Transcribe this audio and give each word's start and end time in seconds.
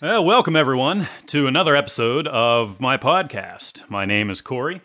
Well, 0.00 0.24
welcome 0.24 0.54
everyone 0.56 1.08
to 1.26 1.48
another 1.48 1.74
episode 1.74 2.28
of 2.28 2.80
my 2.80 2.96
podcast. 2.96 3.90
My 3.90 4.04
name 4.04 4.30
is 4.30 4.40
Corey. 4.40 4.80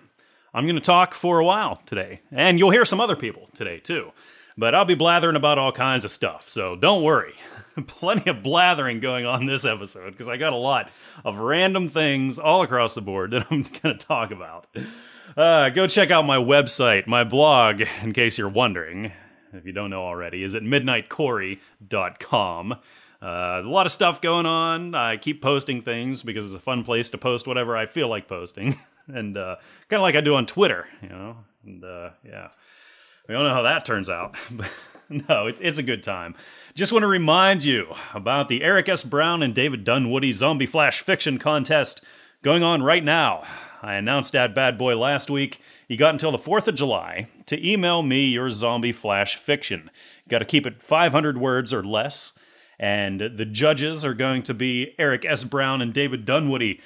I'm 0.53 0.65
going 0.65 0.75
to 0.75 0.81
talk 0.81 1.13
for 1.13 1.39
a 1.39 1.45
while 1.45 1.81
today, 1.85 2.21
and 2.31 2.59
you'll 2.59 2.69
hear 2.69 2.85
some 2.85 3.01
other 3.01 3.15
people 3.15 3.49
today 3.53 3.79
too. 3.79 4.11
But 4.57 4.75
I'll 4.75 4.85
be 4.85 4.95
blathering 4.95 5.35
about 5.35 5.57
all 5.57 5.71
kinds 5.71 6.05
of 6.05 6.11
stuff, 6.11 6.47
so 6.49 6.75
don't 6.75 7.01
worry. 7.01 7.33
Plenty 7.87 8.29
of 8.29 8.43
blathering 8.43 8.99
going 8.99 9.25
on 9.25 9.47
this 9.47 9.65
episode 9.65 10.11
because 10.11 10.29
I 10.29 10.37
got 10.37 10.53
a 10.53 10.57
lot 10.57 10.91
of 11.25 11.37
random 11.37 11.89
things 11.89 12.37
all 12.37 12.61
across 12.61 12.93
the 12.93 13.01
board 13.01 13.31
that 13.31 13.47
I'm 13.51 13.63
going 13.63 13.97
to 13.97 14.05
talk 14.05 14.29
about. 14.29 14.67
Uh, 15.35 15.69
go 15.69 15.87
check 15.87 16.11
out 16.11 16.25
my 16.25 16.37
website, 16.37 17.07
my 17.07 17.23
blog, 17.23 17.81
in 18.03 18.13
case 18.13 18.37
you're 18.37 18.47
wondering. 18.47 19.11
If 19.53 19.65
you 19.65 19.71
don't 19.71 19.89
know 19.89 20.03
already, 20.03 20.43
is 20.43 20.53
at 20.55 20.63
midnightcorey.com. 20.63 22.75
Uh, 23.23 23.61
a 23.63 23.65
lot 23.67 23.85
of 23.85 23.91
stuff 23.91 24.21
going 24.21 24.45
on. 24.45 24.93
I 24.93 25.17
keep 25.17 25.41
posting 25.41 25.81
things 25.81 26.23
because 26.23 26.45
it's 26.45 26.55
a 26.55 26.59
fun 26.59 26.83
place 26.83 27.09
to 27.11 27.17
post 27.17 27.47
whatever 27.47 27.77
I 27.77 27.85
feel 27.85 28.09
like 28.09 28.27
posting, 28.27 28.75
and 29.07 29.37
uh, 29.37 29.57
kind 29.89 29.99
of 29.99 30.03
like 30.03 30.15
I 30.15 30.21
do 30.21 30.35
on 30.35 30.45
Twitter, 30.45 30.87
you 31.01 31.09
know. 31.09 31.37
And 31.65 31.83
uh, 31.83 32.11
yeah, 32.25 32.49
we 33.27 33.33
don't 33.33 33.43
know 33.43 33.53
how 33.53 33.63
that 33.63 33.85
turns 33.85 34.09
out, 34.09 34.35
but 34.51 34.69
no, 35.09 35.47
it's 35.47 35.61
it's 35.61 35.77
a 35.77 35.83
good 35.83 36.03
time. 36.03 36.35
Just 36.75 36.91
want 36.91 37.03
to 37.03 37.07
remind 37.07 37.63
you 37.63 37.93
about 38.13 38.49
the 38.49 38.63
Eric 38.63 38.89
S. 38.89 39.03
Brown 39.03 39.43
and 39.43 39.53
David 39.53 39.83
Dunwoody 39.83 40.31
Zombie 40.31 40.65
Flash 40.65 41.01
Fiction 41.01 41.37
Contest 41.37 42.03
going 42.41 42.63
on 42.63 42.83
right 42.83 43.03
now. 43.03 43.43
I 43.83 43.95
announced 43.95 44.31
that 44.31 44.55
bad 44.55 44.77
boy 44.77 44.95
last 44.95 45.29
week. 45.29 45.59
You 45.89 45.97
got 45.97 46.13
until 46.13 46.31
the 46.31 46.37
4th 46.37 46.69
of 46.69 46.75
July 46.75 47.27
to 47.47 47.69
email 47.69 48.01
me 48.01 48.25
your 48.25 48.49
zombie 48.49 48.93
flash 48.93 49.35
fiction. 49.35 49.91
Got 50.29 50.39
to 50.39 50.45
keep 50.45 50.65
it 50.65 50.81
500 50.81 51.37
words 51.37 51.73
or 51.73 51.83
less. 51.83 52.31
And 52.79 53.19
the 53.19 53.45
judges 53.45 54.05
are 54.05 54.13
going 54.13 54.43
to 54.43 54.53
be 54.53 54.95
Eric 54.97 55.25
S. 55.25 55.43
Brown 55.43 55.81
and 55.81 55.93
David 55.93 56.23
Dunwoody. 56.25 56.79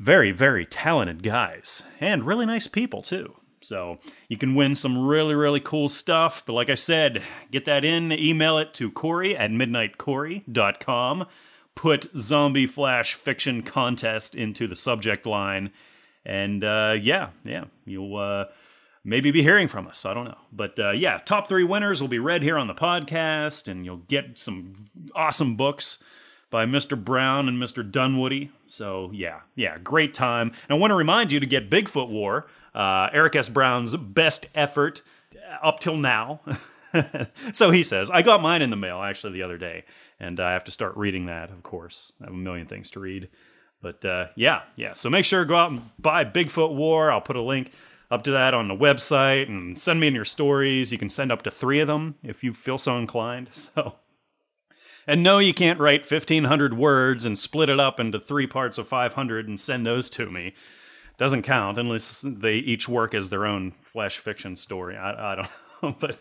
Very, 0.00 0.30
very 0.30 0.64
talented 0.64 1.22
guys. 1.22 1.84
And 2.00 2.24
really 2.24 2.46
nice 2.46 2.66
people, 2.66 3.02
too. 3.02 3.36
So 3.60 3.98
you 4.28 4.38
can 4.38 4.54
win 4.54 4.74
some 4.74 5.06
really, 5.06 5.34
really 5.34 5.60
cool 5.60 5.90
stuff. 5.90 6.42
But 6.46 6.54
like 6.54 6.70
I 6.70 6.74
said, 6.74 7.22
get 7.50 7.66
that 7.66 7.84
in, 7.84 8.10
email 8.10 8.56
it 8.56 8.72
to 8.74 8.90
Corey 8.90 9.36
at 9.36 9.50
midnightcorey.com. 9.50 11.26
Put 11.74 12.08
Zombie 12.16 12.66
Flash 12.66 13.12
Fiction 13.14 13.62
Contest 13.62 14.34
into 14.34 14.66
the 14.66 14.74
subject 14.74 15.26
line. 15.26 15.70
And 16.24 16.64
uh, 16.64 16.96
yeah, 16.98 17.28
yeah, 17.44 17.64
you'll 17.84 18.16
uh, 18.16 18.46
maybe 19.04 19.30
be 19.30 19.42
hearing 19.42 19.68
from 19.68 19.86
us. 19.86 20.06
I 20.06 20.14
don't 20.14 20.26
know. 20.26 20.38
But 20.50 20.78
uh, 20.78 20.92
yeah, 20.92 21.18
top 21.18 21.46
three 21.46 21.64
winners 21.64 22.00
will 22.00 22.08
be 22.08 22.18
read 22.18 22.42
here 22.42 22.56
on 22.56 22.68
the 22.68 22.74
podcast, 22.74 23.68
and 23.68 23.84
you'll 23.84 23.98
get 23.98 24.38
some 24.38 24.72
awesome 25.14 25.56
books 25.56 26.02
by 26.50 26.66
Mr. 26.66 27.02
Brown 27.02 27.48
and 27.48 27.60
Mr. 27.62 27.88
Dunwoody. 27.88 28.50
So 28.66 29.10
yeah, 29.12 29.40
yeah, 29.54 29.78
great 29.78 30.12
time. 30.14 30.48
And 30.48 30.70
I 30.70 30.74
want 30.74 30.90
to 30.90 30.96
remind 30.96 31.32
you 31.32 31.40
to 31.40 31.46
get 31.46 31.70
Bigfoot 31.70 32.08
War, 32.08 32.46
uh, 32.74 33.08
Eric 33.12 33.36
S. 33.36 33.48
Brown's 33.48 33.96
best 33.96 34.46
effort 34.54 35.02
up 35.62 35.80
till 35.80 35.96
now. 35.96 36.40
so 37.52 37.70
he 37.70 37.82
says, 37.82 38.10
I 38.10 38.22
got 38.22 38.42
mine 38.42 38.62
in 38.62 38.70
the 38.70 38.76
mail 38.76 39.00
actually 39.00 39.32
the 39.34 39.42
other 39.42 39.58
day, 39.58 39.84
and 40.18 40.40
I 40.40 40.52
have 40.52 40.64
to 40.64 40.70
start 40.70 40.96
reading 40.96 41.26
that, 41.26 41.50
of 41.50 41.62
course. 41.62 42.12
I 42.20 42.24
have 42.24 42.34
a 42.34 42.36
million 42.36 42.66
things 42.66 42.90
to 42.92 43.00
read. 43.00 43.28
But 43.82 44.04
uh, 44.04 44.26
yeah, 44.36 44.62
yeah. 44.76 44.94
So 44.94 45.08
make 45.08 45.24
sure 45.24 45.40
to 45.40 45.48
go 45.48 45.56
out 45.56 45.70
and 45.70 45.82
buy 45.98 46.24
Bigfoot 46.24 46.74
War. 46.74 47.10
I'll 47.10 47.20
put 47.20 47.36
a 47.36 47.42
link 47.42 47.72
up 48.10 48.24
to 48.24 48.32
that 48.32 48.54
on 48.54 48.68
the 48.68 48.74
website 48.74 49.48
and 49.48 49.78
send 49.78 50.00
me 50.00 50.08
in 50.08 50.14
your 50.14 50.24
stories. 50.24 50.92
You 50.92 50.98
can 50.98 51.08
send 51.08 51.32
up 51.32 51.42
to 51.42 51.50
three 51.50 51.80
of 51.80 51.86
them 51.88 52.16
if 52.22 52.42
you 52.44 52.52
feel 52.52 52.78
so 52.78 52.98
inclined. 52.98 53.50
So, 53.74 53.94
and 55.10 55.24
no, 55.24 55.38
you 55.38 55.52
can't 55.52 55.80
write 55.80 56.08
1,500 56.08 56.74
words 56.74 57.24
and 57.24 57.36
split 57.36 57.68
it 57.68 57.80
up 57.80 57.98
into 57.98 58.20
three 58.20 58.46
parts 58.46 58.78
of 58.78 58.86
500 58.86 59.48
and 59.48 59.58
send 59.58 59.84
those 59.84 60.08
to 60.10 60.30
me. 60.30 60.54
Doesn't 61.18 61.42
count 61.42 61.78
unless 61.78 62.24
they 62.24 62.54
each 62.54 62.88
work 62.88 63.12
as 63.12 63.28
their 63.28 63.44
own 63.44 63.72
flash 63.82 64.18
fiction 64.18 64.54
story. 64.54 64.96
I, 64.96 65.32
I 65.32 65.34
don't 65.34 65.48
know, 65.82 65.96
but 65.98 66.20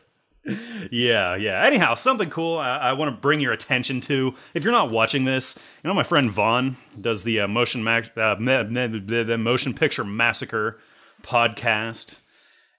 yeah, 0.90 1.36
yeah. 1.36 1.64
Anyhow, 1.64 1.94
something 1.94 2.32
cool 2.32 2.58
I, 2.58 2.78
I 2.78 2.94
want 2.94 3.14
to 3.14 3.22
bring 3.22 3.40
your 3.40 3.54
attention 3.54 4.02
to. 4.02 4.34
If 4.56 4.64
you're 4.64 4.74
not 4.74 4.90
watching 4.90 5.24
this, 5.24 5.56
you 5.84 5.88
know 5.88 5.94
my 5.94 6.02
friend 6.02 6.32
Vaughn 6.32 6.76
does 7.00 7.24
the 7.24 7.42
uh, 7.42 7.48
motion 7.48 7.84
ma- 7.84 8.02
uh, 8.18 8.36
the 8.36 9.38
motion 9.40 9.76
picture 9.76 10.04
massacre 10.04 10.80
podcast. 11.22 12.18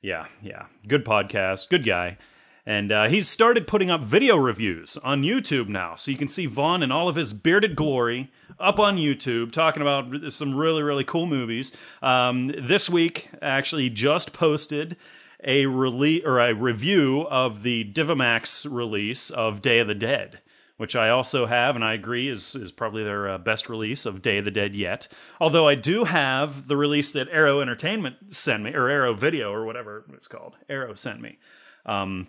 Yeah, 0.03 0.27
yeah. 0.43 0.67
Good 0.89 1.05
podcast. 1.05 1.69
Good 1.69 1.87
guy. 1.87 2.19
And 2.67 2.93
uh, 2.93 3.09
he's 3.09 3.29
started 3.29 3.67
putting 3.67 3.91
up 3.91 4.03
video 4.03 4.37
reviews 4.37 4.97
on 4.99 5.23
YouTube 5.23 5.69
now. 5.69 5.97
So 5.97 6.11
you 6.11 6.17
can 6.17 6.29
see 6.29 6.47
Vaughn 6.47 6.83
in 6.83 6.93
all 6.93 7.09
of 7.09 7.17
his 7.17 7.33
bearded 7.33 7.75
glory 7.75 8.31
up 8.59 8.79
on 8.79 8.97
YouTube 8.97 9.53
talking 9.53 9.83
about 9.83 10.33
some 10.33 10.55
really, 10.55 10.83
really 10.83 11.05
cool 11.05 11.27
movies. 11.27 11.73
Um, 12.03 12.49
this 12.49 12.91
week, 12.91 13.31
actually, 13.41 13.89
just 13.91 14.33
posted 14.33 14.97
a 15.43 15.67
release 15.67 16.23
or 16.25 16.39
a 16.39 16.53
review 16.53 17.27
of 17.31 17.63
the 17.63 17.91
Divimax 17.93 18.71
release 18.71 19.31
of 19.31 19.63
Day 19.63 19.79
of 19.79 19.89
the 19.89 19.95
Dead 19.95 20.41
which 20.81 20.97
I 20.97 21.11
also 21.11 21.45
have, 21.45 21.75
and 21.77 21.85
I 21.85 21.93
agree 21.93 22.27
is 22.31 22.55
is 22.55 22.73
probably 22.73 23.05
their 23.05 23.29
uh, 23.29 23.37
best 23.37 23.69
release 23.69 24.07
of 24.07 24.23
Day 24.23 24.39
of 24.39 24.47
the 24.47 24.51
Dead 24.51 24.75
yet. 24.75 25.09
Although 25.39 25.69
I 25.69 25.75
do 25.75 26.05
have 26.05 26.69
the 26.69 26.77
release 26.79 27.13
that 27.13 27.29
Arrow 27.31 27.61
Entertainment 27.61 28.35
sent 28.35 28.63
me, 28.63 28.73
or 28.73 28.89
Arrow 28.89 29.13
Video, 29.13 29.53
or 29.53 29.67
whatever 29.67 30.07
it's 30.15 30.27
called. 30.27 30.57
Arrow 30.71 30.95
sent 30.95 31.21
me. 31.21 31.39
Um, 31.85 32.29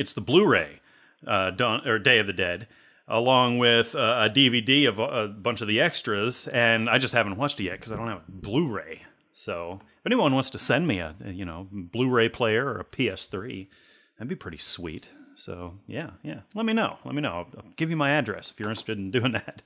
it's 0.00 0.14
the 0.14 0.20
Blu-ray, 0.22 0.80
uh, 1.26 1.50
Dawn, 1.50 1.86
or 1.86 1.98
Day 1.98 2.18
of 2.18 2.26
the 2.26 2.32
Dead, 2.32 2.66
along 3.06 3.58
with 3.58 3.94
uh, 3.94 4.26
a 4.26 4.30
DVD 4.30 4.88
of 4.88 4.98
a, 4.98 5.02
a 5.02 5.28
bunch 5.28 5.60
of 5.60 5.68
the 5.68 5.78
extras, 5.78 6.48
and 6.48 6.88
I 6.88 6.96
just 6.96 7.12
haven't 7.12 7.36
watched 7.36 7.60
it 7.60 7.64
yet 7.64 7.72
because 7.72 7.92
I 7.92 7.96
don't 7.96 8.08
have 8.08 8.22
a 8.26 8.30
Blu-ray. 8.32 9.02
So 9.32 9.80
if 9.82 10.06
anyone 10.06 10.32
wants 10.32 10.48
to 10.50 10.58
send 10.58 10.88
me 10.88 11.00
a, 11.00 11.14
a 11.22 11.30
you 11.30 11.44
know 11.44 11.68
Blu-ray 11.70 12.30
player 12.30 12.66
or 12.66 12.80
a 12.80 12.84
PS3, 12.84 13.68
that'd 14.16 14.28
be 14.28 14.34
pretty 14.34 14.56
sweet. 14.56 15.08
So 15.34 15.74
yeah, 15.86 16.10
yeah. 16.22 16.40
Let 16.54 16.64
me 16.64 16.72
know. 16.72 16.96
Let 17.04 17.14
me 17.14 17.20
know. 17.20 17.32
I'll, 17.32 17.46
I'll 17.58 17.72
give 17.76 17.90
you 17.90 17.96
my 17.96 18.10
address 18.12 18.50
if 18.50 18.58
you're 18.58 18.70
interested 18.70 18.96
in 18.96 19.10
doing 19.18 19.32
that. 19.32 19.62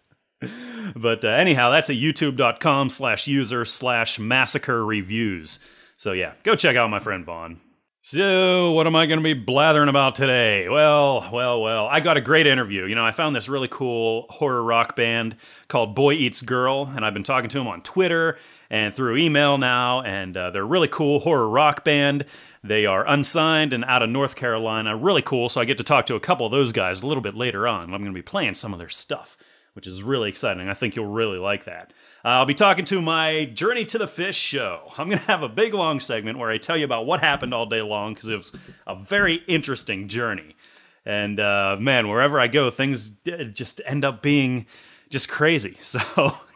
but 0.97 1.25
uh, 1.25 1.29
anyhow, 1.29 1.71
that's 1.71 1.91
at 1.91 1.97
youtube.com 1.97 2.91
slash 2.91 3.29
user 3.29 3.65
slash 3.65 4.19
massacre 4.19 4.85
reviews. 4.85 5.61
So 5.97 6.11
yeah, 6.11 6.33
go 6.43 6.57
check 6.57 6.75
out 6.75 6.91
my 6.91 6.99
friend 6.99 7.25
Vaughn. 7.25 7.61
So, 8.07 8.73
what 8.73 8.87
am 8.87 8.95
I 8.97 9.07
going 9.07 9.19
to 9.19 9.25
be 9.25 9.33
blathering 9.33 9.89
about 9.89 10.15
today? 10.15 10.69
Well, 10.69 11.27
well, 11.33 11.63
well, 11.63 11.87
I 11.87 12.01
got 12.01 12.19
a 12.19 12.21
great 12.21 12.47
interview. 12.47 12.85
You 12.85 12.95
know, 12.95 13.03
I 13.03 13.13
found 13.13 13.35
this 13.35 13.49
really 13.49 13.67
cool 13.67 14.27
horror 14.29 14.63
rock 14.63 14.95
band 14.95 15.37
called 15.69 15.95
Boy 15.95 16.13
Eats 16.13 16.43
Girl, 16.43 16.93
and 16.95 17.03
I've 17.03 17.15
been 17.15 17.23
talking 17.23 17.49
to 17.49 17.57
them 17.57 17.67
on 17.67 17.81
Twitter 17.81 18.37
and 18.69 18.95
through 18.95 19.17
email 19.17 19.57
now, 19.57 20.03
and 20.03 20.37
uh, 20.37 20.51
they're 20.51 20.65
a 20.65 20.67
really 20.67 20.87
cool 20.87 21.21
horror 21.21 21.49
rock 21.49 21.83
band. 21.83 22.27
They 22.63 22.85
are 22.85 23.09
unsigned 23.09 23.73
and 23.73 23.87
out 23.87 24.03
of 24.03 24.11
North 24.11 24.37
Carolina. 24.37 24.95
Really 24.99 25.23
cool. 25.23 25.49
So 25.49 25.63
I 25.63 25.65
get 25.65 25.79
to 25.79 25.85
talk 25.85 26.05
to 26.09 26.15
a 26.15 26.21
couple 26.21 26.45
of 26.45 26.53
those 26.53 26.73
guys 26.73 27.01
a 27.01 27.07
little 27.07 27.23
bit 27.23 27.35
later 27.35 27.67
on. 27.67 27.85
I'm 27.85 28.03
going 28.03 28.05
to 28.05 28.13
be 28.13 28.21
playing 28.21 28.57
some 28.57 28.75
of 28.75 28.79
their 28.79 28.91
stuff, 28.91 29.39
which 29.73 29.87
is 29.87 30.03
really 30.03 30.29
exciting. 30.29 30.69
I 30.69 30.75
think 30.75 30.95
you'll 30.95 31.07
really 31.07 31.39
like 31.39 31.65
that. 31.65 31.95
Uh, 32.25 32.29
I'll 32.29 32.47
be 32.47 32.55
talking 32.55 32.87
to 32.87 33.03
my 33.03 33.45
Journey 33.53 33.85
to 33.85 33.99
the 33.99 34.07
Fish 34.07 34.39
show. 34.39 34.91
I'm 34.97 35.09
going 35.11 35.19
to 35.19 35.27
have 35.27 35.43
a 35.43 35.49
big 35.49 35.75
long 35.75 36.01
segment 36.01 36.39
where 36.39 36.49
I 36.49 36.57
tell 36.57 36.75
you 36.75 36.87
about 36.87 37.05
what 37.05 37.21
happened 37.21 37.53
all 37.53 37.67
day 37.67 37.83
long 37.83 38.15
because 38.15 38.31
it 38.31 38.39
was 38.39 38.53
a 38.87 38.97
very 38.97 39.43
interesting 39.47 40.09
journey. 40.09 40.57
And 41.05 41.39
uh, 41.39 41.77
man, 41.79 42.09
wherever 42.09 42.41
I 42.41 42.47
go, 42.47 42.71
things 42.71 43.11
just 43.53 43.83
end 43.85 44.07
up 44.07 44.23
being 44.23 44.65
just 45.11 45.29
crazy. 45.29 45.77
So 45.83 46.01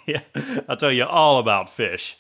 yeah, 0.07 0.23
I'll 0.71 0.79
tell 0.79 0.91
you 0.91 1.05
all 1.05 1.39
about 1.39 1.75
fish. 1.75 2.17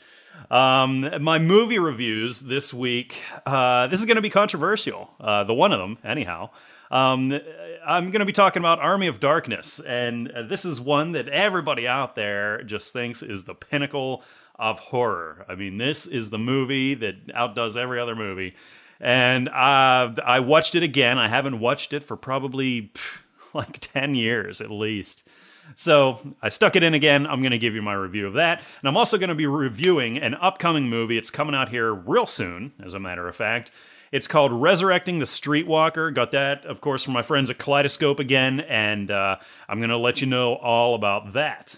Um, 0.50 1.08
my 1.22 1.38
movie 1.38 1.78
reviews 1.78 2.40
this 2.40 2.74
week. 2.74 3.22
Uh, 3.46 3.86
this 3.86 3.98
is 3.98 4.04
going 4.04 4.16
to 4.16 4.22
be 4.22 4.28
controversial. 4.28 5.10
Uh, 5.18 5.44
the 5.44 5.54
one 5.54 5.72
of 5.72 5.78
them, 5.78 5.96
anyhow. 6.04 6.50
Um, 6.90 7.38
I'm 7.86 8.10
going 8.10 8.20
to 8.20 8.26
be 8.26 8.32
talking 8.32 8.60
about 8.60 8.80
Army 8.80 9.06
of 9.06 9.20
Darkness, 9.20 9.80
and 9.80 10.30
uh, 10.30 10.42
this 10.42 10.64
is 10.64 10.80
one 10.80 11.12
that 11.12 11.28
everybody 11.28 11.86
out 11.86 12.14
there 12.14 12.62
just 12.62 12.92
thinks 12.92 13.22
is 13.22 13.44
the 13.44 13.54
pinnacle 13.54 14.22
of 14.58 14.78
horror. 14.78 15.44
I 15.48 15.54
mean, 15.54 15.78
this 15.78 16.06
is 16.06 16.30
the 16.30 16.38
movie 16.38 16.94
that 16.94 17.16
outdoes 17.32 17.76
every 17.76 18.00
other 18.00 18.16
movie. 18.16 18.54
And 19.00 19.48
uh, 19.48 20.12
I 20.24 20.40
watched 20.40 20.74
it 20.74 20.82
again. 20.82 21.18
I 21.18 21.28
haven't 21.28 21.60
watched 21.60 21.92
it 21.92 22.02
for 22.02 22.16
probably 22.16 22.90
pff, 22.94 23.18
like 23.54 23.78
10 23.78 24.14
years 24.14 24.60
at 24.60 24.70
least. 24.70 25.28
So 25.76 26.18
I 26.42 26.48
stuck 26.48 26.76
it 26.76 26.82
in 26.82 26.94
again. 26.94 27.26
I'm 27.26 27.40
going 27.40 27.52
to 27.52 27.58
give 27.58 27.74
you 27.74 27.82
my 27.82 27.92
review 27.92 28.26
of 28.26 28.34
that. 28.34 28.62
And 28.80 28.88
I'm 28.88 28.96
also 28.96 29.18
going 29.18 29.28
to 29.28 29.34
be 29.34 29.46
reviewing 29.46 30.18
an 30.18 30.34
upcoming 30.34 30.88
movie. 30.88 31.18
It's 31.18 31.30
coming 31.30 31.54
out 31.54 31.68
here 31.68 31.92
real 31.92 32.26
soon, 32.26 32.72
as 32.82 32.94
a 32.94 32.98
matter 32.98 33.28
of 33.28 33.36
fact. 33.36 33.70
It's 34.12 34.26
called 34.26 34.52
Resurrecting 34.52 35.18
the 35.18 35.24
Streetwalker. 35.24 36.12
Got 36.14 36.32
that, 36.32 36.64
of 36.64 36.80
course, 36.80 37.02
from 37.02 37.14
my 37.14 37.22
friends 37.22 37.50
at 37.50 37.58
Kaleidoscope 37.58 38.20
again, 38.20 38.60
and 38.60 39.10
uh, 39.10 39.36
I'm 39.68 39.78
going 39.78 39.90
to 39.90 39.98
let 39.98 40.20
you 40.20 40.26
know 40.26 40.54
all 40.54 40.94
about 40.94 41.34
that. 41.34 41.76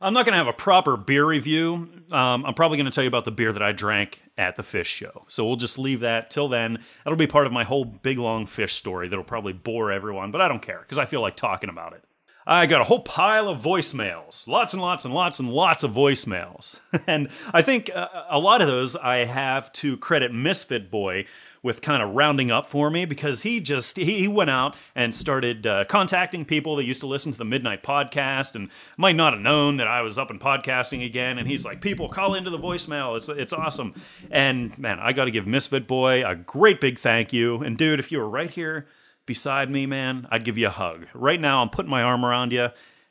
I'm 0.00 0.12
not 0.12 0.26
going 0.26 0.34
to 0.34 0.38
have 0.38 0.46
a 0.46 0.52
proper 0.52 0.96
beer 0.96 1.24
review. 1.24 1.88
Um, 2.12 2.44
I'm 2.44 2.54
probably 2.54 2.76
going 2.76 2.84
to 2.84 2.90
tell 2.90 3.04
you 3.04 3.08
about 3.08 3.24
the 3.24 3.30
beer 3.30 3.52
that 3.52 3.62
I 3.62 3.72
drank 3.72 4.20
at 4.36 4.56
the 4.56 4.62
fish 4.62 4.88
show. 4.88 5.24
So 5.28 5.46
we'll 5.46 5.56
just 5.56 5.78
leave 5.78 6.00
that 6.00 6.28
till 6.28 6.48
then. 6.48 6.78
That'll 7.04 7.16
be 7.16 7.26
part 7.26 7.46
of 7.46 7.52
my 7.52 7.64
whole 7.64 7.86
big 7.86 8.18
long 8.18 8.44
fish 8.44 8.74
story 8.74 9.08
that'll 9.08 9.24
probably 9.24 9.54
bore 9.54 9.90
everyone, 9.90 10.32
but 10.32 10.42
I 10.42 10.48
don't 10.48 10.60
care 10.60 10.80
because 10.80 10.98
I 10.98 11.06
feel 11.06 11.22
like 11.22 11.34
talking 11.34 11.70
about 11.70 11.94
it. 11.94 12.04
I 12.48 12.66
got 12.66 12.80
a 12.80 12.84
whole 12.84 13.00
pile 13.00 13.48
of 13.48 13.60
voicemails, 13.60 14.46
lots 14.46 14.72
and 14.72 14.80
lots 14.80 15.04
and 15.04 15.12
lots 15.12 15.40
and 15.40 15.50
lots 15.50 15.82
of 15.82 15.90
voicemails. 15.90 16.78
and 17.06 17.28
I 17.52 17.62
think 17.62 17.90
uh, 17.92 18.06
a 18.30 18.38
lot 18.38 18.60
of 18.60 18.68
those 18.68 18.94
I 18.94 19.24
have 19.24 19.72
to 19.74 19.96
credit 19.96 20.32
Misfit 20.32 20.88
Boy 20.88 21.24
with 21.66 21.82
kind 21.82 22.00
of 22.00 22.14
rounding 22.14 22.52
up 22.52 22.70
for 22.70 22.90
me 22.90 23.04
because 23.04 23.42
he 23.42 23.58
just 23.58 23.96
he 23.96 24.28
went 24.28 24.48
out 24.48 24.76
and 24.94 25.12
started 25.12 25.66
uh, 25.66 25.84
contacting 25.86 26.44
people 26.44 26.76
that 26.76 26.84
used 26.84 27.00
to 27.00 27.08
listen 27.08 27.32
to 27.32 27.38
the 27.38 27.44
midnight 27.44 27.82
podcast 27.82 28.54
and 28.54 28.70
might 28.96 29.16
not 29.16 29.32
have 29.32 29.42
known 29.42 29.76
that 29.76 29.88
I 29.88 30.00
was 30.00 30.16
up 30.16 30.30
and 30.30 30.40
podcasting 30.40 31.04
again. 31.04 31.38
And 31.38 31.48
he's 31.48 31.64
like 31.64 31.80
people 31.80 32.08
call 32.08 32.34
into 32.34 32.50
the 32.50 32.58
voicemail. 32.58 33.16
It's 33.16 33.28
it's 33.28 33.52
awesome. 33.52 33.94
And 34.30 34.78
man 34.78 35.00
I 35.00 35.12
got 35.12 35.24
to 35.24 35.32
give 35.32 35.46
Misfit 35.46 35.88
Boy 35.88 36.24
a 36.24 36.36
great 36.36 36.80
big 36.80 36.98
thank 36.98 37.32
you. 37.32 37.56
And 37.56 37.76
dude 37.76 37.98
if 37.98 38.12
you 38.12 38.18
were 38.18 38.28
right 38.28 38.50
here 38.50 38.86
beside 39.26 39.68
me 39.68 39.86
man 39.86 40.28
I'd 40.30 40.44
give 40.44 40.56
you 40.56 40.68
a 40.68 40.70
hug. 40.70 41.06
Right 41.12 41.40
now 41.40 41.62
I'm 41.62 41.68
putting 41.68 41.90
my 41.90 42.02
arm 42.02 42.24
around 42.24 42.52
you 42.52 42.68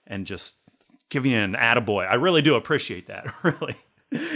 and 0.08 0.26
just 0.26 0.60
giving 1.10 1.34
you 1.34 1.40
an 1.40 1.54
attaboy. 1.54 2.10
I 2.10 2.16
really 2.16 2.42
do 2.42 2.56
appreciate 2.56 3.08
that 3.08 3.28
really 3.44 3.76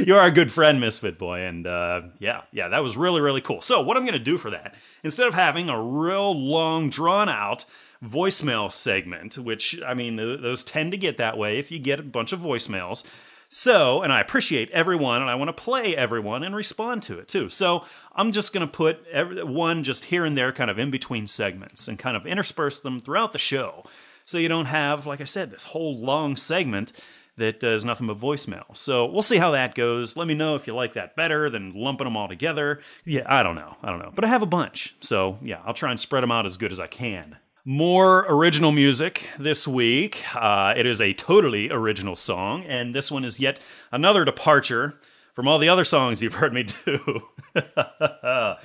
you 0.06 0.16
are 0.16 0.26
a 0.26 0.32
good 0.32 0.52
friend, 0.52 0.80
Misfit 0.80 1.18
Boy. 1.18 1.42
And 1.42 1.66
uh, 1.68 2.02
yeah, 2.20 2.42
yeah, 2.52 2.70
that 2.70 2.84
was 2.84 2.98
really, 2.98 3.22
really 3.22 3.42
cool. 3.42 3.62
So, 3.62 3.82
what 3.82 3.98
I'm 3.98 4.04
going 4.04 4.14
to 4.14 4.20
do 4.20 4.38
for 4.38 4.52
that, 4.52 4.76
instead 5.04 5.28
of 5.28 5.34
having 5.34 5.70
a 5.70 5.82
real 5.82 6.34
long, 6.34 6.90
drawn 6.90 7.30
out 7.30 7.66
voicemail 8.04 8.72
segment, 8.72 9.38
which, 9.38 9.82
I 9.86 9.94
mean, 9.94 10.16
those 10.16 10.64
tend 10.64 10.92
to 10.92 10.98
get 10.98 11.18
that 11.18 11.38
way 11.38 11.60
if 11.60 11.72
you 11.72 11.80
get 11.80 12.00
a 12.00 12.04
bunch 12.04 12.32
of 12.32 12.40
voicemails. 12.40 13.04
So, 13.52 14.04
and 14.04 14.14
I 14.14 14.22
appreciate 14.22 14.70
everyone 14.70 15.22
and 15.22 15.30
I 15.30 15.34
want 15.34 15.50
to 15.50 15.64
play 15.64 15.96
everyone 15.98 16.44
and 16.44 16.56
respond 16.56 17.02
to 17.04 17.18
it 17.18 17.28
too. 17.28 17.50
So, 17.50 17.84
I'm 18.16 18.32
just 18.32 18.54
going 18.54 18.66
to 18.66 18.72
put 18.72 19.06
every, 19.12 19.44
one 19.44 19.84
just 19.84 20.06
here 20.06 20.26
and 20.26 20.38
there, 20.38 20.52
kind 20.52 20.70
of 20.70 20.80
in 20.80 20.92
between 20.92 21.28
segments 21.28 21.88
and 21.88 21.98
kind 21.98 22.16
of 22.16 22.28
intersperse 22.28 22.80
them 22.80 23.00
throughout 23.00 23.32
the 23.32 23.40
show. 23.40 23.84
So, 24.24 24.38
you 24.38 24.48
don't 24.48 24.66
have, 24.66 25.06
like 25.08 25.22
I 25.22 25.26
said, 25.26 25.52
this 25.52 25.64
whole 25.64 25.98
long 26.00 26.36
segment 26.36 26.94
that 27.40 27.64
is 27.64 27.84
nothing 27.84 28.08
but 28.08 28.20
voicemail. 28.20 28.66
So 28.78 29.06
we'll 29.06 29.24
see 29.24 29.38
how 29.38 29.52
that 29.52 29.76
goes. 29.76 30.16
Let 30.16 30.28
me 30.28 30.34
know 30.34 30.56
if 30.56 30.68
you 30.68 30.76
like 30.76 30.94
that 30.94 31.16
better 31.16 31.50
than 31.50 31.74
lumping 31.74 32.06
them 32.06 32.16
all 32.16 32.28
together. 32.28 32.82
Yeah, 33.06 33.24
I 33.26 33.44
don't 33.44 33.56
know. 33.56 33.76
I 33.82 33.90
don't 33.90 34.00
know. 34.00 34.12
But 34.14 34.26
I 34.26 34.28
have 34.28 34.42
a 34.42 34.48
bunch. 34.48 34.96
So 35.00 35.40
yeah, 35.42 35.62
I'll 35.66 35.74
try 35.74 35.90
and 35.90 36.00
spread 36.00 36.24
them 36.24 36.32
out 36.32 36.46
as 36.46 36.58
good 36.58 36.72
as 36.72 36.80
I 36.80 36.88
can. 36.88 37.38
More 37.66 38.26
original 38.30 38.72
music 38.72 39.28
this 39.38 39.68
week. 39.68 40.24
Uh, 40.36 40.74
it 40.76 40.86
is 40.86 41.02
a 41.02 41.14
totally 41.14 41.70
original 41.70 42.16
song, 42.16 42.64
and 42.64 42.96
this 42.96 43.12
one 43.12 43.26
is 43.26 43.40
yet 43.40 43.60
another 43.92 44.26
departure 44.26 44.96
from 45.34 45.48
all 45.48 45.60
the 45.60 45.70
other 45.70 45.84
songs 45.84 46.22
you've 46.22 46.36
heard 46.36 46.54
me 46.54 46.64
do. 46.64 47.22
yeah, 47.56 48.56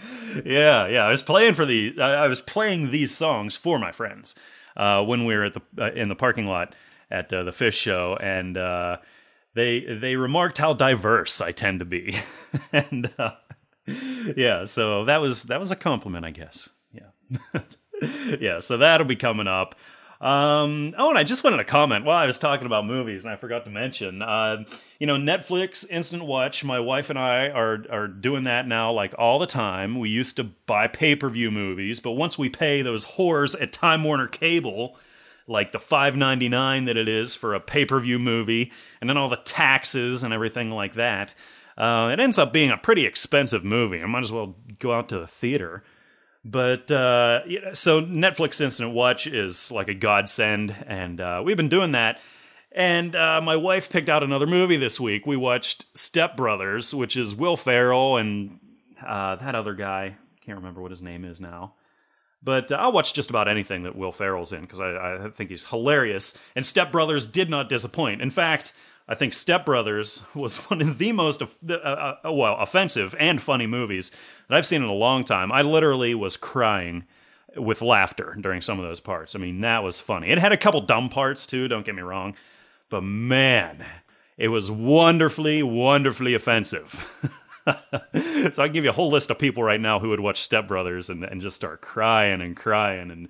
yeah. 0.44 1.04
I 1.04 1.10
was 1.10 1.22
playing 1.22 1.54
for 1.54 1.64
the. 1.64 2.00
I 2.00 2.28
was 2.28 2.40
playing 2.40 2.92
these 2.92 3.14
songs 3.14 3.56
for 3.56 3.78
my 3.78 3.92
friends 3.92 4.34
uh, 4.76 5.04
when 5.04 5.24
we 5.24 5.34
were 5.34 5.44
at 5.44 5.54
the 5.54 5.62
uh, 5.78 5.90
in 5.92 6.08
the 6.08 6.16
parking 6.16 6.46
lot 6.46 6.74
at 7.14 7.32
uh, 7.32 7.44
the 7.44 7.52
fish 7.52 7.78
show, 7.78 8.19
and 8.20 8.56
uh, 8.56 8.99
they 9.55 9.81
they 9.81 10.16
remarked 10.16 10.58
how 10.58 10.72
diverse 10.75 11.40
I 11.40 11.52
tend 11.52 11.78
to 11.78 11.84
be, 11.84 12.16
and 12.72 13.11
uh, 13.19 13.32
yeah, 14.37 14.64
so 14.64 15.05
that 15.05 15.20
was 15.20 15.44
that 15.44 15.61
was 15.61 15.70
a 15.70 15.76
compliment, 15.76 16.25
I 16.25 16.31
guess. 16.31 16.69
Yeah, 16.93 17.61
yeah. 18.40 18.61
So 18.61 18.78
that'll 18.78 19.06
be 19.06 19.16
coming 19.16 19.46
up. 19.46 19.76
Um, 20.20 20.94
oh, 20.96 21.11
and 21.11 21.19
I 21.19 21.22
just 21.22 21.44
wanted 21.44 21.58
to 21.58 21.64
comment 21.64 22.05
while 22.05 22.16
I 22.16 22.26
was 22.26 22.38
talking 22.38 22.66
about 22.66 22.87
movies, 22.87 23.25
and 23.25 23.32
I 23.32 23.37
forgot 23.37 23.64
to 23.64 23.70
mention, 23.70 24.22
uh, 24.22 24.64
you 24.99 25.06
know, 25.06 25.17
Netflix 25.17 25.88
Instant 25.90 26.25
Watch. 26.25 26.64
My 26.64 26.81
wife 26.81 27.10
and 27.10 27.19
I 27.19 27.49
are 27.49 27.84
are 27.90 28.08
doing 28.08 28.44
that 28.44 28.67
now, 28.67 28.90
like 28.93 29.14
all 29.19 29.38
the 29.38 29.46
time. 29.46 29.99
We 29.99 30.08
used 30.08 30.37
to 30.37 30.44
buy 30.44 30.88
pay 30.88 31.14
per 31.14 31.28
view 31.28 31.50
movies, 31.50 32.00
but 32.00 32.12
once 32.12 32.38
we 32.38 32.49
pay 32.49 32.82
those 32.82 33.05
whores 33.05 33.60
at 33.60 33.72
Time 33.72 34.02
Warner 34.02 34.26
Cable, 34.26 34.96
like 35.46 35.73
the 35.73 35.79
5.99 35.79 36.87
that 36.87 36.96
it 36.96 37.08
is 37.08 37.35
for 37.35 37.55
a 37.55 37.61
pay-per-view 37.61 38.19
movie 38.19 38.73
and 39.00 39.11
then 39.11 39.17
all 39.17 39.29
the 39.29 39.37
taxes 39.37 40.23
and 40.23 40.32
everything 40.32 40.70
like 40.70 40.94
that 40.94 41.35
uh, 41.76 42.11
it 42.12 42.20
ends 42.20 42.38
up 42.38 42.52
being 42.52 42.70
a 42.70 42.76
pretty 42.76 43.05
expensive 43.05 43.64
movie. 43.64 44.00
I 44.00 44.06
might 44.06 44.23
as 44.23 44.32
well 44.32 44.55
go 44.79 44.93
out 44.93 45.08
to 45.08 45.19
the 45.19 45.26
theater. 45.26 45.82
But 46.44 46.91
uh, 46.91 47.75
so 47.75 48.02
netflix 48.02 48.61
instant 48.61 48.93
watch 48.93 49.26
is 49.26 49.73
like 49.73 49.88
a 49.88 49.94
godsend 49.94 50.76
and 50.87 51.20
uh, 51.20 51.43
we've 51.44 51.56
been 51.56 51.70
doing 51.70 51.93
that. 51.93 52.20
And 52.70 53.14
uh, 53.14 53.41
my 53.41 53.56
wife 53.56 53.88
picked 53.88 54.08
out 54.08 54.23
another 54.23 54.46
movie 54.46 54.76
this 54.76 55.00
week. 55.00 55.26
We 55.26 55.37
watched 55.37 55.87
step 55.96 56.37
brothers 56.37 56.94
which 56.94 57.17
is 57.17 57.35
will 57.35 57.56
ferrell 57.56 58.19
and 58.19 58.58
uh, 59.05 59.37
that 59.37 59.55
other 59.55 59.75
guy. 59.75 60.17
I 60.17 60.44
can't 60.44 60.58
remember 60.58 60.82
what 60.82 60.91
his 60.91 61.02
name 61.02 61.25
is 61.25 61.41
now 61.41 61.75
but 62.44 62.70
uh, 62.70 62.76
I'll 62.76 62.93
watch 62.93 63.14
just 63.14 63.31
about 63.31 63.49
anything 63.49 63.82
that 63.85 63.96
Will 63.96 64.12
Ferrell's 64.12 64.52
in 64.52 64.61
because 64.61 64.81
I, 64.81 65.25
I, 65.25 65.31
think 65.31 65.50
he's 65.50 65.67
hilarious. 65.67 66.38
And 66.55 66.64
Step 66.64 66.93
Brothers 66.93 67.26
did 67.26 67.49
not 67.49 67.69
disappoint. 67.69 68.20
In 68.20 68.31
fact, 68.31 68.73
I 69.08 69.14
think 69.14 69.32
Step 69.32 69.64
Brothers 69.64 70.25
was 70.35 70.58
one 70.70 70.81
of 70.82 70.99
the 70.99 71.12
most 71.12 71.43
uh, 71.43 71.73
uh, 71.73 72.17
well 72.25 72.56
offensive 72.58 73.14
and 73.19 73.41
funny 73.41 73.67
movies 73.67 74.11
that 74.49 74.56
I've 74.56 74.67
seen 74.67 74.82
in 74.82 74.88
a 74.88 74.94
long 74.94 75.25
time. 75.25 75.50
I 75.50 75.62
literally 75.62 76.14
was 76.14 76.37
crying 76.37 77.05
with 77.56 77.82
laughter 77.82 78.37
during 78.41 78.61
some 78.61 78.79
of 78.79 78.85
those 78.85 79.00
parts. 79.00 79.35
I 79.35 79.38
mean, 79.38 79.61
that 79.61 79.82
was 79.82 80.00
funny. 80.00 80.29
It 80.29 80.38
had 80.38 80.52
a 80.52 80.56
couple 80.56 80.81
dumb 80.81 81.08
parts 81.08 81.46
too. 81.46 81.69
Don't 81.69 81.87
get 81.87 81.94
me 81.94 82.02
wrong, 82.02 82.35
but 82.91 83.02
man, 83.02 83.85
it 84.37 84.49
was 84.49 84.70
wonderfully, 84.70 85.62
wonderfully 85.62 86.35
offensive. 86.35 87.06
so 88.52 88.62
I 88.62 88.66
can 88.66 88.72
give 88.72 88.84
you 88.84 88.90
a 88.90 88.94
whole 88.94 89.11
list 89.11 89.31
of 89.31 89.38
people 89.38 89.62
right 89.62 89.81
now 89.81 89.99
who 89.99 90.11
would 90.11 90.20
watch 90.20 90.43
Step 90.43 90.69
Brothers 90.69 91.11
and, 91.11 91.25
and 91.25 91.40
just 91.40 91.56
start 91.56 91.81
crying 91.81 92.43
and 92.43 92.56
crying 92.56 93.11
and 93.11 93.28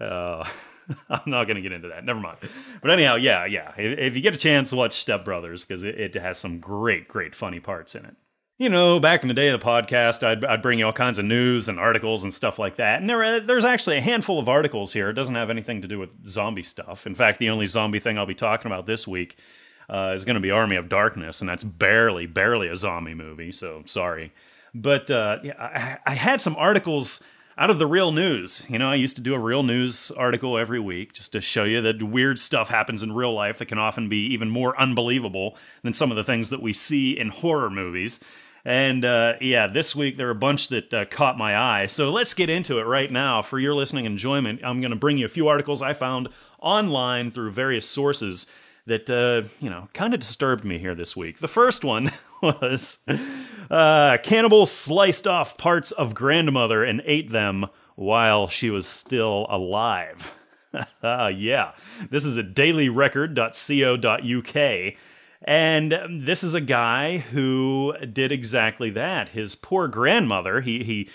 uh, 0.00 0.44
I'm 1.10 1.22
not 1.26 1.44
going 1.44 1.56
to 1.56 1.62
get 1.62 1.72
into 1.72 1.88
that. 1.88 2.04
Never 2.04 2.20
mind. 2.20 2.38
But 2.80 2.90
anyhow, 2.90 3.16
yeah, 3.16 3.44
yeah. 3.44 3.72
If, 3.76 3.98
if 3.98 4.16
you 4.16 4.22
get 4.22 4.34
a 4.34 4.38
chance, 4.38 4.72
watch 4.72 4.94
Step 4.94 5.24
Brothers 5.24 5.64
because 5.64 5.82
it, 5.82 5.98
it, 5.98 6.14
has 6.14 6.38
some 6.38 6.58
great, 6.58 7.08
great 7.08 7.34
funny 7.34 7.60
parts 7.60 7.94
in 7.94 8.04
it. 8.04 8.16
You 8.58 8.68
know, 8.68 8.98
back 8.98 9.22
in 9.22 9.28
the 9.28 9.34
day 9.34 9.48
of 9.48 9.60
the 9.60 9.64
podcast, 9.64 10.26
I'd, 10.26 10.44
I'd 10.44 10.62
bring 10.62 10.80
you 10.80 10.86
all 10.86 10.92
kinds 10.92 11.18
of 11.18 11.24
news 11.24 11.68
and 11.68 11.78
articles 11.78 12.24
and 12.24 12.34
stuff 12.34 12.58
like 12.58 12.76
that. 12.76 13.00
And 13.00 13.08
there, 13.08 13.38
there's 13.38 13.64
actually 13.64 13.98
a 13.98 14.00
handful 14.00 14.40
of 14.40 14.48
articles 14.48 14.92
here. 14.92 15.10
It 15.10 15.14
doesn't 15.14 15.36
have 15.36 15.50
anything 15.50 15.82
to 15.82 15.88
do 15.88 16.00
with 16.00 16.26
zombie 16.26 16.64
stuff. 16.64 17.06
In 17.06 17.14
fact, 17.14 17.38
the 17.38 17.50
only 17.50 17.66
zombie 17.66 18.00
thing 18.00 18.18
I'll 18.18 18.26
be 18.26 18.34
talking 18.34 18.68
about 18.68 18.86
this 18.86 19.06
week 19.06 19.38
uh, 19.88 20.12
is 20.14 20.24
going 20.24 20.34
to 20.34 20.40
be 20.40 20.50
Army 20.50 20.76
of 20.76 20.88
Darkness, 20.88 21.40
and 21.40 21.48
that's 21.48 21.64
barely, 21.64 22.26
barely 22.26 22.68
a 22.68 22.76
zombie 22.76 23.14
movie. 23.14 23.52
So 23.52 23.82
sorry, 23.86 24.32
but 24.74 25.10
uh, 25.10 25.38
yeah, 25.42 25.54
I, 25.58 26.12
I 26.12 26.14
had 26.14 26.40
some 26.40 26.56
articles 26.56 27.22
out 27.58 27.70
of 27.70 27.80
the 27.80 27.86
real 27.86 28.12
news. 28.12 28.64
You 28.68 28.78
know, 28.78 28.88
I 28.88 28.94
used 28.94 29.16
to 29.16 29.22
do 29.22 29.34
a 29.34 29.38
real 29.38 29.64
news 29.64 30.12
article 30.12 30.56
every 30.56 30.78
week 30.78 31.12
just 31.12 31.32
to 31.32 31.40
show 31.40 31.64
you 31.64 31.80
that 31.82 32.00
weird 32.02 32.38
stuff 32.38 32.68
happens 32.68 33.02
in 33.02 33.12
real 33.12 33.34
life 33.34 33.58
that 33.58 33.66
can 33.66 33.78
often 33.78 34.08
be 34.08 34.26
even 34.26 34.48
more 34.48 34.80
unbelievable 34.80 35.56
than 35.82 35.92
some 35.92 36.12
of 36.12 36.16
the 36.16 36.22
things 36.22 36.50
that 36.50 36.62
we 36.62 36.72
see 36.72 37.18
in 37.18 37.30
horror 37.30 37.68
movies. 37.68 38.20
And 38.64 39.04
uh, 39.04 39.34
yeah, 39.40 39.66
this 39.66 39.96
week 39.96 40.16
there 40.16 40.28
are 40.28 40.32
a 40.32 40.36
bunch 40.36 40.68
that 40.68 40.94
uh, 40.94 41.04
caught 41.06 41.36
my 41.36 41.56
eye. 41.56 41.86
So 41.86 42.10
let's 42.10 42.34
get 42.34 42.48
into 42.48 42.78
it 42.78 42.84
right 42.84 43.10
now. 43.10 43.42
For 43.42 43.58
your 43.58 43.74
listening 43.74 44.04
enjoyment, 44.04 44.60
I'm 44.62 44.80
going 44.80 44.90
to 44.90 44.96
bring 44.96 45.18
you 45.18 45.26
a 45.26 45.30
few 45.30 45.48
articles 45.48 45.82
I 45.82 45.94
found 45.94 46.28
online 46.60 47.30
through 47.30 47.50
various 47.52 47.88
sources 47.88 48.46
that 48.88 49.08
uh, 49.08 49.48
you 49.60 49.70
know 49.70 49.88
kind 49.94 50.14
of 50.14 50.20
disturbed 50.20 50.64
me 50.64 50.78
here 50.78 50.94
this 50.94 51.16
week. 51.16 51.38
The 51.38 51.48
first 51.48 51.84
one 51.84 52.10
was 52.42 52.98
uh, 53.70 54.18
cannibal 54.22 54.66
sliced 54.66 55.26
off 55.26 55.56
parts 55.56 55.92
of 55.92 56.14
grandmother 56.14 56.84
and 56.84 57.00
ate 57.04 57.30
them 57.30 57.66
while 57.94 58.48
she 58.48 58.70
was 58.70 58.86
still 58.86 59.46
alive. 59.48 60.34
yeah, 61.02 61.72
this 62.10 62.24
is 62.24 62.38
at 62.38 62.54
dailyrecord.co.uk. 62.54 64.94
And 65.42 66.26
this 66.26 66.42
is 66.42 66.54
a 66.54 66.60
guy 66.60 67.18
who 67.18 67.94
did 68.12 68.32
exactly 68.32 68.90
that. 68.90 69.28
His 69.28 69.54
poor 69.54 69.86
grandmother, 69.86 70.60
he, 70.60 70.82
he 70.82 71.08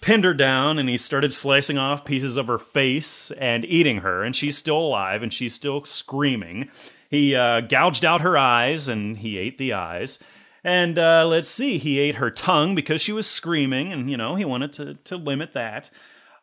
pinned 0.00 0.24
her 0.24 0.34
down 0.34 0.78
and 0.78 0.88
he 0.88 0.98
started 0.98 1.32
slicing 1.32 1.78
off 1.78 2.04
pieces 2.04 2.36
of 2.36 2.48
her 2.48 2.58
face 2.58 3.30
and 3.32 3.64
eating 3.64 3.98
her, 3.98 4.22
and 4.22 4.36
she's 4.36 4.58
still 4.58 4.78
alive 4.78 5.22
and 5.22 5.32
she's 5.32 5.54
still 5.54 5.84
screaming. 5.84 6.68
He 7.12 7.36
uh, 7.36 7.60
gouged 7.60 8.06
out 8.06 8.22
her 8.22 8.38
eyes 8.38 8.88
and 8.88 9.18
he 9.18 9.36
ate 9.36 9.58
the 9.58 9.74
eyes. 9.74 10.18
And 10.64 10.98
uh, 10.98 11.26
let's 11.26 11.48
see, 11.50 11.76
he 11.76 11.98
ate 11.98 12.14
her 12.14 12.30
tongue 12.30 12.74
because 12.74 13.02
she 13.02 13.12
was 13.12 13.26
screaming, 13.26 13.92
and 13.92 14.10
you 14.10 14.16
know 14.16 14.34
he 14.36 14.44
wanted 14.44 14.72
to 14.74 14.94
to 14.94 15.16
limit 15.16 15.52
that. 15.52 15.90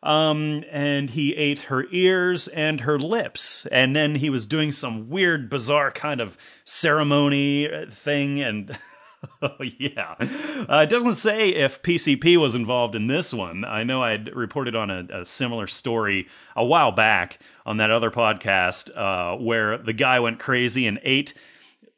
Um, 0.02 0.62
and 0.70 1.10
he 1.10 1.34
ate 1.34 1.62
her 1.62 1.86
ears 1.90 2.46
and 2.48 2.82
her 2.82 2.98
lips, 2.98 3.66
and 3.66 3.96
then 3.96 4.14
he 4.14 4.30
was 4.30 4.46
doing 4.46 4.72
some 4.72 5.10
weird, 5.10 5.50
bizarre 5.50 5.90
kind 5.90 6.20
of 6.20 6.38
ceremony 6.64 7.70
uh, 7.70 7.86
thing, 7.90 8.40
and 8.40 8.78
yeah. 9.78 10.14
Uh, 10.18 10.84
it 10.84 10.90
doesn't 10.90 11.14
say 11.14 11.50
if 11.50 11.82
PCP 11.82 12.36
was 12.36 12.54
involved 12.54 12.94
in 12.94 13.06
this 13.06 13.34
one. 13.34 13.64
I 13.64 13.84
know 13.84 14.02
I'd 14.02 14.34
reported 14.34 14.74
on 14.74 14.90
a, 14.90 15.06
a 15.20 15.24
similar 15.24 15.66
story 15.66 16.26
a 16.56 16.64
while 16.64 16.92
back 16.92 17.38
on 17.66 17.78
that 17.78 17.90
other 17.90 18.10
podcast 18.10 18.90
uh, 18.96 19.36
where 19.36 19.78
the 19.78 19.92
guy 19.92 20.20
went 20.20 20.38
crazy 20.38 20.86
and 20.86 20.98
ate 21.02 21.34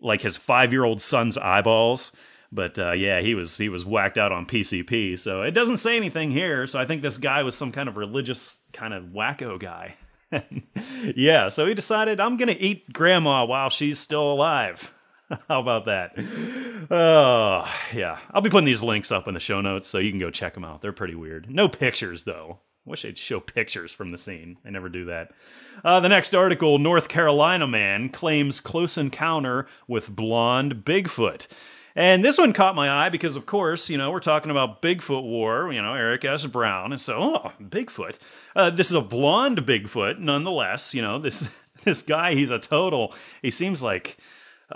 like 0.01 0.21
his 0.21 0.37
five 0.37 0.73
year 0.73 0.85
old 0.85 1.01
son's 1.01 1.39
eyeballs. 1.39 2.13
But 2.51 2.79
uh, 2.79 2.93
yeah, 2.93 3.21
he 3.21 3.35
was 3.35 3.57
he 3.57 3.69
was 3.69 3.87
whacked 3.87 4.19
out 4.19 4.33
on 4.33 4.45
PCP. 4.45 5.19
So 5.19 5.43
it 5.43 5.53
doesn't 5.53 5.79
say 5.79 5.97
anything 5.97 6.31
here. 6.31 6.67
So 6.67 6.79
I 6.79 6.85
think 6.85 7.03
this 7.03 7.19
guy 7.19 7.43
was 7.43 7.57
some 7.57 7.73
kind 7.73 7.89
of 7.89 7.97
religious 7.97 8.61
kind 8.73 8.93
of 8.93 9.05
wacko 9.05 9.59
guy. 9.59 9.95
yeah, 11.15 11.49
so 11.51 11.67
he 11.67 11.75
decided 11.75 12.21
I'm 12.21 12.37
gonna 12.37 12.57
eat 12.59 12.93
grandma 12.93 13.45
while 13.45 13.71
she's 13.71 13.99
still 13.99 14.33
alive. 14.33 14.93
How 15.49 15.61
about 15.61 15.87
that? 15.87 16.15
Oh, 16.91 17.71
yeah. 17.95 18.19
I'll 18.31 18.43
be 18.43 18.51
putting 18.51 18.67
these 18.67 18.83
links 18.83 19.13
up 19.13 19.29
in 19.29 19.35
the 19.35 19.41
show 19.41 19.61
notes 19.61 19.89
so 19.89 19.99
you 19.99 20.11
can 20.11 20.19
go 20.19 20.31
check 20.31 20.55
them 20.55 20.65
out. 20.65 20.83
They're 20.83 20.93
pretty 20.93 21.15
weird. 21.15 21.51
No 21.51 21.69
pictures, 21.69 22.25
though. 22.25 22.59
Wish 22.85 23.03
they'd 23.03 23.17
show 23.17 23.39
pictures 23.39 23.93
from 23.93 24.11
the 24.11 24.19
scene. 24.19 24.59
They 24.65 24.71
never 24.71 24.89
do 24.89 25.05
that. 25.05 25.31
Uh, 25.85 26.01
the 26.01 26.09
next 26.09 26.35
article 26.35 26.79
North 26.79 27.09
Carolina 27.09 27.67
man 27.67 28.09
claims 28.09 28.61
close 28.61 28.99
encounter 28.99 29.67
with 29.87 30.15
blonde 30.15 30.85
Bigfoot. 30.85 31.47
And 31.95 32.25
this 32.25 32.39
one 32.39 32.53
caught 32.53 32.75
my 32.75 32.91
eye 32.91 33.11
because, 33.11 33.37
of 33.37 33.47
course, 33.47 33.89
you 33.91 33.99
know, 33.99 34.11
we're 34.11 34.21
talking 34.21 34.51
about 34.51 34.83
Bigfoot 34.83 35.23
War, 35.23 35.73
you 35.73 35.81
know, 35.81 35.95
Eric 35.95 36.25
S. 36.25 36.47
Brown. 36.47 36.91
And 36.91 37.01
so, 37.01 37.19
oh, 37.21 37.53
Bigfoot. 37.63 38.17
Uh, 38.57 38.71
this 38.71 38.89
is 38.89 38.95
a 38.95 39.01
blonde 39.01 39.59
Bigfoot, 39.59 40.19
nonetheless. 40.19 40.95
You 40.95 41.03
know, 41.03 41.19
this, 41.19 41.47
this 41.85 42.03
guy, 42.03 42.35
he's 42.35 42.51
a 42.51 42.59
total, 42.59 43.15
he 43.43 43.51
seems 43.51 43.83
like 43.83 44.17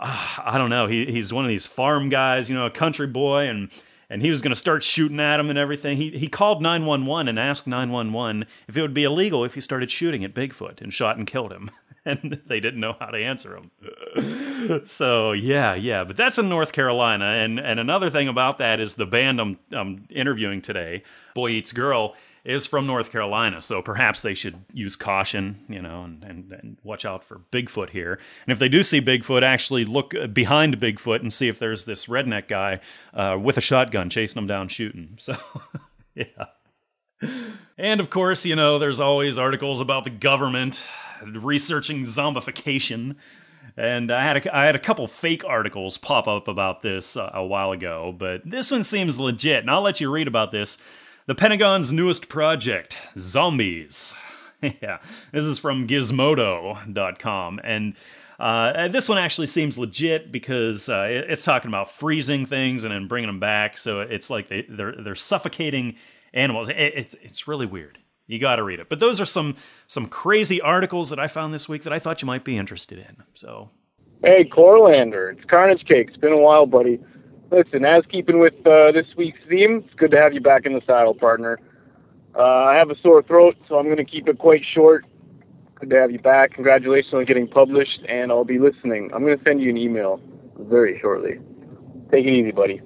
uh, 0.00 0.42
I 0.44 0.58
don't 0.58 0.70
know. 0.70 0.86
He 0.86 1.06
he's 1.06 1.32
one 1.32 1.44
of 1.44 1.48
these 1.48 1.66
farm 1.66 2.08
guys, 2.08 2.48
you 2.48 2.56
know, 2.56 2.66
a 2.66 2.70
country 2.70 3.06
boy, 3.06 3.48
and 3.48 3.70
and 4.08 4.22
he 4.22 4.30
was 4.30 4.40
going 4.40 4.52
to 4.52 4.58
start 4.58 4.82
shooting 4.82 5.20
at 5.20 5.40
him 5.40 5.50
and 5.50 5.58
everything. 5.58 5.96
He 5.96 6.10
he 6.10 6.28
called 6.28 6.62
911 6.62 7.28
and 7.28 7.38
asked 7.38 7.66
911 7.66 8.46
if 8.68 8.76
it 8.76 8.82
would 8.82 8.94
be 8.94 9.04
illegal 9.04 9.44
if 9.44 9.54
he 9.54 9.60
started 9.60 9.90
shooting 9.90 10.24
at 10.24 10.34
Bigfoot 10.34 10.80
and 10.80 10.92
shot 10.92 11.16
and 11.16 11.26
killed 11.26 11.52
him. 11.52 11.70
And 12.08 12.40
they 12.46 12.60
didn't 12.60 12.78
know 12.78 12.94
how 13.00 13.06
to 13.06 13.18
answer 13.18 13.56
him. 13.56 14.82
so 14.86 15.32
yeah, 15.32 15.74
yeah. 15.74 16.04
But 16.04 16.16
that's 16.16 16.38
in 16.38 16.48
North 16.48 16.70
Carolina. 16.70 17.24
And 17.24 17.58
and 17.58 17.80
another 17.80 18.10
thing 18.10 18.28
about 18.28 18.58
that 18.58 18.78
is 18.78 18.94
the 18.94 19.06
band 19.06 19.40
I'm 19.40 19.58
I'm 19.72 20.06
interviewing 20.10 20.62
today, 20.62 21.02
Boy 21.34 21.48
Eats 21.48 21.72
Girl 21.72 22.14
is 22.46 22.64
from 22.64 22.86
North 22.86 23.10
Carolina, 23.10 23.60
so 23.60 23.82
perhaps 23.82 24.22
they 24.22 24.32
should 24.32 24.54
use 24.72 24.94
caution, 24.94 25.64
you 25.68 25.82
know, 25.82 26.04
and, 26.04 26.22
and, 26.22 26.52
and, 26.52 26.78
watch 26.84 27.04
out 27.04 27.24
for 27.24 27.40
Bigfoot 27.50 27.90
here. 27.90 28.20
And 28.46 28.52
if 28.52 28.60
they 28.60 28.68
do 28.68 28.84
see 28.84 29.00
Bigfoot, 29.00 29.42
actually 29.42 29.84
look 29.84 30.14
behind 30.32 30.80
Bigfoot 30.80 31.20
and 31.20 31.32
see 31.32 31.48
if 31.48 31.58
there's 31.58 31.84
this 31.84 32.06
redneck 32.06 32.46
guy 32.46 32.80
uh, 33.12 33.36
with 33.40 33.58
a 33.58 33.60
shotgun 33.60 34.08
chasing 34.08 34.40
them 34.40 34.46
down, 34.46 34.68
shooting. 34.68 35.18
So, 35.26 35.36
yeah. 36.14 36.46
And 37.76 38.00
of 38.00 38.10
course, 38.10 38.46
you 38.46 38.54
know, 38.54 38.78
there's 38.78 39.00
always 39.00 39.38
articles 39.38 39.80
about 39.80 40.04
the 40.04 40.10
government 40.10 40.86
researching 41.24 42.02
zombification. 42.02 43.16
And 43.76 44.12
I 44.12 44.22
had 44.22 44.46
a, 44.46 44.56
I 44.56 44.66
had 44.66 44.76
a 44.76 44.78
couple 44.78 45.08
fake 45.08 45.44
articles 45.44 45.98
pop 45.98 46.28
up 46.28 46.46
about 46.46 46.82
this 46.82 47.16
uh, 47.16 47.30
a 47.34 47.44
while 47.44 47.72
ago, 47.72 48.14
but 48.16 48.42
this 48.44 48.70
one 48.70 48.84
seems 48.84 49.18
legit, 49.18 49.60
and 49.60 49.70
I'll 49.70 49.82
let 49.82 50.00
you 50.00 50.10
read 50.10 50.28
about 50.28 50.52
this 50.52 50.78
the 51.26 51.34
Pentagon's 51.34 51.92
newest 51.92 52.28
project, 52.28 52.98
Zombies. 53.18 54.14
yeah, 54.62 54.98
this 55.32 55.44
is 55.44 55.58
from 55.58 55.86
Gizmodo.com. 55.86 57.60
And 57.62 57.94
uh, 58.38 58.88
this 58.88 59.08
one 59.08 59.18
actually 59.18 59.48
seems 59.48 59.76
legit 59.76 60.30
because 60.30 60.88
uh, 60.88 61.06
it's 61.10 61.44
talking 61.44 61.68
about 61.68 61.92
freezing 61.92 62.46
things 62.46 62.84
and 62.84 62.92
then 62.92 63.08
bringing 63.08 63.28
them 63.28 63.40
back. 63.40 63.76
So 63.76 64.00
it's 64.00 64.30
like 64.30 64.48
they, 64.48 64.66
they're, 64.68 64.92
they're 64.92 65.14
suffocating 65.14 65.96
animals. 66.32 66.68
It's, 66.68 67.14
it's 67.14 67.48
really 67.48 67.66
weird. 67.66 67.98
You 68.26 68.38
got 68.38 68.56
to 68.56 68.62
read 68.62 68.80
it. 68.80 68.88
But 68.88 68.98
those 68.98 69.20
are 69.20 69.24
some 69.24 69.54
some 69.86 70.08
crazy 70.08 70.60
articles 70.60 71.10
that 71.10 71.20
I 71.20 71.28
found 71.28 71.54
this 71.54 71.68
week 71.68 71.84
that 71.84 71.92
I 71.92 72.00
thought 72.00 72.22
you 72.22 72.26
might 72.26 72.42
be 72.42 72.58
interested 72.58 72.98
in. 72.98 73.22
So, 73.34 73.70
hey, 74.24 74.44
Corlander, 74.44 75.32
it's 75.32 75.44
Carnage 75.44 75.84
Cake. 75.84 76.08
It's 76.08 76.16
been 76.16 76.32
a 76.32 76.40
while, 76.40 76.66
buddy. 76.66 76.98
Listen, 77.50 77.84
as 77.84 78.04
keeping 78.06 78.40
with 78.40 78.54
uh, 78.66 78.90
this 78.92 79.16
week's 79.16 79.38
theme, 79.48 79.84
it's 79.84 79.94
good 79.94 80.10
to 80.10 80.18
have 80.18 80.34
you 80.34 80.40
back 80.40 80.66
in 80.66 80.72
the 80.72 80.82
saddle, 80.86 81.14
partner. 81.14 81.60
Uh, 82.34 82.42
I 82.42 82.74
have 82.74 82.90
a 82.90 82.96
sore 82.96 83.22
throat, 83.22 83.56
so 83.68 83.78
I'm 83.78 83.84
going 83.84 83.96
to 83.98 84.04
keep 84.04 84.28
it 84.28 84.38
quite 84.38 84.64
short. 84.64 85.06
Good 85.76 85.90
to 85.90 85.96
have 86.00 86.10
you 86.10 86.18
back. 86.18 86.52
Congratulations 86.52 87.14
on 87.14 87.24
getting 87.24 87.46
published, 87.46 88.04
and 88.08 88.32
I'll 88.32 88.44
be 88.44 88.58
listening. 88.58 89.10
I'm 89.14 89.24
going 89.24 89.38
to 89.38 89.44
send 89.44 89.60
you 89.60 89.70
an 89.70 89.76
email 89.76 90.20
very 90.58 90.98
shortly. 90.98 91.38
Take 92.10 92.26
it 92.26 92.32
easy, 92.32 92.50
buddy. 92.50 92.82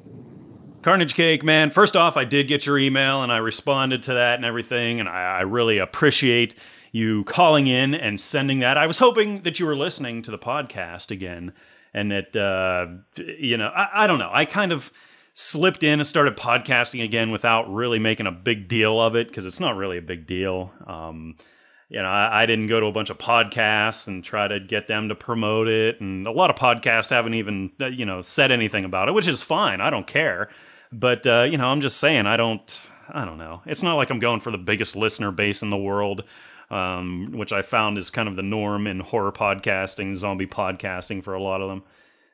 Carnage 0.83 1.15
Cake, 1.15 1.43
man. 1.43 1.71
First 1.71 1.97
off, 1.97 2.17
I 2.17 2.25
did 2.25 2.47
get 2.47 2.67
your 2.67 2.79
email, 2.79 3.23
and 3.23 3.33
I 3.33 3.39
responded 3.39 4.03
to 4.05 4.15
that 4.15 4.37
and 4.37 4.45
everything, 4.45 5.01
and 5.01 5.09
I, 5.09 5.39
I 5.39 5.41
really 5.43 5.79
appreciate 5.79 6.55
you 6.93 7.25
calling 7.25 7.67
in 7.67 7.95
and 7.95 8.21
sending 8.21 8.59
that. 8.61 8.77
I 8.77 8.87
was 8.87 8.99
hoping 8.99 9.43
that 9.43 9.59
you 9.59 9.67
were 9.67 9.77
listening 9.77 10.23
to 10.23 10.31
the 10.31 10.39
podcast 10.39 11.11
again 11.11 11.53
and 11.95 12.11
that 12.11 12.37
uh, 12.37 12.87
you 13.39 13.57
know 13.57 13.69
I, 13.69 14.05
I 14.05 14.07
don't 14.07 14.19
know. 14.19 14.31
I 14.33 14.45
kind 14.45 14.73
of 14.73 14.91
slipped 15.35 15.83
in 15.83 16.01
and 16.01 16.07
started 16.07 16.37
podcasting 16.37 17.03
again 17.03 17.31
without 17.31 17.73
really 17.73 17.99
making 17.99 18.27
a 18.27 18.33
big 18.33 18.69
deal 18.69 19.01
of 19.01 19.17
it 19.17 19.29
because 19.29 19.47
it's 19.47 19.61
not 19.61 19.77
really 19.77 19.99
a 19.99 20.03
big 20.03 20.27
deal. 20.27 20.73
Um, 20.87 21.37
you 21.89 22.01
know, 22.01 22.09
I, 22.09 22.43
I, 22.43 22.47
didn't 22.47 22.69
go 22.69 22.79
to 22.79 22.87
a 22.87 22.93
bunch 22.93 23.11
of 23.11 23.19
podcasts 23.19 24.07
and 24.07 24.23
try 24.23 24.47
to 24.47 24.61
get 24.61 24.87
them 24.87 25.09
to 25.09 25.15
promote 25.15 25.67
it, 25.67 26.01
and 26.01 26.27
a 26.27 26.31
lot 26.31 26.51
of 26.51 26.57
podcasts 26.57 27.11
haven't 27.11 27.35
even 27.35 27.73
uh, 27.81 27.87
you 27.87 28.07
know 28.07 28.23
said 28.23 28.53
anything 28.53 28.85
about 28.85 29.09
it, 29.09 29.13
which 29.13 29.29
is 29.29 29.43
fine. 29.43 29.81
I 29.81 29.91
don't 29.91 30.07
care, 30.07 30.49
but 30.93 31.27
uh, 31.27 31.47
you 31.51 31.59
know, 31.59 31.67
I'm 31.67 31.81
just 31.81 31.99
saying 31.99 32.27
I 32.27 32.37
don't. 32.37 32.81
I 33.13 33.25
don't 33.25 33.39
know. 33.39 33.61
It's 33.67 33.83
not 33.83 33.97
like 33.97 34.11
I'm 34.11 34.21
going 34.21 34.39
for 34.39 34.53
the 34.53 34.59
biggest 34.59 34.95
listener 34.95 35.33
base 35.33 35.63
in 35.63 35.71
the 35.71 35.77
world 35.77 36.23
um, 36.71 37.33
which 37.33 37.53
I 37.53 37.63
found 37.63 37.99
is 37.99 38.11
kind 38.11 38.29
of 38.29 38.37
the 38.37 38.43
norm 38.43 38.87
in 38.87 39.01
horror 39.01 39.33
podcasting, 39.33 40.17
zombie 40.17 40.47
podcasting 40.47 41.23
for 41.23 41.35
a 41.35 41.43
lot 41.43 41.61
of 41.61 41.69
them. 41.69 41.83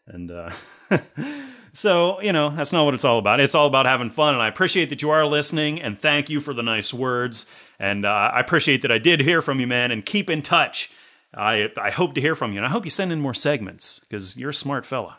And 0.06 0.30
uh, 0.30 0.50
so, 1.72 2.20
you 2.20 2.32
know, 2.32 2.50
that's 2.54 2.72
not 2.72 2.84
what 2.84 2.94
it's 2.94 3.04
all 3.04 3.18
about. 3.18 3.40
It's 3.40 3.54
all 3.54 3.66
about 3.66 3.86
having 3.86 4.10
fun. 4.10 4.34
And 4.34 4.42
I 4.42 4.48
appreciate 4.48 4.90
that 4.90 5.02
you 5.02 5.10
are 5.10 5.26
listening 5.26 5.80
and 5.80 5.98
thank 5.98 6.30
you 6.30 6.40
for 6.40 6.54
the 6.54 6.62
nice 6.62 6.92
words. 6.92 7.46
And 7.78 8.04
uh, 8.04 8.10
I 8.10 8.40
appreciate 8.40 8.82
that 8.82 8.92
I 8.92 8.98
did 8.98 9.20
hear 9.20 9.42
from 9.42 9.58
you, 9.58 9.66
man, 9.66 9.90
and 9.90 10.04
keep 10.04 10.30
in 10.30 10.42
touch. 10.42 10.90
I, 11.34 11.70
I 11.76 11.90
hope 11.90 12.14
to 12.14 12.20
hear 12.20 12.36
from 12.36 12.52
you. 12.52 12.58
And 12.58 12.66
I 12.66 12.70
hope 12.70 12.84
you 12.84 12.90
send 12.90 13.12
in 13.12 13.20
more 13.20 13.34
segments 13.34 13.98
because 14.00 14.36
you're 14.36 14.50
a 14.50 14.54
smart 14.54 14.86
fella. 14.86 15.18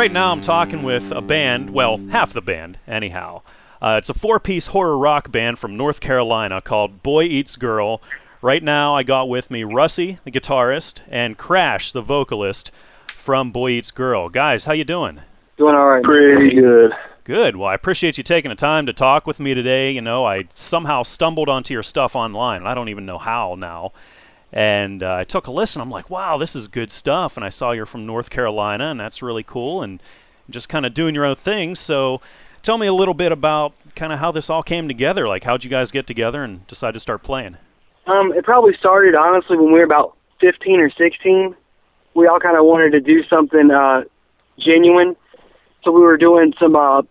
Right 0.00 0.12
now 0.12 0.32
I'm 0.32 0.40
talking 0.40 0.82
with 0.82 1.12
a 1.12 1.20
band, 1.20 1.74
well, 1.74 1.98
half 2.08 2.32
the 2.32 2.40
band, 2.40 2.78
anyhow. 2.88 3.42
Uh, 3.82 3.96
it's 3.98 4.08
a 4.08 4.14
four 4.14 4.40
piece 4.40 4.68
horror 4.68 4.96
rock 4.96 5.30
band 5.30 5.58
from 5.58 5.76
North 5.76 6.00
Carolina 6.00 6.62
called 6.62 7.02
Boy 7.02 7.24
Eats 7.24 7.56
Girl. 7.56 8.00
Right 8.40 8.62
now 8.62 8.96
I 8.96 9.02
got 9.02 9.28
with 9.28 9.50
me 9.50 9.62
Russie, 9.62 10.16
the 10.24 10.30
guitarist, 10.30 11.02
and 11.10 11.36
Crash, 11.36 11.92
the 11.92 12.00
vocalist 12.00 12.70
from 13.18 13.50
Boy 13.50 13.72
Eats 13.72 13.90
Girl. 13.90 14.30
Guys, 14.30 14.64
how 14.64 14.72
you 14.72 14.84
doing? 14.84 15.20
Doing 15.58 15.74
all 15.74 15.88
right. 15.90 16.02
Pretty 16.02 16.54
good. 16.58 16.92
Good. 17.24 17.56
Well, 17.56 17.68
I 17.68 17.74
appreciate 17.74 18.16
you 18.16 18.24
taking 18.24 18.48
the 18.48 18.54
time 18.54 18.86
to 18.86 18.94
talk 18.94 19.26
with 19.26 19.38
me 19.38 19.52
today. 19.52 19.90
You 19.90 20.00
know, 20.00 20.24
I 20.24 20.44
somehow 20.54 21.02
stumbled 21.02 21.50
onto 21.50 21.74
your 21.74 21.82
stuff 21.82 22.16
online, 22.16 22.60
and 22.60 22.68
I 22.68 22.72
don't 22.72 22.88
even 22.88 23.04
know 23.04 23.18
how 23.18 23.54
now. 23.54 23.92
And 24.52 25.02
uh, 25.02 25.14
I 25.14 25.24
took 25.24 25.46
a 25.46 25.52
listen. 25.52 25.80
I'm 25.80 25.90
like, 25.90 26.10
wow, 26.10 26.36
this 26.36 26.56
is 26.56 26.68
good 26.68 26.90
stuff. 26.90 27.36
And 27.36 27.44
I 27.44 27.50
saw 27.50 27.70
you're 27.70 27.86
from 27.86 28.06
North 28.06 28.30
Carolina, 28.30 28.90
and 28.90 28.98
that's 28.98 29.22
really 29.22 29.44
cool. 29.44 29.82
And 29.82 30.02
just 30.48 30.68
kind 30.68 30.84
of 30.84 30.92
doing 30.94 31.14
your 31.14 31.24
own 31.24 31.36
thing. 31.36 31.76
So, 31.76 32.20
tell 32.62 32.76
me 32.76 32.86
a 32.86 32.92
little 32.92 33.14
bit 33.14 33.32
about 33.32 33.72
kind 33.94 34.12
of 34.12 34.18
how 34.18 34.32
this 34.32 34.50
all 34.50 34.62
came 34.62 34.88
together. 34.88 35.28
Like, 35.28 35.44
how'd 35.44 35.64
you 35.64 35.70
guys 35.70 35.90
get 35.90 36.06
together 36.06 36.42
and 36.42 36.66
decide 36.66 36.94
to 36.94 37.00
start 37.00 37.22
playing? 37.22 37.56
Um, 38.06 38.32
it 38.32 38.44
probably 38.44 38.74
started 38.76 39.14
honestly 39.14 39.56
when 39.56 39.72
we 39.72 39.78
were 39.78 39.84
about 39.84 40.16
15 40.40 40.80
or 40.80 40.90
16. 40.90 41.54
We 42.14 42.26
all 42.26 42.40
kind 42.40 42.56
of 42.56 42.64
wanted 42.64 42.90
to 42.92 43.00
do 43.00 43.22
something 43.28 43.70
uh, 43.70 44.04
genuine, 44.58 45.16
so 45.84 45.92
we 45.92 46.00
were 46.00 46.16
doing 46.16 46.52
some 46.58 46.74
uh, 46.74 47.02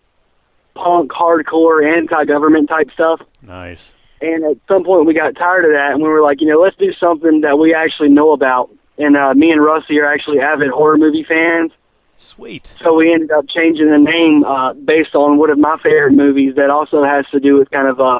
punk, 0.75 1.11
hardcore, 1.11 1.97
anti-government 1.97 2.67
type 2.67 2.91
stuff. 2.91 3.21
Nice. 3.41 3.93
And 4.21 4.43
at 4.43 4.57
some 4.67 4.83
point, 4.83 5.05
we 5.05 5.13
got 5.13 5.35
tired 5.35 5.65
of 5.65 5.71
that, 5.71 5.91
and 5.93 6.01
we 6.01 6.09
were 6.09 6.21
like, 6.21 6.41
you 6.41 6.47
know, 6.47 6.59
let's 6.59 6.75
do 6.75 6.91
something 6.93 7.41
that 7.41 7.57
we 7.57 7.73
actually 7.73 8.09
know 8.09 8.31
about. 8.31 8.69
And 8.97 9.15
uh, 9.15 9.33
me 9.33 9.51
and 9.51 9.63
Russie 9.63 9.97
are 9.99 10.05
actually 10.05 10.41
avid 10.41 10.69
horror 10.69 10.97
movie 10.97 11.23
fans, 11.23 11.71
Sweet. 12.17 12.75
so 12.83 12.95
we 12.95 13.13
ended 13.13 13.31
up 13.31 13.47
changing 13.47 13.89
the 13.89 13.97
name 13.97 14.43
uh, 14.43 14.73
based 14.73 15.15
on 15.15 15.37
one 15.37 15.49
of 15.49 15.57
my 15.57 15.77
favorite 15.81 16.11
movies 16.11 16.55
that 16.55 16.69
also 16.69 17.03
has 17.03 17.25
to 17.31 17.39
do 17.39 17.55
with 17.55 17.71
kind 17.71 17.87
of 17.87 18.01
uh, 18.01 18.19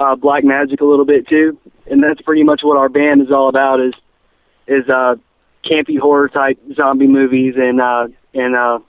uh, 0.00 0.16
black 0.16 0.42
magic 0.42 0.80
a 0.80 0.84
little 0.84 1.04
bit 1.04 1.28
too. 1.28 1.56
And 1.86 2.02
that's 2.02 2.20
pretty 2.22 2.42
much 2.42 2.62
what 2.64 2.76
our 2.76 2.88
band 2.88 3.22
is 3.22 3.30
all 3.30 3.48
about 3.48 3.80
is 3.80 3.94
is 4.66 4.88
uh, 4.88 5.14
campy 5.64 5.98
horror 5.98 6.28
type 6.28 6.58
zombie 6.74 7.06
movies 7.06 7.54
and 7.56 7.80
uh, 7.80 8.08
and 8.34 8.56
uh, 8.56 8.80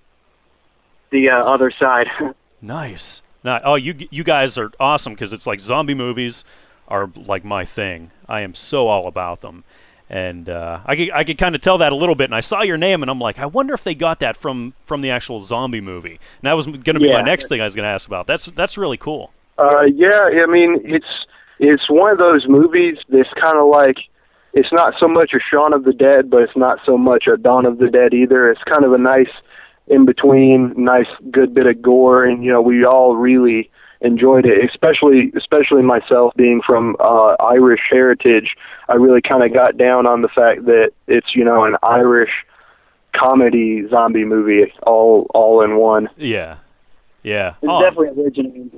the 1.12 1.30
uh, 1.30 1.36
other 1.36 1.72
side. 1.72 2.08
Nice. 2.64 3.24
Now, 3.44 3.60
oh, 3.64 3.76
you 3.76 3.96
you 4.12 4.24
guys 4.24 4.58
are 4.58 4.72
awesome 4.80 5.14
because 5.14 5.34
it's 5.34 5.48
like 5.48 5.60
zombie 5.60 5.94
movies 5.94 6.46
are 6.88 7.10
like 7.16 7.44
my 7.44 7.66
thing. 7.66 8.12
I 8.28 8.42
am 8.42 8.54
so 8.54 8.88
all 8.88 9.08
about 9.08 9.42
them, 9.42 9.64
and 10.10 10.48
uh, 10.50 10.82
I 10.86 10.96
could 10.96 11.12
I 11.12 11.24
could 11.24 11.38
kind 11.38 11.56
of 11.56 11.62
tell 11.62 11.78
that 11.80 11.92
a 11.92 11.96
little 11.96 12.16
bit. 12.16 12.26
And 12.26 12.36
I 12.36 12.42
saw 12.42 12.62
your 12.62 12.78
name, 12.78 13.02
and 13.02 13.10
I'm 13.10 13.20
like, 13.20 13.40
I 13.40 13.48
wonder 13.48 13.74
if 13.74 13.84
they 13.84 13.96
got 13.96 14.20
that 14.20 14.38
from 14.38 14.74
from 14.84 15.02
the 15.02 15.10
actual 15.10 15.40
zombie 15.40 15.82
movie. 15.82 16.20
And 16.42 16.44
that 16.44 16.54
was 16.54 16.66
going 16.66 16.84
to 16.84 17.00
be 17.00 17.12
my 17.12 17.22
next 17.22 17.48
thing 17.48 17.62
I 17.62 17.64
was 17.64 17.76
going 17.76 17.86
to 17.86 17.94
ask 17.94 18.08
about. 18.08 18.28
That's 18.28 18.46
that's 18.46 18.78
really 18.78 18.98
cool. 18.98 19.32
Uh, 19.58 19.84
yeah, 19.84 20.30
I 20.44 20.46
mean, 20.46 20.82
it's 20.84 21.26
it's 21.60 21.90
one 21.90 22.12
of 22.12 22.18
those 22.18 22.48
movies 22.48 22.98
that's 23.10 23.30
kind 23.40 23.58
of 23.58 23.68
like 23.68 23.98
it's 24.54 24.72
not 24.72 24.94
so 25.00 25.08
much 25.08 25.34
a 25.34 25.40
Shaun 25.40 25.74
of 25.74 25.84
the 25.84 25.94
Dead, 25.94 26.30
but 26.30 26.42
it's 26.42 26.58
not 26.58 26.80
so 26.86 26.98
much 26.98 27.28
a 27.28 27.38
Dawn 27.38 27.66
of 27.66 27.78
the 27.78 27.90
Dead 27.90 28.14
either. 28.14 28.50
It's 28.50 28.64
kind 28.64 28.84
of 28.84 28.94
a 28.94 28.98
nice 28.98 29.30
in 29.88 30.06
between, 30.06 30.74
nice 30.78 31.08
good 31.32 31.54
bit 31.54 31.66
of 31.68 31.82
gore, 31.82 32.24
and 32.26 32.44
you 32.44 32.52
know, 32.52 32.62
we 32.62 32.86
all 32.86 33.16
really 33.16 33.70
enjoyed 34.02 34.46
it. 34.46 34.64
Especially, 34.68 35.32
especially 35.36 35.82
myself 35.84 36.34
being 36.36 36.62
from 36.66 36.96
uh, 37.00 37.36
Irish 37.40 37.82
heritage, 37.90 38.56
I 38.90 38.94
really 38.96 39.22
kind 39.22 39.44
of 39.44 39.54
got 39.54 39.78
down 39.78 40.08
on 40.08 40.22
the 40.22 40.30
fact 40.30 40.66
that 40.66 40.92
it's 41.08 41.36
you 41.36 41.44
know 41.44 41.66
an 41.66 41.76
Irish 41.84 42.32
comedy 43.14 43.88
zombie 43.90 44.26
movie 44.26 44.72
all 44.84 45.28
all 45.34 45.62
in 45.62 45.76
one. 45.78 46.10
Yeah, 46.18 46.58
yeah. 47.24 47.50
It's 47.62 47.70
Oh, 47.70 47.82
definitely 47.82 48.24
original. 48.24 48.70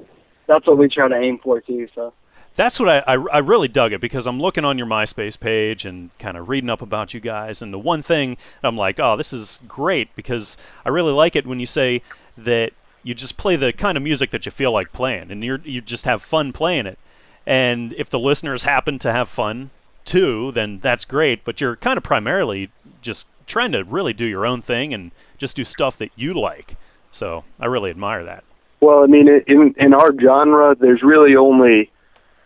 That's 0.47 0.65
what 0.67 0.77
we 0.77 0.89
try 0.89 1.07
to 1.07 1.15
aim 1.15 1.39
for 1.41 1.61
too. 1.61 1.87
So 1.95 2.13
That's 2.55 2.79
what 2.79 2.89
I, 2.89 2.99
I 3.07 3.13
I 3.15 3.37
really 3.39 3.67
dug 3.67 3.93
it 3.93 4.01
because 4.01 4.27
I'm 4.27 4.39
looking 4.39 4.63
on 4.65 4.77
your 4.77 4.87
MySpace 4.87 5.39
page 5.39 5.85
and 5.85 6.11
kind 6.19 6.37
of 6.37 6.49
reading 6.49 6.69
up 6.69 6.81
about 6.81 7.13
you 7.13 7.19
guys, 7.19 7.61
and 7.61 7.73
the 7.73 7.79
one 7.79 8.03
thing 8.03 8.37
I'm 8.61 8.77
like, 8.77 8.99
oh, 8.99 9.17
this 9.17 9.33
is 9.33 9.59
great 9.67 10.15
because 10.15 10.57
I 10.85 10.89
really 10.89 11.13
like 11.13 11.35
it 11.35 11.47
when 11.47 11.59
you 11.59 11.65
say 11.65 12.01
that 12.37 12.73
you 13.01 13.13
just 13.13 13.37
play 13.37 13.55
the 13.55 13.73
kind 13.73 13.97
of 13.97 14.03
music 14.03 14.31
that 14.31 14.45
you 14.45 14.51
feel 14.51 14.71
like 14.71 14.91
playing, 14.91 15.31
and 15.31 15.43
you 15.43 15.59
you 15.63 15.81
just 15.81 16.05
have 16.05 16.21
fun 16.21 16.53
playing 16.53 16.85
it. 16.85 16.99
And 17.45 17.93
if 17.97 18.09
the 18.09 18.19
listeners 18.19 18.63
happen 18.63 18.99
to 18.99 19.11
have 19.11 19.27
fun 19.29 19.71
too, 20.05 20.51
then 20.51 20.79
that's 20.79 21.05
great. 21.05 21.43
But 21.43 21.59
you're 21.59 21.75
kind 21.75 21.97
of 21.97 22.03
primarily 22.03 22.69
just 23.01 23.27
trying 23.47 23.71
to 23.73 23.83
really 23.83 24.13
do 24.13 24.25
your 24.25 24.45
own 24.45 24.61
thing 24.61 24.93
and 24.93 25.11
just 25.37 25.55
do 25.55 25.65
stuff 25.65 25.97
that 25.97 26.11
you 26.15 26.33
like. 26.33 26.75
So 27.11 27.43
I 27.59 27.65
really 27.65 27.89
admire 27.89 28.23
that. 28.23 28.43
Well, 28.79 29.03
I 29.03 29.07
mean, 29.07 29.27
in 29.47 29.73
in 29.77 29.93
our 29.93 30.13
genre, 30.19 30.75
there's 30.75 31.03
really 31.03 31.35
only 31.35 31.89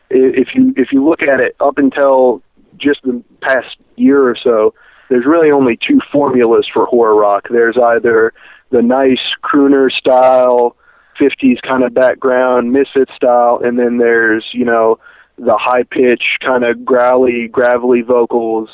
if 0.09 0.55
you 0.55 0.73
if 0.77 0.91
you 0.91 1.07
look 1.07 1.23
at 1.23 1.39
it 1.39 1.55
up 1.59 1.77
until 1.77 2.41
just 2.77 3.01
the 3.03 3.23
past 3.41 3.77
year 3.95 4.27
or 4.27 4.35
so, 4.35 4.73
there's 5.09 5.25
really 5.25 5.51
only 5.51 5.77
two 5.77 5.99
formulas 6.11 6.67
for 6.71 6.85
horror 6.85 7.15
rock. 7.15 7.47
There's 7.49 7.77
either 7.77 8.33
the 8.69 8.81
nice 8.81 9.21
crooner 9.43 9.91
style, 9.91 10.75
50s 11.19 11.61
kind 11.61 11.83
of 11.83 11.93
background, 11.93 12.71
misfit 12.71 13.09
style, 13.15 13.59
and 13.63 13.79
then 13.79 13.97
there's 13.97 14.45
you 14.51 14.65
know 14.65 14.99
the 15.37 15.57
high 15.57 15.83
pitch 15.83 16.37
kind 16.41 16.63
of 16.63 16.83
growly, 16.83 17.47
gravelly 17.47 18.01
vocals 18.01 18.69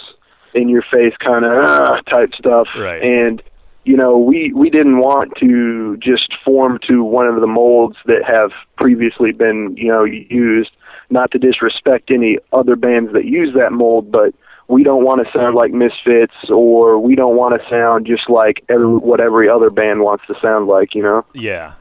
in 0.53 0.69
your 0.69 0.83
face 0.83 1.13
kind 1.19 1.45
of 1.45 1.51
uh, 1.51 2.01
type 2.03 2.33
stuff. 2.35 2.67
Right. 2.77 3.01
And 3.01 3.41
you 3.85 3.97
know, 3.97 4.17
we 4.17 4.53
we 4.53 4.69
didn't 4.69 4.99
want 4.99 5.33
to 5.39 5.97
just 5.97 6.33
form 6.43 6.79
to 6.87 7.03
one 7.03 7.27
of 7.27 7.41
the 7.41 7.47
molds 7.47 7.97
that 8.05 8.23
have 8.23 8.51
previously 8.77 9.31
been, 9.31 9.75
you 9.77 9.89
know, 9.89 10.03
used. 10.03 10.71
Not 11.13 11.31
to 11.31 11.37
disrespect 11.37 12.09
any 12.09 12.39
other 12.51 12.75
bands 12.75 13.13
that 13.13 13.25
use 13.25 13.53
that 13.53 13.71
mold, 13.71 14.11
but 14.11 14.33
we 14.67 14.83
don't 14.83 15.03
want 15.03 15.25
to 15.25 15.31
sound 15.31 15.55
like 15.55 15.71
Misfits, 15.71 16.49
or 16.49 16.97
we 16.97 17.15
don't 17.15 17.35
want 17.35 17.61
to 17.61 17.69
sound 17.69 18.07
just 18.07 18.29
like 18.29 18.63
every, 18.67 18.87
what 18.87 19.19
every 19.19 19.47
other 19.47 19.69
band 19.69 20.01
wants 20.01 20.25
to 20.27 20.35
sound 20.41 20.67
like, 20.67 20.95
you 20.95 21.03
know. 21.03 21.23
Yeah, 21.33 21.73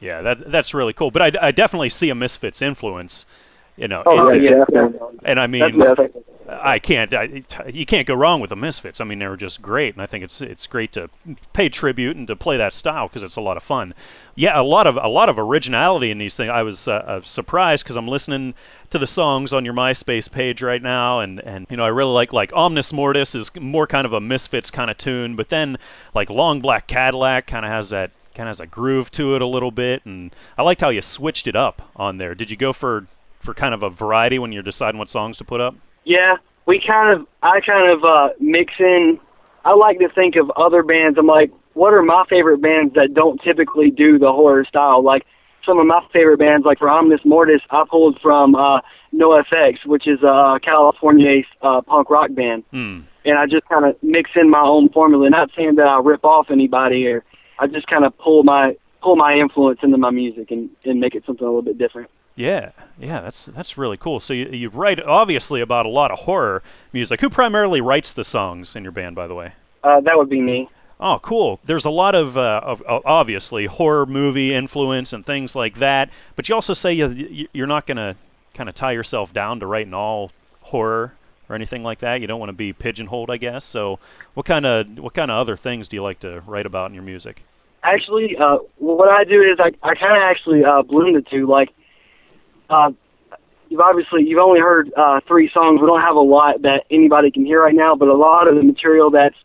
yeah, 0.00 0.22
that 0.22 0.50
that's 0.50 0.72
really 0.72 0.94
cool. 0.94 1.10
But 1.10 1.36
I, 1.36 1.48
I 1.48 1.50
definitely 1.52 1.90
see 1.90 2.08
a 2.08 2.14
Misfits 2.14 2.62
influence, 2.62 3.26
you 3.78 3.88
know. 3.88 4.02
Oh, 4.04 4.32
yeah, 4.32 4.64
yeah. 4.72 4.88
And 5.24 5.40
I 5.40 5.46
mean. 5.46 5.86
I 6.50 6.78
can't. 6.78 7.12
I, 7.12 7.42
you 7.70 7.84
can't 7.84 8.06
go 8.06 8.14
wrong 8.14 8.40
with 8.40 8.48
the 8.48 8.56
Misfits. 8.56 9.02
I 9.02 9.04
mean, 9.04 9.18
they 9.18 9.26
were 9.26 9.36
just 9.36 9.60
great, 9.60 9.94
and 9.94 10.02
I 10.02 10.06
think 10.06 10.24
it's 10.24 10.40
it's 10.40 10.66
great 10.66 10.92
to 10.92 11.10
pay 11.52 11.68
tribute 11.68 12.16
and 12.16 12.26
to 12.26 12.34
play 12.34 12.56
that 12.56 12.72
style 12.72 13.06
because 13.06 13.22
it's 13.22 13.36
a 13.36 13.42
lot 13.42 13.58
of 13.58 13.62
fun. 13.62 13.92
Yeah, 14.34 14.58
a 14.58 14.62
lot 14.62 14.86
of 14.86 14.96
a 14.96 15.08
lot 15.08 15.28
of 15.28 15.38
originality 15.38 16.10
in 16.10 16.16
these 16.16 16.36
things. 16.36 16.50
I 16.50 16.62
was 16.62 16.88
uh, 16.88 16.92
uh, 16.92 17.22
surprised 17.22 17.84
because 17.84 17.96
I'm 17.96 18.08
listening 18.08 18.54
to 18.88 18.98
the 18.98 19.06
songs 19.06 19.52
on 19.52 19.66
your 19.66 19.74
MySpace 19.74 20.30
page 20.30 20.62
right 20.62 20.82
now, 20.82 21.20
and 21.20 21.38
and 21.40 21.66
you 21.68 21.76
know 21.76 21.84
I 21.84 21.88
really 21.88 22.12
like 22.12 22.32
like 22.32 22.50
Omnis 22.54 22.94
Mortis 22.94 23.34
is 23.34 23.54
more 23.60 23.86
kind 23.86 24.06
of 24.06 24.14
a 24.14 24.20
Misfits 24.20 24.70
kind 24.70 24.90
of 24.90 24.96
tune, 24.96 25.36
but 25.36 25.50
then 25.50 25.76
like 26.14 26.30
Long 26.30 26.60
Black 26.62 26.86
Cadillac 26.86 27.46
kind 27.46 27.66
of 27.66 27.70
has 27.70 27.90
that 27.90 28.10
kind 28.34 28.48
of 28.48 28.50
has 28.50 28.60
a 28.60 28.66
groove 28.66 29.10
to 29.10 29.34
it 29.34 29.42
a 29.42 29.46
little 29.46 29.70
bit, 29.70 30.06
and 30.06 30.34
I 30.56 30.62
liked 30.62 30.80
how 30.80 30.88
you 30.88 31.02
switched 31.02 31.46
it 31.46 31.56
up 31.56 31.90
on 31.94 32.16
there. 32.16 32.34
Did 32.34 32.50
you 32.50 32.56
go 32.56 32.72
for 32.72 33.06
for 33.40 33.54
kind 33.54 33.74
of 33.74 33.82
a 33.82 33.90
variety 33.90 34.38
when 34.38 34.52
you're 34.52 34.62
deciding 34.62 34.98
what 34.98 35.10
songs 35.10 35.36
to 35.38 35.44
put 35.44 35.60
up? 35.60 35.74
Yeah, 36.04 36.36
we 36.66 36.80
kind 36.80 37.12
of, 37.18 37.26
I 37.42 37.60
kind 37.60 37.90
of 37.90 38.04
uh, 38.04 38.30
mix 38.40 38.74
in. 38.78 39.18
I 39.64 39.74
like 39.74 39.98
to 39.98 40.08
think 40.08 40.36
of 40.36 40.50
other 40.56 40.82
bands. 40.82 41.18
I'm 41.18 41.26
like, 41.26 41.50
what 41.74 41.92
are 41.94 42.02
my 42.02 42.24
favorite 42.28 42.58
bands 42.62 42.94
that 42.94 43.14
don't 43.14 43.40
typically 43.42 43.90
do 43.90 44.18
the 44.18 44.32
horror 44.32 44.64
style? 44.64 45.02
Like 45.02 45.24
some 45.64 45.78
of 45.78 45.86
my 45.86 46.00
favorite 46.12 46.38
bands, 46.38 46.64
like 46.64 46.78
for 46.78 46.88
Omnis 46.88 47.20
Mortis, 47.24 47.60
I 47.70 47.84
pulled 47.88 48.18
from 48.20 48.54
uh, 48.54 48.80
NoFX, 49.14 49.84
which 49.86 50.06
is 50.06 50.22
a 50.22 50.58
California 50.62 51.42
uh, 51.62 51.80
punk 51.82 52.10
rock 52.10 52.32
band, 52.32 52.64
Hmm. 52.70 53.00
and 53.24 53.38
I 53.38 53.46
just 53.46 53.68
kind 53.68 53.84
of 53.84 53.96
mix 54.02 54.30
in 54.34 54.48
my 54.48 54.60
own 54.62 54.88
formula. 54.88 55.28
Not 55.30 55.50
saying 55.56 55.74
that 55.76 55.86
I 55.86 55.98
rip 56.00 56.24
off 56.24 56.50
anybody, 56.50 57.06
or 57.06 57.24
I 57.58 57.66
just 57.66 57.86
kind 57.86 58.04
of 58.04 58.16
pull 58.18 58.42
my 58.44 58.76
pull 59.02 59.16
my 59.16 59.34
influence 59.36 59.78
into 59.82 59.96
my 59.98 60.10
music 60.10 60.50
and, 60.50 60.68
and 60.84 60.98
make 60.98 61.14
it 61.14 61.24
something 61.26 61.44
a 61.44 61.48
little 61.48 61.62
bit 61.62 61.78
different. 61.78 62.10
Yeah, 62.38 62.70
yeah, 63.00 63.20
that's 63.20 63.46
that's 63.46 63.76
really 63.76 63.96
cool. 63.96 64.20
So 64.20 64.32
you, 64.32 64.46
you 64.46 64.68
write 64.68 65.00
obviously 65.02 65.60
about 65.60 65.86
a 65.86 65.88
lot 65.88 66.12
of 66.12 66.20
horror 66.20 66.62
music. 66.92 67.20
Who 67.20 67.28
primarily 67.28 67.80
writes 67.80 68.12
the 68.12 68.22
songs 68.22 68.76
in 68.76 68.84
your 68.84 68.92
band, 68.92 69.16
by 69.16 69.26
the 69.26 69.34
way? 69.34 69.52
Uh, 69.82 70.00
that 70.02 70.16
would 70.16 70.28
be 70.30 70.40
me. 70.40 70.68
Oh, 71.00 71.18
cool. 71.20 71.58
There's 71.64 71.84
a 71.84 71.90
lot 71.90 72.14
of, 72.14 72.38
uh, 72.38 72.60
of 72.62 72.80
of 72.82 73.02
obviously 73.04 73.66
horror 73.66 74.06
movie 74.06 74.54
influence 74.54 75.12
and 75.12 75.26
things 75.26 75.56
like 75.56 75.78
that. 75.78 76.10
But 76.36 76.48
you 76.48 76.54
also 76.54 76.74
say 76.74 76.92
you, 76.92 77.08
you- 77.08 77.48
you're 77.52 77.66
not 77.66 77.86
going 77.86 77.96
to 77.96 78.14
kind 78.54 78.68
of 78.68 78.74
tie 78.76 78.92
yourself 78.92 79.32
down 79.32 79.58
to 79.60 79.66
writing 79.66 79.94
all 79.94 80.30
horror 80.60 81.14
or 81.48 81.56
anything 81.56 81.82
like 81.82 81.98
that. 82.00 82.20
You 82.20 82.28
don't 82.28 82.38
want 82.40 82.50
to 82.50 82.54
be 82.56 82.72
pigeonholed, 82.72 83.30
I 83.30 83.36
guess. 83.36 83.64
So 83.64 83.98
what 84.34 84.46
kind 84.46 84.64
of 84.64 84.98
what 84.98 85.14
kind 85.14 85.30
of 85.32 85.36
other 85.38 85.56
things 85.56 85.88
do 85.88 85.96
you 85.96 86.04
like 86.04 86.20
to 86.20 86.40
write 86.46 86.66
about 86.66 86.90
in 86.90 86.94
your 86.94 87.02
music? 87.04 87.42
Actually, 87.82 88.36
uh, 88.36 88.58
what 88.76 89.08
I 89.08 89.24
do 89.24 89.42
is 89.42 89.58
I, 89.58 89.72
I 89.82 89.94
kind 89.96 90.16
of 90.16 90.22
actually 90.22 90.64
uh, 90.64 90.82
bloom 90.82 91.14
the 91.14 91.22
two. 91.22 91.46
Like, 91.46 91.70
uh, 92.70 92.90
you've 93.68 93.80
obviously 93.80 94.24
you've 94.24 94.38
only 94.38 94.60
heard 94.60 94.92
uh, 94.96 95.20
three 95.26 95.50
songs. 95.52 95.80
We 95.80 95.86
don't 95.86 96.00
have 96.00 96.16
a 96.16 96.20
lot 96.20 96.62
that 96.62 96.84
anybody 96.90 97.30
can 97.30 97.44
hear 97.44 97.62
right 97.62 97.74
now, 97.74 97.94
but 97.94 98.08
a 98.08 98.16
lot 98.16 98.48
of 98.48 98.56
the 98.56 98.62
material 98.62 99.10
that's 99.10 99.36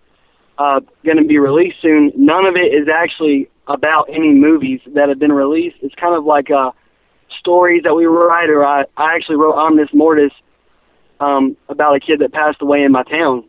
uh, 0.58 0.80
going 1.04 1.18
to 1.18 1.24
be 1.24 1.40
released 1.40 1.82
soon. 1.82 2.12
None 2.16 2.46
of 2.46 2.56
it 2.56 2.74
is 2.74 2.88
actually 2.88 3.50
about 3.68 4.10
any 4.10 4.34
movies 4.34 4.82
that 4.88 5.10
have 5.10 5.20
been 5.20 5.32
released. 5.32 5.78
It's 5.82 5.96
kind 5.96 6.16
of 6.16 6.26
like 6.26 6.52
uh, 6.52 6.72
stories 7.40 7.84
that 7.84 7.96
we 7.96 8.06
write, 8.06 8.50
or 8.50 8.66
I, 8.66 8.86
I 8.98 9.16
actually 9.16 9.38
wrote 9.38 9.56
Omnis 9.56 9.90
Mortis 9.94 10.32
um, 11.20 11.56
about 11.70 11.96
a 11.96 12.00
kid 12.00 12.20
that 12.20 12.34
passed 12.34 12.62
away 12.62 12.84
in 12.84 12.92
my 12.92 13.04
town, 13.04 13.46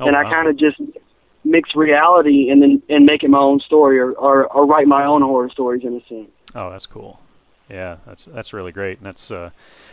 Oh, 0.00 0.06
and 0.06 0.14
I 0.14 0.22
kind 0.30 0.48
of 0.48 0.56
just 0.56 0.80
mix 1.44 1.74
reality 1.74 2.50
and 2.50 2.62
then 2.62 2.82
and 2.88 3.04
make 3.04 3.24
it 3.24 3.30
my 3.30 3.38
own 3.38 3.58
story, 3.60 3.98
or, 3.98 4.12
or 4.12 4.46
or 4.46 4.64
write 4.64 4.86
my 4.86 5.04
own 5.04 5.22
horror 5.22 5.50
stories 5.50 5.82
in 5.84 5.94
a 5.96 6.08
sense. 6.08 6.30
Oh, 6.54 6.70
that's 6.70 6.86
cool. 6.86 7.20
Yeah, 7.70 7.96
that's 8.06 8.24
that's 8.24 8.52
really 8.52 8.72
great. 8.72 8.98
And 8.98 9.06
that's 9.06 9.30
uh, 9.30 9.50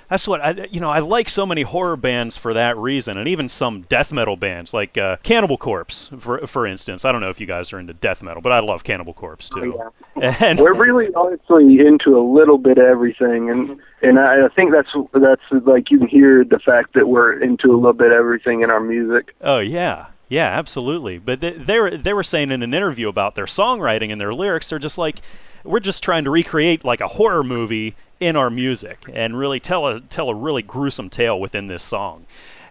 that's 0.09 0.27
what 0.27 0.39
I 0.41 0.67
you 0.71 0.79
know 0.79 0.89
I 0.89 0.99
like 0.99 1.29
so 1.29 1.45
many 1.45 1.63
horror 1.63 1.97
bands 1.97 2.37
for 2.37 2.53
that 2.53 2.77
reason, 2.77 3.17
and 3.17 3.27
even 3.27 3.49
some 3.49 3.81
death 3.83 4.13
metal 4.13 4.37
bands 4.37 4.73
like 4.73 4.97
uh, 4.97 5.17
Cannibal 5.23 5.57
Corpse, 5.57 6.09
for 6.17 6.45
for 6.47 6.65
instance. 6.65 7.03
I 7.03 7.11
don't 7.11 7.21
know 7.21 7.29
if 7.29 7.39
you 7.39 7.45
guys 7.45 7.73
are 7.73 7.79
into 7.79 7.93
death 7.93 8.23
metal, 8.23 8.41
but 8.41 8.51
I 8.51 8.59
love 8.59 8.83
Cannibal 8.83 9.13
Corpse 9.13 9.49
too. 9.49 9.77
Oh, 9.77 9.91
And 10.21 10.59
We're 10.59 10.73
really 10.73 11.13
honestly 11.13 11.79
into 11.79 12.17
a 12.17 12.23
little 12.23 12.57
bit 12.57 12.77
of 12.77 12.85
everything, 12.85 13.49
and 13.49 13.79
and 14.01 14.19
I 14.19 14.45
I 14.45 14.47
think 14.49 14.71
that's 14.71 14.93
that's 15.13 15.65
like 15.65 15.91
you 15.91 15.99
can 15.99 16.07
hear 16.07 16.45
the 16.45 16.59
fact 16.59 16.93
that 16.93 17.09
we're 17.09 17.33
into 17.41 17.71
a 17.71 17.75
little 17.75 17.93
bit 17.93 18.11
of 18.11 18.17
everything 18.17 18.61
in 18.61 18.69
our 18.69 18.79
music. 18.79 19.35
Oh 19.41 19.59
yeah, 19.59 20.07
yeah, 20.27 20.47
absolutely. 20.47 21.17
But 21.17 21.41
they, 21.41 21.51
they 21.51 21.79
were 21.79 21.97
they 21.97 22.13
were 22.13 22.23
saying 22.23 22.51
in 22.51 22.63
an 22.63 22.73
interview 22.73 23.09
about 23.09 23.35
their 23.35 23.45
songwriting 23.45 24.11
and 24.11 24.19
their 24.19 24.33
lyrics. 24.33 24.69
They're 24.69 24.79
just 24.79 24.97
like, 24.97 25.19
we're 25.65 25.79
just 25.79 26.03
trying 26.03 26.23
to 26.23 26.29
recreate 26.29 26.85
like 26.85 27.01
a 27.01 27.07
horror 27.07 27.43
movie 27.43 27.95
in 28.19 28.35
our 28.35 28.49
music 28.49 29.05
and 29.11 29.37
really 29.37 29.59
tell 29.59 29.87
a 29.87 29.99
tell 29.99 30.29
a 30.29 30.35
really 30.35 30.61
gruesome 30.61 31.09
tale 31.09 31.39
within 31.39 31.67
this 31.67 31.83
song. 31.83 32.25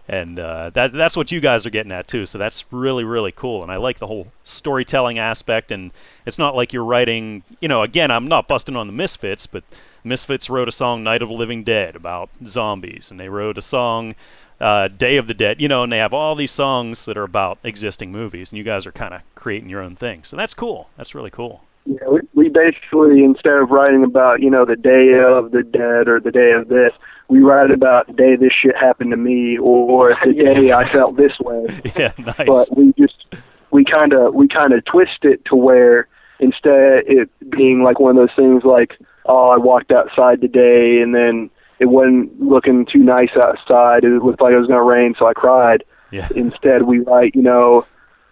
And 0.07 0.37
uh, 0.37 0.69
that 0.71 0.93
that's 0.93 1.17
what 1.17 1.31
you 1.31 1.39
guys 1.39 1.65
are 1.65 1.71
getting 1.71 1.91
at 1.91 2.07
too. 2.07 2.25
So 2.25 2.37
that's 2.37 2.65
really 2.71 3.03
really 3.03 3.31
cool. 3.31 3.63
And 3.63 3.71
I 3.71 3.77
like 3.77 3.99
the 3.99 4.07
whole 4.07 4.27
storytelling 4.43 5.17
aspect. 5.19 5.71
And 5.71 5.91
it's 6.25 6.39
not 6.39 6.55
like 6.55 6.73
you're 6.73 6.83
writing. 6.83 7.43
You 7.59 7.67
know, 7.67 7.81
again, 7.83 8.11
I'm 8.11 8.27
not 8.27 8.47
busting 8.47 8.75
on 8.75 8.87
the 8.87 8.93
Misfits, 8.93 9.47
but 9.47 9.63
Misfits 10.03 10.49
wrote 10.49 10.67
a 10.67 10.71
song 10.71 11.03
"Night 11.03 11.23
of 11.23 11.29
the 11.29 11.35
Living 11.35 11.63
Dead" 11.63 11.95
about 11.95 12.29
zombies, 12.45 13.09
and 13.09 13.19
they 13.19 13.29
wrote 13.29 13.57
a 13.57 13.63
song 13.63 14.15
uh, 14.59 14.87
Day 14.87 15.17
of 15.17 15.27
the 15.27 15.33
Dead, 15.33 15.59
you 15.59 15.67
know, 15.67 15.83
and 15.83 15.91
they 15.91 15.97
have 15.97 16.13
all 16.13 16.35
these 16.35 16.51
songs 16.51 17.05
that 17.05 17.17
are 17.17 17.23
about 17.23 17.57
existing 17.63 18.11
movies, 18.11 18.51
and 18.51 18.57
you 18.57 18.63
guys 18.63 18.85
are 18.85 18.91
kind 18.91 19.13
of 19.13 19.21
creating 19.35 19.69
your 19.69 19.81
own 19.81 19.95
thing. 19.95 20.23
So 20.23 20.37
that's 20.37 20.53
cool. 20.53 20.89
That's 20.97 21.13
really 21.13 21.31
cool. 21.31 21.64
Yeah, 21.85 22.07
we, 22.09 22.19
we 22.33 22.49
basically 22.49 23.23
instead 23.23 23.53
of 23.53 23.69
writing 23.69 24.03
about 24.03 24.41
you 24.41 24.49
know 24.49 24.65
the 24.65 24.75
day 24.75 25.13
of 25.19 25.51
the 25.51 25.63
dead 25.63 26.07
or 26.07 26.19
the 26.19 26.31
day 26.31 26.51
of 26.51 26.67
this, 26.67 26.91
we 27.29 27.39
write 27.39 27.71
about 27.71 28.07
the 28.07 28.13
day 28.13 28.35
this 28.35 28.53
shit 28.53 28.75
happened 28.75 29.11
to 29.11 29.17
me 29.17 29.57
or 29.57 30.17
the 30.25 30.33
day 30.53 30.71
I 30.71 30.91
felt 30.91 31.15
this 31.17 31.39
way. 31.39 31.65
Yeah, 31.95 32.11
nice. 32.17 32.47
But 32.47 32.75
we 32.75 32.93
just 32.97 33.25
we 33.71 33.85
kind 33.85 34.13
of 34.13 34.33
we 34.33 34.47
kind 34.47 34.73
of 34.73 34.83
twist 34.85 35.19
it 35.23 35.45
to 35.45 35.55
where 35.55 36.07
instead 36.39 37.03
it 37.07 37.29
being 37.49 37.83
like 37.83 37.99
one 37.99 38.17
of 38.17 38.27
those 38.27 38.35
things 38.35 38.63
like 38.63 38.97
oh 39.25 39.49
I 39.49 39.57
walked 39.57 39.91
outside 39.91 40.41
today 40.41 41.01
and 41.01 41.13
then 41.13 41.49
it 41.79 41.85
wasn't 41.85 42.41
looking 42.41 42.85
too 42.85 42.99
nice 42.99 43.35
outside. 43.35 44.03
It 44.03 44.23
looked 44.23 44.41
like 44.41 44.53
it 44.53 44.57
was 44.57 44.67
gonna 44.67 44.83
rain, 44.83 45.13
so 45.19 45.27
I 45.27 45.33
cried. 45.33 45.83
yeah, 46.11 46.27
Instead, 46.35 46.83
we 46.83 46.99
write, 46.99 47.35
you 47.35 47.41
know, 47.41 47.85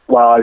wow, 0.08 0.40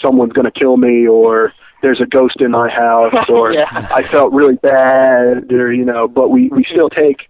someone's 0.00 0.32
going 0.32 0.44
to 0.44 0.50
kill 0.50 0.76
me, 0.76 1.06
or 1.08 1.52
there's 1.86 2.00
a 2.00 2.06
ghost 2.06 2.40
in 2.40 2.50
my 2.50 2.68
house, 2.68 3.14
or 3.28 3.52
Yeah. 3.52 3.68
I 3.70 4.08
felt 4.08 4.32
really 4.32 4.56
bad, 4.56 5.52
or 5.52 5.72
you 5.72 5.84
know. 5.84 6.08
But 6.08 6.30
we 6.30 6.48
we 6.48 6.64
still 6.64 6.90
take 6.90 7.28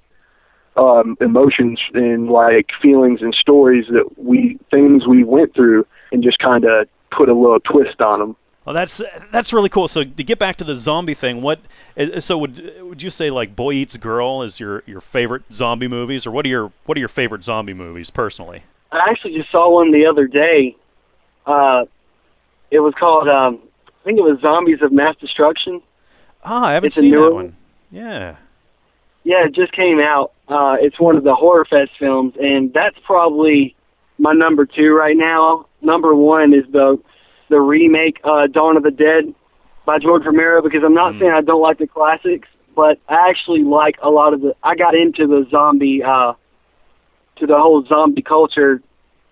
um, 0.77 1.16
emotions 1.21 1.79
and 1.92 2.31
like 2.31 2.71
feelings 2.81 3.21
and 3.21 3.35
stories 3.35 3.85
that 3.90 4.19
we 4.19 4.59
things 4.71 5.07
we 5.07 5.25
went 5.25 5.55
through, 5.55 5.87
and 6.11 6.23
just 6.23 6.38
kind 6.38 6.64
of 6.64 6.88
put 7.11 7.29
a 7.29 7.35
little 7.35 7.61
twist 7.61 8.01
on 8.01 8.19
them. 8.19 8.37
well, 8.64 8.75
that's 8.75 9.03
that's 9.31 9.53
really 9.53 9.69
cool. 9.69 9.88
So 9.88 10.05
to 10.05 10.25
get 10.25 10.38
back 10.38 10.57
to 10.57 10.64
the 10.64 10.75
zombie 10.75 11.14
thing, 11.14 11.42
what? 11.42 11.61
uh, 11.99 12.19
So 12.21 12.38
would 12.38 12.57
would 12.81 13.03
you 13.03 13.11
say 13.11 13.29
like 13.29 13.55
Boy 13.55 13.73
Eats 13.73 13.97
Girl 13.99 14.42
is 14.42 14.59
your 14.59 14.83
your 14.87 15.03
favorite 15.03 15.42
zombie 15.53 15.88
movies, 15.88 16.27
or 16.27 16.31
what 16.31 16.47
are 16.47 16.49
your 16.49 16.73
what 16.87 16.97
are 16.97 17.01
your 17.01 17.09
favorite 17.09 17.45
zombie 17.45 17.75
movies 17.75 18.09
personally? 18.11 18.62
I 18.90 19.11
actually 19.11 19.35
just 19.37 19.51
saw 19.51 19.71
one 19.71 19.92
the 19.92 20.07
other 20.07 20.27
day. 20.27 20.77
Uh, 21.45 21.85
it 22.71 22.81
was 22.81 22.95
called, 22.99 23.29
um, 23.29 23.61
I 23.61 23.65
think 24.07 24.19
it 24.19 24.23
was 24.23 24.40
Zombies 24.40 24.81
of 24.83 24.92
Mass 24.92 25.16
Destruction. 25.16 25.83
Ah, 26.45 26.66
I 26.69 26.75
haven't 26.75 26.87
It's 26.87 26.97
seen 26.97 27.11
that 27.11 27.21
one. 27.21 27.35
one. 27.35 27.57
Yeah. 27.90 28.37
Yeah, 29.25 29.45
it 29.47 29.53
just 29.53 29.73
came 29.73 29.99
out. 30.01 30.33
Uh, 30.49 30.77
it's 30.81 31.01
one 31.01 31.16
of 31.16 31.25
the 31.25 31.35
Horror 31.35 31.64
Fest 31.64 31.90
films, 31.99 32.35
and 32.40 32.73
that's 32.73 32.97
probably 33.05 33.75
my 34.19 34.33
number 34.33 34.64
two 34.64 34.95
right 34.95 35.16
now. 35.16 35.66
Number 35.83 36.14
one 36.14 36.55
is 36.55 36.64
the 36.71 36.99
the 37.49 37.61
remake 37.61 38.21
uh, 38.25 38.47
Dawn 38.47 38.77
of 38.77 38.83
the 38.85 38.90
Dead 38.90 39.33
by 39.85 39.99
George 39.99 40.25
Romero 40.25 40.62
because 40.62 40.83
I'm 40.85 40.95
not 40.95 41.14
Mm. 41.14 41.19
saying 41.21 41.33
I 41.33 41.40
don't 41.40 41.61
like 41.62 41.79
the 41.79 41.87
classics, 41.88 42.49
but 42.77 42.99
I 43.09 43.29
actually 43.29 43.64
like 43.64 43.97
a 44.03 44.11
lot 44.11 44.33
of 44.35 44.40
the. 44.40 44.55
I 44.62 44.77
got 44.77 44.95
into 44.95 45.27
the 45.27 45.47
zombie, 45.51 46.03
uh, 46.05 46.35
to 47.37 47.47
the 47.47 47.59
whole 47.59 47.85
zombie 47.85 48.23
culture 48.23 48.81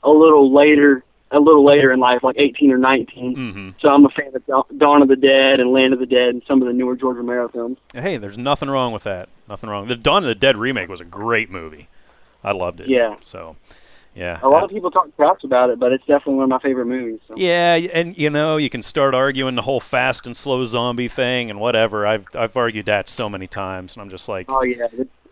a 0.02 0.10
little 0.10 0.52
later, 0.52 1.04
a 1.34 1.40
little 1.40 1.64
later 1.64 1.92
in 1.92 2.00
life, 2.00 2.22
like 2.22 2.36
18 2.38 2.70
or 2.70 2.78
19. 2.78 3.34
hmm 3.34 3.70
So 3.80 3.88
I'm 3.88 4.04
a 4.04 4.08
fan 4.10 4.32
of 4.34 4.46
Dawn- 4.78 5.02
of 5.02 5.08
the 5.08 5.16
Dead 5.16 5.60
and 5.60 5.72
Land 5.72 5.92
of 5.92 5.98
the 5.98 6.06
Dead 6.06 6.28
and 6.30 6.42
some 6.46 6.62
of 6.62 6.68
the 6.68 6.74
newer 6.74 6.96
George 6.96 7.16
Romero 7.16 7.48
films. 7.48 7.78
Hey, 7.94 8.16
there's 8.16 8.38
nothing 8.38 8.68
wrong 8.70 8.92
with 8.92 9.04
that. 9.04 9.28
Nothing 9.48 9.70
wrong. 9.70 9.86
The 9.88 9.96
Dawn 9.96 10.22
of 10.24 10.28
the 10.28 10.34
Dead 10.34 10.56
remake 10.56 10.88
was 10.88 11.00
a 11.00 11.04
great 11.04 11.50
movie. 11.50 11.88
I 12.42 12.52
loved 12.52 12.80
it. 12.80 12.88
Yeah. 12.88 13.16
So, 13.22 13.56
yeah. 14.14 14.38
A 14.42 14.48
lot 14.48 14.62
of 14.64 14.70
people 14.70 14.90
talk 14.90 15.14
trash 15.16 15.42
about 15.44 15.70
it, 15.70 15.78
but 15.78 15.92
it's 15.92 16.04
definitely 16.06 16.34
one 16.34 16.44
of 16.44 16.50
my 16.50 16.58
favorite 16.60 16.86
movies. 16.86 17.20
So. 17.26 17.34
Yeah, 17.36 17.74
and 17.92 18.16
you 18.16 18.30
know, 18.30 18.56
you 18.58 18.70
can 18.70 18.82
start 18.82 19.14
arguing 19.14 19.54
the 19.54 19.62
whole 19.62 19.80
fast 19.80 20.26
and 20.26 20.36
slow 20.36 20.64
zombie 20.64 21.08
thing 21.08 21.50
and 21.50 21.58
whatever. 21.58 22.06
I've 22.06 22.26
I've 22.34 22.56
argued 22.56 22.86
that 22.86 23.08
so 23.08 23.28
many 23.28 23.46
times, 23.46 23.96
and 23.96 24.02
I'm 24.02 24.10
just 24.10 24.28
like, 24.28 24.46
Oh 24.48 24.62
yeah, 24.62 24.86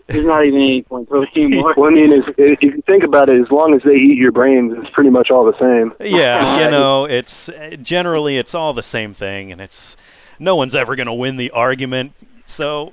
there's 0.07 0.25
not 0.27 0.45
even 0.45 0.61
any 0.61 0.83
point 0.83 1.09
to 1.09 1.23
it 1.23 1.29
anymore. 1.37 1.75
Well, 1.77 1.91
I 1.91 1.95
mean, 1.95 2.13
if, 2.13 2.35
if 2.39 2.63
you 2.63 2.83
think 2.87 3.05
about 3.05 3.29
it, 3.29 3.41
as 3.41 3.51
long 3.51 3.75
as 3.75 3.83
they 3.83 3.95
eat 3.95 4.19
your 4.19 4.33
brains, 4.33 4.75
it's 4.77 4.91
pretty 4.91 5.11
much 5.11 5.31
all 5.31 5.45
the 5.45 5.59
same. 5.59 5.93
yeah, 6.07 6.65
you 6.65 6.71
know, 6.71 7.05
it's 7.05 7.51
generally 7.83 8.37
it's 8.37 8.55
all 8.55 8.73
the 8.73 8.83
same 8.83 9.15
thing, 9.15 9.53
and 9.53 9.61
it's 9.61 9.97
no 10.39 10.57
one's 10.57 10.75
ever 10.75 10.97
going 10.97 11.07
to 11.07 11.13
win 11.13 11.37
the 11.37 11.51
argument. 11.53 12.13
So, 12.47 12.93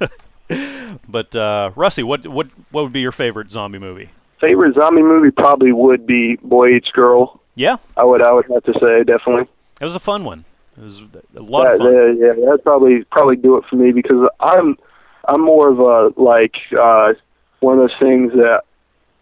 but 1.08 1.34
uh, 1.36 1.70
Rusty, 1.76 2.02
what 2.02 2.26
what 2.26 2.48
what 2.70 2.84
would 2.84 2.92
be 2.92 3.00
your 3.00 3.12
favorite 3.12 3.50
zombie 3.50 3.78
movie? 3.78 4.10
Favorite 4.40 4.74
zombie 4.74 5.02
movie 5.02 5.30
probably 5.30 5.72
would 5.72 6.06
be 6.06 6.36
Boy 6.42 6.76
Eats 6.76 6.90
Girl. 6.90 7.40
Yeah, 7.54 7.76
I 7.96 8.04
would 8.04 8.22
I 8.22 8.32
would 8.32 8.46
have 8.46 8.64
to 8.64 8.72
say 8.80 9.04
definitely. 9.04 9.46
it 9.80 9.84
was 9.84 9.94
a 9.94 10.00
fun 10.00 10.24
one. 10.24 10.44
It 10.76 10.84
was 10.84 11.00
a 11.36 11.40
lot 11.40 11.72
of 11.72 11.78
fun. 11.78 11.92
that- 11.92 12.16
yeah, 12.18 12.44
that'd 12.46 12.64
probably 12.64 13.04
probably 13.04 13.36
do 13.36 13.56
it 13.58 13.64
for 13.68 13.76
me 13.76 13.92
because 13.92 14.28
I'm 14.40 14.78
I'm 15.26 15.40
more 15.40 15.68
of 15.68 15.78
a 15.78 16.20
like 16.20 16.56
uh 16.78 17.14
one 17.60 17.78
of 17.78 17.88
those 17.88 17.98
things 17.98 18.32
that 18.32 18.62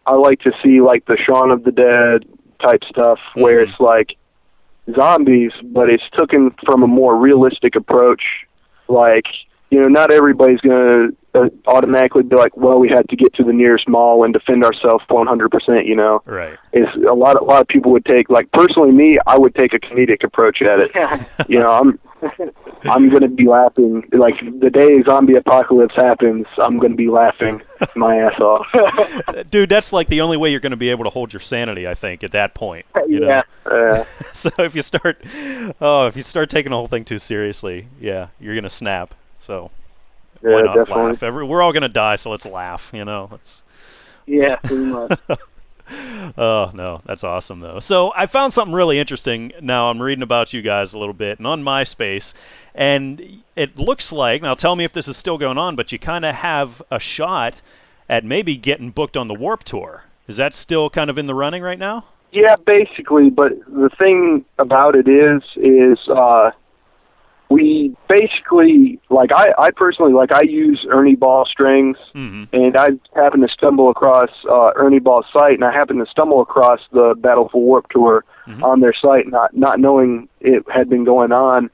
I 0.07 0.15
like 0.15 0.41
to 0.43 0.53
see 0.63 0.81
like 0.81 1.05
the 1.07 1.17
Shaun 1.17 1.51
of 1.51 1.65
the 1.65 1.73
Dead 1.73 2.25
type 2.61 2.85
stuff 2.85 3.19
where 3.35 3.65
Mhm. 3.65 3.69
it's 3.71 3.81
like 3.81 4.17
zombies, 4.95 5.53
but 5.63 5.91
it's 5.91 6.09
taken 6.17 6.51
from 6.65 6.83
a 6.83 6.87
more 6.87 7.17
realistic 7.17 7.77
approach. 7.77 8.23
Like 8.89 9.27
you 9.71 9.81
know, 9.81 9.89
not 9.89 10.11
everybody's 10.13 10.61
gonna 10.61 11.09
uh, 11.35 11.49
automatically 11.67 12.23
be 12.25 12.35
like, 12.37 12.57
well, 12.57 12.79
we 12.81 12.89
had 12.89 13.09
to 13.09 13.17
get 13.17 13.33
to 13.35 13.45
the 13.45 13.53
nearest 13.53 13.89
mall 13.89 14.25
and 14.25 14.33
defend 14.35 14.65
ourselves 14.65 15.05
100%. 15.09 15.87
You 15.87 15.95
know, 15.97 16.23
Right. 16.27 16.59
is 16.73 16.89
a 17.09 17.15
lot 17.15 17.41
a 17.41 17.45
lot 17.45 17.61
of 17.61 17.69
people 17.69 17.93
would 17.93 18.05
take 18.05 18.29
like 18.31 18.51
personally 18.53 18.91
me, 18.93 19.19
I 19.27 19.39
would 19.39 19.55
take 19.55 19.73
a 19.73 19.79
comedic 19.79 20.25
approach 20.25 20.61
at 20.63 20.81
it 20.81 20.91
Yeah. 20.95 21.25
you 21.49 21.59
know, 21.61 21.71
I'm 21.71 21.99
I'm 22.85 23.09
gonna 23.09 23.29
be 23.29 23.47
laughing 23.47 24.05
like 24.13 24.35
the 24.61 24.71
day 24.71 25.03
zombie 25.05 25.37
apocalypse 25.37 25.95
happens. 25.95 26.47
I'm 26.59 26.79
gonna 26.79 26.97
be 26.97 27.09
laughing 27.09 27.63
my 27.95 28.17
ass 28.19 28.39
off. 28.41 28.67
Dude, 29.51 29.69
that's 29.69 29.93
like 29.93 30.09
the 30.09 30.21
only 30.21 30.37
way 30.37 30.51
you're 30.51 30.61
going 30.61 30.71
to 30.73 30.77
be 30.77 30.91
able 30.91 31.05
to 31.05 31.11
hold 31.11 31.33
your 31.33 31.41
sanity, 31.41 31.87
I 31.89 31.95
think, 31.95 32.23
at 32.23 32.33
that 32.33 32.55
point. 32.55 32.85
You 33.07 33.21
know? 33.21 33.27
yeah. 33.29 33.43
Uh, 33.65 34.05
so 34.35 34.51
if 34.59 34.75
you 34.75 34.83
start 34.83 35.23
oh 35.81 36.07
if 36.09 36.17
you 36.17 36.23
start 36.23 36.51
taking 36.51 36.71
the 36.71 36.77
whole 36.77 36.89
thing 36.89 37.05
too 37.05 37.19
seriously 37.19 37.87
yeah 38.01 38.29
you're 38.41 38.55
gonna 38.55 38.69
snap 38.71 39.15
so 39.41 39.71
why 40.41 40.51
yeah, 40.51 40.63
not 40.63 40.77
definitely. 40.77 41.05
laugh 41.05 41.23
Every, 41.23 41.45
we're 41.45 41.61
all 41.63 41.73
gonna 41.73 41.89
die 41.89 42.17
so 42.17 42.31
let's 42.31 42.47
laugh 42.47 42.91
you 42.93 43.05
know 43.05 43.29
let's 43.33 43.65
Yeah, 44.27 44.57
pretty 44.57 44.85
much. 44.85 45.19
oh 46.39 46.71
no 46.73 47.03
that's 47.05 47.25
awesome 47.25 47.59
though 47.59 47.81
so 47.81 48.13
i 48.15 48.25
found 48.25 48.53
something 48.53 48.73
really 48.73 49.01
interesting 49.01 49.53
now 49.61 49.91
i'm 49.91 50.01
reading 50.01 50.23
about 50.23 50.53
you 50.53 50.63
guys 50.63 50.95
a 50.95 50.99
little 50.99 51.13
bit 51.13 51.39
and 51.39 51.49
on 51.49 51.65
myspace 51.65 52.33
and 52.77 53.43
it 53.57 53.77
looks 53.77 54.13
like 54.13 54.41
now 54.41 54.55
tell 54.55 54.77
me 54.77 54.85
if 54.85 54.93
this 54.93 55.09
is 55.09 55.17
still 55.17 55.37
going 55.37 55.59
on 55.59 55.75
but 55.75 55.91
you 55.91 55.99
kind 55.99 56.25
of 56.25 56.37
have 56.37 56.81
a 56.93 57.01
shot 57.01 57.61
at 58.09 58.25
maybe 58.25 58.57
getting 58.57 58.91
booked 58.91 59.17
on 59.17 59.27
the 59.27 59.35
warp 59.35 59.65
tour 59.65 60.05
is 60.29 60.37
that 60.37 60.55
still 60.55 60.89
kind 60.89 61.11
of 61.11 61.19
in 61.19 61.27
the 61.27 61.35
running 61.35 61.61
right 61.61 61.79
now 61.81 62.05
Yeah, 62.33 62.55
basically. 62.65 63.29
But 63.31 63.53
the 63.67 63.91
thing 63.99 64.45
about 64.59 64.95
it 64.95 65.09
is, 65.09 65.43
is 65.57 65.99
uh, 66.09 66.53
we 67.51 67.95
basically 68.09 69.01
like 69.11 69.33
I, 69.35 69.53
I 69.59 69.71
personally 69.73 70.13
like 70.13 70.33
I 70.33 70.43
use 70.43 70.87
Ernie 70.89 71.17
Ball 71.17 71.45
strings 71.45 71.97
hmm 72.13 72.45
and 72.53 72.77
I 72.77 72.89
happened 73.15 73.47
to 73.47 73.53
stumble 73.53 73.91
across 73.91 74.31
uh, 74.51 74.71
Ernie 74.77 75.01
Ball's 75.01 75.27
site 75.33 75.55
and 75.55 75.65
I 75.65 75.73
happened 75.73 76.05
to 76.05 76.11
stumble 76.11 76.41
across 76.41 76.81
the 76.93 77.15
Battle 77.19 77.49
for 77.51 77.61
Warp 77.61 77.89
Tour 77.91 78.25
Mhm. 78.47 78.63
on 78.63 78.81
their 78.81 78.95
site 78.95 79.29
not 79.29 79.55
not 79.57 79.79
knowing 79.81 80.29
it 80.41 80.65
had 80.73 80.89
been 80.89 81.05
going 81.05 81.33
on. 81.33 81.71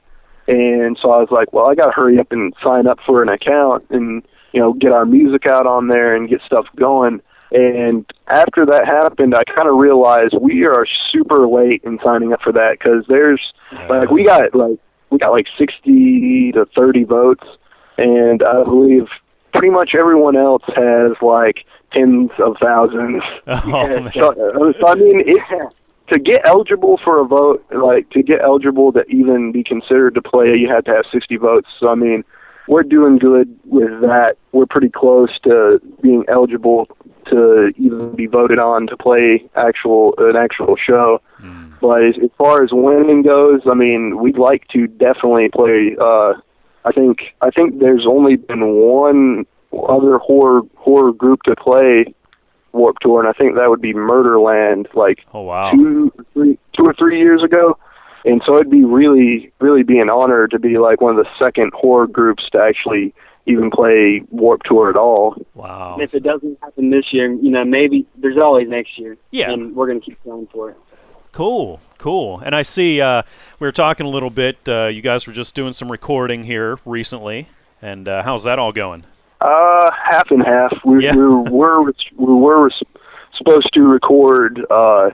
And 0.47 0.97
so 1.01 1.11
I 1.11 1.17
was 1.19 1.29
like 1.31 1.53
well 1.53 1.67
I 1.67 1.75
got 1.75 1.85
to 1.85 1.91
hurry 1.91 2.19
up 2.19 2.31
and 2.31 2.53
sign 2.63 2.87
up 2.87 2.99
for 3.05 3.21
an 3.21 3.29
account 3.29 3.85
and 3.89 4.23
you 4.53 4.59
know 4.61 4.73
get 4.73 4.91
our 4.91 5.05
music 5.05 5.45
out 5.45 5.67
on 5.67 5.87
there 5.87 6.15
and 6.15 6.27
get 6.27 6.41
stuff 6.41 6.65
going. 6.75 7.21
And 7.51 8.05
after 8.27 8.65
that 8.65 8.85
happened 8.85 9.35
I 9.35 9.43
kind 9.45 9.69
of 9.69 9.77
realized 9.77 10.33
we 10.41 10.65
are 10.65 10.85
super 11.11 11.47
late 11.47 11.81
in 11.83 11.99
signing 12.03 12.33
up 12.33 12.41
for 12.41 12.51
that 12.53 12.79
cuz 12.79 13.05
there's 13.07 13.53
like 13.89 14.09
we 14.11 14.25
got 14.25 14.53
like 14.55 14.79
we 15.09 15.17
got 15.17 15.31
like 15.31 15.47
60 15.57 16.51
to 16.53 16.65
30 16.75 17.03
votes 17.03 17.47
and 17.97 18.43
I 18.43 18.63
believe 18.63 19.07
pretty 19.53 19.69
much 19.69 19.95
everyone 19.95 20.35
else 20.35 20.63
has 20.75 21.13
like 21.21 21.65
tens 21.91 22.31
of 22.39 22.57
thousands. 22.61 23.23
Oh, 23.47 23.61
Yeah. 23.65 24.09
So, 24.11 24.29
uh, 24.31 24.73
so 24.79 24.87
I 24.87 24.95
mean, 24.95 25.23
it, 25.25 25.73
to 26.09 26.19
get 26.19 26.41
eligible 26.45 26.99
for 27.03 27.19
a 27.19 27.25
vote, 27.25 27.65
like 27.71 28.09
to 28.11 28.23
get 28.23 28.41
eligible 28.41 28.91
to 28.93 29.03
even 29.05 29.51
be 29.51 29.63
considered 29.63 30.15
to 30.15 30.21
play, 30.21 30.55
you 30.55 30.69
had 30.69 30.85
to 30.85 30.93
have 30.93 31.05
60 31.11 31.37
votes. 31.37 31.69
So 31.79 31.89
I 31.89 31.95
mean, 31.95 32.23
we're 32.67 32.83
doing 32.83 33.17
good 33.17 33.57
with 33.65 34.01
that. 34.01 34.37
We're 34.51 34.65
pretty 34.65 34.89
close 34.89 35.39
to 35.43 35.81
being 36.01 36.23
eligible 36.27 36.87
to 37.27 37.73
even 37.77 38.15
be 38.15 38.25
voted 38.25 38.59
on 38.59 38.87
to 38.87 38.97
play 38.97 39.49
actual 39.55 40.13
an 40.17 40.35
actual 40.35 40.75
show. 40.75 41.21
Mm. 41.41 41.66
But 41.81 42.03
as, 42.03 42.15
as 42.23 42.29
far 42.37 42.63
as 42.63 42.69
winning 42.71 43.21
goes, 43.21 43.61
I 43.69 43.73
mean, 43.73 44.19
we'd 44.19 44.37
like 44.37 44.67
to 44.69 44.87
definitely 44.87 45.49
play. 45.49 45.95
Uh, 45.99 46.33
I 46.85 46.91
think 46.93 47.35
I 47.41 47.49
think 47.51 47.79
there's 47.79 48.05
only 48.07 48.35
been 48.35 48.61
one 48.61 49.45
other 49.87 50.17
horror 50.17 50.61
horror 50.75 51.11
group 51.11 51.43
to 51.43 51.55
play 51.55 52.13
Warp 52.71 52.99
Tour, 52.99 53.19
and 53.19 53.27
I 53.29 53.33
think 53.33 53.55
that 53.55 53.69
would 53.69 53.81
be 53.81 53.93
Murderland, 53.93 54.87
like 54.93 55.25
Oh 55.33 55.41
wow. 55.41 55.71
two, 55.71 56.11
three, 56.33 56.57
two 56.75 56.83
or 56.83 56.93
three 56.93 57.19
years 57.19 57.43
ago. 57.43 57.77
And 58.25 58.41
so 58.45 58.55
it'd 58.55 58.69
be 58.69 58.83
really, 58.83 59.53
really 59.59 59.83
be 59.83 59.99
an 59.99 60.09
honor 60.09 60.47
to 60.47 60.59
be 60.59 60.77
like 60.77 60.99
one 60.99 61.17
of 61.17 61.23
the 61.23 61.29
second 61.39 61.71
horror 61.73 62.07
groups 62.07 62.49
to 62.51 62.59
actually 62.59 63.13
even 63.45 63.71
play 63.71 64.21
Warp 64.31 64.63
Tour 64.63 64.89
at 64.89 64.97
all. 64.97 65.35
Wow. 65.53 65.93
And 65.93 66.03
if 66.03 66.13
it 66.13 66.23
doesn't 66.23 66.59
happen 66.61 66.89
this 66.89 67.13
year, 67.13 67.31
you 67.31 67.49
know, 67.49 67.63
maybe 67.63 68.05
there's 68.17 68.37
always 68.37 68.67
next 68.67 68.97
year. 68.97 69.15
Yeah. 69.31 69.51
And 69.51 69.75
we're 69.75 69.87
going 69.87 70.01
to 70.01 70.05
keep 70.05 70.21
going 70.25 70.47
for 70.51 70.71
it. 70.71 70.77
Cool, 71.37 71.79
cool. 71.99 72.39
And 72.39 72.55
I 72.55 72.63
see 72.63 72.99
uh, 72.99 73.21
we 73.59 73.67
were 73.67 73.71
talking 73.71 74.07
a 74.07 74.09
little 74.09 74.31
bit. 74.31 74.57
Uh, 74.67 74.87
you 74.87 75.03
guys 75.03 75.27
were 75.27 75.33
just 75.33 75.53
doing 75.53 75.71
some 75.71 75.91
recording 75.91 76.43
here 76.43 76.79
recently, 76.83 77.47
and 77.79 78.07
uh, 78.07 78.23
how's 78.23 78.45
that 78.45 78.57
all 78.57 78.71
going? 78.71 79.03
Uh, 79.39 79.91
half 79.91 80.31
and 80.31 80.43
half. 80.43 80.75
We 80.83 81.03
Yeah. 81.05 81.15
we 81.15 81.21
were 81.51 81.83
we 81.83 81.93
were 82.33 82.71
supposed 83.35 83.71
to 83.75 83.81
record 83.83 84.65
uh 84.71 85.11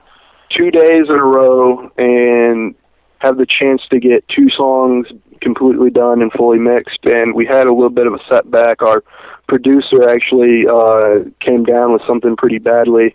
two 0.48 0.70
days 0.70 1.10
in 1.10 1.14
a 1.14 1.22
row 1.22 1.90
and 1.98 2.74
have 3.18 3.36
the 3.36 3.44
chance 3.44 3.82
to 3.90 4.00
get 4.00 4.26
two 4.28 4.48
songs 4.48 5.08
completely 5.42 5.90
done 5.90 6.22
and 6.22 6.32
fully 6.32 6.58
mixed. 6.58 7.04
And 7.04 7.34
we 7.34 7.44
had 7.44 7.66
a 7.66 7.72
little 7.74 7.90
bit 7.90 8.06
of 8.06 8.14
a 8.14 8.20
setback. 8.30 8.80
Our 8.80 9.04
producer 9.46 10.08
actually 10.08 10.64
uh 10.66 11.28
came 11.40 11.64
down 11.64 11.92
with 11.92 12.00
something 12.06 12.34
pretty 12.34 12.60
badly, 12.60 13.14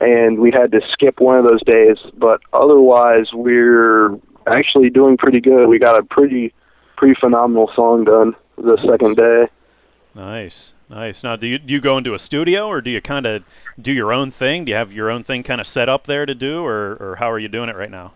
and 0.00 0.38
we 0.38 0.50
had 0.50 0.72
to 0.72 0.80
skip 0.92 1.20
one 1.20 1.38
of 1.38 1.44
those 1.44 1.62
days. 1.64 1.98
But 2.16 2.40
otherwise, 2.52 3.32
we're 3.32 4.18
actually 4.46 4.90
doing 4.90 5.16
pretty 5.16 5.40
good. 5.40 5.66
We 5.66 5.78
got 5.78 5.98
a 5.98 6.02
pretty 6.02 6.52
pretty 6.96 7.14
phenomenal 7.20 7.70
song 7.74 8.04
done 8.04 8.34
the 8.56 8.76
second 8.84 9.16
day. 9.16 9.48
Nice, 10.14 10.74
nice. 10.90 11.22
Now, 11.22 11.36
do 11.36 11.46
you 11.46 11.58
do 11.58 11.72
you 11.72 11.80
go 11.80 11.96
into 11.96 12.14
a 12.14 12.18
studio, 12.18 12.66
or 12.66 12.80
do 12.80 12.90
you 12.90 13.00
kind 13.00 13.26
of 13.26 13.44
do 13.80 13.92
your 13.92 14.12
own 14.12 14.30
thing? 14.30 14.64
Do 14.64 14.70
you 14.70 14.76
have 14.76 14.92
your 14.92 15.10
own 15.10 15.22
thing 15.22 15.42
kind 15.42 15.60
of 15.60 15.66
set 15.66 15.88
up 15.88 16.04
there 16.04 16.26
to 16.26 16.34
do, 16.34 16.64
or 16.64 16.96
or 17.00 17.16
how 17.16 17.30
are 17.30 17.38
you 17.38 17.48
doing 17.48 17.68
it 17.68 17.76
right 17.76 17.90
now? 17.90 18.12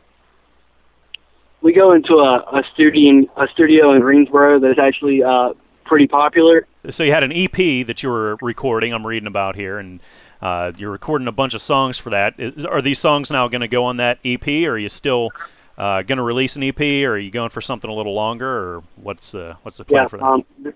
We 1.60 1.72
go 1.72 1.92
into 1.92 2.14
a, 2.14 2.38
a 2.38 2.64
studio 2.74 3.08
in, 3.08 3.28
a 3.36 3.46
studio 3.46 3.92
in 3.92 4.00
Greensboro 4.00 4.58
that's 4.58 4.80
actually 4.80 5.22
uh, 5.22 5.52
pretty 5.84 6.08
popular. 6.08 6.66
So 6.90 7.04
you 7.04 7.12
had 7.12 7.22
an 7.22 7.32
EP 7.32 7.86
that 7.86 8.02
you 8.02 8.10
were 8.10 8.36
recording. 8.42 8.92
I'm 8.92 9.06
reading 9.06 9.28
about 9.28 9.54
here, 9.54 9.78
and 9.78 10.00
uh, 10.42 10.72
you're 10.76 10.90
recording 10.90 11.28
a 11.28 11.32
bunch 11.32 11.54
of 11.54 11.62
songs 11.62 11.98
for 11.98 12.10
that. 12.10 12.34
Is, 12.38 12.64
are 12.66 12.82
these 12.82 12.98
songs 12.98 13.30
now 13.30 13.48
going 13.48 13.60
to 13.62 13.68
go 13.68 13.84
on 13.84 13.96
that 13.98 14.18
EP, 14.24 14.46
or 14.48 14.72
are 14.72 14.78
you 14.78 14.88
still 14.88 15.30
uh, 15.78 16.02
going 16.02 16.16
to 16.18 16.22
release 16.24 16.56
an 16.56 16.62
EP, 16.64 16.80
or 16.80 17.12
are 17.12 17.18
you 17.18 17.30
going 17.30 17.50
for 17.50 17.60
something 17.60 17.90
a 17.90 17.94
little 17.94 18.14
longer, 18.14 18.48
or 18.48 18.82
what's 18.96 19.32
the 19.32 19.56
what's 19.62 19.78
the 19.78 19.84
plan 19.84 20.02
Yeah. 20.02 20.08
for 20.08 20.16
that? 20.18 20.24
Um, 20.24 20.44
the, 20.62 20.74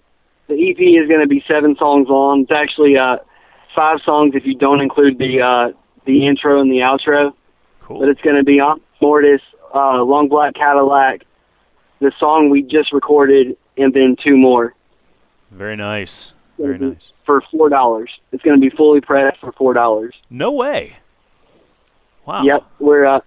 the 0.48 0.70
EP 0.70 0.78
is 1.02 1.08
going 1.08 1.20
to 1.20 1.26
be 1.26 1.44
seven 1.48 1.76
songs 1.76 2.08
long. 2.08 2.42
It's 2.42 2.52
actually 2.52 2.96
uh, 2.96 3.18
five 3.74 4.00
songs 4.04 4.34
if 4.36 4.46
you 4.46 4.54
don't 4.54 4.80
include 4.80 5.18
the 5.18 5.40
uh, 5.42 5.72
the 6.04 6.26
intro 6.26 6.60
and 6.60 6.70
the 6.70 6.78
outro. 6.78 7.34
Cool. 7.80 8.00
But 8.00 8.08
it's 8.08 8.20
going 8.20 8.36
to 8.36 8.44
be 8.44 8.60
Omnis 8.60 8.84
Mortis, 9.00 9.40
uh, 9.74 10.02
Long 10.02 10.28
Black 10.28 10.54
Cadillac, 10.54 11.24
the 12.00 12.12
song 12.18 12.50
we 12.50 12.62
just 12.62 12.92
recorded, 12.92 13.56
and 13.76 13.92
then 13.92 14.16
two 14.22 14.36
more 14.36 14.74
Very 15.50 15.76
nice. 15.76 16.32
Very 16.58 16.78
nice. 16.78 17.12
for 17.24 17.42
four 17.50 17.68
dollars. 17.68 18.10
It's 18.32 18.42
going 18.42 18.58
to 18.58 18.70
be 18.70 18.74
fully 18.74 19.00
pressed 19.00 19.40
for 19.40 19.52
four 19.52 19.74
dollars. 19.74 20.14
No 20.30 20.52
way. 20.52 20.96
Wow. 22.24 22.42
Yep, 22.42 22.64
we're 22.80 23.04
uh, 23.04 23.20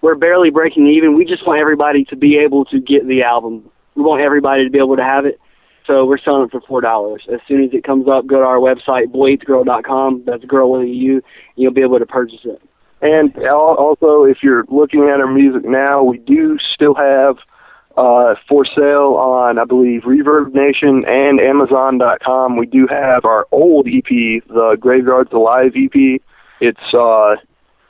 we're 0.00 0.14
barely 0.16 0.50
breaking 0.50 0.86
even. 0.88 1.14
We 1.16 1.24
just 1.24 1.46
want 1.46 1.60
everybody 1.60 2.04
to 2.06 2.16
be 2.16 2.38
able 2.38 2.64
to 2.66 2.80
get 2.80 3.06
the 3.06 3.22
album. 3.22 3.70
We 3.94 4.02
want 4.02 4.22
everybody 4.22 4.64
to 4.64 4.70
be 4.70 4.78
able 4.78 4.96
to 4.96 5.04
have 5.04 5.26
it. 5.26 5.40
So 5.86 6.04
we're 6.06 6.18
selling 6.18 6.44
it 6.44 6.50
for 6.50 6.60
four 6.62 6.80
dollars. 6.80 7.26
As 7.32 7.40
soon 7.46 7.62
as 7.64 7.72
it 7.72 7.84
comes 7.84 8.08
up, 8.08 8.26
go 8.26 8.38
to 8.38 8.44
our 8.46 8.58
website, 8.58 9.06
boyeatsgurl.com. 9.12 10.24
That's 10.24 10.44
girl 10.44 10.70
with 10.72 10.82
a 10.82 10.88
U. 10.88 11.14
and 11.14 11.22
You'll 11.56 11.72
be 11.72 11.82
able 11.82 11.98
to 11.98 12.06
purchase 12.06 12.40
it. 12.44 12.62
And 13.00 13.36
also, 13.46 14.22
if 14.24 14.44
you're 14.44 14.64
looking 14.68 15.08
at 15.08 15.20
our 15.20 15.26
music 15.26 15.64
now, 15.64 16.04
we 16.04 16.18
do 16.18 16.56
still 16.72 16.94
have 16.94 17.38
uh, 17.96 18.34
for 18.48 18.64
sale 18.64 19.14
on, 19.14 19.58
I 19.58 19.64
believe, 19.64 20.02
Reverb 20.02 20.54
Nation 20.54 21.04
and 21.06 21.40
Amazon.com. 21.40 22.56
We 22.56 22.66
do 22.66 22.86
have 22.86 23.24
our 23.24 23.46
old 23.52 23.86
EP, 23.88 24.08
the 24.08 24.76
Graveyards 24.80 25.32
Alive 25.32 25.72
EP. 25.76 26.20
It's 26.60 26.94
uh, 26.94 27.36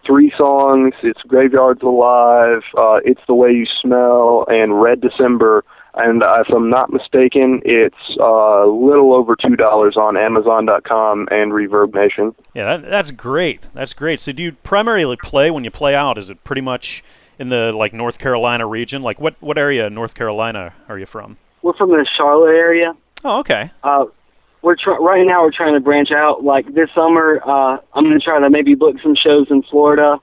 three 0.06 0.32
songs. 0.36 0.94
It's 1.02 1.22
Graveyards 1.22 1.82
Alive, 1.82 2.62
uh, 2.76 3.00
It's 3.04 3.20
the 3.26 3.34
Way 3.34 3.52
You 3.52 3.66
Smell, 3.80 4.44
and 4.48 4.80
Red 4.80 5.00
December. 5.00 5.64
And 5.94 6.22
uh, 6.22 6.42
if 6.46 6.54
I'm 6.54 6.70
not 6.70 6.90
mistaken, 6.90 7.60
it's 7.64 8.16
uh, 8.18 8.64
a 8.64 8.66
little 8.66 9.12
over 9.12 9.36
two 9.36 9.56
dollars 9.56 9.96
on 9.96 10.16
Amazon.com 10.16 11.28
and 11.30 11.52
Reverb 11.52 11.94
Nation. 11.94 12.34
Yeah, 12.54 12.78
that, 12.78 12.90
that's 12.90 13.10
great. 13.10 13.60
That's 13.74 13.92
great. 13.92 14.18
So, 14.20 14.32
do 14.32 14.42
you 14.42 14.52
primarily 14.52 15.16
play 15.16 15.50
when 15.50 15.64
you 15.64 15.70
play 15.70 15.94
out? 15.94 16.16
Is 16.16 16.30
it 16.30 16.42
pretty 16.44 16.62
much 16.62 17.04
in 17.42 17.48
the 17.48 17.72
like 17.72 17.92
North 17.92 18.18
Carolina 18.18 18.66
region? 18.66 19.02
Like, 19.02 19.20
what 19.20 19.34
what 19.40 19.58
area 19.58 19.88
of 19.88 19.92
North 19.92 20.14
Carolina 20.14 20.72
are 20.88 20.98
you 20.98 21.06
from? 21.06 21.36
We're 21.60 21.74
from 21.74 21.90
the 21.90 22.06
Charlotte 22.16 22.56
area. 22.56 22.94
Oh, 23.24 23.40
okay. 23.40 23.70
Uh, 23.82 24.06
we're 24.62 24.76
try- 24.76 24.96
right 24.96 25.26
now 25.26 25.42
we're 25.42 25.52
trying 25.52 25.74
to 25.74 25.80
branch 25.80 26.10
out. 26.12 26.44
Like 26.44 26.72
this 26.72 26.88
summer, 26.94 27.40
uh, 27.44 27.78
I'm 27.92 28.04
going 28.04 28.18
to 28.18 28.24
try 28.24 28.40
to 28.40 28.48
maybe 28.48 28.74
book 28.74 28.96
some 29.02 29.14
shows 29.14 29.48
in 29.50 29.62
Florida. 29.64 30.18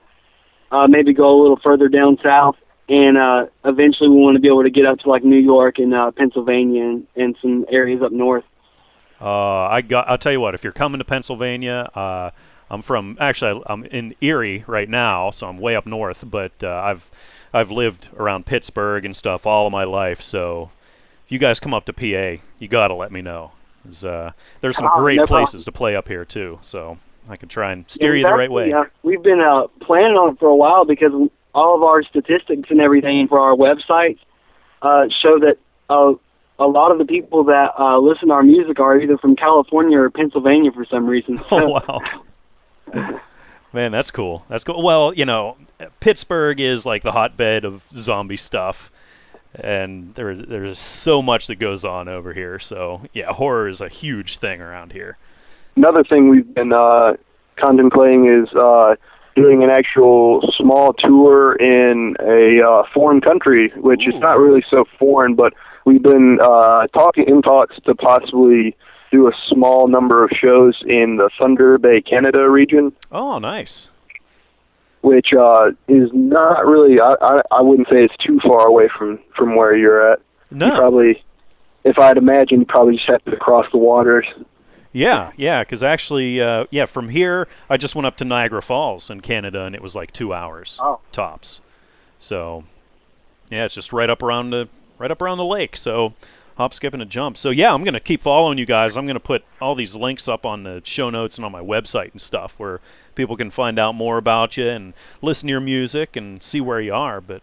Uh, 0.72 0.86
maybe 0.86 1.12
go 1.12 1.30
a 1.30 1.38
little 1.40 1.58
further 1.62 1.88
down 1.88 2.16
south, 2.22 2.56
and 2.88 3.18
uh, 3.18 3.46
eventually 3.64 4.08
we 4.08 4.16
want 4.16 4.36
to 4.36 4.40
be 4.40 4.48
able 4.48 4.62
to 4.62 4.70
get 4.70 4.86
up 4.86 4.98
to 5.00 5.08
like 5.08 5.24
New 5.24 5.38
York 5.38 5.78
and 5.78 5.92
uh, 5.92 6.10
Pennsylvania 6.12 6.84
and, 6.84 7.06
and 7.16 7.36
some 7.42 7.66
areas 7.68 8.02
up 8.02 8.12
north. 8.12 8.44
Uh, 9.20 9.66
I 9.66 9.82
got. 9.82 10.08
I'll 10.08 10.16
tell 10.16 10.32
you 10.32 10.40
what. 10.40 10.54
If 10.54 10.64
you're 10.64 10.72
coming 10.72 11.00
to 11.00 11.04
Pennsylvania, 11.04 11.90
uh, 11.94 12.30
I'm 12.70 12.82
from. 12.82 13.16
Actually, 13.20 13.62
I'm 13.66 13.84
in 13.86 14.14
Erie 14.20 14.64
right 14.66 14.88
now, 14.88 15.30
so 15.30 15.48
I'm 15.48 15.58
way 15.58 15.74
up 15.76 15.86
north. 15.86 16.24
But 16.30 16.52
uh, 16.62 16.68
I've 16.84 17.10
I've 17.52 17.70
lived 17.70 18.08
around 18.16 18.46
Pittsburgh 18.46 19.04
and 19.04 19.14
stuff 19.16 19.46
all 19.46 19.66
of 19.66 19.72
my 19.72 19.84
life. 19.84 20.20
So 20.22 20.70
if 21.26 21.32
you 21.32 21.38
guys 21.38 21.58
come 21.60 21.74
up 21.74 21.84
to 21.86 21.92
PA, 21.92 22.42
you 22.58 22.68
gotta 22.68 22.94
let 22.94 23.10
me 23.12 23.22
know. 23.22 23.52
uh, 24.04 24.30
there's 24.60 24.76
some 24.76 24.90
Oh, 24.92 25.00
great 25.00 25.16
no 25.16 25.26
places 25.26 25.64
to 25.64 25.72
play 25.72 25.96
up 25.96 26.06
here 26.08 26.24
too. 26.24 26.58
So 26.62 26.98
I 27.28 27.36
can 27.36 27.48
try 27.48 27.72
and 27.72 27.84
steer 27.90 28.12
And 28.12 28.20
you 28.20 28.26
the 28.26 28.34
right 28.34 28.50
way. 28.50 28.72
Uh, 28.72 28.84
we've 29.02 29.22
been 29.22 29.40
uh, 29.40 29.66
planning 29.80 30.16
on 30.16 30.34
it 30.34 30.38
for 30.38 30.48
a 30.48 30.56
while 30.56 30.84
because 30.84 31.12
all 31.54 31.74
of 31.74 31.82
our 31.82 32.02
statistics 32.04 32.70
and 32.70 32.80
everything 32.80 33.26
for 33.26 33.40
our 33.40 33.54
website 33.56 34.18
uh, 34.82 35.08
show 35.20 35.38
that 35.40 35.58
uh, 35.88 36.12
a 36.60 36.66
lot 36.66 36.92
of 36.92 36.98
the 36.98 37.04
people 37.04 37.42
that 37.44 37.72
uh, 37.78 37.98
listen 37.98 38.28
to 38.28 38.34
our 38.34 38.42
music 38.44 38.78
are 38.78 39.00
either 39.00 39.18
from 39.18 39.34
California 39.34 39.98
or 39.98 40.10
Pennsylvania 40.10 40.70
for 40.70 40.84
some 40.84 41.06
reason. 41.06 41.40
Oh 41.50 41.68
wow. 41.70 42.00
Man, 43.72 43.92
that's 43.92 44.10
cool. 44.10 44.44
That's 44.48 44.64
cool. 44.64 44.82
Well, 44.82 45.14
you 45.14 45.24
know, 45.24 45.56
Pittsburgh 46.00 46.60
is 46.60 46.84
like 46.84 47.02
the 47.02 47.12
hotbed 47.12 47.64
of 47.64 47.82
zombie 47.92 48.36
stuff, 48.36 48.90
and 49.54 50.14
there's 50.16 50.42
there's 50.42 50.78
so 50.78 51.22
much 51.22 51.46
that 51.46 51.56
goes 51.56 51.84
on 51.84 52.08
over 52.08 52.32
here. 52.32 52.58
So 52.58 53.02
yeah, 53.12 53.32
horror 53.32 53.68
is 53.68 53.80
a 53.80 53.88
huge 53.88 54.38
thing 54.38 54.60
around 54.60 54.92
here. 54.92 55.18
another 55.76 56.02
thing 56.02 56.28
we've 56.28 56.52
been 56.52 56.72
uh, 56.72 57.14
contemplating 57.56 58.26
is 58.26 58.52
uh, 58.54 58.96
doing 59.36 59.62
an 59.62 59.70
actual 59.70 60.52
small 60.56 60.92
tour 60.92 61.54
in 61.54 62.16
a 62.20 62.60
uh, 62.66 62.82
foreign 62.92 63.20
country, 63.20 63.72
which 63.76 64.06
is 64.06 64.14
not 64.16 64.38
really 64.38 64.64
so 64.68 64.84
foreign, 64.98 65.34
but 65.34 65.52
we've 65.84 66.02
been 66.02 66.38
uh, 66.42 66.86
talking 66.88 67.28
in 67.28 67.42
talks 67.42 67.76
to 67.86 67.94
possibly 67.94 68.76
do 69.10 69.28
a 69.28 69.32
small 69.48 69.88
number 69.88 70.22
of 70.24 70.30
shows 70.30 70.82
in 70.86 71.16
the 71.16 71.30
Thunder 71.38 71.78
Bay, 71.78 72.00
Canada 72.00 72.48
region, 72.48 72.92
Oh, 73.10 73.38
nice. 73.38 73.88
which 75.02 75.32
uh, 75.32 75.70
is 75.88 76.10
not 76.12 76.66
really. 76.66 77.00
I, 77.00 77.14
I 77.20 77.42
I 77.50 77.60
wouldn't 77.62 77.88
say 77.88 78.04
it's 78.04 78.16
too 78.18 78.38
far 78.40 78.66
away 78.66 78.88
from 78.96 79.18
from 79.36 79.56
where 79.56 79.74
you're 79.76 80.12
at. 80.12 80.20
You 80.50 80.58
No. 80.58 80.76
probably, 80.76 81.22
if 81.84 81.98
I'd 81.98 82.16
imagine, 82.18 82.60
you 82.60 82.66
probably 82.66 82.96
just 82.96 83.08
have 83.08 83.24
to 83.24 83.36
cross 83.36 83.66
the 83.72 83.78
waters. 83.78 84.26
Yeah, 84.92 85.30
yeah, 85.36 85.62
because 85.62 85.84
actually, 85.84 86.40
uh, 86.40 86.64
yeah, 86.70 86.84
from 86.86 87.10
here, 87.10 87.46
I 87.68 87.76
just 87.76 87.94
went 87.94 88.06
up 88.06 88.16
to 88.16 88.24
Niagara 88.24 88.60
Falls 88.60 89.08
in 89.08 89.20
Canada, 89.20 89.62
and 89.62 89.74
it 89.74 89.80
was 89.82 89.94
like 89.94 90.12
two 90.12 90.34
hours 90.34 90.80
Oh. 90.82 90.98
tops. 91.12 91.60
So, 92.18 92.64
yeah, 93.50 93.64
it's 93.66 93.74
just 93.74 93.92
right 93.92 94.10
up 94.10 94.20
around 94.22 94.50
the 94.50 94.68
right 94.98 95.10
up 95.10 95.22
around 95.22 95.38
the 95.38 95.44
lake. 95.44 95.76
So, 95.76 96.12
hop, 96.60 96.74
skip, 96.74 96.92
and 96.92 97.02
a 97.02 97.06
jump. 97.06 97.38
So, 97.38 97.48
yeah, 97.48 97.72
I'm 97.72 97.84
gonna 97.84 98.00
keep 98.00 98.20
following 98.20 98.58
you 98.58 98.66
guys. 98.66 98.98
I'm 98.98 99.06
gonna 99.06 99.18
put 99.18 99.42
all 99.62 99.74
these 99.74 99.96
links 99.96 100.28
up 100.28 100.44
on 100.44 100.62
the 100.62 100.82
show 100.84 101.08
notes 101.08 101.38
and 101.38 101.44
on 101.46 101.50
my 101.50 101.62
website 101.62 102.12
and 102.12 102.20
stuff, 102.20 102.54
where 102.58 102.80
people 103.14 103.34
can 103.34 103.48
find 103.48 103.78
out 103.78 103.94
more 103.94 104.18
about 104.18 104.58
you 104.58 104.68
and 104.68 104.92
listen 105.22 105.46
to 105.46 105.52
your 105.52 105.60
music 105.60 106.16
and 106.16 106.42
see 106.42 106.60
where 106.60 106.80
you 106.80 106.92
are. 106.92 107.22
But 107.22 107.42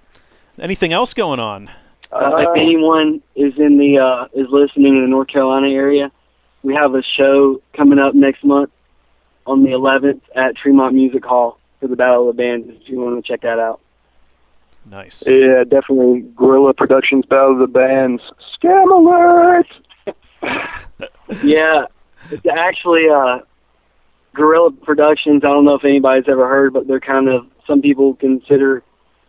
anything 0.60 0.94
else 0.94 1.16
going 1.16 1.40
on? 1.40 1.68
Uh, 2.12 2.36
if 2.38 2.50
anyone 2.56 3.24
is 3.36 3.54
in 3.58 3.80
the 3.80 3.98
uh, 3.98 4.28
is 4.40 4.48
listening 4.52 4.96
in 4.96 5.02
the 5.02 5.08
North 5.08 5.30
Carolina 5.30 5.70
area, 5.70 6.12
we 6.62 6.76
have 6.76 6.94
a 6.94 7.02
show 7.02 7.60
coming 7.76 7.98
up 7.98 8.14
next 8.14 8.44
month 8.44 8.70
on 9.48 9.64
the 9.64 9.72
11th 9.72 10.22
at 10.36 10.56
Tremont 10.56 10.94
Music 10.94 11.26
Hall 11.26 11.58
for 11.80 11.88
the 11.88 11.96
Battle 11.96 12.30
of 12.30 12.36
the 12.36 12.44
Bands. 12.44 12.70
If 12.70 12.88
you 12.88 13.00
want 13.00 13.24
to 13.24 13.28
check 13.28 13.42
that 13.42 13.58
out. 13.58 13.80
Nice. 14.90 15.24
Yeah, 15.28 15.64
definitely. 15.64 16.22
Gorilla 16.36 16.74
Productions, 16.74 17.26
Battle 17.26 17.54
of 17.54 17.60
the 17.60 17.68
Bands, 17.68 18.22
Scam 18.56 18.92
Alert. 18.92 19.68
Yeah, 21.44 21.86
it's 22.32 22.46
actually 22.46 23.10
uh, 23.10 23.40
Gorilla 24.34 24.72
Productions. 24.72 25.44
I 25.44 25.50
don't 25.50 25.66
know 25.66 25.76
if 25.76 25.84
anybody's 25.84 26.30
ever 26.30 26.48
heard, 26.48 26.74
but 26.74 26.88
they're 26.88 27.02
kind 27.02 27.28
of 27.28 27.48
some 27.66 27.82
people 27.82 28.16
consider 28.16 28.84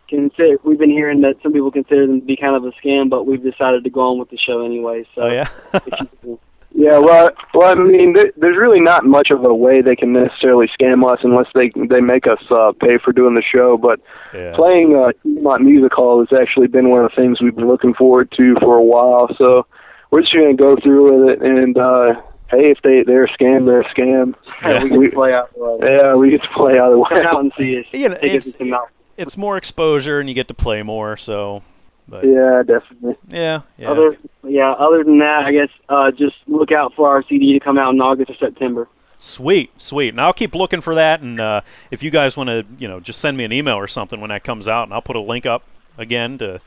consider. 0.07 0.57
We've 0.63 0.79
been 0.79 0.89
hearing 0.89 1.21
that 1.21 1.35
some 1.43 1.51
people 1.51 1.71
consider 1.71 2.07
them 2.07 2.21
to 2.21 2.25
be 2.25 2.37
kind 2.37 2.55
of 2.55 2.63
a 2.63 2.71
scam, 2.71 3.09
but 3.09 3.27
we've 3.27 3.43
decided 3.43 3.83
to 3.83 3.89
go 3.89 4.01
on 4.01 4.17
with 4.17 4.29
the 4.29 4.37
show 4.37 4.65
anyway. 4.65 5.05
So 5.13 5.23
Oh 5.23 5.29
yeah. 5.29 5.49
if 6.71 6.77
you- 6.77 6.83
Yeah, 6.85 6.97
well, 6.99 7.31
well, 7.53 7.69
I 7.71 7.75
mean, 7.75 8.13
th- 8.13 8.33
there's 8.37 8.57
really 8.57 8.79
not 8.79 9.05
much 9.05 9.31
of 9.31 9.43
a 9.43 9.53
way 9.53 9.81
they 9.81 9.95
can 9.95 10.13
necessarily 10.13 10.67
scam 10.79 11.03
us 11.11 11.19
unless 11.23 11.47
they 11.53 11.71
they 11.75 12.01
make 12.01 12.27
us 12.27 12.41
uh, 12.51 12.71
pay 12.79 12.97
for 12.97 13.11
doing 13.11 13.35
the 13.35 13.41
show. 13.41 13.77
But 13.77 13.99
yeah. 14.33 14.55
playing 14.55 14.95
uh, 14.95 15.11
Tremont 15.23 15.63
Music 15.63 15.93
Hall 15.93 16.25
has 16.25 16.39
actually 16.39 16.67
been 16.67 16.89
one 16.89 17.03
of 17.03 17.11
the 17.11 17.15
things 17.21 17.41
we've 17.41 17.55
been 17.55 17.67
looking 17.67 17.93
forward 17.93 18.31
to 18.37 18.55
for 18.61 18.77
a 18.77 18.83
while. 18.83 19.33
So 19.37 19.65
we're 20.11 20.21
just 20.21 20.33
gonna 20.33 20.53
go 20.53 20.75
through 20.77 21.25
with 21.25 21.29
it, 21.29 21.41
and 21.41 21.77
uh, 21.77 22.21
hey, 22.49 22.71
if 22.71 22.79
they 22.83 23.03
they're 23.03 23.25
a 23.25 23.29
scam, 23.29 23.65
they're 23.65 23.81
a 23.81 23.89
scam. 23.93 24.35
Yeah. 24.61 24.83
we 24.83 24.89
can 24.89 25.11
play 25.11 25.33
out. 25.33 25.49
Yeah, 25.81 26.15
we 26.15 26.29
get 26.31 26.43
to 26.43 26.49
play 26.49 26.77
out 26.79 26.91
of 26.93 26.99
the 26.99 27.05
come 27.15 27.25
out 27.25 27.33
way. 27.35 27.39
and 27.41 27.51
see 27.57 27.79
us. 27.79 27.85
Yeah, 27.91 28.11
it's- 28.21 28.47
is 28.47 28.55
come 28.55 28.73
out. 28.73 28.89
it's 29.17 29.35
more 29.37 29.57
exposure 29.57 30.19
and 30.19 30.29
you 30.29 30.35
get 30.35 30.47
to 30.47 30.53
play 30.53 30.81
more. 30.83 31.17
So, 31.17 31.61
but 32.09 32.25
Yeah, 32.25 32.63
definitely. 32.65 33.15
yeah, 33.29 33.61
yeah. 33.77 33.89
Other, 33.91 34.17
yeah. 34.43 34.71
Other 34.73 35.03
than 35.03 35.19
that, 35.19 35.37
I 35.45 35.51
guess 35.51 35.69
uh, 35.89 36.11
just 36.11 36.35
look 36.47 36.71
out 36.71 36.93
for 36.95 37.07
our 37.09 37.23
CD 37.23 37.53
to 37.53 37.59
come 37.59 37.77
out 37.77 37.93
in 37.93 38.01
August 38.01 38.31
or 38.31 38.35
September. 38.35 38.87
Sweet, 39.17 39.69
sweet. 39.81 40.09
And 40.09 40.21
I'll 40.21 40.33
keep 40.33 40.55
looking 40.55 40.81
for 40.81 40.95
that. 40.95 41.21
And 41.21 41.39
uh, 41.39 41.61
if 41.91 42.01
you 42.03 42.09
guys 42.09 42.37
want 42.37 42.47
to, 42.49 42.65
you 42.77 42.87
know, 42.87 42.99
just 42.99 43.19
send 43.19 43.35
me 43.37 43.43
an 43.43 43.51
email 43.51 43.75
or 43.75 43.87
something 43.87 44.21
when 44.21 44.29
that 44.29 44.43
comes 44.43 44.67
out, 44.67 44.83
and 44.83 44.93
I'll 44.93 45.01
put 45.01 45.15
a 45.17 45.21
link 45.21 45.45
up 45.45 45.63
again 45.97 46.37
to, 46.37 46.59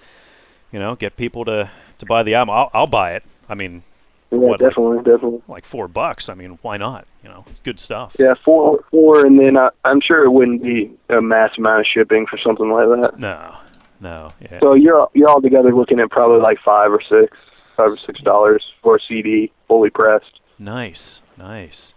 you 0.70 0.78
know, 0.78 0.94
get 0.94 1.16
people 1.16 1.44
to 1.46 1.70
to 1.98 2.07
buy 2.07 2.22
the 2.22 2.35
album. 2.35 2.55
I'll, 2.55 2.70
I'll 2.74 2.87
buy 2.87 3.14
it. 3.14 3.22
I 3.48 3.55
mean, 3.55 3.83
Yeah, 4.31 4.38
What, 4.38 4.61
like- 4.61 4.70
definitely, 4.70 4.98
definitely. 4.98 5.40
like 5.48 5.64
four 5.64 5.88
bucks. 5.88 6.28
I 6.28 6.35
mean, 6.35 6.59
why 6.62 6.76
not? 6.76 7.07
You 7.22 7.31
know, 7.31 7.44
it's 7.48 7.61
good 7.61 7.78
stuff. 7.81 8.16
Yeah, 8.18 8.35
four, 8.44 8.85
four, 8.90 9.24
and 9.24 9.38
then 9.38 9.57
I, 9.57 9.70
I'm 9.85 10.00
sure 10.00 10.24
it 10.24 10.31
wouldn't 10.31 10.62
be 10.62 10.90
a 11.09 11.22
mass 11.22 11.57
amount 11.57 11.81
of 11.81 11.87
shipping 11.87 12.26
for 12.26 12.37
something 12.37 12.68
like 12.68 12.88
that. 12.88 13.18
No, 13.18 13.55
no. 14.03 14.33
Yeah. 14.41 14.61
So 14.61 14.75
you're 14.75 15.09
you're 15.15 15.29
all 15.29 15.41
together 15.41 15.75
looking 15.75 16.01
at 16.01 16.11
probably 16.11 16.41
like 16.41 16.59
five 16.65 16.93
or 16.93 17.01
six, 17.01 17.37
five 17.77 17.93
or 17.93 17.97
six 17.97 18.21
dollars 18.21 18.65
for 18.83 18.97
a 18.97 19.01
CD 19.01 19.53
fully 19.69 19.91
pressed. 19.91 20.41
Nice, 20.59 21.23
nice. 21.38 21.95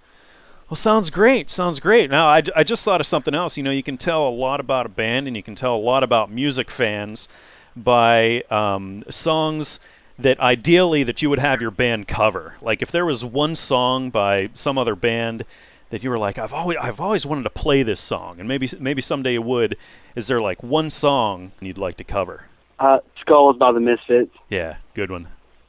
Well, 0.70 0.76
sounds 0.76 1.10
great. 1.10 1.52
Sounds 1.52 1.80
great. 1.80 2.10
Now, 2.10 2.28
I, 2.28 2.42
I 2.56 2.64
just 2.64 2.84
thought 2.84 3.00
of 3.00 3.06
something 3.06 3.36
else. 3.36 3.56
You 3.56 3.62
know, 3.62 3.72
you 3.72 3.84
can 3.84 3.98
tell 3.98 4.28
a 4.28 4.30
lot 4.30 4.60
about 4.60 4.88
a 4.88 4.90
band 4.90 5.28
and 5.28 5.36
you 5.38 5.44
can 5.44 5.54
tell 5.54 5.76
a 5.76 5.78
lot 5.78 6.02
about 6.04 6.32
music 6.32 6.72
fans 6.72 7.28
by 7.76 8.42
um, 8.50 9.04
songs 9.10 9.80
that 10.18 10.40
ideally 10.40 11.04
that 11.04 11.22
you 11.22 11.30
would 11.30 11.40
have 11.40 11.62
your 11.62 11.70
band 11.70 12.08
cover. 12.08 12.56
Like 12.62 12.82
if 12.82 12.92
there 12.92 13.06
was 13.06 13.24
one 13.24 13.56
song 13.56 14.10
by 14.10 14.50
some 14.54 14.78
other 14.78 14.96
band 14.96 15.46
that 15.90 16.04
you 16.04 16.10
were 16.10 16.18
like, 16.18 16.38
I've 16.38 16.54
always 16.54 16.78
I've 16.82 17.00
always 17.00 17.26
wanted 17.26 17.44
to 17.44 17.50
play 17.50 17.84
this 17.84 18.02
song, 18.02 18.40
and 18.40 18.48
maybe 18.48 18.70
maybe 18.80 19.02
someday 19.02 19.34
you 19.34 19.42
would. 19.42 19.78
Is 20.16 20.28
there 20.28 20.42
like 20.42 20.62
one 20.64 20.90
song 20.90 21.52
you'd 21.62 21.78
like 21.78 21.98
to 21.98 22.04
cover? 22.04 22.46
Uh, 22.80 23.00
Skulls 23.22 23.58
by 23.58 23.72
the 23.72 23.80
Misfits. 23.80 24.36
Yeah, 24.50 24.78
good 24.94 25.10
one. 25.12 25.28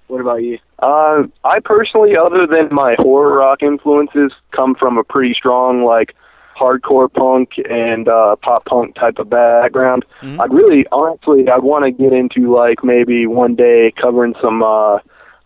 What 0.09 0.21
about 0.21 0.43
you? 0.43 0.59
Uh, 0.79 1.25
I 1.45 1.61
personally, 1.61 2.17
other 2.17 2.47
than 2.47 2.69
my 2.73 2.95
horror 2.99 3.37
rock 3.39 3.63
influences, 3.63 4.33
come 4.53 4.75
from 4.75 4.99
a 4.99 5.05
pretty 5.05 5.35
strong 5.35 5.85
like 5.85 6.15
hardcore 6.57 7.13
punk 7.13 7.51
and 7.69 8.09
uh, 8.09 8.35
pop 8.37 8.65
punk 8.65 8.95
type 8.95 9.19
of 9.19 9.29
background. 9.29 10.05
Mhm. 10.23 10.41
I'd 10.41 10.53
really, 10.53 10.87
honestly, 10.91 11.49
I'd 11.49 11.63
want 11.63 11.85
to 11.85 11.91
get 11.91 12.13
into 12.13 12.55
like 12.55 12.83
maybe 12.83 13.27
one 13.27 13.55
day 13.57 13.93
covering 14.01 14.35
some 14.41 14.63
uh, 14.63 14.99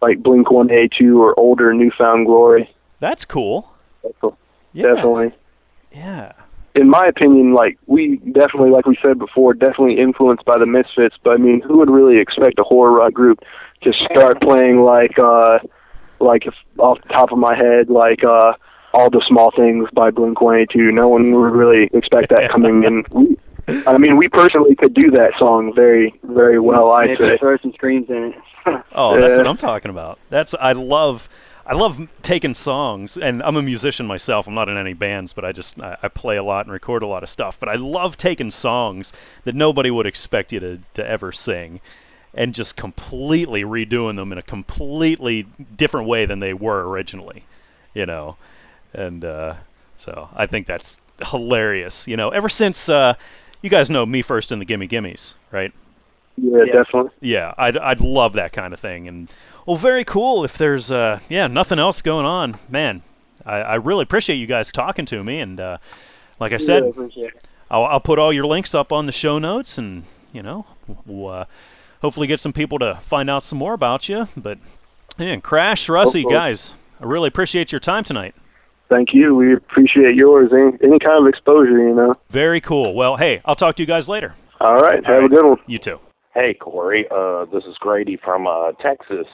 like 0.03 0.23
Blink 0.23 0.51
One 0.51 0.71
Eighty 0.71 0.91
Two 0.99 1.23
or 1.23 1.39
older 1.39 1.73
Newfound 1.75 2.27
Glory. 2.27 2.71
That's 3.01 3.25
cool. 3.25 3.73
Definitely. 4.03 4.37
Yeah. 4.73 4.95
Definitely. 4.95 5.33
Yeah. 5.93 6.33
in 6.75 6.89
my 6.89 7.05
opinion, 7.07 7.53
like 7.53 7.79
we 7.87 8.17
definitely, 8.19 8.71
like 8.71 8.87
we 8.87 8.97
said 9.03 9.19
before, 9.19 9.55
definitely 9.55 9.99
influenced 9.99 10.45
by 10.45 10.57
the 10.59 10.67
Misfits. 10.67 11.17
But 11.25 11.33
I 11.33 11.37
mean, 11.39 11.61
who 11.61 11.79
would 11.79 11.91
really 11.91 12.19
expect 12.19 12.59
a 12.59 12.63
horror 12.63 12.93
rock 12.93 13.13
group 13.13 13.41
to 13.83 13.93
start 13.93 14.41
playing 14.41 14.83
like, 14.83 15.19
uh, 15.19 15.59
like 16.21 16.47
if, 16.47 16.55
off 16.79 17.01
the 17.03 17.09
top 17.09 17.33
of 17.33 17.39
my 17.39 17.57
head, 17.57 17.91
like 17.91 18.23
uh, 18.23 18.53
all 18.93 19.11
the 19.11 19.23
small 19.27 19.51
things 19.51 19.89
by 19.93 20.11
Blink 20.11 20.41
One 20.41 20.57
Eighty 20.57 20.79
Two? 20.79 20.93
No 20.93 21.09
one 21.09 21.33
would 21.33 21.53
really 21.53 21.89
expect 21.93 22.29
that 22.31 22.51
coming 22.51 22.85
in. 22.85 23.05
We, 23.15 23.37
I 23.87 23.99
mean, 23.99 24.17
we 24.17 24.27
personally 24.29 24.75
could 24.75 24.95
do 24.95 25.11
that 25.13 25.33
song 25.39 25.73
very, 25.75 26.19
very 26.25 26.59
well. 26.59 26.91
I'd 26.91 27.17
say. 27.19 27.39
throw 27.39 27.57
some 27.59 27.73
screams 27.75 28.09
in 28.09 28.33
it. 28.33 28.35
Oh, 28.93 29.21
that's 29.21 29.37
what 29.39 29.47
I'm 29.47 29.57
talking 29.57 29.91
about. 29.91 30.19
That's 30.29 30.55
I 30.61 30.73
love 30.73 31.29
I 31.71 31.75
love 31.75 32.13
taking 32.23 32.53
songs 32.55 33.17
and 33.17 33.43
I'm 33.45 33.57
a 33.57 33.63
musician 33.63 34.05
myself. 34.07 34.49
I'm 34.49 34.55
not 34.55 34.69
in 34.69 34.77
any 34.77 34.93
bands, 34.93 35.33
but 35.33 35.45
I 35.45 35.53
just 35.53 35.81
I, 35.81 35.97
I 36.03 36.09
play 36.09 36.37
a 36.37 36.43
lot 36.43 36.67
and 36.67 36.73
record 36.73 37.03
a 37.05 37.07
lot 37.07 37.23
of 37.23 37.31
stuff. 37.31 37.61
But 37.61 37.69
I 37.69 37.77
love 37.77 38.17
taking 38.17 38.51
songs 38.51 39.13
that 39.45 39.55
nobody 39.55 39.91
would 39.91 40.07
expect 40.07 40.53
you 40.53 40.59
to, 40.61 40.81
to 40.95 41.07
ever 41.07 41.31
sing 41.31 41.81
and 42.35 42.55
just 42.55 42.77
completely 42.77 43.63
redoing 43.63 44.17
them 44.17 44.33
in 44.33 44.39
a 44.39 44.43
completely 44.43 45.47
different 45.77 46.09
way 46.09 46.27
than 46.27 46.41
they 46.41 46.55
were 46.55 46.89
originally. 46.89 47.45
You 47.95 48.07
know. 48.07 48.37
And 48.93 49.25
uh, 49.25 49.55
so 49.97 50.29
I 50.35 50.47
think 50.47 50.67
that's 50.67 50.99
hilarious. 51.31 52.09
You 52.09 52.17
know, 52.17 52.31
ever 52.31 52.49
since 52.49 52.89
uh, 52.89 53.15
you 53.63 53.71
guys 53.71 53.91
know 53.91 54.05
me 54.05 54.23
first 54.23 54.51
in 54.51 54.59
the 54.59 54.65
Gimme 54.65 54.89
Gimmes, 54.89 55.35
right? 55.53 55.73
Yeah, 56.37 56.65
Yeah. 56.65 56.73
definitely. 56.73 57.11
yeah, 57.21 57.55
I'd 57.59 57.77
I'd 57.77 58.01
love 58.01 58.33
that 58.35 58.53
kind 58.53 58.75
of 58.75 58.81
thing. 58.81 59.07
And 59.07 59.31
well, 59.67 59.77
very 59.77 60.05
cool. 60.05 60.45
If 60.45 60.59
there's 60.59 60.91
uh 60.91 61.21
yeah 61.29 61.47
nothing 61.47 61.79
else 61.79 62.03
going 62.03 62.27
on, 62.27 62.57
man, 62.69 63.03
I, 63.45 63.57
I 63.57 63.75
really 63.77 64.03
appreciate 64.03 64.37
you 64.37 64.47
guys 64.47 64.73
talking 64.73 65.07
to 65.07 65.23
me. 65.23 65.41
And 65.41 65.61
uh, 65.61 65.79
like 66.39 66.53
I 66.53 66.59
said, 66.59 66.97
Really. 66.97 67.31
I'll, 67.71 67.85
I'll 67.85 68.01
put 68.01 68.19
all 68.19 68.33
your 68.33 68.47
links 68.47 68.75
up 68.75 68.93
on 68.93 69.07
the 69.07 69.13
show 69.13 69.39
notes, 69.39 69.79
and 69.79 70.05
you 70.33 70.43
know, 70.43 70.67
we'll 71.07 71.29
uh, 71.29 71.45
hopefully 72.03 72.27
get 72.27 72.41
some 72.41 72.53
people 72.53 72.79
to 72.81 72.97
find 73.03 73.31
out 73.31 73.45
some 73.45 73.59
more 73.59 73.75
about 73.75 74.09
you. 74.09 74.29
But 74.37 74.59
man, 75.19 75.41
Crash, 75.41 75.89
Russie, 75.89 76.23
Hopefully. 76.23 76.35
guys, 76.35 76.75
I 77.01 77.05
really 77.05 77.29
appreciate 77.29 77.73
your 77.73 77.81
time 77.81 78.05
tonight. 78.05 78.35
Thank 78.89 79.15
you. 79.15 79.37
We 79.37 79.55
appreciate 79.55 80.17
yours. 80.17 80.51
Any, 80.53 80.73
any 80.83 80.99
kind 80.99 81.23
of 81.23 81.29
exposure, 81.29 81.79
you 81.79 81.95
know. 81.95 82.17
Very 82.29 82.61
cool. 82.61 82.93
Well, 82.95 83.17
hey, 83.17 83.41
I'll 83.45 83.55
talk 83.55 83.77
to 83.77 83.83
you 83.83 83.87
guys 83.87 84.09
later. 84.09 84.35
All 84.61 84.79
right. 84.79 85.05
Have 85.07 85.23
right. 85.23 85.25
a 85.25 85.29
good 85.29 85.45
one. 85.45 85.59
You 85.67 85.79
too. 85.79 86.01
Hey, 86.35 86.55
Corey. 86.55 87.07
Uh, 87.09 87.45
this 87.47 87.65
is 87.65 87.77
Grady 87.79 88.17
from 88.17 88.49
uh, 88.49 88.73
Texas. 88.81 89.27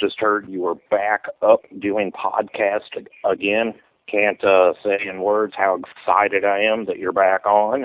Just 0.00 0.18
heard 0.18 0.48
you 0.48 0.62
were 0.62 0.76
back 0.90 1.26
up 1.42 1.62
doing 1.78 2.12
podcast 2.12 3.06
again. 3.30 3.74
Can't 4.10 4.42
uh, 4.42 4.72
say 4.82 4.98
in 5.08 5.20
words 5.20 5.52
how 5.56 5.76
excited 5.78 6.44
I 6.44 6.60
am 6.60 6.86
that 6.86 6.98
you're 6.98 7.12
back 7.12 7.46
on. 7.46 7.84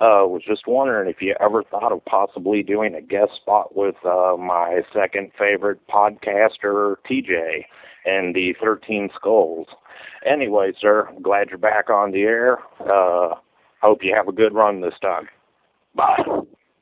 Uh, 0.00 0.24
was 0.24 0.42
just 0.46 0.66
wondering 0.66 1.10
if 1.10 1.20
you 1.20 1.34
ever 1.40 1.62
thought 1.62 1.92
of 1.92 2.02
possibly 2.06 2.62
doing 2.62 2.94
a 2.94 3.02
guest 3.02 3.32
spot 3.36 3.76
with 3.76 3.96
uh, 4.06 4.36
my 4.38 4.80
second 4.94 5.32
favorite 5.38 5.80
podcaster, 5.88 6.96
TJ, 7.10 7.64
and 8.06 8.34
the 8.34 8.54
13 8.62 9.10
Skulls. 9.14 9.66
Anyway, 10.24 10.72
sir, 10.80 11.08
glad 11.20 11.48
you're 11.50 11.58
back 11.58 11.90
on 11.90 12.12
the 12.12 12.22
air. 12.22 12.58
Uh, 12.80 13.34
hope 13.82 13.98
you 14.02 14.14
have 14.14 14.28
a 14.28 14.32
good 14.32 14.54
run 14.54 14.80
this 14.80 14.98
time. 15.02 15.28
Bye. 15.94 16.22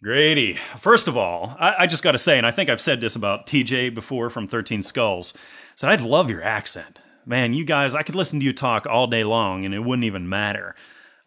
Grady, 0.03 0.55
first 0.79 1.09
of 1.09 1.17
all, 1.17 1.57
I, 1.59 1.75
I 1.81 1.87
just 1.87 2.05
got 2.05 2.13
to 2.13 2.19
say, 2.19 2.39
and 2.39 2.47
I 2.47 2.53
think 2.53 2.71
I've 2.71 2.81
said 2.81 3.01
this 3.01 3.17
about 3.17 3.47
TJ 3.47 3.95
before 3.95 4.31
from 4.31 4.47
13 4.47 4.81
Skulls, 4.81 5.35
said 5.75 5.91
I'd 5.91 6.03
love 6.03 6.31
your 6.31 6.43
accent. 6.43 7.01
Man, 7.27 7.53
you 7.53 7.65
guys, 7.65 7.97
I 7.97 8.05
could 8.05 8.15
listen 8.15 8.39
to 8.39 8.47
you 8.47 8.53
talk 8.53 8.87
all 8.87 9.09
day 9.09 9.25
long 9.25 9.65
and 9.65 9.75
it 9.75 9.81
wouldn't 9.81 10.05
even 10.05 10.29
matter. 10.29 10.77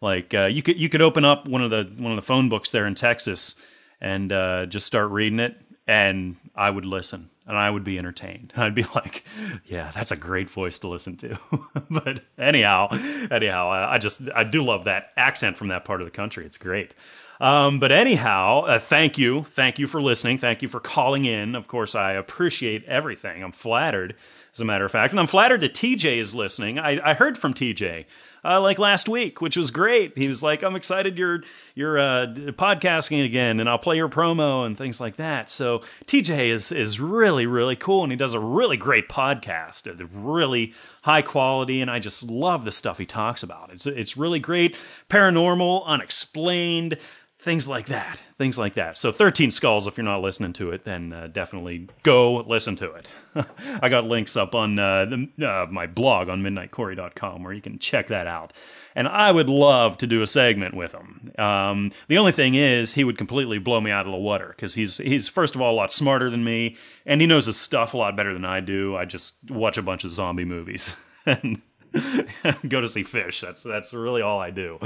Like 0.00 0.34
uh, 0.34 0.46
you 0.46 0.62
could 0.62 0.80
you 0.80 0.88
could 0.88 1.02
open 1.02 1.24
up 1.24 1.46
one 1.46 1.62
of 1.62 1.70
the 1.70 1.84
one 1.96 2.10
of 2.10 2.16
the 2.16 2.22
phone 2.22 2.48
books 2.48 2.72
there 2.72 2.86
in 2.86 2.96
Texas 2.96 3.54
and 4.00 4.32
uh, 4.32 4.66
just 4.66 4.84
start 4.84 5.10
reading 5.10 5.38
it, 5.38 5.56
and 5.86 6.36
I 6.56 6.70
would 6.70 6.84
listen 6.84 7.30
and 7.46 7.56
I 7.56 7.70
would 7.70 7.84
be 7.84 7.98
entertained. 7.98 8.52
I'd 8.56 8.74
be 8.74 8.84
like, 8.94 9.24
yeah, 9.64 9.92
that's 9.94 10.10
a 10.10 10.16
great 10.16 10.50
voice 10.50 10.78
to 10.80 10.88
listen 10.88 11.16
to. 11.18 11.38
but 11.90 12.24
anyhow, 12.38 12.88
anyhow, 13.30 13.68
I, 13.70 13.94
I 13.94 13.98
just 13.98 14.22
I 14.34 14.42
do 14.42 14.62
love 14.62 14.84
that 14.84 15.10
accent 15.16 15.56
from 15.56 15.68
that 15.68 15.84
part 15.84 16.00
of 16.00 16.06
the 16.06 16.10
country. 16.10 16.44
It's 16.46 16.58
great. 16.58 16.94
Um, 17.42 17.80
but 17.80 17.90
anyhow, 17.90 18.60
uh, 18.60 18.78
thank 18.78 19.18
you. 19.18 19.42
Thank 19.50 19.80
you 19.80 19.88
for 19.88 20.00
listening. 20.00 20.38
Thank 20.38 20.62
you 20.62 20.68
for 20.68 20.78
calling 20.78 21.24
in. 21.24 21.56
Of 21.56 21.66
course, 21.66 21.96
I 21.96 22.12
appreciate 22.12 22.84
everything. 22.84 23.42
I'm 23.42 23.50
flattered, 23.50 24.14
as 24.54 24.60
a 24.60 24.64
matter 24.64 24.84
of 24.84 24.92
fact. 24.92 25.12
And 25.12 25.18
I'm 25.18 25.26
flattered 25.26 25.60
that 25.62 25.74
TJ 25.74 26.18
is 26.18 26.36
listening. 26.36 26.78
I, 26.78 27.00
I 27.10 27.14
heard 27.14 27.36
from 27.36 27.52
TJ. 27.52 28.04
Uh, 28.44 28.60
like 28.60 28.78
last 28.78 29.08
week, 29.08 29.40
which 29.40 29.56
was 29.56 29.70
great. 29.70 30.18
He 30.18 30.26
was 30.26 30.42
like, 30.42 30.64
"I'm 30.64 30.74
excited 30.74 31.16
you're 31.16 31.44
you're 31.76 31.96
uh, 31.96 32.26
podcasting 32.58 33.24
again, 33.24 33.60
and 33.60 33.68
I'll 33.68 33.78
play 33.78 33.96
your 33.96 34.08
promo 34.08 34.66
and 34.66 34.76
things 34.76 35.00
like 35.00 35.14
that." 35.18 35.48
So 35.48 35.82
TJ 36.06 36.48
is 36.48 36.72
is 36.72 36.98
really 36.98 37.46
really 37.46 37.76
cool, 37.76 38.02
and 38.02 38.10
he 38.10 38.16
does 38.16 38.34
a 38.34 38.40
really 38.40 38.76
great 38.76 39.08
podcast, 39.08 39.86
really 40.12 40.74
high 41.02 41.22
quality, 41.22 41.80
and 41.80 41.88
I 41.88 42.00
just 42.00 42.28
love 42.28 42.64
the 42.64 42.72
stuff 42.72 42.98
he 42.98 43.06
talks 43.06 43.44
about. 43.44 43.70
It's 43.72 43.86
it's 43.86 44.16
really 44.16 44.40
great, 44.40 44.74
paranormal, 45.08 45.86
unexplained 45.86 46.98
things 47.42 47.68
like 47.68 47.86
that. 47.86 48.18
Things 48.38 48.58
like 48.58 48.74
that. 48.74 48.96
So 48.96 49.10
13 49.10 49.50
skulls 49.50 49.86
if 49.86 49.96
you're 49.96 50.04
not 50.04 50.22
listening 50.22 50.52
to 50.54 50.70
it 50.70 50.84
then 50.84 51.12
uh, 51.12 51.26
definitely 51.26 51.88
go 52.02 52.36
listen 52.36 52.76
to 52.76 52.92
it. 52.92 53.06
I 53.82 53.88
got 53.88 54.04
links 54.04 54.36
up 54.36 54.54
on 54.54 54.78
uh, 54.78 55.06
the, 55.06 55.46
uh, 55.46 55.66
my 55.70 55.86
blog 55.86 56.28
on 56.28 56.42
midnightcorey.com 56.42 57.42
where 57.42 57.52
you 57.52 57.60
can 57.60 57.78
check 57.78 58.08
that 58.08 58.26
out. 58.26 58.52
And 58.94 59.08
i 59.08 59.32
would 59.32 59.48
love 59.48 59.96
to 59.98 60.06
do 60.06 60.22
a 60.22 60.26
segment 60.26 60.74
with 60.74 60.92
him. 60.92 61.32
Um, 61.38 61.92
the 62.08 62.18
only 62.18 62.32
thing 62.32 62.54
is 62.54 62.94
he 62.94 63.04
would 63.04 63.18
completely 63.18 63.58
blow 63.58 63.80
me 63.80 63.90
out 63.90 64.06
of 64.06 64.12
the 64.12 64.18
water 64.18 64.48
because 64.48 64.74
he's 64.74 64.98
he's 64.98 65.28
first 65.28 65.54
of 65.54 65.60
all 65.60 65.74
a 65.74 65.76
lot 65.76 65.90
smarter 65.90 66.30
than 66.30 66.44
me 66.44 66.76
and 67.06 67.20
he 67.20 67.26
knows 67.26 67.46
his 67.46 67.58
stuff 67.58 67.94
a 67.94 67.96
lot 67.96 68.16
better 68.16 68.32
than 68.32 68.44
i 68.44 68.60
do. 68.60 68.96
I 68.96 69.04
just 69.04 69.50
watch 69.50 69.78
a 69.78 69.82
bunch 69.82 70.04
of 70.04 70.10
zombie 70.10 70.44
movies. 70.44 70.94
And 71.24 71.62
go 72.68 72.80
to 72.80 72.88
see 72.88 73.04
Phish. 73.04 73.40
That's 73.40 73.62
that's 73.62 73.92
really 73.92 74.22
all 74.22 74.40
I 74.40 74.50
do. 74.50 74.78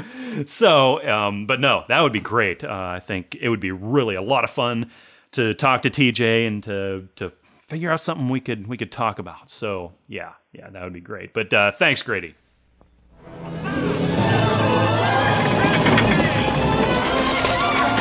So, 0.47 1.07
um, 1.07 1.47
but 1.47 1.61
no, 1.61 1.85
that 1.89 2.03
would 2.03 2.13
be 2.13 2.21
great. 2.21 2.65
Uh, 2.65 2.71
I 2.73 3.01
think 3.01 3.37
it 3.41 3.49
would 3.49 3.61
be 3.61 3.71
really 3.71 4.15
a 4.15 4.23
lot 4.23 4.45
of 4.45 4.51
fun 4.51 4.91
to 5.33 5.55
talk 5.55 5.83
to 5.83 5.91
TJ 5.91 6.47
and 6.47 6.63
to 6.65 7.09
to 7.17 7.33
figure 7.63 7.91
out 7.91 8.01
something 8.01 8.29
we 8.29 8.41
could 8.41 8.67
we 8.67 8.77
could 8.77 8.93
talk 8.93 9.19
about. 9.19 9.51
So 9.51 9.93
yeah, 10.09 10.33
yeah, 10.53 10.71
that 10.71 10.83
would 10.83 10.93
be 10.93 11.01
great. 11.01 11.33
But 11.33 11.53
uh, 11.53 11.73
thanks, 11.73 12.03
Grady. 12.03 12.35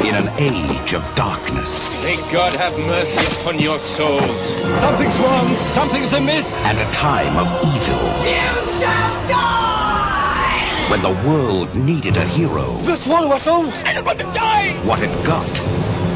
In 0.06 0.14
an 0.14 0.30
age 0.40 0.94
of 0.94 1.04
darkness 1.16 1.92
May 2.04 2.16
God 2.32 2.54
have 2.56 2.78
mercy 2.78 3.42
upon 3.42 3.60
your 3.60 3.80
souls. 3.80 4.42
Something's 4.80 5.20
wrong. 5.20 5.56
Something's 5.66 6.14
amiss. 6.14 6.62
and 6.62 6.78
a 6.78 6.92
time 6.92 7.36
of 7.38 7.48
evil. 7.64 8.02
You 8.24 8.72
shall 8.80 9.28
die! 9.28 10.88
When 10.90 11.02
the 11.02 11.14
world 11.28 11.76
needed 11.76 12.18
a 12.18 12.24
hero, 12.26 12.78
This 12.84 13.08
one 13.08 13.28
was 13.30 13.42
so 13.42 13.64
about 13.98 14.18
to 14.18 14.24
die. 14.26 14.74
what 14.86 15.02
it 15.02 15.10
got 15.26 15.50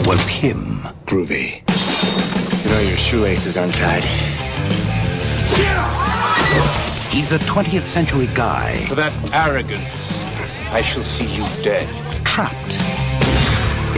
was 0.07 0.27
him. 0.27 0.87
Groovy. 1.05 1.63
You 2.63 2.69
know 2.71 2.79
your 2.81 2.97
shoelace 2.97 3.45
is 3.47 3.57
untied. 3.57 4.03
He's 7.09 7.31
a 7.31 7.39
20th 7.39 7.81
century 7.81 8.27
guy 8.35 8.75
For 8.87 8.95
that 8.95 9.11
arrogance, 9.33 10.23
I 10.71 10.81
shall 10.81 11.01
see 11.03 11.25
you 11.25 11.43
dead. 11.63 11.87
trapped 12.23 12.77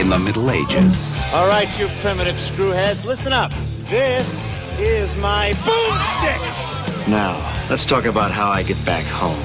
in 0.01 0.09
the 0.09 0.17
Middle 0.17 0.49
Ages. 0.49 1.21
All 1.31 1.47
right, 1.47 1.69
you 1.79 1.87
primitive 1.99 2.35
screwheads, 2.35 3.05
listen 3.05 3.31
up. 3.31 3.51
This 3.85 4.59
is 4.79 5.15
my 5.17 5.51
boomstick. 5.57 7.07
Now, 7.07 7.37
let's 7.69 7.85
talk 7.85 8.05
about 8.05 8.31
how 8.31 8.49
I 8.49 8.63
get 8.63 8.83
back 8.83 9.05
home. 9.05 9.39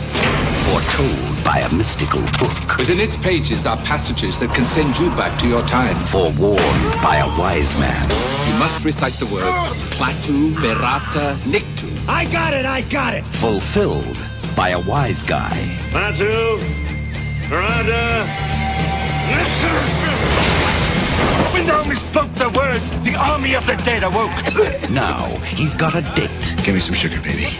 Foretold 0.65 1.45
by 1.45 1.59
a 1.59 1.75
mystical 1.75 2.23
book. 2.39 2.79
Within 2.79 3.01
its 3.01 3.17
pages 3.17 3.67
are 3.67 3.77
passages 3.79 4.39
that 4.39 4.55
can 4.55 4.65
send 4.65 4.99
you 4.99 5.11
back 5.11 5.39
to 5.41 5.47
your 5.47 5.61
time. 5.67 5.95
Forewarned 6.07 7.03
by 7.03 7.17
a 7.17 7.29
wise 7.39 7.79
man. 7.79 8.09
You 8.49 8.59
must 8.59 8.83
recite 8.83 9.13
the 9.15 9.27
words 9.27 9.45
Klaatu, 9.95 10.55
Barada, 10.55 11.37
Nikto. 11.45 12.09
I 12.09 12.25
got 12.33 12.55
it, 12.55 12.65
I 12.65 12.81
got 12.81 13.13
it. 13.13 13.27
Fulfilled 13.29 14.19
by 14.57 14.71
a 14.71 14.81
wise 14.81 15.23
guy. 15.23 15.55
Batu, 15.93 16.59
Rada. 17.55 18.66
When 21.53 21.67
thou 21.67 21.83
spoke 21.95 22.33
the 22.35 22.51
words, 22.51 23.01
the 23.01 23.15
army 23.17 23.55
of 23.55 23.67
the 23.67 23.77
dead 23.77 24.03
awoke. 24.03 24.31
Now 24.91 25.25
he's 25.55 25.75
got 25.75 25.95
a 25.95 26.03
date 26.15 26.57
Give 26.65 26.75
me 26.75 26.81
some 26.81 26.95
sugar, 26.95 27.21
baby. 27.21 27.57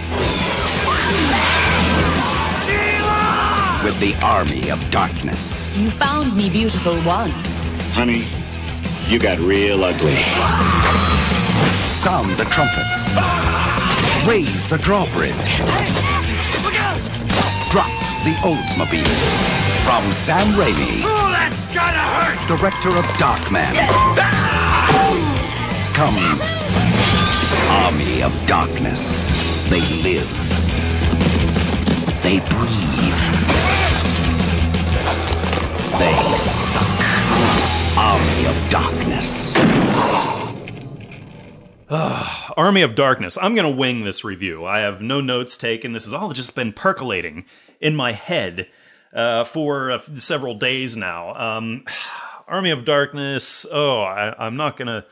with 3.85 4.01
the 4.01 4.17
army 4.21 4.69
of 4.71 4.91
darkness. 4.91 5.71
You 5.79 5.91
found 5.91 6.37
me 6.37 6.51
beautiful 6.51 7.01
once. 7.03 7.89
Honey, 7.93 8.25
you 9.07 9.21
got 9.21 9.39
real 9.39 9.85
ugly. 9.85 10.17
Sound 11.87 12.31
the 12.33 12.47
trumpets. 12.47 13.15
Raise 14.27 14.69
the 14.69 14.79
drawbridge. 14.79 15.59
Drop 17.71 17.91
the 18.25 18.35
Oldsmobile. 18.43 19.56
From 19.87 20.13
Sam 20.13 20.49
Raimi, 20.55 21.03
Oh, 21.05 21.31
that's 21.31 21.73
gotta 21.73 21.99
hurt. 21.99 22.49
director 22.49 22.89
of 22.89 23.05
Darkman, 23.23 23.73
comes 25.95 26.43
Army 27.71 28.23
of 28.23 28.33
Darkness. 28.47 29.69
They 29.71 29.81
live. 30.03 30.29
They 32.23 32.41
breathe. 32.41 33.23
They 36.01 36.37
suck. 36.37 37.01
Army 37.97 38.47
of 38.47 38.71
Darkness. 38.71 39.55
Ah, 41.89 42.53
Army 42.57 42.83
of 42.83 42.95
Darkness. 42.97 43.39
I'm 43.41 43.55
going 43.55 43.71
to 43.71 43.77
wing 43.77 44.03
this 44.05 44.25
review. 44.25 44.65
I 44.67 44.81
have 44.81 45.01
no 45.01 45.21
notes 45.21 45.57
taken. 45.57 45.93
This 45.93 46.05
has 46.05 46.13
all 46.15 46.33
just 46.33 46.55
been 46.57 46.73
percolating 46.73 47.45
in 47.81 47.95
my 47.95 48.13
head 48.13 48.67
uh, 49.13 49.45
for 49.45 49.91
uh, 49.91 50.03
several 50.17 50.55
days 50.55 50.97
now. 50.97 51.35
Um, 51.35 51.85
Army 52.49 52.71
of 52.71 52.85
Darkness. 52.85 53.67
Oh, 53.73 54.03
I, 54.03 54.33
I'm 54.39 54.57
not 54.57 54.77
to 54.87 55.05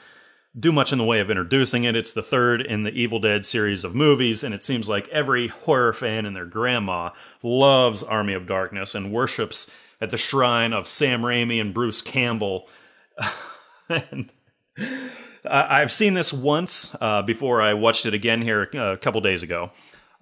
do 0.59 0.71
much 0.71 0.93
in 0.93 0.99
the 0.99 1.05
way 1.05 1.19
of 1.19 1.31
introducing 1.31 1.85
it. 1.85 1.97
It's 1.97 2.15
the 2.15 2.23
third 2.23 2.61
in 2.61 2.85
the 2.85 2.93
Evil 2.93 3.19
Dead 3.19 3.45
series 3.45 3.83
of 3.83 3.95
movies, 3.95 4.45
and 4.45 4.55
it 4.55 4.63
seems 4.63 4.89
like 4.89 5.09
every 5.09 5.49
horror 5.49 5.93
fan 5.93 6.27
and 6.27 6.37
their 6.37 6.47
grandma 6.47 7.11
loves 7.43 8.05
Army 8.05 8.35
of 8.35 8.47
Darkness 8.47 8.95
and 8.95 9.13
worships 9.13 9.71
at 10.01 10.11
the 10.11 10.17
shrine 10.17 10.73
of 10.73 10.87
Sam 10.87 11.23
Raimi 11.23 11.61
and 11.61 11.75
Bruce 11.75 12.03
Campbell. 12.03 12.69
and 13.89 14.33
I've 15.45 15.93
seen 15.93 16.15
this 16.15 16.33
once 16.33 16.97
uh, 17.01 17.23
before 17.23 17.61
I 17.61 17.75
watched 17.75 18.07
it 18.07 18.15
again 18.15 18.41
here 18.41 18.71
uh, 18.75 18.93
a 18.93 18.97
couple 18.97 19.21
days 19.21 19.43
ago. 19.43 19.73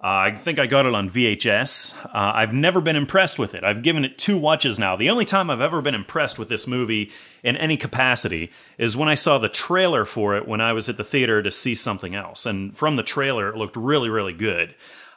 Uh, 0.03 0.27
I 0.27 0.31
think 0.31 0.59
I 0.59 0.67
got 0.67 0.85
it 0.85 0.93
on 0.93 1.09
VHS. 1.09 1.95
Uh, 2.07 2.09
I've 2.13 2.53
never 2.53 2.81
been 2.81 2.97
impressed 2.97 3.39
with 3.39 3.55
it. 3.55 3.63
I've 3.63 3.83
given 3.83 4.03
it 4.03 4.17
two 4.17 4.37
watches 4.37 4.77
now. 4.77 4.97
The 4.97 5.09
only 5.09 5.23
time 5.23 5.49
I've 5.49 5.61
ever 5.61 5.81
been 5.81 5.95
impressed 5.95 6.37
with 6.37 6.49
this 6.49 6.67
movie 6.67 7.09
in 7.41 7.55
any 7.55 7.77
capacity 7.77 8.51
is 8.77 8.97
when 8.97 9.07
I 9.07 9.13
saw 9.13 9.37
the 9.37 9.47
trailer 9.47 10.03
for 10.03 10.35
it 10.35 10.45
when 10.45 10.59
I 10.59 10.73
was 10.73 10.89
at 10.89 10.97
the 10.97 11.05
theater 11.05 11.41
to 11.41 11.51
see 11.51 11.73
something 11.73 12.15
else. 12.15 12.45
And 12.45 12.75
from 12.75 12.97
the 12.97 13.03
trailer, 13.03 13.47
it 13.47 13.55
looked 13.55 13.77
really, 13.77 14.09
really 14.09 14.33
good. 14.33 14.75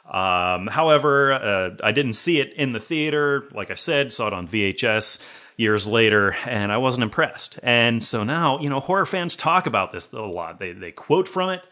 Um, 0.09 0.67
however, 0.67 1.33
uh, 1.33 1.71
I 1.83 1.91
didn't 1.91 2.13
see 2.13 2.39
it 2.39 2.53
in 2.53 2.71
the 2.71 2.79
theater. 2.79 3.49
Like 3.51 3.69
I 3.69 3.75
said, 3.75 4.13
saw 4.13 4.27
it 4.27 4.33
on 4.33 4.47
VHS 4.47 5.21
years 5.57 5.85
later, 5.85 6.37
and 6.47 6.71
I 6.71 6.77
wasn't 6.77 7.03
impressed. 7.03 7.59
And 7.61 8.01
so 8.01 8.23
now, 8.23 8.57
you 8.59 8.69
know, 8.69 8.79
horror 8.79 9.05
fans 9.05 9.35
talk 9.35 9.67
about 9.67 9.91
this 9.91 10.13
a 10.13 10.21
lot. 10.21 10.59
They 10.59 10.71
they 10.71 10.91
quote 10.91 11.27
from 11.27 11.49
it. 11.49 11.67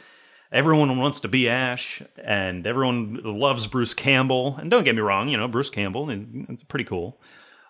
Everyone 0.51 0.97
wants 0.97 1.19
to 1.21 1.27
be 1.27 1.49
Ash, 1.49 2.01
and 2.17 2.65
everyone 2.65 3.21
loves 3.23 3.67
Bruce 3.67 3.93
Campbell. 3.93 4.57
And 4.57 4.69
don't 4.69 4.83
get 4.83 4.95
me 4.95 5.01
wrong, 5.01 5.29
you 5.29 5.37
know, 5.37 5.47
Bruce 5.47 5.69
Campbell, 5.69 6.09
and 6.09 6.45
it's 6.49 6.63
pretty 6.63 6.85
cool. 6.85 7.19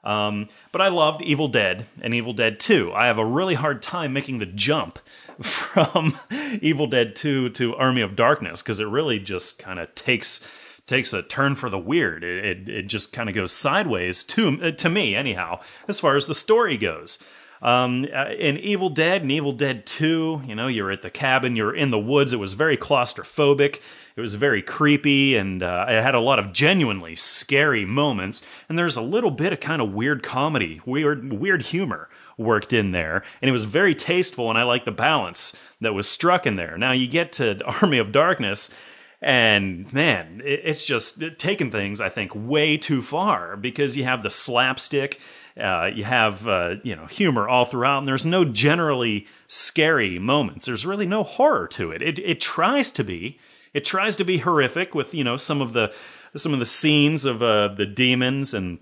Um, 0.06 0.50
but 0.72 0.82
I 0.82 0.90
loved 0.90 1.24
Evil 1.24 1.48
Dead 1.48 1.88
and 2.02 2.14
Evil 2.14 2.34
Dead 2.34 2.60
2. 2.60 2.94
I 2.94 3.08
have 3.08 3.18
a 3.18 3.26
really 3.26 3.56
hard 3.56 3.82
time 3.82 4.14
making 4.14 4.38
the 4.38 4.46
jump 4.46 5.00
from 5.42 6.18
Evil 6.62 6.88
Dead 6.88 7.16
2 7.16 7.50
to 7.50 7.76
Army 7.76 8.02
of 8.02 8.16
Darkness 8.16 8.62
because 8.62 8.80
it 8.80 8.88
really 8.88 9.20
just 9.20 9.58
kind 9.60 9.80
of 9.80 9.94
takes 9.96 10.48
takes 10.86 11.14
a 11.14 11.24
turn 11.24 11.56
for 11.56 11.68
the 11.70 11.80
weird. 11.80 12.24
It 12.24 12.46
it, 12.46 12.70
it 12.70 12.84
just 12.84 13.12
kind 13.12 13.28
of 13.28 13.36
goes 13.36 13.52
sideways 13.52 14.24
to 14.26 14.72
to 14.72 14.90
me 14.90 15.16
anyhow 15.16 15.60
as 15.88 16.00
far 16.00 16.16
as 16.16 16.28
the 16.28 16.36
story 16.36 16.78
goes. 16.78 17.18
Um, 17.62 18.08
uh, 18.14 18.30
in 18.38 18.58
Evil 18.58 18.90
Dead 18.90 19.22
and 19.22 19.32
Evil 19.32 19.54
Dead 19.54 19.86
2, 19.86 20.44
you 20.46 20.56
know, 20.56 20.68
you're 20.68 20.92
at 20.92 21.02
the 21.02 21.10
cabin, 21.10 21.56
you're 21.56 21.76
in 21.76 21.92
the 21.92 22.00
woods. 22.00 22.34
It 22.34 22.40
was 22.40 22.54
very 22.54 22.78
claustrophobic. 22.78 23.80
It 24.16 24.22
was 24.22 24.36
very 24.36 24.62
creepy, 24.62 25.36
and 25.36 25.62
uh, 25.62 25.86
it 25.90 26.02
had 26.02 26.16
a 26.16 26.22
lot 26.22 26.40
of 26.40 26.54
genuinely 26.54 27.18
scary 27.18 27.84
moments. 27.84 28.44
And 28.70 28.80
there's 28.80 28.96
a 28.96 29.02
little 29.02 29.32
bit 29.32 29.52
of 29.52 29.60
kind 29.60 29.82
of 29.82 29.94
weird 29.94 30.24
comedy, 30.24 30.82
weird, 30.86 31.34
weird 31.34 31.64
humor 31.64 32.10
worked 32.38 32.72
in 32.72 32.92
there, 32.92 33.24
and 33.42 33.50
it 33.50 33.52
was 33.52 33.66
very 33.66 33.94
tasteful. 33.94 34.50
And 34.50 34.58
I 34.58 34.64
like 34.64 34.86
the 34.86 34.92
balance 34.92 35.58
that 35.82 35.94
was 35.94 36.08
struck 36.08 36.46
in 36.46 36.56
there. 36.56 36.78
Now 36.78 36.94
you 36.94 37.08
get 37.08 37.34
to 37.34 37.62
Army 37.82 37.98
of 37.98 38.12
Darkness, 38.14 38.74
and 39.22 39.92
man, 39.92 40.42
it's 40.46 40.86
just 40.86 41.22
taking 41.38 41.72
things 41.72 42.00
I 42.00 42.10
think 42.10 42.32
way 42.34 42.78
too 42.78 43.02
far 43.02 43.58
because 43.58 43.98
you 43.98 44.04
have 44.04 44.24
the 44.24 44.30
slapstick. 44.30 45.20
Uh, 45.60 45.90
you 45.94 46.04
have 46.04 46.48
uh, 46.48 46.76
you 46.84 46.96
know 46.96 47.06
humor 47.06 47.48
all 47.48 47.66
throughout, 47.66 48.00
and 48.00 48.08
there's 48.08 48.26
no 48.26 48.44
generally 48.44 49.26
scary 49.48 50.20
moments. 50.20 50.66
There's 50.66 50.86
really 50.86 51.06
no 51.06 51.24
horror 51.24 51.68
to 51.70 51.92
it. 51.92 52.02
It 52.02 52.20
it 52.20 52.42
tries 52.42 52.92
to 52.92 53.04
be, 53.04 53.40
it 53.74 53.86
tries 53.86 54.18
to 54.18 54.26
be 54.26 54.40
horrific 54.40 54.94
with 54.94 55.14
you 55.14 55.24
know 55.24 55.38
some 55.38 55.62
of 55.62 55.74
the 55.74 55.94
some 56.36 56.54
of 56.54 56.60
the 56.60 56.66
scenes 56.66 57.26
of 57.26 57.42
uh, 57.42 57.70
the 57.70 57.86
demons 57.86 58.54
and 58.54 58.80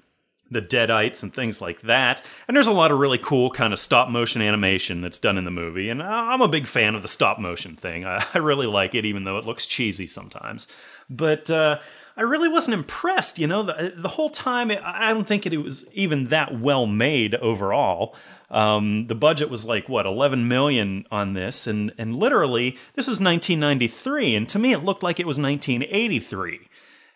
the 0.54 0.62
deadites 0.62 1.24
and 1.24 1.34
things 1.34 1.62
like 1.62 1.82
that. 1.82 2.22
And 2.48 2.56
there's 2.56 2.68
a 2.68 2.74
lot 2.74 2.92
of 2.92 3.00
really 3.00 3.18
cool 3.18 3.50
kind 3.50 3.74
of 3.74 3.80
stop 3.80 4.10
motion 4.10 4.42
animation 4.42 5.02
that's 5.02 5.20
done 5.20 5.38
in 5.38 5.46
the 5.46 5.52
movie. 5.52 5.90
And 5.90 6.02
I'm 6.02 6.42
a 6.42 6.48
big 6.48 6.68
fan 6.68 6.96
of 6.96 7.02
the 7.02 7.08
stop 7.08 7.40
motion 7.40 7.76
thing. 7.76 8.06
I, 8.06 8.24
I 8.34 8.38
really 8.38 8.68
like 8.68 8.96
it, 8.96 9.06
even 9.06 9.24
though 9.24 9.38
it 9.38 9.46
looks 9.46 9.66
cheesy 9.66 10.08
sometimes. 10.08 10.68
But 11.10 11.50
uh, 11.50 11.80
I 12.16 12.22
really 12.22 12.50
wasn't 12.50 12.76
impressed. 12.76 13.40
You 13.40 13.48
know, 13.48 13.64
the, 13.64 13.94
the 13.96 14.10
whole 14.10 14.30
time, 14.30 14.72
I 14.84 15.14
don't 15.14 15.28
think 15.28 15.46
it 15.46 15.58
was 15.58 15.86
even 15.94 16.28
that 16.28 16.60
well 16.60 16.86
made 16.86 17.36
overall. 17.36 18.16
Um, 18.52 19.08
the 19.08 19.16
budget 19.16 19.50
was 19.50 19.66
like 19.66 19.90
what 19.90 20.06
11 20.06 20.48
million 20.48 21.06
on 21.10 21.34
this, 21.34 21.66
and 21.66 21.92
and 21.98 22.16
literally 22.16 22.78
this 22.94 23.08
is 23.08 23.20
1993, 23.20 24.36
and 24.36 24.48
to 24.50 24.60
me 24.60 24.74
it 24.74 24.84
looked 24.84 25.02
like 25.02 25.20
it 25.20 25.26
was 25.26 25.40
1983. 25.40 26.60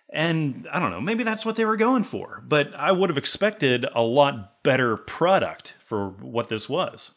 And 0.09 0.67
I 0.71 0.79
don't 0.79 0.89
know, 0.89 1.01
maybe 1.01 1.23
that's 1.23 1.45
what 1.45 1.57
they 1.57 1.65
were 1.65 1.75
going 1.75 2.03
for, 2.05 2.41
but 2.47 2.73
I 2.73 2.91
would 2.91 3.09
have 3.09 3.17
expected 3.17 3.85
a 3.93 4.01
lot 4.01 4.63
better 4.63 4.97
product 4.97 5.75
for 5.85 6.09
what 6.09 6.49
this 6.49 6.67
was. 6.67 7.16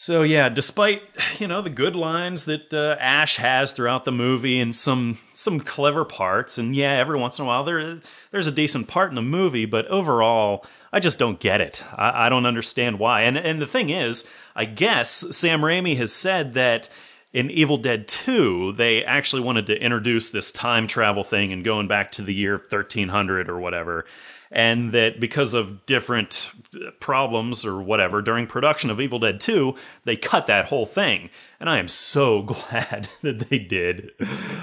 So 0.00 0.22
yeah, 0.22 0.48
despite 0.48 1.02
you 1.40 1.48
know 1.48 1.60
the 1.60 1.70
good 1.70 1.96
lines 1.96 2.44
that 2.44 2.72
uh, 2.72 2.96
Ash 3.00 3.36
has 3.38 3.72
throughout 3.72 4.04
the 4.04 4.12
movie 4.12 4.60
and 4.60 4.74
some 4.74 5.18
some 5.32 5.58
clever 5.58 6.04
parts, 6.04 6.56
and 6.56 6.72
yeah, 6.72 6.92
every 6.92 7.18
once 7.18 7.40
in 7.40 7.44
a 7.44 7.48
while 7.48 7.64
there 7.64 7.98
there's 8.30 8.46
a 8.46 8.52
decent 8.52 8.86
part 8.86 9.10
in 9.10 9.16
the 9.16 9.22
movie, 9.22 9.66
but 9.66 9.88
overall, 9.88 10.64
I 10.92 11.00
just 11.00 11.18
don't 11.18 11.40
get 11.40 11.60
it. 11.60 11.82
I, 11.96 12.26
I 12.26 12.28
don't 12.28 12.46
understand 12.46 13.00
why. 13.00 13.22
And 13.22 13.36
and 13.36 13.60
the 13.60 13.66
thing 13.66 13.90
is, 13.90 14.30
I 14.54 14.66
guess 14.66 15.10
Sam 15.36 15.62
Raimi 15.62 15.96
has 15.96 16.12
said 16.12 16.54
that 16.54 16.88
in 17.32 17.50
Evil 17.50 17.76
Dead 17.76 18.06
2, 18.06 18.74
they 18.74 19.04
actually 19.04 19.42
wanted 19.42 19.66
to 19.66 19.82
introduce 19.82 20.30
this 20.30 20.52
time 20.52 20.86
travel 20.86 21.24
thing 21.24 21.52
and 21.52 21.64
going 21.64 21.88
back 21.88 22.12
to 22.12 22.22
the 22.22 22.32
year 22.32 22.56
1300 22.56 23.50
or 23.50 23.58
whatever. 23.58 24.06
And 24.50 24.92
that 24.92 25.20
because 25.20 25.54
of 25.54 25.84
different 25.86 26.52
problems 27.00 27.64
or 27.64 27.80
whatever 27.80 28.22
during 28.22 28.46
production 28.46 28.90
of 28.90 29.00
Evil 29.00 29.18
Dead 29.18 29.40
2, 29.40 29.74
they 30.04 30.16
cut 30.16 30.46
that 30.46 30.66
whole 30.66 30.86
thing. 30.86 31.30
And 31.60 31.68
I 31.68 31.78
am 31.78 31.88
so 31.88 32.42
glad 32.70 33.08
that 33.22 33.50
they 33.50 33.58
did. 33.58 34.12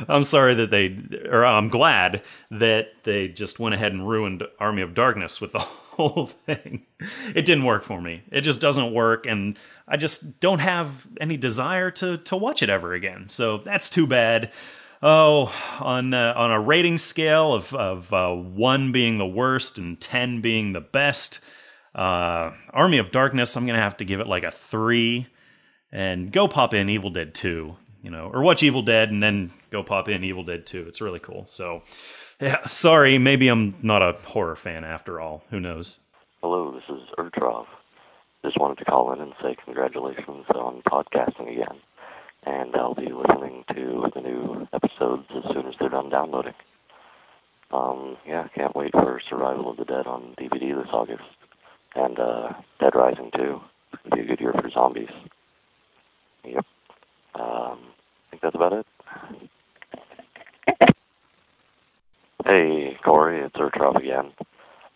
I'm 0.07 0.23
sorry 0.23 0.53
that 0.55 0.71
they, 0.71 0.97
or 1.29 1.45
I'm 1.45 1.69
glad 1.69 2.23
that 2.51 2.93
they 3.03 3.27
just 3.27 3.59
went 3.59 3.75
ahead 3.75 3.93
and 3.93 4.07
ruined 4.07 4.43
Army 4.59 4.81
of 4.81 4.93
Darkness 4.93 5.39
with 5.39 5.51
the 5.51 5.59
whole 5.95 6.27
thing. 6.45 6.85
It 7.33 7.45
didn't 7.45 7.63
work 7.63 7.83
for 7.83 8.01
me. 8.01 8.23
It 8.31 8.41
just 8.41 8.61
doesn't 8.61 8.93
work, 8.93 9.25
and 9.25 9.57
I 9.87 9.97
just 9.97 10.39
don't 10.39 10.59
have 10.59 11.07
any 11.21 11.37
desire 11.37 11.91
to 11.91 12.17
to 12.17 12.35
watch 12.35 12.61
it 12.61 12.69
ever 12.69 12.93
again. 12.93 13.29
So 13.29 13.57
that's 13.59 13.89
too 13.89 14.07
bad. 14.07 14.51
Oh, 15.07 15.53
on 15.81 16.15
uh, 16.15 16.33
on 16.35 16.51
a 16.51 16.59
rating 16.59 16.97
scale 16.97 17.53
of 17.53 17.71
of 17.75 18.11
uh, 18.11 18.33
one 18.33 18.91
being 18.91 19.19
the 19.19 19.27
worst 19.27 19.77
and 19.77 20.01
ten 20.01 20.41
being 20.41 20.73
the 20.73 20.81
best, 20.81 21.45
uh, 21.93 22.49
Army 22.73 22.97
of 22.97 23.11
Darkness, 23.11 23.55
I'm 23.55 23.67
gonna 23.67 23.77
have 23.77 23.97
to 23.97 24.03
give 24.03 24.19
it 24.19 24.25
like 24.25 24.43
a 24.43 24.49
three, 24.49 25.27
and 25.91 26.31
go 26.31 26.47
pop 26.47 26.73
in 26.73 26.89
Evil 26.89 27.11
Dead 27.11 27.35
Two, 27.35 27.75
you 28.01 28.09
know, 28.09 28.31
or 28.33 28.41
watch 28.41 28.63
Evil 28.63 28.81
Dead 28.81 29.11
and 29.11 29.21
then 29.21 29.53
go 29.69 29.83
pop 29.83 30.09
in 30.09 30.23
Evil 30.23 30.43
Dead 30.43 30.65
Two. 30.65 30.85
It's 30.87 31.01
really 31.01 31.19
cool. 31.19 31.45
So. 31.47 31.83
Yeah, 32.41 32.67
sorry, 32.67 33.17
maybe 33.17 33.47
I'm 33.47 33.75
not 33.81 34.01
a 34.01 34.17
horror 34.25 34.57
fan 34.57 34.83
after 34.83 35.21
all. 35.21 35.45
Who 35.51 35.59
knows? 35.61 35.99
Hello, 36.41 36.73
this 36.73 36.83
is 36.89 37.03
Urtrov. 37.17 37.65
Just 38.43 38.59
wanted 38.59 38.77
to 38.79 38.85
call 38.85 39.13
in 39.13 39.21
and 39.21 39.31
say 39.41 39.55
congratulations 39.63 40.45
on 40.53 40.81
podcasting 40.81 41.49
again. 41.49 41.79
And 42.45 42.75
I'll 42.75 42.93
be 42.93 43.09
listening 43.11 43.63
to 43.73 44.09
the 44.13 44.21
new 44.21 44.67
episodes 44.73 45.25
as 45.35 45.43
soon 45.53 45.67
as 45.67 45.73
they're 45.79 45.89
done 45.89 46.09
downloading. 46.09 46.53
Um, 47.71 48.17
yeah, 48.27 48.47
can't 48.55 48.75
wait 48.75 48.91
for 48.91 49.19
Survival 49.29 49.71
of 49.71 49.77
the 49.77 49.85
Dead 49.85 50.05
on 50.05 50.35
DVD 50.39 50.75
this 50.75 50.91
August. 50.93 51.23
And 51.95 52.19
uh, 52.19 52.49
Dead 52.79 52.93
Rising 52.93 53.31
2. 53.35 53.59
It's 53.93 54.03
to 54.03 54.15
be 54.15 54.21
a 54.21 54.25
good 54.25 54.39
year 54.39 54.53
for 54.53 54.69
zombies. 54.69 55.09
Yep. 56.43 56.65
Um, 57.35 57.79
I 57.79 58.29
think 58.29 58.41
that's 58.43 58.55
about 58.55 58.73
it. 58.73 58.85
Hey, 62.45 62.95
Corey, 63.03 63.41
it's 63.41 63.55
Urtrop 63.55 63.95
again. 63.95 64.31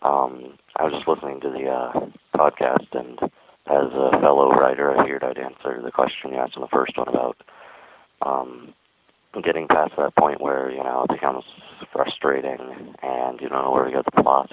Um, 0.02 0.56
I 0.76 0.84
was 0.84 0.92
just 0.94 1.08
listening 1.08 1.40
to 1.40 1.50
the 1.50 1.68
uh, 1.68 1.92
podcast, 2.34 2.86
and 2.92 3.18
as 3.70 3.92
a 3.92 4.20
fellow 4.20 4.50
writer, 4.50 4.90
I 4.90 5.02
figured 5.02 5.24
I'd 5.24 5.38
answer 5.38 5.80
the 5.82 5.90
question 5.90 6.32
you 6.32 6.38
asked 6.38 6.56
in 6.56 6.62
the 6.62 6.68
first 6.68 6.96
one 6.98 7.08
about 7.08 7.36
um, 8.22 8.74
getting 9.44 9.68
past 9.68 9.92
that 9.96 10.16
point 10.16 10.40
where, 10.40 10.70
you 10.70 10.82
know, 10.82 11.06
it 11.08 11.14
becomes 11.14 11.44
frustrating 11.92 12.94
and 13.02 13.40
you 13.40 13.48
don't 13.48 13.64
know 13.64 13.70
where 13.70 13.84
to 13.84 13.92
get 13.92 14.04
the 14.04 14.22
plot. 14.22 14.50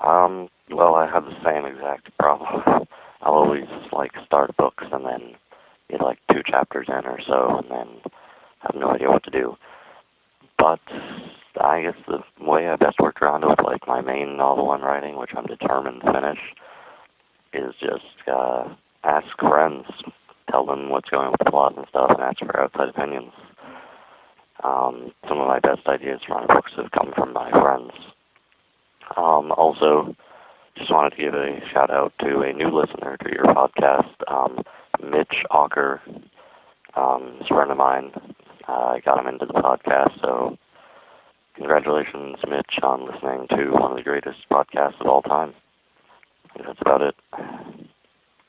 Um, 0.00 0.48
well, 0.70 0.94
I 0.94 1.10
have 1.10 1.24
the 1.24 1.44
same 1.44 1.66
exact 1.66 2.16
problem. 2.18 2.86
I'll 3.22 3.34
always, 3.34 3.68
like, 3.92 4.12
start 4.26 4.56
books 4.56 4.84
and 4.90 5.04
then 5.04 5.34
get, 5.90 6.00
like, 6.00 6.18
two 6.32 6.42
chapters 6.44 6.88
in 6.88 7.06
or 7.06 7.20
so, 7.24 7.58
and 7.58 7.70
then 7.70 7.88
have 8.60 8.74
no 8.74 8.90
idea 8.90 9.10
what 9.10 9.22
to 9.24 9.30
do. 9.30 9.56
But 10.58 10.80
I 11.60 11.82
guess 11.82 11.94
the 12.06 12.22
way 12.44 12.68
I 12.68 12.76
best 12.76 12.98
worked 12.98 13.20
around 13.20 13.44
it 13.44 13.48
with 13.48 13.60
like 13.64 13.86
my 13.86 14.00
main 14.00 14.36
novel 14.36 14.70
I'm 14.70 14.82
writing, 14.82 15.16
which 15.16 15.30
I'm 15.36 15.46
determined 15.46 16.00
to 16.00 16.12
finish, 16.12 16.38
is 17.52 17.74
just 17.80 18.28
uh, 18.28 18.68
ask 19.04 19.26
friends, 19.38 19.86
tell 20.50 20.66
them 20.66 20.90
what's 20.90 21.08
going 21.08 21.26
on 21.26 21.32
with 21.32 21.44
the 21.44 21.50
plot 21.50 21.76
and 21.76 21.86
stuff, 21.88 22.10
and 22.10 22.20
ask 22.20 22.38
for 22.38 22.60
outside 22.60 22.88
opinions. 22.88 23.32
Um, 24.62 25.12
some 25.28 25.40
of 25.40 25.48
my 25.48 25.58
best 25.58 25.86
ideas 25.88 26.20
for 26.26 26.40
my 26.40 26.46
books 26.46 26.72
have 26.76 26.90
come 26.92 27.12
from 27.16 27.32
my 27.32 27.50
friends. 27.50 27.92
Um, 29.16 29.52
also, 29.52 30.14
just 30.76 30.90
wanted 30.90 31.10
to 31.10 31.22
give 31.22 31.34
a 31.34 31.58
shout 31.72 31.90
out 31.90 32.12
to 32.20 32.40
a 32.40 32.52
new 32.52 32.68
listener 32.68 33.16
to 33.18 33.30
your 33.32 33.44
podcast, 33.44 34.12
um, 34.30 34.58
Mitch 35.02 35.44
Ocker. 35.50 36.00
Um, 36.94 37.36
he's 37.38 37.50
a 37.50 37.54
friend 37.54 37.70
of 37.70 37.76
mine. 37.76 38.12
Uh, 38.68 38.72
I 38.96 39.00
got 39.04 39.18
him 39.18 39.26
into 39.26 39.46
the 39.46 39.54
podcast, 39.54 40.20
so 40.20 40.56
congratulations, 41.56 42.36
Mitch, 42.48 42.78
on 42.82 43.06
listening 43.06 43.48
to 43.50 43.72
one 43.72 43.90
of 43.90 43.96
the 43.96 44.02
greatest 44.02 44.38
podcasts 44.50 45.00
of 45.00 45.06
all 45.06 45.22
time. 45.22 45.54
That's 46.56 46.80
about 46.80 47.02
it. 47.02 47.14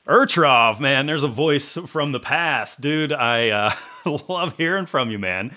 Urtrov, 0.08 0.82
man, 0.82 1.06
there's 1.06 1.24
a 1.24 1.30
voice 1.30 1.78
from 1.88 2.12
the 2.12 2.20
past. 2.20 2.82
Dude, 2.82 3.14
I 3.14 3.50
uh, 3.50 3.72
love 4.28 4.58
hearing 4.58 4.86
from 4.86 5.10
you, 5.10 5.18
man. 5.18 5.52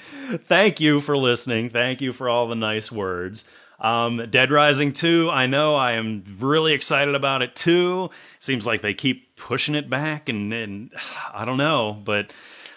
Thank 0.45 0.81
you 0.81 1.01
for 1.01 1.17
listening. 1.17 1.71
Thank 1.71 2.01
you 2.01 2.13
for 2.13 2.29
all 2.29 2.47
the 2.47 2.55
nice 2.55 2.93
words. 2.93 3.51
Um, 3.81 4.25
Dead 4.31 4.53
Rising 4.53 4.93
2, 4.93 5.31
I 5.31 5.47
know 5.47 5.75
I 5.75 5.93
am 5.93 6.25
really 6.39 6.73
excited 6.73 7.15
about 7.15 7.43
it 7.43 7.57
too. 7.57 8.11
Seems 8.39 8.67
like 8.67 8.83
they 8.83 8.95
keep 8.95 9.37
pushing 9.37 9.75
it 9.75 9.91
back, 9.91 10.29
and, 10.29 10.53
and 10.53 10.93
I 11.35 11.45
don't 11.45 11.59
know, 11.59 12.01
but 12.05 12.33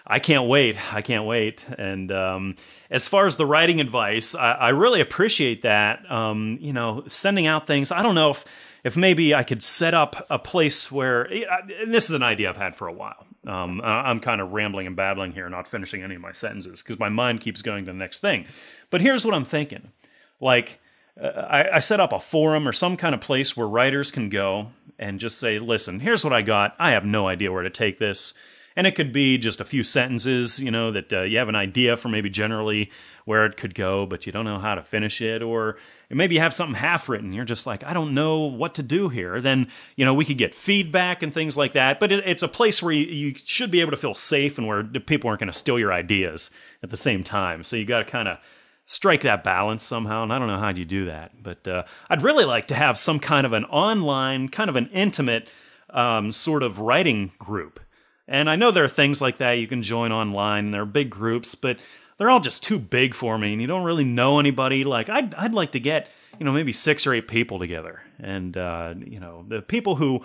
I 0.06 0.18
can't 0.18 0.48
wait. 0.48 0.76
I 0.92 1.02
can't 1.02 1.24
wait. 1.24 1.64
And 1.78 2.10
um, 2.10 2.56
as 2.90 3.06
far 3.06 3.26
as 3.26 3.36
the 3.36 3.46
writing 3.46 3.80
advice, 3.80 4.34
I, 4.34 4.52
I 4.54 4.68
really 4.70 5.00
appreciate 5.00 5.62
that. 5.62 6.10
Um, 6.10 6.58
you 6.60 6.72
know, 6.72 7.04
sending 7.06 7.46
out 7.46 7.68
things. 7.68 7.92
I 7.92 8.02
don't 8.02 8.16
know 8.16 8.30
if 8.30 8.44
if 8.84 8.96
maybe 8.96 9.34
I 9.34 9.42
could 9.42 9.62
set 9.62 9.94
up 9.94 10.26
a 10.30 10.38
place 10.38 10.90
where 10.90 11.22
and 11.22 11.92
this 11.92 12.04
is 12.04 12.12
an 12.12 12.22
idea 12.22 12.48
I've 12.50 12.56
had 12.56 12.76
for 12.76 12.88
a 12.88 12.92
while. 12.92 13.26
Um, 13.46 13.80
I'm 13.82 14.20
kind 14.20 14.40
of 14.40 14.52
rambling 14.52 14.86
and 14.86 14.96
babbling 14.96 15.32
here, 15.32 15.48
not 15.48 15.66
finishing 15.66 16.02
any 16.02 16.14
of 16.16 16.20
my 16.20 16.32
sentences 16.32 16.82
because 16.82 16.98
my 16.98 17.08
mind 17.08 17.40
keeps 17.40 17.62
going 17.62 17.86
to 17.86 17.92
the 17.92 17.98
next 17.98 18.20
thing. 18.20 18.46
But 18.90 19.00
here's 19.00 19.24
what 19.24 19.34
I'm 19.34 19.44
thinking: 19.44 19.92
like. 20.40 20.80
Uh, 21.20 21.26
I, 21.26 21.76
I 21.76 21.78
set 21.80 22.00
up 22.00 22.12
a 22.12 22.20
forum 22.20 22.66
or 22.66 22.72
some 22.72 22.96
kind 22.96 23.14
of 23.14 23.20
place 23.20 23.54
where 23.54 23.66
writers 23.66 24.10
can 24.10 24.30
go 24.30 24.68
and 24.98 25.18
just 25.18 25.38
say, 25.38 25.58
listen, 25.58 26.00
here's 26.00 26.24
what 26.24 26.32
I 26.32 26.40
got. 26.40 26.74
I 26.78 26.92
have 26.92 27.04
no 27.04 27.26
idea 27.26 27.52
where 27.52 27.64
to 27.64 27.68
take 27.68 27.98
this 27.98 28.32
And 28.76 28.86
it 28.86 28.94
could 28.94 29.12
be 29.12 29.36
just 29.38 29.60
a 29.60 29.64
few 29.64 29.82
sentences, 29.82 30.60
you 30.60 30.70
know, 30.70 30.92
that 30.92 31.12
uh, 31.12 31.22
you 31.22 31.38
have 31.38 31.48
an 31.48 31.56
idea 31.56 31.96
for 31.96 32.08
maybe 32.08 32.30
generally 32.30 32.90
where 33.24 33.44
it 33.44 33.56
could 33.56 33.74
go, 33.74 34.06
but 34.06 34.26
you 34.26 34.32
don't 34.32 34.44
know 34.44 34.58
how 34.58 34.74
to 34.74 34.82
finish 34.82 35.20
it. 35.20 35.42
Or 35.42 35.76
maybe 36.18 36.34
you 36.34 36.40
have 36.40 36.54
something 36.54 36.74
half 36.74 37.08
written. 37.08 37.32
You're 37.32 37.44
just 37.44 37.66
like, 37.66 37.84
I 37.84 37.92
don't 37.92 38.14
know 38.14 38.40
what 38.40 38.74
to 38.74 38.82
do 38.82 39.08
here. 39.08 39.40
Then, 39.40 39.68
you 39.96 40.04
know, 40.04 40.14
we 40.14 40.24
could 40.24 40.38
get 40.38 40.54
feedback 40.54 41.22
and 41.22 41.32
things 41.32 41.56
like 41.56 41.72
that. 41.74 42.00
But 42.00 42.10
it, 42.12 42.26
it's 42.26 42.42
a 42.42 42.48
place 42.48 42.82
where 42.82 42.92
you, 42.92 43.06
you 43.06 43.34
should 43.44 43.70
be 43.70 43.80
able 43.80 43.92
to 43.92 43.96
feel 43.96 44.14
safe 44.14 44.58
and 44.58 44.66
where 44.66 44.82
people 44.82 45.28
aren't 45.28 45.40
going 45.40 45.52
to 45.52 45.56
steal 45.56 45.78
your 45.78 45.92
ideas 45.92 46.50
at 46.82 46.90
the 46.90 46.96
same 46.96 47.22
time. 47.22 47.62
So 47.62 47.76
you 47.76 47.84
got 47.84 48.00
to 48.00 48.04
kind 48.04 48.28
of 48.28 48.38
strike 48.84 49.20
that 49.20 49.44
balance 49.44 49.84
somehow. 49.84 50.24
And 50.24 50.32
I 50.32 50.38
don't 50.38 50.48
know 50.48 50.58
how 50.58 50.70
you 50.70 50.84
do 50.84 51.04
that, 51.04 51.42
but 51.42 51.66
uh, 51.68 51.84
I'd 52.08 52.22
really 52.22 52.44
like 52.44 52.66
to 52.68 52.74
have 52.74 52.98
some 52.98 53.20
kind 53.20 53.46
of 53.46 53.52
an 53.52 53.64
online, 53.66 54.48
kind 54.48 54.68
of 54.68 54.74
an 54.74 54.90
intimate 54.92 55.48
um, 55.90 56.32
sort 56.32 56.64
of 56.64 56.80
writing 56.80 57.30
group. 57.38 57.78
And 58.26 58.48
I 58.48 58.56
know 58.56 58.70
there 58.70 58.84
are 58.84 58.88
things 58.88 59.20
like 59.20 59.38
that 59.38 59.52
you 59.52 59.66
can 59.66 59.82
join 59.82 60.12
online, 60.12 60.66
and 60.66 60.74
there 60.74 60.82
are 60.82 60.86
big 60.86 61.10
groups, 61.10 61.54
but 61.54 61.78
they're 62.20 62.28
all 62.28 62.38
just 62.38 62.62
too 62.62 62.78
big 62.78 63.14
for 63.14 63.38
me, 63.38 63.54
and 63.54 63.62
you 63.62 63.66
don't 63.66 63.82
really 63.82 64.04
know 64.04 64.38
anybody. 64.38 64.84
Like 64.84 65.08
I'd 65.08 65.34
I'd 65.36 65.54
like 65.54 65.72
to 65.72 65.80
get 65.80 66.06
you 66.38 66.44
know 66.44 66.52
maybe 66.52 66.70
six 66.70 67.06
or 67.06 67.14
eight 67.14 67.28
people 67.28 67.58
together, 67.58 68.02
and 68.18 68.54
uh, 68.58 68.92
you 68.98 69.18
know 69.18 69.42
the 69.48 69.62
people 69.62 69.96
who 69.96 70.20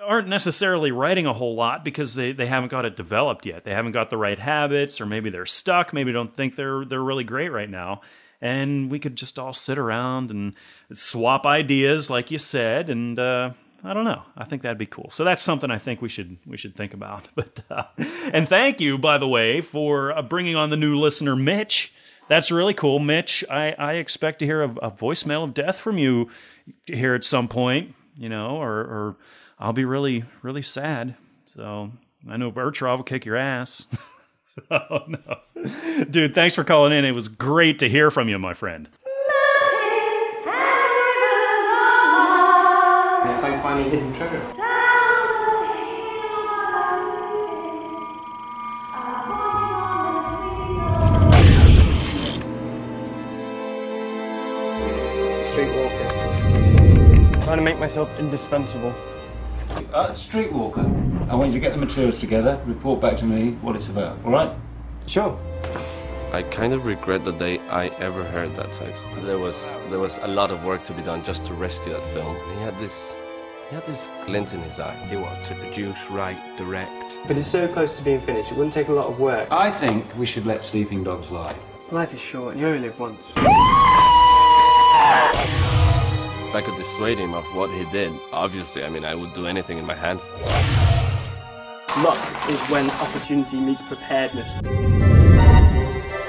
aren't 0.00 0.28
necessarily 0.28 0.92
writing 0.92 1.26
a 1.26 1.32
whole 1.32 1.56
lot 1.56 1.84
because 1.84 2.14
they, 2.14 2.30
they 2.30 2.46
haven't 2.46 2.68
got 2.68 2.84
it 2.84 2.96
developed 2.96 3.46
yet. 3.46 3.64
They 3.64 3.72
haven't 3.72 3.92
got 3.92 4.10
the 4.10 4.16
right 4.16 4.38
habits, 4.38 5.00
or 5.00 5.06
maybe 5.06 5.28
they're 5.28 5.44
stuck. 5.44 5.92
Maybe 5.92 6.12
don't 6.12 6.32
think 6.32 6.54
they're 6.54 6.84
they're 6.84 7.02
really 7.02 7.24
great 7.24 7.50
right 7.50 7.68
now. 7.68 8.02
And 8.40 8.88
we 8.88 9.00
could 9.00 9.16
just 9.16 9.40
all 9.40 9.52
sit 9.52 9.76
around 9.76 10.30
and 10.30 10.54
swap 10.92 11.46
ideas, 11.46 12.08
like 12.10 12.30
you 12.30 12.38
said, 12.38 12.90
and 12.90 13.18
uh, 13.18 13.50
I 13.84 13.94
don't 13.94 14.04
know. 14.04 14.22
I 14.36 14.44
think 14.44 14.62
that'd 14.62 14.78
be 14.78 14.86
cool. 14.86 15.08
So 15.10 15.24
that's 15.24 15.42
something 15.42 15.70
I 15.70 15.78
think 15.78 16.02
we 16.02 16.08
should 16.08 16.36
we 16.46 16.56
should 16.56 16.74
think 16.74 16.94
about. 16.94 17.28
But 17.34 17.60
uh, 17.70 17.84
and 18.32 18.48
thank 18.48 18.80
you, 18.80 18.98
by 18.98 19.18
the 19.18 19.28
way, 19.28 19.60
for 19.60 20.12
uh, 20.12 20.22
bringing 20.22 20.56
on 20.56 20.70
the 20.70 20.76
new 20.76 20.96
listener, 20.96 21.36
Mitch. 21.36 21.92
That's 22.28 22.50
really 22.50 22.74
cool, 22.74 22.98
Mitch. 22.98 23.42
I, 23.50 23.74
I 23.78 23.94
expect 23.94 24.40
to 24.40 24.44
hear 24.44 24.62
a, 24.62 24.68
a 24.82 24.90
voicemail 24.90 25.44
of 25.44 25.54
death 25.54 25.78
from 25.78 25.96
you 25.96 26.28
here 26.84 27.14
at 27.14 27.24
some 27.24 27.48
point, 27.48 27.94
you 28.18 28.28
know, 28.28 28.56
or, 28.56 28.80
or 28.80 29.16
I'll 29.58 29.72
be 29.72 29.86
really, 29.86 30.24
really 30.42 30.60
sad. 30.60 31.14
So 31.46 31.90
I 32.28 32.36
know 32.36 32.50
Bertrand 32.50 32.98
will 32.98 33.04
kick 33.04 33.24
your 33.24 33.36
ass. 33.36 33.86
oh, 34.70 35.04
no. 35.08 36.04
Dude, 36.10 36.34
thanks 36.34 36.54
for 36.54 36.64
calling 36.64 36.92
in. 36.92 37.06
It 37.06 37.12
was 37.12 37.28
great 37.28 37.78
to 37.78 37.88
hear 37.88 38.10
from 38.10 38.28
you, 38.28 38.38
my 38.38 38.52
friend. 38.52 38.88
It's 43.30 43.42
like 43.42 43.62
finding 43.62 43.90
hidden 43.90 44.12
treasure. 44.14 44.40
Streetwalker. 55.44 57.44
Trying 57.44 57.58
to 57.58 57.62
make 57.62 57.78
myself 57.78 58.08
indispensable. 58.18 58.94
Uh, 59.92 60.08
Streetwalker. 60.12 61.28
I 61.28 61.34
want 61.34 61.48
you 61.48 61.52
to 61.52 61.60
get 61.60 61.72
the 61.72 61.78
materials 61.78 62.20
together, 62.20 62.58
report 62.64 63.00
back 63.00 63.18
to 63.18 63.26
me 63.26 63.52
what 63.60 63.76
it's 63.76 63.88
about, 63.88 64.16
alright? 64.24 64.56
Sure. 65.06 65.38
I 66.30 66.42
kind 66.42 66.74
of 66.74 66.84
regret 66.84 67.24
the 67.24 67.32
day 67.32 67.58
I 67.70 67.88
ever 68.00 68.22
heard 68.22 68.54
that 68.56 68.70
title. 68.72 69.02
There 69.22 69.38
was 69.38 69.74
there 69.88 69.98
was 69.98 70.18
a 70.18 70.28
lot 70.28 70.50
of 70.50 70.62
work 70.62 70.84
to 70.84 70.92
be 70.92 71.00
done 71.02 71.24
just 71.24 71.42
to 71.46 71.54
rescue 71.54 71.94
that 71.94 72.02
film. 72.12 72.36
He 72.52 72.60
had 72.60 72.78
this 72.78 73.16
he 73.70 73.74
had 73.74 73.86
this 73.86 74.10
glint 74.26 74.52
in 74.52 74.60
his 74.60 74.78
eye. 74.78 74.94
He 75.08 75.16
wanted 75.16 75.42
to 75.44 75.54
produce, 75.54 76.10
write, 76.10 76.38
direct. 76.58 77.16
But 77.26 77.38
it's 77.38 77.48
so 77.48 77.66
close 77.66 77.94
to 77.96 78.02
being 78.02 78.20
finished, 78.20 78.52
it 78.52 78.58
wouldn't 78.58 78.74
take 78.74 78.88
a 78.88 78.92
lot 78.92 79.06
of 79.06 79.18
work. 79.18 79.48
I 79.50 79.70
think 79.70 80.04
we 80.18 80.26
should 80.26 80.44
let 80.44 80.62
sleeping 80.62 81.02
dogs 81.02 81.30
lie. 81.30 81.54
Life 81.90 82.12
is 82.12 82.20
short, 82.20 82.52
and 82.52 82.60
you 82.60 82.66
only 82.66 82.80
live 82.80 83.00
once. 83.00 83.18
If 86.48 86.54
I 86.54 86.62
could 86.62 86.76
dissuade 86.76 87.16
him 87.16 87.32
of 87.32 87.44
what 87.56 87.70
he 87.70 87.90
did, 87.90 88.12
obviously, 88.32 88.84
I 88.84 88.90
mean, 88.90 89.06
I 89.06 89.14
would 89.14 89.32
do 89.32 89.46
anything 89.46 89.78
in 89.78 89.86
my 89.86 89.94
hands 89.94 90.28
to 90.28 90.34
Luck 92.02 92.50
is 92.50 92.60
when 92.70 92.90
opportunity 92.90 93.58
meets 93.60 93.82
preparedness. 93.88 94.97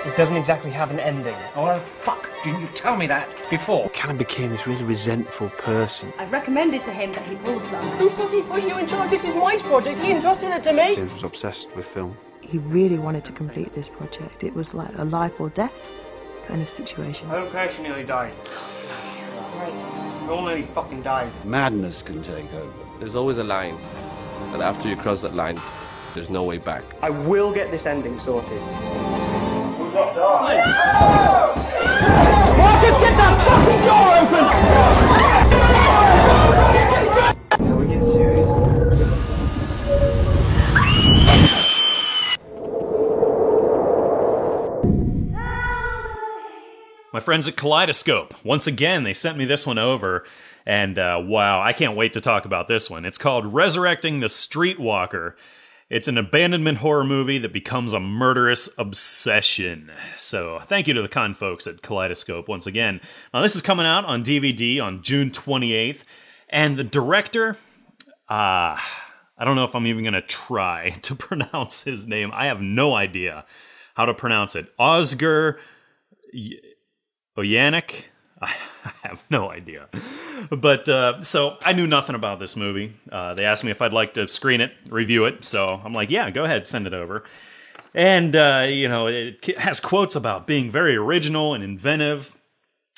It 0.10 0.18
doesn't 0.18 0.38
exactly 0.38 0.72
have 0.72 0.90
an 0.90 1.00
ending. 1.00 1.36
Oh, 1.56 1.78
fuck. 2.00 2.28
Didn't 2.44 2.62
you 2.62 2.68
tell 2.70 2.98
me 2.98 3.06
that 3.06 3.30
before? 3.52 3.90
Cannon 3.90 4.18
became 4.18 4.50
this 4.50 4.66
really 4.66 4.84
resentful 4.84 5.50
person. 5.50 6.12
I 6.18 6.26
recommended 6.26 6.82
to 6.86 6.92
him 6.92 7.12
that 7.14 7.24
he 7.28 7.36
pull 7.36 7.60
the 7.60 7.68
plug. 7.68 7.84
Who 8.00 8.10
fucking 8.10 8.44
put 8.46 8.64
you 8.64 8.76
in 8.80 8.88
charge? 8.88 9.12
This 9.12 9.24
is 9.24 9.36
my 9.36 9.56
project. 9.58 10.00
He 10.00 10.10
entrusted 10.12 10.50
it 10.50 10.64
to 10.64 10.74
me. 10.74 10.96
James 10.96 11.14
was 11.14 11.22
obsessed 11.22 11.76
with 11.76 11.86
film. 11.86 12.18
He 12.42 12.58
really 12.58 12.98
wanted 12.98 13.24
to 13.26 13.32
complete 13.34 13.72
this 13.76 13.88
project. 13.88 14.44
It 14.44 14.56
was 14.56 14.74
like 14.74 14.98
a 14.98 15.06
life 15.06 15.40
or 15.40 15.50
death 15.50 15.92
kind 16.48 16.60
of 16.64 16.70
situation. 16.70 17.30
I 17.30 17.36
don't 17.36 17.52
care 17.52 17.70
she 17.70 17.84
nearly 17.84 18.04
died. 18.04 18.34
Right. 19.58 20.24
We 20.24 20.30
all 20.30 20.44
nearly 20.44 20.64
fucking 20.74 21.04
died. 21.04 21.32
Madness 21.46 22.02
can 22.02 22.24
take 22.24 22.52
over. 22.54 22.74
There's 22.98 23.14
always 23.14 23.38
a 23.38 23.44
line. 23.44 23.78
And 24.54 24.64
after 24.64 24.90
you 24.90 24.96
cross 24.96 25.22
that 25.22 25.36
line, 25.36 25.62
there's 26.16 26.32
no 26.32 26.46
way 26.46 26.58
back. 26.58 26.84
I 27.04 27.12
will 27.12 27.54
get 27.54 27.70
this 27.70 27.86
ending 27.86 28.18
sorted. 28.18 28.60
Who's 29.90 29.98
up 29.98 30.14
to 30.14 30.20
Marcus, 32.60 32.96
get 33.00 33.18
that 33.18 33.34
fucking 33.48 33.82
door 33.88 34.08
open! 34.22 34.46
Yeah, 37.66 37.74
we 37.74 37.84
get 37.88 38.06
serious. 38.06 38.48
My 47.12 47.20
friends 47.20 47.48
at 47.48 47.56
Kaleidoscope, 47.56 48.36
once 48.46 48.68
again, 48.68 49.02
they 49.02 49.14
sent 49.14 49.40
me 49.40 49.46
this 49.46 49.66
one 49.66 49.80
over. 49.80 50.24
And 50.68 51.00
uh, 51.00 51.20
wow, 51.26 51.64
I 51.64 51.74
can't 51.74 51.96
wait 51.96 52.14
to 52.14 52.22
talk 52.22 52.46
about 52.46 52.68
this 52.68 52.92
one. 52.92 53.06
It's 53.06 53.18
called 53.18 53.52
Resurrecting 53.52 54.20
the 54.20 54.28
Streetwalker. 54.28 55.34
It's 55.90 56.08
an 56.08 56.20
abandonment 56.20 56.78
horror 56.78 57.04
movie 57.04 57.40
that 57.40 57.52
becomes 57.52 57.94
a 57.94 58.00
murderous 58.00 58.70
obsession. 58.78 59.92
So, 60.18 60.60
thank 60.60 60.88
you 60.88 60.94
to 60.94 61.02
the 61.02 61.08
con 61.08 61.34
folks 61.34 61.66
at 61.66 61.82
Kaleidoscope 61.82 62.48
once 62.48 62.68
again. 62.68 63.02
Now, 63.34 63.42
this 63.42 63.56
is 63.56 63.64
coming 63.64 63.88
out 63.88 64.06
on 64.06 64.24
DVD 64.24 64.80
on 64.80 65.02
June 65.02 65.32
28th. 65.32 66.04
And 66.48 66.78
the 66.78 66.84
director, 66.84 67.58
ah, 68.30 68.76
uh, 68.76 69.06
I 69.40 69.46
don't 69.46 69.56
know 69.56 69.64
if 69.64 69.74
I'm 69.74 69.88
even 69.88 70.04
going 70.04 70.14
to 70.14 70.22
try 70.22 70.92
to 71.02 71.16
pronounce 71.16 71.84
his 71.84 72.06
name. 72.06 72.30
I 72.34 72.46
have 72.46 72.62
no 72.62 72.94
idea 72.94 73.46
how 73.96 74.06
to 74.06 74.14
pronounce 74.14 74.56
it. 74.56 74.72
Oscar 74.78 75.60
Uyanik. 77.36 78.04
I 78.42 78.92
have 79.04 79.24
no 79.30 79.50
idea. 79.52 79.88
But 80.50 80.88
uh, 80.88 81.22
so 81.24 81.58
I 81.62 81.74
knew 81.74 81.88
nothing 81.88 82.16
about 82.16 82.40
this 82.40 82.56
movie. 82.56 82.94
Uh, 83.12 83.34
they 83.34 83.46
asked 83.46 83.64
me 83.64 83.72
if 83.72 83.82
I'd 83.82 83.94
like 83.94 84.14
to 84.16 84.28
screen 84.28 84.62
it, 84.62 84.72
review 84.90 85.26
it. 85.26 85.44
So 85.44 85.82
I'm 85.84 85.94
like, 85.94 86.10
yeah, 86.10 86.30
go 86.32 86.44
ahead, 86.46 86.66
send 86.68 86.88
it 86.88 86.94
over. 86.94 87.24
And, 87.94 88.36
uh, 88.36 88.68
you 88.70 88.88
know, 88.88 89.08
it 89.08 89.58
has 89.58 89.80
quotes 89.80 90.16
about 90.16 90.48
being 90.48 90.70
very 90.70 90.96
original 90.96 91.54
and 91.54 91.64
inventive. 91.64 92.36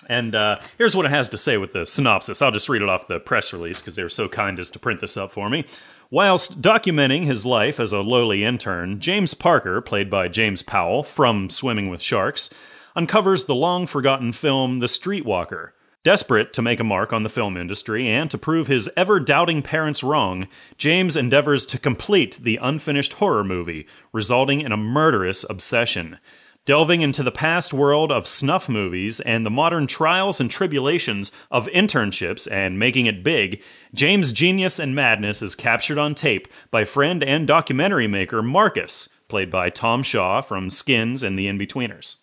And 0.10 0.36
uh, 0.36 0.60
here's 0.78 0.96
what 0.96 1.06
it 1.06 1.12
has 1.12 1.30
to 1.30 1.38
say 1.38 1.58
with 1.58 1.74
the 1.74 1.86
synopsis. 1.86 2.42
I'll 2.42 2.52
just 2.52 2.70
read 2.70 2.82
it 2.82 2.90
off 2.90 3.08
the 3.08 3.20
press 3.20 3.54
release 3.54 3.82
because 3.82 3.96
they 3.96 4.04
were 4.04 4.10
so 4.10 4.28
kind 4.28 4.60
as 4.60 4.70
to 4.72 4.80
print 4.80 5.00
this 5.00 5.16
up 5.16 5.32
for 5.32 5.50
me. 5.50 5.66
Whilst 6.10 6.62
documenting 6.62 7.24
his 7.24 7.46
life 7.46 7.80
as 7.80 7.94
a 7.94 8.02
lowly 8.02 8.44
intern, 8.44 9.00
James 9.00 9.34
Parker, 9.34 9.80
played 9.80 10.10
by 10.10 10.28
James 10.28 10.62
Powell 10.62 11.04
from 11.04 11.50
Swimming 11.50 11.90
with 11.90 12.02
Sharks, 12.02 12.50
uncovers 12.96 13.46
the 13.46 13.56
long 13.56 13.88
forgotten 13.88 14.32
film 14.34 14.80
The 14.80 14.88
Streetwalker. 14.88 15.72
Desperate 16.04 16.52
to 16.54 16.64
make 16.64 16.80
a 16.80 16.84
mark 16.84 17.14
on 17.14 17.22
the 17.22 17.30
film 17.30 17.56
industry 17.56 18.08
and 18.08 18.32
to 18.32 18.38
prove 18.38 18.66
his 18.66 18.90
ever 18.98 19.20
doubting 19.20 19.62
parents 19.62 20.04
wrong, 20.04 20.48
James 20.76 21.16
endeavors 21.16 21.64
to 21.68 21.78
complete 21.78 22.40
the 22.42 22.58
unfinished 22.60 23.14
horror 23.14 23.44
movie, 23.44 23.86
resulting 24.12 24.62
in 24.62 24.72
a 24.72 24.78
murderous 24.78 25.46
obsession. 25.48 26.18
Delving 26.66 27.02
into 27.02 27.22
the 27.22 27.32
past 27.32 27.72
world 27.72 28.12
of 28.12 28.28
snuff 28.28 28.70
movies 28.70 29.20
and 29.20 29.46
the 29.46 29.52
modern 29.52 29.86
trials 29.86 30.40
and 30.40 30.50
tribulations 30.50 31.32
of 31.52 31.68
internships 31.68 32.52
and 32.52 32.80
making 32.80 33.08
it 33.08 33.24
big, 33.24 33.62
James' 33.94 34.32
genius 34.32 34.80
and 34.80 34.96
madness 34.96 35.42
is 35.42 35.54
captured 35.54 35.98
on 35.98 36.16
tape 36.16 36.48
by 36.72 36.84
friend 36.84 37.24
and 37.24 37.48
documentary 37.48 38.08
maker 38.08 38.42
Marcus, 38.42 39.08
played 39.28 39.52
by 39.52 39.70
Tom 39.70 40.02
Shaw 40.02 40.42
from 40.42 40.70
Skins 40.70 41.22
and 41.22 41.38
The 41.38 41.48
Inbetweeners. 41.48 42.18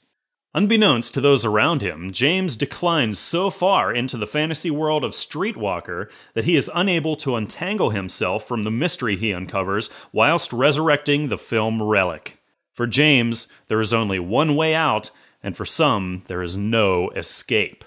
Unbeknownst 0.58 1.14
to 1.14 1.20
those 1.20 1.44
around 1.44 1.82
him, 1.82 2.10
James 2.10 2.56
declines 2.56 3.16
so 3.20 3.48
far 3.48 3.94
into 3.94 4.16
the 4.16 4.26
fantasy 4.26 4.72
world 4.72 5.04
of 5.04 5.12
Streetwalker 5.12 6.10
that 6.34 6.46
he 6.46 6.56
is 6.56 6.68
unable 6.74 7.14
to 7.14 7.36
untangle 7.36 7.90
himself 7.90 8.48
from 8.48 8.64
the 8.64 8.70
mystery 8.72 9.14
he 9.14 9.32
uncovers 9.32 9.88
whilst 10.10 10.52
resurrecting 10.52 11.28
the 11.28 11.38
film 11.38 11.80
relic. 11.80 12.42
For 12.72 12.88
James, 12.88 13.46
there 13.68 13.78
is 13.78 13.94
only 13.94 14.18
one 14.18 14.56
way 14.56 14.74
out, 14.74 15.12
and 15.44 15.56
for 15.56 15.64
some, 15.64 16.24
there 16.26 16.42
is 16.42 16.56
no 16.56 17.10
escape. 17.10 17.84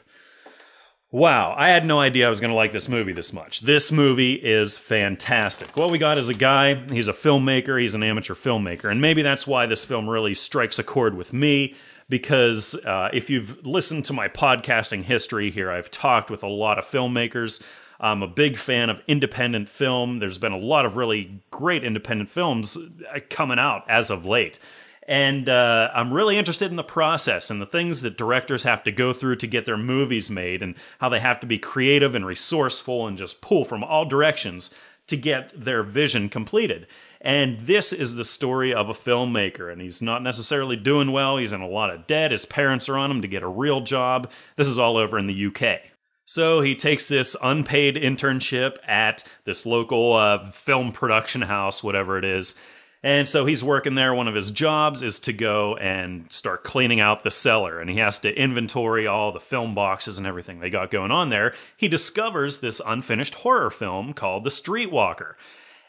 Wow, 1.12 1.54
I 1.58 1.72
had 1.72 1.86
no 1.86 2.00
idea 2.00 2.26
I 2.26 2.30
was 2.30 2.40
going 2.40 2.52
to 2.52 2.56
like 2.56 2.72
this 2.72 2.88
movie 2.88 3.12
this 3.12 3.34
much. 3.34 3.60
This 3.60 3.92
movie 3.92 4.36
is 4.36 4.78
fantastic. 4.78 5.76
What 5.76 5.92
we 5.92 5.98
got 5.98 6.18
is 6.18 6.30
a 6.30 6.34
guy, 6.34 6.76
he's 6.90 7.10
a 7.10 7.14
filmmaker, 7.14 7.82
he's 7.82 7.96
an 7.96 8.04
amateur 8.04 8.34
filmmaker, 8.34 8.90
and 8.90 9.02
maybe 9.02 9.24
that's 9.24 9.46
why 9.46 9.66
this 9.66 9.84
film 9.84 10.10
really 10.10 10.36
strikes 10.36 10.80
a 10.80 10.86
chord 10.86 11.18
with 11.18 11.34
me. 11.34 11.76
Because 12.12 12.76
uh, 12.86 13.09
if 13.14 13.30
you've 13.30 13.66
listened 13.66 14.03
to 14.05 14.14
my 14.14 14.28
podcasting 14.28 15.03
history 15.03 15.49
here, 15.49 15.72
I've 15.72 15.89
talked 15.89 16.30
with 16.30 16.43
a 16.43 16.47
lot 16.47 16.78
of 16.78 16.86
filmmakers. 16.86 17.64
I'm 18.01 18.22
a 18.22 18.28
big 18.28 18.57
fan 18.57 18.89
of 18.89 19.01
independent 19.07 19.70
film. 19.70 20.18
There's 20.18 20.38
been 20.38 20.51
a 20.51 20.57
lot 20.57 20.86
of 20.86 20.97
really 20.97 21.41
great 21.51 21.86
independent 21.86 22.30
films 22.30 22.78
uh, 22.78 23.20
coming 23.30 23.59
out 23.59 23.89
as 23.89 24.09
of 24.09 24.26
late. 24.26 24.59
And 25.07 25.47
uh, 25.47 25.89
I'm 25.93 26.14
really 26.14 26.38
interested 26.38 26.70
in 26.70 26.76
the 26.76 26.84
process 26.84 27.49
and 27.49 27.62
the 27.62 27.66
things 27.66 28.01
that 28.01 28.18
directors 28.18 28.64
have 28.64 28.84
to 28.84 28.91
go 28.91 29.14
through 29.14 29.38
to 29.38 29.47
get 29.47 29.66
their 29.66 29.78
movies 29.78 30.30
made 30.30 30.62
and 30.62 30.76
how 30.99 31.07
they 31.07 31.22
have 31.22 31.39
to 31.39 31.47
be 31.47 31.57
creative 31.57 32.14
and 32.14 32.26
resourceful 32.26 33.07
and 33.07 33.18
just 33.18 33.41
pull 33.41 33.64
from 33.64 33.86
all 33.86 34.03
directions 34.03 34.76
to 35.07 35.16
get 35.16 35.51
their 35.55 35.82
vision 35.82 36.28
completed. 36.28 36.88
And 37.24 37.60
this 37.62 37.94
is 37.94 38.16
the 38.16 38.26
story 38.26 38.74
of 38.74 38.90
a 38.90 38.94
filmmaker, 38.94 39.72
and 39.72 39.80
he's 39.80 40.02
not 40.02 40.24
necessarily 40.24 40.76
doing 40.76 41.12
well. 41.12 41.38
He's 41.38 41.54
in 41.54 41.62
a 41.62 41.68
lot 41.68 41.92
of 41.92 42.08
debt. 42.08 42.32
His 42.32 42.46
parents 42.46 42.90
are 42.90 42.98
on 42.98 43.12
him 43.12 43.22
to 43.22 43.28
get 43.28 43.44
a 43.44 43.48
real 43.48 43.82
job. 43.82 44.32
This 44.56 44.68
is 44.68 44.80
all 44.80 44.98
over 44.98 45.20
in 45.20 45.28
the 45.28 45.46
UK. 45.46 45.82
So 46.26 46.62
he 46.62 46.76
takes 46.76 47.08
this 47.08 47.36
unpaid 47.44 47.96
internship 47.96 48.78
at 48.88 49.24
this 49.44 49.68
local 49.68 50.14
uh, 50.14 50.50
film 50.50 50.92
production 50.92 51.44
house, 51.44 51.84
whatever 51.84 52.18
it 52.18 52.26
is. 52.26 52.56
And 53.04 53.28
so 53.28 53.46
he's 53.46 53.64
working 53.64 53.96
there. 53.96 54.14
One 54.14 54.28
of 54.28 54.36
his 54.36 54.50
jobs 54.50 55.04
is 55.04 55.20
to 55.22 55.34
go 55.34 55.76
and 55.78 56.32
start 56.32 56.64
cleaning 56.64 57.00
out 57.00 57.24
the 57.24 57.32
cellar, 57.32 57.80
and 57.80 57.90
he 57.90 57.98
has 57.98 58.18
to 58.20 58.36
inventory 58.36 59.08
all 59.08 59.32
the 59.32 59.40
film 59.40 59.76
boxes 59.76 60.18
and 60.18 60.26
everything 60.26 60.60
they 60.60 60.70
got 60.70 60.92
going 60.92 61.12
on 61.12 61.30
there. 61.30 61.54
He 61.78 61.88
discovers 61.88 62.60
this 62.60 62.82
unfinished 62.86 63.36
horror 63.36 63.72
film 63.72 64.14
called 64.14 64.44
The 64.44 64.52
Streetwalker. 64.52 65.34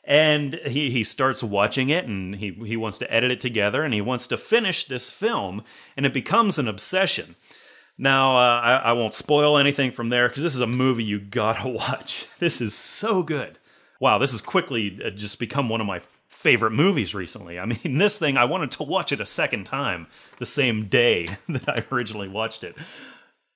And 0.04 0.54
he, 0.66 0.90
he 0.90 1.04
starts 1.04 1.44
watching 1.44 1.88
it 1.88 2.06
and 2.06 2.34
he, 2.34 2.50
he 2.50 2.76
wants 2.76 2.98
to 2.98 3.12
edit 3.12 3.30
it 3.30 3.40
together 3.40 3.84
and 3.84 3.94
he 3.94 4.00
wants 4.00 4.26
to 4.28 4.36
finish 4.36 4.84
this 4.84 5.10
film, 5.10 5.62
and 5.96 6.04
it 6.04 6.12
becomes 6.12 6.58
an 6.58 6.66
obsession. 6.66 7.36
Now, 7.98 8.36
uh, 8.36 8.60
I, 8.60 8.76
I 8.76 8.92
won't 8.94 9.14
spoil 9.14 9.58
anything 9.58 9.92
from 9.92 10.08
there 10.08 10.28
because 10.28 10.42
this 10.42 10.54
is 10.54 10.60
a 10.60 10.66
movie 10.66 11.04
you 11.04 11.20
gotta 11.20 11.68
watch. 11.68 12.26
This 12.38 12.60
is 12.60 12.74
so 12.74 13.22
good. 13.22 13.58
Wow, 14.00 14.18
this 14.18 14.32
has 14.32 14.40
quickly 14.40 14.98
uh, 15.04 15.10
just 15.10 15.38
become 15.38 15.68
one 15.68 15.80
of 15.80 15.86
my 15.86 16.00
favorite 16.28 16.72
movies 16.72 17.14
recently. 17.14 17.58
I 17.58 17.66
mean, 17.84 17.98
this 17.98 18.18
thing, 18.18 18.36
I 18.36 18.44
wanted 18.44 18.72
to 18.72 18.82
watch 18.82 19.12
it 19.12 19.20
a 19.20 19.26
second 19.26 19.64
time 19.64 20.08
the 20.38 20.46
same 20.46 20.86
day 20.86 21.28
that 21.48 21.68
I 21.68 21.84
originally 21.92 22.28
watched 22.28 22.64
it. 22.64 22.76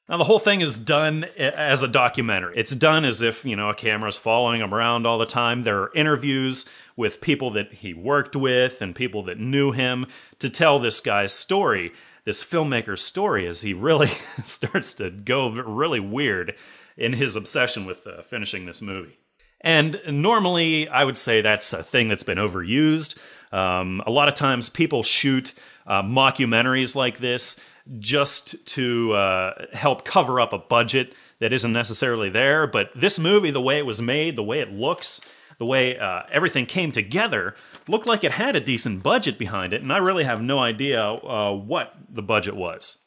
Now, 0.09 0.19
the 0.19 0.25
whole 0.25 0.39
thing 0.39 0.61
is 0.61 0.79
done 0.79 1.25
as 1.37 1.83
a 1.83 1.89
documentary. 1.89 2.57
It's 2.57 2.77
done 2.77 3.05
as 3.05 3.23
if, 3.23 3.45
you 3.45 3.57
know, 3.57 3.71
a 3.71 3.75
camera's 3.75 4.17
following 4.17 4.61
him 4.61 4.73
around 4.73 5.05
all 5.05 5.19
the 5.19 5.27
time. 5.27 5.65
There 5.65 5.83
are 5.83 5.93
interviews 5.97 6.65
with 6.97 7.21
people 7.21 7.51
that 7.53 7.73
he 7.73 7.93
worked 7.93 8.37
with 8.37 8.81
and 8.81 8.95
people 8.95 9.25
that 9.25 9.41
knew 9.41 9.73
him 9.73 10.07
to 10.39 10.49
tell 10.49 10.79
this 10.79 11.01
guy's 11.01 11.33
story, 11.33 11.93
this 12.25 12.45
filmmaker's 12.45 13.03
story, 13.03 13.49
as 13.49 13.63
he 13.63 13.75
really 13.75 14.11
starts 14.45 14.95
to 14.95 15.11
go 15.11 15.51
really 15.51 16.01
weird 16.01 16.55
in 16.97 17.15
his 17.15 17.35
obsession 17.35 17.85
with 17.85 18.07
uh, 18.07 18.23
finishing 18.23 18.65
this 18.65 18.81
movie. 18.81 19.19
And 19.61 20.01
normally, 20.07 20.89
I 20.89 21.03
would 21.03 21.19
say 21.19 21.41
that's 21.41 21.73
a 21.73 21.83
thing 21.83 22.07
that's 22.07 22.23
been 22.23 22.39
overused. 22.39 23.19
Um, 23.53 24.01
a 24.07 24.13
lot 24.13 24.29
of 24.29 24.35
times, 24.35 24.69
people 24.69 25.03
shoot 25.03 25.53
uh, 25.85 26.03
mockumentaries 26.03 26.95
like 26.95 27.19
this 27.19 27.61
just 27.99 28.67
to 28.67 29.13
uh, 29.13 29.67
help 29.73 30.05
cover 30.05 30.41
up 30.41 30.53
a 30.53 30.59
budget 30.59 31.15
that 31.39 31.53
isn't 31.53 31.73
necessarily 31.73 32.31
there. 32.31 32.67
But 32.67 32.91
this 32.95 33.19
movie, 33.19 33.51
the 33.51 33.61
way 33.61 33.79
it 33.79 33.87
was 33.87 34.01
made, 34.03 34.37
the 34.37 34.43
way 34.43 34.61
it 34.61 34.73
looks, 34.73 35.21
the 35.59 35.67
way 35.67 35.99
uh, 35.99 36.23
everything 36.31 36.67
came 36.67 36.93
together, 36.93 37.55
looked 37.89 38.07
like 38.07 38.25
it 38.25 38.33
had 38.33 38.57
a 38.57 38.61
decent 38.61 39.03
budget 39.03 39.39
behind 39.39 39.73
it. 39.73 39.83
And 39.83 39.93
I 39.93 39.99
really 39.99 40.25
have 40.25 40.43
no 40.43 40.59
idea 40.59 41.03
uh, 41.03 41.53
what 41.55 41.95
the 42.09 42.23
budget 42.23 42.57
was. 42.57 42.99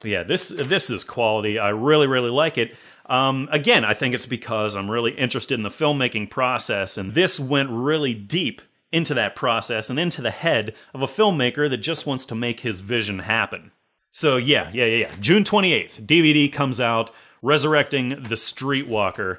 But 0.00 0.10
yeah, 0.10 0.22
this 0.22 0.50
this 0.50 0.90
is 0.90 1.02
quality. 1.02 1.58
I 1.58 1.70
really 1.70 2.06
really 2.06 2.30
like 2.30 2.58
it. 2.58 2.74
Um, 3.06 3.48
again, 3.50 3.84
I 3.84 3.94
think 3.94 4.14
it's 4.14 4.26
because 4.26 4.74
I'm 4.74 4.90
really 4.90 5.12
interested 5.12 5.54
in 5.54 5.62
the 5.62 5.70
filmmaking 5.70 6.28
process, 6.30 6.98
and 6.98 7.12
this 7.12 7.40
went 7.40 7.70
really 7.70 8.12
deep 8.12 8.60
into 8.92 9.14
that 9.14 9.34
process 9.34 9.90
and 9.90 9.98
into 9.98 10.22
the 10.22 10.30
head 10.30 10.74
of 10.92 11.02
a 11.02 11.06
filmmaker 11.06 11.68
that 11.68 11.78
just 11.78 12.06
wants 12.06 12.26
to 12.26 12.34
make 12.34 12.60
his 12.60 12.80
vision 12.80 13.20
happen. 13.20 13.72
So, 14.14 14.36
yeah, 14.36 14.70
yeah, 14.72 14.84
yeah, 14.84 14.96
yeah. 14.96 15.14
June 15.18 15.42
28th, 15.42 16.06
DVD 16.06 16.50
comes 16.50 16.80
out, 16.80 17.10
Resurrecting 17.42 18.10
the 18.10 18.36
Streetwalker. 18.36 19.38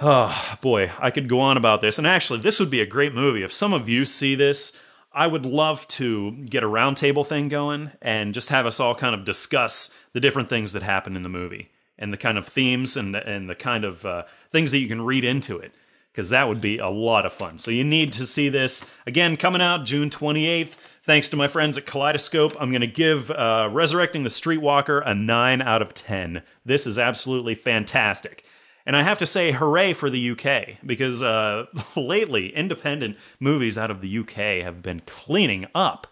Oh, 0.00 0.56
boy, 0.60 0.92
I 1.00 1.10
could 1.10 1.28
go 1.28 1.40
on 1.40 1.56
about 1.56 1.80
this. 1.80 1.98
And 1.98 2.06
actually, 2.06 2.38
this 2.38 2.60
would 2.60 2.70
be 2.70 2.80
a 2.80 2.86
great 2.86 3.12
movie. 3.12 3.42
If 3.42 3.52
some 3.52 3.72
of 3.72 3.88
you 3.88 4.04
see 4.04 4.36
this, 4.36 4.80
I 5.12 5.26
would 5.26 5.44
love 5.44 5.86
to 5.88 6.30
get 6.30 6.62
a 6.62 6.68
roundtable 6.68 7.26
thing 7.26 7.48
going 7.48 7.90
and 8.00 8.32
just 8.32 8.50
have 8.50 8.66
us 8.66 8.78
all 8.78 8.94
kind 8.94 9.16
of 9.16 9.24
discuss 9.24 9.92
the 10.12 10.20
different 10.20 10.48
things 10.48 10.72
that 10.74 10.84
happen 10.84 11.16
in 11.16 11.24
the 11.24 11.28
movie 11.28 11.68
and 11.98 12.12
the 12.12 12.16
kind 12.16 12.38
of 12.38 12.46
themes 12.46 12.96
and 12.96 13.16
the, 13.16 13.28
and 13.28 13.50
the 13.50 13.56
kind 13.56 13.84
of 13.84 14.06
uh, 14.06 14.22
things 14.52 14.70
that 14.70 14.78
you 14.78 14.88
can 14.88 15.02
read 15.02 15.24
into 15.24 15.58
it 15.58 15.72
because 16.12 16.30
that 16.30 16.46
would 16.46 16.60
be 16.60 16.78
a 16.78 16.88
lot 16.88 17.26
of 17.26 17.32
fun. 17.32 17.58
So 17.58 17.70
you 17.70 17.84
need 17.84 18.12
to 18.12 18.26
see 18.26 18.48
this 18.48 18.88
again 19.06 19.36
coming 19.36 19.62
out 19.62 19.84
June 19.84 20.08
28th. 20.08 20.76
Thanks 21.04 21.28
to 21.30 21.36
my 21.36 21.48
friends 21.48 21.76
at 21.76 21.84
Kaleidoscope, 21.84 22.54
I'm 22.60 22.70
going 22.70 22.80
to 22.80 22.86
give 22.86 23.28
uh, 23.32 23.68
Resurrecting 23.72 24.22
the 24.22 24.28
Streetwalker 24.28 25.02
a 25.04 25.12
9 25.12 25.60
out 25.60 25.82
of 25.82 25.94
10. 25.94 26.42
This 26.64 26.86
is 26.86 26.96
absolutely 26.96 27.56
fantastic. 27.56 28.44
And 28.86 28.94
I 28.94 29.02
have 29.02 29.18
to 29.18 29.26
say, 29.26 29.50
hooray 29.50 29.94
for 29.94 30.10
the 30.10 30.30
UK, 30.30 30.78
because 30.86 31.20
uh, 31.20 31.66
lately, 31.96 32.54
independent 32.54 33.16
movies 33.40 33.76
out 33.76 33.90
of 33.90 34.00
the 34.00 34.18
UK 34.18 34.62
have 34.64 34.80
been 34.80 35.02
cleaning 35.04 35.66
up. 35.74 36.06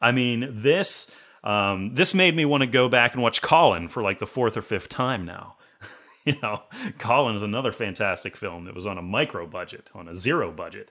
I 0.00 0.10
mean, 0.10 0.48
this 0.50 1.14
um, 1.44 1.94
this 1.94 2.12
made 2.12 2.34
me 2.34 2.44
want 2.44 2.62
to 2.62 2.66
go 2.66 2.88
back 2.88 3.12
and 3.12 3.22
watch 3.22 3.40
Colin 3.40 3.86
for 3.86 4.02
like 4.02 4.18
the 4.18 4.26
fourth 4.26 4.56
or 4.56 4.62
fifth 4.62 4.88
time 4.88 5.24
now. 5.24 5.58
you 6.24 6.34
know, 6.42 6.62
Colin 6.98 7.36
is 7.36 7.42
another 7.42 7.70
fantastic 7.70 8.36
film 8.36 8.64
that 8.64 8.74
was 8.74 8.86
on 8.86 8.98
a 8.98 9.02
micro 9.02 9.46
budget, 9.46 9.90
on 9.94 10.08
a 10.08 10.14
zero 10.14 10.50
budget. 10.50 10.90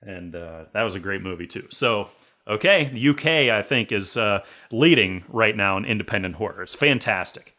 And 0.00 0.36
uh, 0.36 0.66
that 0.74 0.82
was 0.82 0.94
a 0.94 1.00
great 1.00 1.22
movie 1.22 1.46
too. 1.46 1.66
So, 1.70 2.10
okay, 2.48 2.90
the 2.92 3.08
UK, 3.08 3.26
I 3.50 3.62
think, 3.62 3.92
is 3.92 4.16
uh, 4.16 4.42
leading 4.70 5.24
right 5.28 5.56
now 5.56 5.76
in 5.76 5.84
independent 5.84 6.36
horror. 6.36 6.62
It's 6.62 6.74
fantastic. 6.74 7.56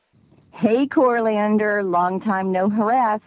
Hey, 0.52 0.88
Corlander, 0.88 1.90
long 1.90 2.20
time 2.20 2.52
no 2.52 2.70
harass. 2.70 3.22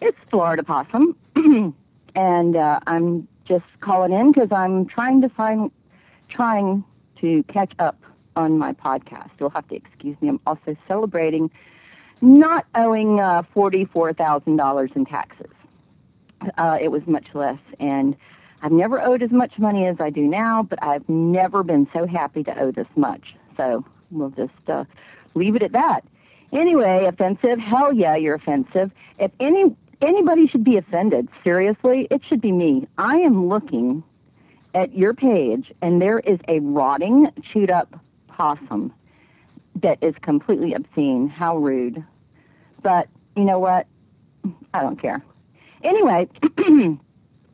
It's 0.00 0.18
Florida 0.30 0.62
Possum. 0.62 1.16
and 2.14 2.56
uh, 2.56 2.80
I'm 2.86 3.28
just 3.44 3.64
calling 3.80 4.12
in 4.12 4.32
because 4.32 4.50
I'm 4.52 4.86
trying 4.86 5.20
to 5.22 5.28
find, 5.28 5.70
trying 6.28 6.84
to 7.20 7.42
catch 7.44 7.72
up 7.78 8.00
on 8.36 8.58
my 8.58 8.72
podcast. 8.72 9.30
You'll 9.38 9.50
have 9.50 9.68
to 9.68 9.74
excuse 9.74 10.16
me. 10.20 10.28
I'm 10.28 10.40
also 10.46 10.76
celebrating 10.88 11.50
not 12.20 12.66
owing 12.74 13.20
uh, 13.20 13.42
$44,000 13.54 14.96
in 14.96 15.04
taxes. 15.04 15.50
Uh, 16.56 16.78
it 16.80 16.90
was 16.90 17.06
much 17.06 17.34
less. 17.34 17.58
And 17.78 18.16
I've 18.62 18.72
never 18.72 19.00
owed 19.00 19.24
as 19.24 19.32
much 19.32 19.58
money 19.58 19.86
as 19.86 20.00
I 20.00 20.10
do 20.10 20.22
now, 20.22 20.62
but 20.62 20.82
I've 20.82 21.06
never 21.08 21.64
been 21.64 21.88
so 21.92 22.06
happy 22.06 22.44
to 22.44 22.58
owe 22.60 22.70
this 22.70 22.86
much. 22.94 23.34
So 23.56 23.84
we'll 24.12 24.30
just 24.30 24.52
uh, 24.68 24.84
leave 25.34 25.56
it 25.56 25.62
at 25.62 25.72
that. 25.72 26.04
Anyway, 26.52 27.06
offensive. 27.06 27.58
Hell 27.58 27.92
yeah, 27.92 28.14
you're 28.14 28.36
offensive. 28.36 28.92
If 29.18 29.32
any 29.40 29.74
anybody 30.00 30.46
should 30.46 30.62
be 30.62 30.76
offended, 30.76 31.28
seriously, 31.42 32.06
it 32.10 32.24
should 32.24 32.40
be 32.40 32.52
me. 32.52 32.86
I 32.98 33.16
am 33.18 33.48
looking 33.48 34.04
at 34.74 34.94
your 34.96 35.12
page, 35.12 35.72
and 35.82 36.00
there 36.00 36.20
is 36.20 36.38
a 36.46 36.60
rotting, 36.60 37.32
chewed 37.42 37.70
up 37.70 37.98
possum 38.28 38.92
that 39.76 39.98
is 40.02 40.14
completely 40.20 40.74
obscene. 40.74 41.28
How 41.28 41.56
rude. 41.56 42.04
But 42.80 43.08
you 43.34 43.44
know 43.44 43.58
what? 43.58 43.86
I 44.72 44.82
don't 44.82 45.00
care. 45.00 45.22
Anyway, 45.82 46.28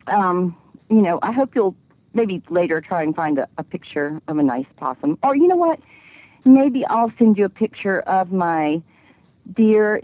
um, 0.06 0.56
you 0.88 1.02
know, 1.02 1.18
I 1.22 1.32
hope 1.32 1.54
you'll 1.54 1.76
maybe 2.14 2.42
later 2.48 2.80
try 2.80 3.02
and 3.02 3.14
find 3.14 3.38
a, 3.38 3.48
a 3.58 3.62
picture 3.62 4.20
of 4.28 4.38
a 4.38 4.42
nice 4.42 4.66
possum. 4.76 5.18
Or 5.22 5.36
you 5.36 5.46
know 5.46 5.56
what? 5.56 5.80
Maybe 6.44 6.86
I'll 6.86 7.12
send 7.18 7.38
you 7.38 7.44
a 7.44 7.50
picture 7.50 8.00
of 8.00 8.32
my 8.32 8.82
dear 9.52 10.00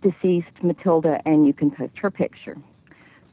deceased 0.00 0.62
Matilda 0.62 1.20
and 1.26 1.46
you 1.46 1.52
can 1.52 1.70
post 1.70 1.98
her 1.98 2.10
picture. 2.10 2.56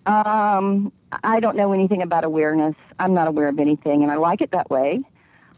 Um, 0.05 0.91
I 1.23 1.39
don't 1.39 1.55
know 1.55 1.73
anything 1.73 2.01
about 2.01 2.23
awareness. 2.23 2.75
I'm 2.99 3.13
not 3.13 3.27
aware 3.27 3.47
of 3.49 3.59
anything, 3.59 4.03
and 4.03 4.11
I 4.11 4.15
like 4.15 4.41
it 4.41 4.51
that 4.51 4.69
way. 4.69 5.03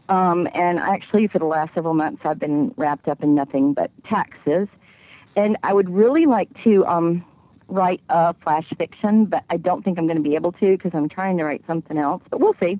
Um, 0.08 0.48
and 0.54 0.78
actually, 0.78 1.28
for 1.28 1.38
the 1.38 1.46
last 1.46 1.72
several 1.74 1.94
months, 1.94 2.22
I've 2.24 2.38
been 2.38 2.74
wrapped 2.76 3.08
up 3.08 3.22
in 3.22 3.34
nothing 3.34 3.72
but 3.72 3.90
taxes. 4.04 4.68
And 5.36 5.56
I 5.62 5.72
would 5.72 5.88
really 5.88 6.26
like 6.26 6.62
to 6.64 6.84
um, 6.86 7.24
write 7.68 8.00
a 8.08 8.34
flash 8.34 8.68
fiction, 8.76 9.26
but 9.26 9.44
I 9.50 9.56
don't 9.56 9.84
think 9.84 9.98
I'm 9.98 10.06
going 10.06 10.16
to 10.16 10.22
be 10.22 10.34
able 10.34 10.52
to 10.52 10.76
because 10.76 10.92
I'm 10.94 11.08
trying 11.08 11.38
to 11.38 11.44
write 11.44 11.64
something 11.66 11.98
else. 11.98 12.22
But 12.30 12.40
we'll 12.40 12.56
see. 12.60 12.78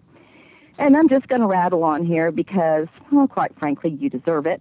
And 0.78 0.96
I'm 0.96 1.08
just 1.08 1.28
going 1.28 1.40
to 1.40 1.46
rattle 1.46 1.84
on 1.84 2.04
here 2.04 2.32
because, 2.32 2.88
well, 3.12 3.28
quite 3.28 3.56
frankly, 3.58 3.90
you 3.90 4.10
deserve 4.10 4.46
it. 4.46 4.60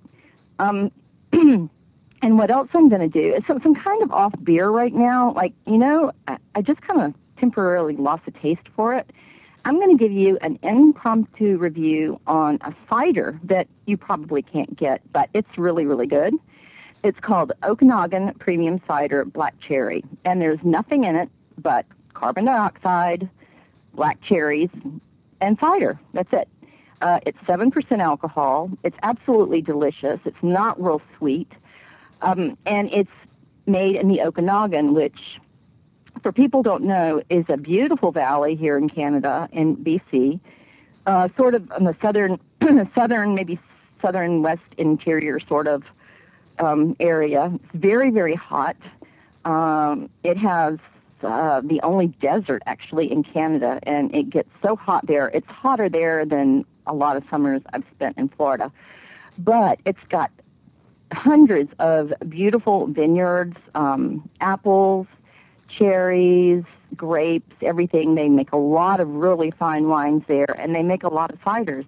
Um, 0.60 0.92
and 1.32 1.70
what 2.22 2.52
else 2.52 2.70
I'm 2.74 2.90
going 2.90 3.02
to 3.02 3.08
do 3.08 3.34
is 3.34 3.44
some, 3.48 3.62
some 3.62 3.76
kind 3.76 4.04
of 4.04 4.12
off 4.12 4.34
beer 4.44 4.70
right 4.70 4.94
now. 4.94 5.34
Like, 5.34 5.54
you 5.66 5.78
know, 5.78 6.12
I, 6.28 6.38
I 6.56 6.62
just 6.62 6.82
kind 6.82 7.02
of 7.02 7.14
temporarily 7.38 7.96
lost 7.96 8.24
a 8.28 8.32
taste 8.32 8.68
for 8.76 8.94
it. 8.94 9.10
I'm 9.66 9.80
going 9.80 9.98
to 9.98 9.98
give 9.98 10.12
you 10.12 10.38
an 10.42 10.60
impromptu 10.62 11.58
review 11.58 12.20
on 12.28 12.60
a 12.62 12.74
cider 12.90 13.40
that 13.46 13.68
you 13.86 13.96
probably 13.96 14.42
can't 14.42 14.76
get, 14.76 15.02
but 15.14 15.30
it's 15.34 15.58
really, 15.58 15.86
really 15.86 16.08
good. 16.08 16.36
It's 17.04 17.20
called 17.20 17.52
Okanagan 17.64 18.34
Premium 18.36 18.82
Cider 18.88 19.26
Black 19.26 19.60
Cherry, 19.60 20.06
and 20.24 20.42
there's 20.42 20.64
nothing 20.64 21.04
in 21.04 21.18
it 21.18 21.30
but 21.58 21.86
carbon 22.14 22.46
dioxide, 22.46 23.30
black 23.94 24.22
cherries, 24.22 24.70
and 25.42 25.60
cider. 25.60 26.00
That's 26.14 26.32
it. 26.32 26.48
Uh, 27.02 27.20
it's 27.26 27.38
7% 27.40 28.00
alcohol. 28.00 28.72
It's 28.84 28.96
absolutely 29.04 29.62
delicious. 29.62 30.22
It's 30.24 30.42
not 30.42 30.82
real 30.82 31.02
sweet. 31.18 31.52
Um, 32.22 32.58
and 32.66 32.90
it's 32.94 33.12
made 33.66 33.98
in 33.98 34.08
the 34.08 34.22
Okanagan, 34.22 34.94
which, 34.94 35.42
for 36.22 36.32
people 36.32 36.64
don't 36.64 36.86
know, 36.86 37.22
is 37.30 37.44
a 37.50 37.58
beautiful 37.58 38.14
valley 38.14 38.56
here 38.56 38.78
in 38.78 38.90
Canada, 38.90 39.50
in 39.52 39.76
BC, 39.76 40.40
uh, 41.06 41.28
sort 41.36 41.56
of 41.56 41.70
on 41.74 41.84
the 41.84 41.98
southern, 42.02 42.40
southern, 42.96 43.36
maybe 43.36 43.60
southern 44.02 44.42
west 44.42 44.62
interior 44.78 45.42
sort 45.42 45.68
of 45.68 45.84
um, 46.60 46.96
area. 47.00 47.52
It's 47.54 47.74
very, 47.74 48.12
very 48.12 48.36
hot. 48.36 48.78
Um, 49.46 50.10
it 50.24 50.38
has 50.38 50.80
uh, 51.22 51.62
the 51.62 51.82
only 51.82 52.08
desert 52.08 52.64
actually 52.66 53.12
in 53.12 53.24
Canada, 53.24 53.80
and 53.84 54.14
it 54.14 54.30
gets 54.30 54.50
so 54.62 54.76
hot 54.76 55.06
there. 55.08 55.30
It's 55.34 55.48
hotter 55.48 55.90
there 55.90 56.26
than 56.26 56.66
a 56.86 56.94
lot 56.94 57.18
of 57.18 57.24
summers 57.30 57.62
I've 57.74 57.86
spent 57.96 58.18
in 58.18 58.30
Florida. 58.30 58.72
But 59.38 59.80
it's 59.86 60.04
got 60.10 60.32
hundreds 61.12 61.72
of 61.80 62.14
beautiful 62.28 62.88
vineyards, 62.88 63.58
um, 63.76 64.30
apples, 64.42 65.08
cherries, 65.68 66.64
grapes, 66.96 67.56
everything. 67.62 68.16
They 68.16 68.30
make 68.30 68.52
a 68.52 68.58
lot 68.58 69.00
of 69.00 69.10
really 69.10 69.52
fine 69.52 69.88
wines 69.88 70.24
there, 70.28 70.56
and 70.58 70.76
they 70.76 70.84
make 70.84 71.04
a 71.04 71.10
lot 71.10 71.32
of 71.32 71.40
ciders. 71.42 71.86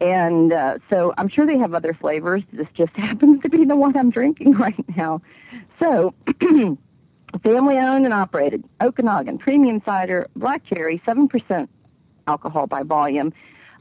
And 0.00 0.52
uh, 0.52 0.78
so 0.88 1.12
I'm 1.18 1.28
sure 1.28 1.46
they 1.46 1.58
have 1.58 1.74
other 1.74 1.92
flavors. 1.92 2.42
This 2.52 2.68
just 2.72 2.92
happens 2.96 3.42
to 3.42 3.48
be 3.48 3.64
the 3.64 3.76
one 3.76 3.96
I'm 3.96 4.10
drinking 4.10 4.52
right 4.58 4.96
now. 4.96 5.20
So, 5.78 6.14
family 7.42 7.78
owned 7.78 8.04
and 8.04 8.14
operated, 8.14 8.64
Okanagan 8.80 9.38
Premium 9.38 9.82
Cider, 9.84 10.26
Black 10.36 10.64
Cherry, 10.64 10.98
7% 11.06 11.68
alcohol 12.26 12.66
by 12.66 12.82
volume. 12.82 13.32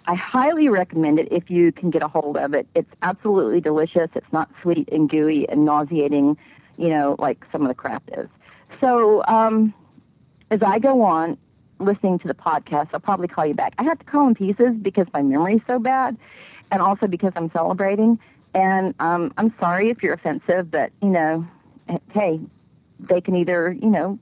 I 0.06 0.16
highly 0.16 0.70
recommend 0.70 1.20
it 1.20 1.28
if 1.32 1.52
you 1.52 1.72
can 1.72 1.90
get 1.90 2.02
a 2.02 2.08
hold 2.08 2.38
of 2.38 2.54
it. 2.54 2.68
It's 2.74 2.92
absolutely 3.02 3.62
delicious. 3.62 4.10
It's 4.16 4.32
not 4.32 4.50
sweet 4.62 4.90
and 4.92 5.10
gooey 5.10 5.48
and 5.48 5.66
nauseating, 5.66 6.38
you 6.78 6.90
know, 6.90 7.16
like 7.20 7.46
some 7.52 7.62
of 7.62 7.68
the 7.68 7.76
crap 7.76 8.04
is. 8.18 8.28
So, 8.80 9.24
um, 9.28 9.74
as 10.52 10.64
I 10.64 10.80
go 10.80 11.02
on 11.02 11.38
listening 11.80 12.20
to 12.20 12.28
the 12.28 12.34
podcast, 12.34 12.90
I'll 12.94 13.00
probably 13.00 13.28
call 13.28 13.46
you 13.46 13.54
back. 13.54 13.74
I 13.78 13.84
have 13.84 14.00
to 14.00 14.06
call 14.06 14.28
in 14.28 14.36
pieces 14.36 14.76
because 14.82 15.08
my 15.14 15.22
memory's 15.22 15.62
so 15.68 15.80
bad, 15.80 16.18
and 16.72 16.82
also 16.82 17.08
because 17.08 17.34
I'm 17.36 17.52
celebrating. 17.52 18.20
And 18.54 18.96
um, 19.00 19.34
I'm 19.38 19.54
sorry 19.60 19.90
if 19.90 20.02
you're 20.04 20.14
offensive, 20.14 20.72
but 20.72 20.92
you 21.02 21.10
know, 21.10 21.48
hey, 22.12 22.40
they 23.00 23.22
can 23.22 23.36
either 23.36 23.72
you 23.72 23.90
know 23.90 24.20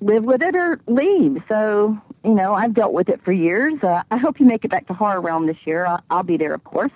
live 0.00 0.24
with 0.24 0.42
it 0.42 0.56
or 0.56 0.80
leave. 0.86 1.42
So 1.48 2.00
you 2.24 2.34
know, 2.34 2.54
I've 2.54 2.74
dealt 2.74 2.92
with 2.92 3.08
it 3.08 3.22
for 3.24 3.32
years. 3.32 3.74
Uh, 3.82 4.02
I 4.10 4.16
hope 4.16 4.40
you 4.40 4.46
make 4.46 4.64
it 4.64 4.70
back 4.70 4.86
to 4.88 4.94
Horror 4.94 5.20
Realm 5.20 5.46
this 5.46 5.66
year. 5.66 5.86
I'll, 5.86 6.02
I'll 6.10 6.22
be 6.22 6.36
there, 6.36 6.54
of 6.54 6.64
course. 6.64 6.92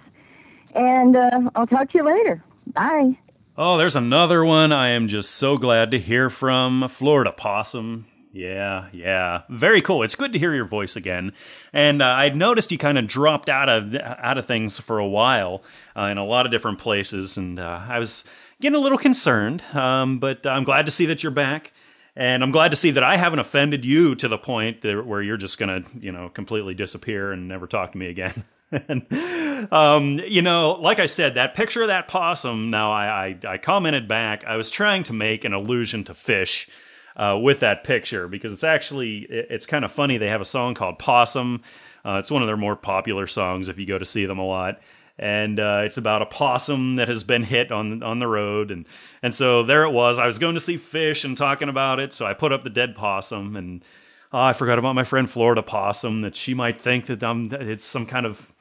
And 0.74 1.16
uh, 1.16 1.50
I'll 1.54 1.66
talk 1.66 1.90
to 1.90 1.98
you 1.98 2.04
later. 2.04 2.42
Bye. 2.66 3.18
Oh, 3.56 3.78
there's 3.78 3.96
another 3.96 4.44
one 4.44 4.72
I 4.72 4.88
am 4.88 5.06
just 5.06 5.30
so 5.30 5.56
glad 5.56 5.92
to 5.92 5.98
hear 5.98 6.28
from 6.28 6.88
Florida 6.88 7.30
Possum. 7.30 8.06
Yeah, 8.34 8.88
yeah, 8.92 9.42
very 9.48 9.80
cool. 9.80 10.02
It's 10.02 10.16
good 10.16 10.32
to 10.32 10.40
hear 10.40 10.52
your 10.52 10.64
voice 10.64 10.96
again. 10.96 11.32
And 11.72 12.02
uh, 12.02 12.06
I'd 12.06 12.34
noticed 12.34 12.72
you 12.72 12.78
kind 12.78 12.98
of 12.98 13.06
dropped 13.06 13.48
out 13.48 13.68
of 13.68 13.94
out 13.94 14.38
of 14.38 14.44
things 14.44 14.76
for 14.76 14.98
a 14.98 15.06
while 15.06 15.62
uh, 15.96 16.06
in 16.06 16.18
a 16.18 16.24
lot 16.24 16.44
of 16.44 16.50
different 16.50 16.80
places, 16.80 17.36
and 17.36 17.60
uh, 17.60 17.82
I 17.88 18.00
was 18.00 18.24
getting 18.60 18.74
a 18.74 18.80
little 18.80 18.98
concerned. 18.98 19.62
Um, 19.72 20.18
but 20.18 20.44
I'm 20.48 20.64
glad 20.64 20.86
to 20.86 20.92
see 20.92 21.06
that 21.06 21.22
you're 21.22 21.30
back. 21.30 21.72
And 22.16 22.42
I'm 22.42 22.50
glad 22.50 22.70
to 22.70 22.76
see 22.76 22.92
that 22.92 23.02
I 23.04 23.16
haven't 23.16 23.40
offended 23.40 23.84
you 23.84 24.14
to 24.16 24.28
the 24.28 24.38
point 24.38 24.82
that, 24.82 25.04
where 25.04 25.22
you're 25.22 25.36
just 25.36 25.58
to, 25.58 25.84
you 25.98 26.12
know, 26.12 26.28
completely 26.28 26.74
disappear 26.74 27.32
and 27.32 27.48
never 27.48 27.66
talk 27.66 27.92
to 27.92 27.98
me 27.98 28.06
again. 28.06 28.44
and, 28.70 29.68
um, 29.72 30.20
you 30.24 30.40
know, 30.40 30.72
like 30.80 31.00
I 31.00 31.06
said, 31.06 31.34
that 31.34 31.54
picture 31.54 31.82
of 31.82 31.88
that 31.88 32.06
possum. 32.06 32.70
Now, 32.70 32.92
I, 32.92 33.26
I, 33.26 33.38
I 33.54 33.58
commented 33.58 34.06
back. 34.06 34.44
I 34.44 34.56
was 34.56 34.70
trying 34.70 35.02
to 35.04 35.12
make 35.12 35.44
an 35.44 35.52
allusion 35.52 36.04
to 36.04 36.14
Phish 36.14 36.68
uh, 37.16 37.38
with 37.40 37.60
that 37.60 37.84
picture 37.84 38.28
because 38.28 38.52
it's 38.52 38.64
actually 38.64 39.18
it, 39.30 39.48
it's 39.50 39.66
kind 39.66 39.84
of 39.84 39.92
funny. 39.92 40.18
They 40.18 40.28
have 40.28 40.40
a 40.40 40.46
song 40.46 40.74
called 40.74 40.98
Possum. 40.98 41.62
Uh, 42.04 42.18
it's 42.18 42.30
one 42.30 42.42
of 42.42 42.48
their 42.48 42.56
more 42.56 42.76
popular 42.76 43.26
songs 43.26 43.68
if 43.68 43.78
you 43.78 43.86
go 43.86 43.98
to 43.98 44.04
see 44.04 44.26
them 44.26 44.38
a 44.38 44.46
lot 44.46 44.80
and 45.18 45.60
uh, 45.60 45.82
it's 45.84 45.96
about 45.96 46.22
a 46.22 46.26
possum 46.26 46.96
that 46.96 47.08
has 47.08 47.22
been 47.22 47.44
hit 47.44 47.70
on 47.70 48.02
on 48.02 48.18
the 48.18 48.26
road, 48.26 48.70
and 48.70 48.86
and 49.22 49.34
so 49.34 49.62
there 49.62 49.84
it 49.84 49.92
was. 49.92 50.18
I 50.18 50.26
was 50.26 50.38
going 50.38 50.54
to 50.54 50.60
see 50.60 50.76
Phish 50.76 51.24
and 51.24 51.36
talking 51.36 51.68
about 51.68 52.00
it, 52.00 52.12
so 52.12 52.26
I 52.26 52.34
put 52.34 52.52
up 52.52 52.64
the 52.64 52.70
dead 52.70 52.96
possum, 52.96 53.54
and 53.56 53.84
oh, 54.32 54.40
I 54.40 54.52
forgot 54.52 54.78
about 54.78 54.96
my 54.96 55.04
friend 55.04 55.30
Florida 55.30 55.62
Possum 55.62 56.22
that 56.22 56.34
she 56.34 56.54
might 56.54 56.80
think 56.80 57.06
that 57.06 57.22
I'm 57.22 57.52
it's 57.52 57.84
some 57.84 58.06
kind 58.06 58.26
of 58.26 58.52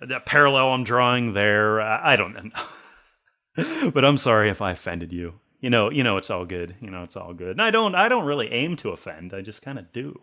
that 0.00 0.26
parallel 0.26 0.72
I'm 0.72 0.84
drawing 0.84 1.34
there. 1.34 1.80
I, 1.80 2.14
I 2.14 2.16
don't 2.16 2.52
know, 3.56 3.90
but 3.90 4.04
I'm 4.04 4.18
sorry 4.18 4.50
if 4.50 4.60
I 4.60 4.72
offended 4.72 5.12
you. 5.12 5.34
You 5.62 5.70
know, 5.70 5.90
you 5.90 6.02
know, 6.02 6.18
it's 6.18 6.28
all 6.28 6.44
good. 6.44 6.74
You 6.80 6.90
know, 6.90 7.04
it's 7.04 7.16
all 7.16 7.32
good. 7.32 7.52
And 7.52 7.62
I 7.62 7.70
don't, 7.70 7.94
I 7.94 8.10
don't 8.10 8.26
really 8.26 8.52
aim 8.52 8.76
to 8.76 8.90
offend. 8.90 9.32
I 9.32 9.40
just 9.40 9.62
kind 9.62 9.78
of 9.78 9.90
do. 9.92 10.20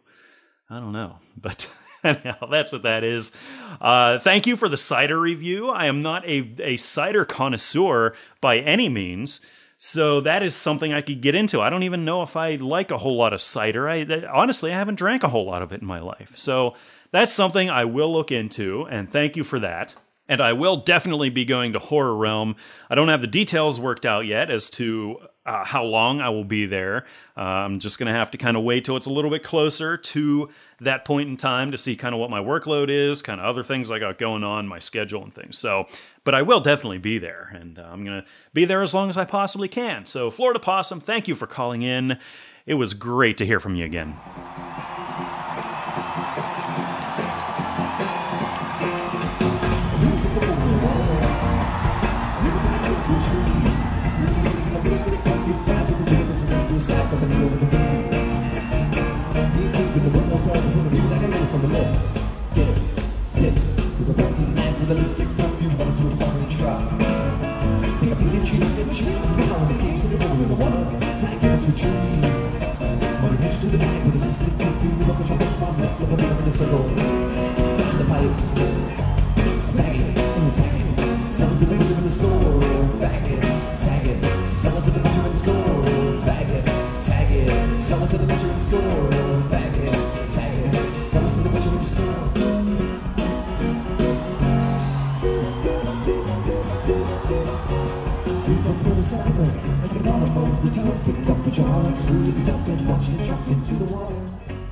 I 0.70 0.80
don't 0.80 0.94
know, 0.94 1.16
but. 1.38 1.68
Anyhow, 2.02 2.48
that's 2.50 2.72
what 2.72 2.84
that 2.84 3.04
is. 3.04 3.34
Uh, 3.82 4.20
thank 4.20 4.48
you 4.48 4.56
for 4.56 4.70
the 4.70 4.78
cider 4.78 5.20
review. 5.20 5.70
I 5.70 5.88
am 5.88 6.02
not 6.02 6.26
a, 6.26 6.50
a 6.60 6.78
cider 6.78 7.26
connoisseur 7.26 8.16
by 8.40 8.60
any 8.60 8.88
means. 8.88 9.46
So 9.78 10.22
that 10.22 10.44
is 10.44 10.56
something 10.56 10.94
I 10.94 11.02
could 11.02 11.22
get 11.22 11.36
into. 11.36 11.62
I 11.62 11.70
don't 11.70 11.84
even 11.84 12.06
know 12.06 12.22
if 12.22 12.36
I 12.36 12.56
like 12.56 12.92
a 12.92 12.98
whole 12.98 13.18
lot 13.18 13.34
of 13.34 13.42
cider. 13.42 13.90
I 13.90 14.06
honestly 14.32 14.74
I 14.74 14.78
haven't 14.78 14.96
drank 14.96 15.24
a 15.24 15.30
whole 15.30 15.46
lot 15.46 15.62
of 15.62 15.72
it 15.72 15.82
in 15.82 15.88
my 15.88 16.00
life. 16.00 16.34
So 16.36 16.76
that's 17.12 17.32
something 17.32 17.70
I 17.70 17.86
will 17.86 18.12
look 18.12 18.32
into 18.32 18.86
and 18.88 19.10
thank 19.10 19.38
you 19.38 19.44
for 19.44 19.60
that. 19.60 19.96
And 20.30 20.40
I 20.40 20.54
will 20.54 20.78
definitely 20.78 21.30
be 21.30 21.44
going 21.44 21.74
to 21.74 21.80
Horror 21.80 22.16
Realm. 22.16 22.56
I 22.90 22.96
don't 22.96 23.10
have 23.10 23.20
the 23.20 23.28
details 23.28 23.82
worked 23.82 24.06
out 24.06 24.26
yet 24.26 24.50
as 24.50 24.70
to 24.72 25.18
uh, 25.50 25.66
how 25.66 25.84
long 25.84 26.22
I 26.22 26.30
will 26.30 26.44
be 26.44 26.68
there. 26.68 27.06
Uh, 27.36 27.42
I'm 27.42 27.80
just 27.80 27.98
going 27.98 28.06
to 28.06 28.14
have 28.14 28.30
to 28.32 28.38
kind 28.38 28.56
of 28.56 28.64
wait 28.64 28.86
till 28.86 28.96
it's 28.96 29.08
a 29.08 29.12
little 29.12 29.32
bit 29.32 29.42
closer 29.42 29.98
to 29.98 30.50
that 30.82 31.06
point 31.06 31.28
in 31.28 31.38
time 31.38 31.72
to 31.72 31.78
see 31.78 31.96
kind 31.96 32.14
of 32.14 32.22
what 32.22 32.30
my 32.30 32.40
workload 32.40 32.90
is, 32.90 33.24
kind 33.24 33.42
of 33.42 33.48
other 33.48 33.64
things 33.64 33.90
I 33.90 33.98
got 33.98 34.20
going 34.20 34.44
on, 34.44 34.68
my 34.68 34.78
schedule 34.78 35.24
and 35.24 35.34
things. 35.34 35.58
So, 35.58 35.88
but 36.24 36.36
I 36.36 36.44
will 36.44 36.60
definitely 36.60 37.00
be 37.00 37.18
there, 37.18 37.52
and 37.52 37.80
uh, 37.80 37.90
I'm 37.92 38.06
going 38.06 38.22
to 38.22 38.28
be 38.54 38.66
there 38.66 38.84
as 38.84 38.94
long 38.94 39.10
as 39.10 39.18
I 39.18 39.26
possibly 39.26 39.68
can. 39.68 40.06
So, 40.06 40.30
Florida 40.30 40.60
Possum, 40.60 41.00
thank 41.00 41.28
you 41.28 41.34
for 41.34 41.48
calling 41.48 41.82
in. 41.82 42.20
It 42.68 42.76
was 42.76 42.94
great 42.94 43.38
to 43.40 43.46
hear 43.48 43.60
from 43.60 43.74
you 43.74 43.86
again. 43.86 44.16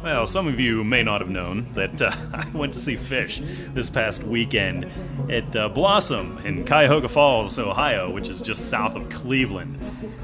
Well, 0.03 0.27
some 0.27 0.47
of 0.47 0.59
you 0.59 0.83
may 0.83 1.01
not 1.01 1.21
have 1.21 1.29
known 1.29 1.73
that 1.75 2.01
uh, 2.01 2.13
I 2.33 2.45
went 2.53 2.73
to 2.73 2.79
see 2.79 2.97
Phish 2.97 3.41
this 3.73 3.89
past 3.89 4.23
weekend 4.23 4.91
at 5.29 5.55
uh, 5.55 5.69
Blossom 5.69 6.39
in 6.45 6.65
Cuyahoga 6.65 7.07
Falls, 7.07 7.57
Ohio, 7.57 8.11
which 8.11 8.27
is 8.27 8.41
just 8.41 8.69
south 8.69 8.95
of 8.97 9.09
Cleveland. 9.09 9.79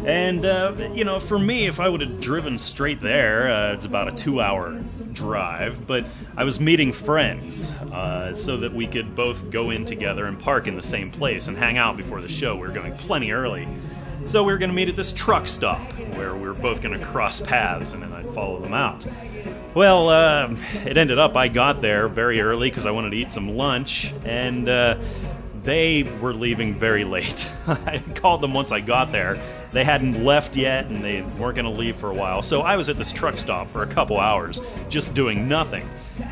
And, 0.06 0.46
uh, 0.46 0.90
you 0.94 1.06
know, 1.06 1.20
for 1.20 1.40
me, 1.40 1.66
if 1.66 1.80
I 1.80 1.88
would 1.88 2.02
have 2.02 2.20
driven 2.20 2.58
straight 2.58 3.00
there, 3.00 3.50
uh, 3.50 3.74
it's 3.74 3.86
about 3.86 4.10
a 4.10 4.12
two 4.12 4.42
hour 4.42 4.82
drive, 5.14 5.88
but 5.88 6.06
I 6.36 6.44
was 6.44 6.60
meeting 6.60 6.92
friends 6.92 7.72
uh, 7.72 8.34
so 8.36 8.58
that 8.58 8.74
we 8.74 8.86
could 8.86 9.16
both 9.16 9.50
go 9.50 9.70
in 9.70 9.86
together 9.86 10.26
and 10.26 10.38
park 10.38 10.68
in 10.68 10.76
the 10.76 10.84
same 10.84 11.10
place 11.10 11.48
and 11.48 11.58
hang 11.58 11.78
out 11.78 11.96
before 11.96 12.22
the 12.22 12.30
show. 12.30 12.56
We 12.56 12.68
were 12.68 12.74
going 12.74 12.96
plenty 12.98 13.32
early. 13.32 13.68
So 14.26 14.44
we 14.44 14.54
were 14.54 14.58
going 14.58 14.70
to 14.70 14.76
meet 14.76 14.90
at 14.90 14.96
this 14.96 15.12
truck 15.12 15.48
stop 15.48 15.82
where 16.16 16.34
we 16.34 16.48
were 16.48 16.54
both 16.54 16.82
going 16.82 16.98
to 16.98 17.06
cross 17.06 17.42
paths 17.42 17.94
and 17.94 18.02
then 18.02 18.14
I'd 18.14 18.26
follow 18.34 18.60
them 18.60 18.74
out. 18.74 19.06
Well, 19.74 20.10
uh, 20.10 20.56
it 20.86 20.98
ended 20.98 21.20
up 21.20 21.36
I 21.36 21.48
got 21.48 21.82
there 21.82 22.08
very 22.08 22.40
early 22.42 22.70
because 22.70 22.86
I 22.86 22.92
wanted 22.92 23.10
to 23.12 23.18
eat 23.18 23.32
some 23.32 23.58
lunch, 23.58 24.14
and 24.24 24.70
uh, 24.70 24.98
they 25.64 26.04
were 26.22 26.34
leaving 26.34 26.76
very 26.76 27.04
late. 27.04 27.50
I 27.68 28.00
called 28.14 28.42
them 28.42 28.54
once 28.54 28.72
I 28.72 28.82
got 28.82 29.12
there. 29.12 29.42
They 29.72 29.84
hadn't 29.84 30.24
left 30.24 30.56
yet, 30.56 30.86
and 30.86 31.04
they 31.04 31.24
weren't 31.24 31.56
going 31.56 31.66
to 31.66 31.72
leave 31.72 31.96
for 31.96 32.12
a 32.12 32.14
while. 32.14 32.44
So 32.44 32.62
I 32.62 32.78
was 32.78 32.90
at 32.90 32.98
this 32.98 33.12
truck 33.12 33.40
stop 33.40 33.68
for 33.68 33.82
a 33.82 33.88
couple 33.88 34.20
hours, 34.20 34.62
just 34.90 35.16
doing 35.16 35.48
nothing, 35.48 35.88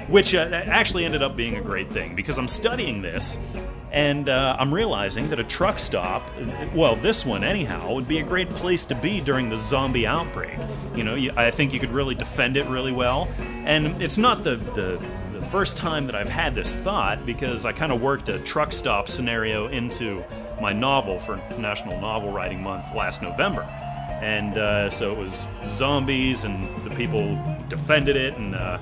which 0.08 0.36
uh, 0.36 0.48
actually 0.52 1.06
ended 1.06 1.24
up 1.24 1.36
being 1.36 1.58
a 1.58 1.62
great 1.62 1.90
thing 1.90 2.16
because 2.16 2.38
I'm 2.38 2.48
studying 2.48 3.02
this, 3.02 3.40
and 3.92 4.30
uh, 4.30 4.56
I'm 4.58 4.74
realizing 4.74 5.30
that 5.30 5.40
a 5.40 5.44
truck 5.44 5.78
stop, 5.78 6.24
well, 6.74 6.96
this 6.96 7.26
one 7.26 7.44
anyhow, 7.44 7.94
would 7.94 8.08
be 8.08 8.20
a 8.20 8.24
great 8.24 8.50
place 8.50 8.86
to 8.86 8.96
be 8.96 9.20
during 9.20 9.50
the 9.50 9.58
zombie 9.58 10.08
outbreak. 10.08 10.58
You 10.96 11.04
know, 11.04 11.16
you, 11.16 11.32
I 11.36 11.52
think 11.52 11.74
you 11.74 11.80
could 11.80 11.92
really 11.92 12.16
defend 12.16 12.56
it 12.56 12.66
really 12.68 12.94
well. 12.94 13.30
And 13.66 14.02
it's 14.02 14.18
not 14.18 14.44
the, 14.46 14.56
the, 14.56 15.04
the 15.34 15.46
first 15.48 15.76
time 15.76 16.06
that 16.06 16.16
I've 16.16 16.30
had 16.30 16.56
this 16.56 16.74
thought 16.74 17.26
because 17.26 17.66
I 17.66 17.74
kind 17.74 17.92
of 17.92 18.02
worked 18.02 18.30
a 18.30 18.40
truck 18.40 18.72
stop 18.72 19.10
scenario 19.10 19.68
into 19.68 20.24
my 20.62 20.72
novel 20.72 21.20
for 21.20 21.38
National 21.58 22.00
Novel 22.00 22.32
Writing 22.32 22.64
Month 22.64 22.96
last 22.96 23.22
November. 23.22 23.64
And 24.22 24.58
uh, 24.58 24.90
so 24.90 25.12
it 25.12 25.18
was 25.18 25.48
zombies, 25.66 26.44
and 26.44 26.68
the 26.86 26.92
people 26.92 27.38
defended 27.70 28.16
it, 28.16 28.38
and 28.38 28.54
uh, 28.56 28.78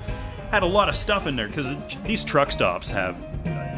had 0.50 0.62
a 0.62 0.66
lot 0.66 0.90
of 0.90 0.94
stuff 0.94 1.26
in 1.26 1.34
there 1.34 1.48
because 1.48 1.72
these 2.02 2.22
truck 2.22 2.52
stops 2.52 2.90
have 2.90 3.16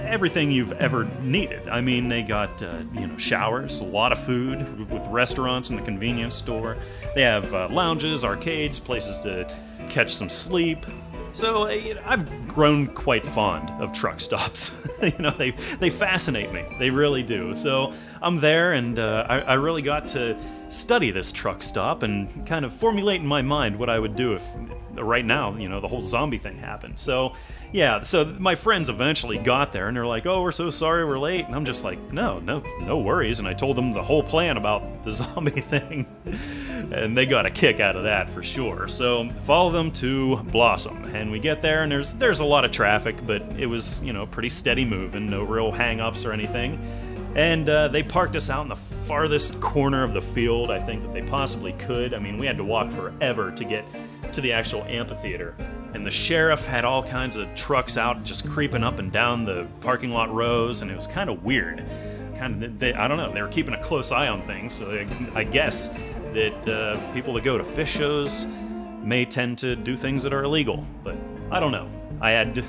everything 0.03 0.51
you've 0.51 0.73
ever 0.73 1.05
needed. 1.23 1.69
I 1.69 1.81
mean, 1.81 2.09
they 2.09 2.23
got 2.23 2.63
uh, 2.63 2.79
you 2.93 3.07
know 3.07 3.17
showers, 3.17 3.81
a 3.81 3.85
lot 3.85 4.13
of 4.13 4.23
food 4.25 4.91
with 4.91 5.07
restaurants 5.09 5.71
and 5.71 5.79
the 5.79 5.83
convenience 5.83 6.35
store. 6.35 6.77
They 7.15 7.23
have 7.23 7.53
uh, 7.53 7.69
lounges, 7.71 8.25
arcades, 8.25 8.79
places 8.79 9.19
to 9.21 9.51
catch 9.89 10.15
some 10.15 10.29
sleep. 10.29 10.87
So 11.35 11.65
uh, 11.65 12.01
I've 12.05 12.49
grown 12.49 12.89
quite 12.89 13.25
fond 13.25 13.71
of 13.83 13.93
truck 13.93 14.21
stops. 14.21 14.73
you 15.03 15.19
know, 15.19 15.31
they 15.31 15.53
they 15.81 15.91
fascinate 15.91 16.53
me. 16.53 16.65
They 16.79 16.91
really 16.91 17.23
do. 17.23 17.55
So 17.55 17.93
I'm 18.21 18.41
there, 18.41 18.73
and 18.73 18.99
uh, 18.99 19.27
I, 19.29 19.41
I 19.41 19.55
really 19.55 19.83
got 19.83 20.09
to 20.09 20.37
study 20.73 21.11
this 21.11 21.31
truck 21.31 21.63
stop 21.63 22.03
and 22.03 22.47
kind 22.47 22.65
of 22.65 22.73
formulate 22.75 23.21
in 23.21 23.27
my 23.27 23.43
mind 23.43 23.79
what 23.79 23.91
I 23.91 23.99
would 23.99 24.17
do 24.17 24.35
if 24.35 24.43
right 24.95 25.25
now, 25.25 25.57
you 25.57 25.69
know, 25.69 25.81
the 25.81 25.89
whole 25.89 26.03
zombie 26.03 26.39
thing 26.39 26.59
happened. 26.59 26.99
So 26.99 27.35
yeah, 27.73 28.03
so 28.03 28.25
my 28.25 28.55
friends 28.55 28.89
eventually 28.89 29.39
got 29.39 29.73
there 29.73 29.89
and 29.89 29.97
they're 29.97 30.07
like, 30.07 30.27
"Oh, 30.27 30.43
we're 30.43 30.53
so 30.53 30.71
sorry 30.71 31.05
we're 31.05 31.19
late." 31.19 31.47
And 31.47 31.55
I'm 31.55 31.65
just 31.65 31.85
like, 31.85 31.99
"No, 32.13 32.39
no, 32.41 32.63
no 32.81 32.99
worries." 32.99 33.39
And 33.39 33.49
I 33.49 33.55
told 33.55 33.77
them 33.77 33.93
the 33.93 34.03
whole 34.03 34.23
plan 34.23 34.57
about 34.57 35.05
the 35.05 35.11
zombie 35.13 35.61
thing. 35.63 36.07
and 36.93 37.17
they 37.17 37.25
got 37.25 37.47
a 37.47 37.51
kick 37.51 37.81
out 37.81 37.97
of 37.97 38.03
that 38.03 38.29
for 38.29 38.43
sure. 38.43 38.89
So, 38.89 39.31
follow 39.47 39.71
them 39.71 39.91
to 39.93 40.37
Blossom. 40.37 41.05
And 41.15 41.31
we 41.33 41.39
get 41.39 41.63
there 41.63 41.83
and 41.83 41.91
there's 41.91 42.13
there's 42.15 42.41
a 42.41 42.45
lot 42.45 42.65
of 42.65 42.71
traffic, 42.71 43.17
but 43.27 43.43
it 43.59 43.67
was, 43.67 44.03
you 44.05 44.13
know, 44.13 44.27
pretty 44.27 44.51
steady 44.51 44.85
moving, 44.85 45.31
no 45.31 45.43
real 45.43 45.73
hang-ups 45.73 46.25
or 46.25 46.33
anything. 46.33 46.79
And 47.35 47.67
uh, 47.69 47.89
they 47.89 48.03
parked 48.03 48.37
us 48.37 48.51
out 48.51 48.63
in 48.63 48.69
the 48.69 48.77
farthest 49.07 49.61
corner 49.61 50.03
of 50.03 50.15
the 50.15 50.23
field, 50.23 50.71
I 50.71 50.81
think 50.81 51.03
that 51.03 51.13
they 51.13 51.23
possibly 51.23 51.73
could. 51.75 52.15
I 52.15 52.19
mean, 52.19 52.39
we 52.39 52.47
had 52.47 52.57
to 52.57 52.65
walk 52.65 52.91
forever 52.93 53.51
to 53.51 53.65
get 53.65 53.85
to 54.33 54.41
the 54.41 54.53
actual 54.53 54.83
amphitheater 54.85 55.55
and 55.95 56.07
the 56.07 56.11
sheriff 56.11 56.65
had 56.67 56.85
all 56.85 57.03
kinds 57.03 57.37
of 57.37 57.55
trucks 57.55 57.97
out 57.97 58.23
just 58.25 58.49
creeping 58.49 58.83
up 58.83 58.99
and 58.99 59.13
down 59.13 59.45
the 59.45 59.67
parking 59.81 60.11
lot 60.11 60.33
rows, 60.33 60.83
and 60.83 60.91
it 60.91 60.97
was 60.97 61.07
kind 61.07 61.29
of 61.29 61.45
weird. 61.45 61.85
Kind 62.39 62.65
of, 62.65 62.79
they, 62.79 62.95
I 62.95 63.09
don't 63.09 63.19
know, 63.19 63.31
they 63.31 63.43
were 63.43 63.49
keeping 63.49 63.75
a 63.75 63.83
close 63.83 64.11
eye 64.11 64.29
on 64.29 64.43
things, 64.43 64.73
so 64.73 64.87
they, 64.87 65.07
I 65.35 65.45
guess 65.45 65.89
that 66.33 66.69
uh, 66.69 67.13
people 67.13 67.35
that 67.35 67.45
go 67.45 67.59
to 67.59 67.65
Phish 67.65 67.89
shows 67.89 68.47
may 69.03 69.25
tend 69.25 69.59
to 69.59 69.77
do 69.77 69.97
things 69.97 70.23
that 70.23 70.33
are 70.33 70.45
illegal, 70.45 70.87
but 71.05 71.15
I 71.51 71.61
don't 71.61 71.73
know. 71.73 71.89
I 72.21 72.31
had 72.31 72.59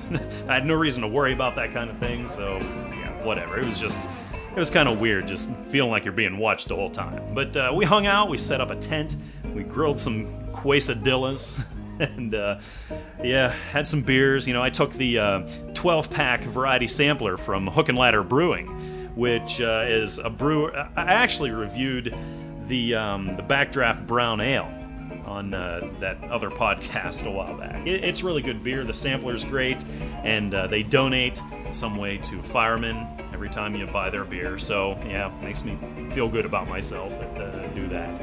I 0.48 0.56
had 0.56 0.66
no 0.66 0.76
reason 0.76 1.02
to 1.04 1.08
worry 1.08 1.34
about 1.34 1.56
that 1.56 1.74
kind 1.74 1.90
of 1.90 1.98
thing, 2.00 2.28
so 2.28 2.58
yeah, 2.58 3.24
whatever. 3.24 3.58
It 3.58 3.66
was 3.66 3.80
just 3.80 4.10
it 4.56 4.60
was 4.60 4.70
kind 4.70 4.88
of 4.88 5.01
weird, 5.01 5.28
just 5.28 5.51
feeling 5.72 5.89
like 5.89 6.06
you're 6.06 6.14
being 6.14 6.38
watched 6.38 6.68
the 6.68 6.76
whole 6.76 6.91
time. 6.91 7.34
But 7.34 7.58
uh, 7.58 7.72
we 7.76 7.86
hung 7.86 8.06
out, 8.06 8.30
we 8.30 8.38
set 8.38 8.62
up 8.62 8.70
a 8.70 8.76
tent, 8.76 9.16
we 9.56 9.64
grilled 9.64 9.99
some 9.99 10.28
quesadillas. 10.51 11.60
and 11.99 12.36
uh, 12.36 12.60
yeah, 13.24 13.49
had 13.72 13.88
some 13.88 14.01
beers. 14.01 14.47
You 14.47 14.54
know, 14.54 14.62
I 14.62 14.70
took 14.70 14.93
the 14.93 15.18
uh, 15.18 15.39
12 15.74 16.10
pack 16.10 16.41
variety 16.41 16.88
sampler 16.88 17.38
from 17.38 17.68
Hook 17.68 17.89
and 17.89 17.97
Ladder 17.97 18.24
Brewing, 18.24 18.68
which 19.16 19.60
uh, 19.60 19.86
is 19.88 20.20
a 20.20 20.30
brew. 20.30 20.72
I 20.72 20.89
actually 20.95 21.51
reviewed 21.51 22.16
the 22.68 22.95
um, 22.95 23.36
the 23.36 23.43
Backdraft 23.43 24.08
Brown 24.08 24.39
Ale 24.39 24.83
on 25.26 25.54
uh, 25.54 25.90
that 26.00 26.22
other 26.26 26.50
podcast 26.50 27.26
a 27.26 27.32
while 27.32 27.58
back. 27.58 27.86
It, 27.86 28.04
it's 28.04 28.24
really 28.24 28.42
good 28.42 28.64
beer. 28.64 28.84
The 28.84 28.94
sampler's 28.94 29.44
great, 29.44 29.84
and 30.24 30.54
uh, 30.54 30.68
they 30.68 30.84
donate 30.84 31.42
some 31.72 31.98
way 31.98 32.18
to 32.20 32.42
firemen 32.42 33.08
every 33.34 33.50
time 33.50 33.76
you 33.76 33.86
buy 33.88 34.10
their 34.10 34.26
beer. 34.26 34.60
So 34.60 34.98
yeah, 35.08 35.32
makes 35.42 35.64
me 35.64 35.78
feel 36.14 36.30
good 36.30 36.46
about 36.46 36.68
myself 36.68 37.12
that 37.20 37.42
uh, 37.42 37.68
do 37.70 37.88
that. 37.90 38.22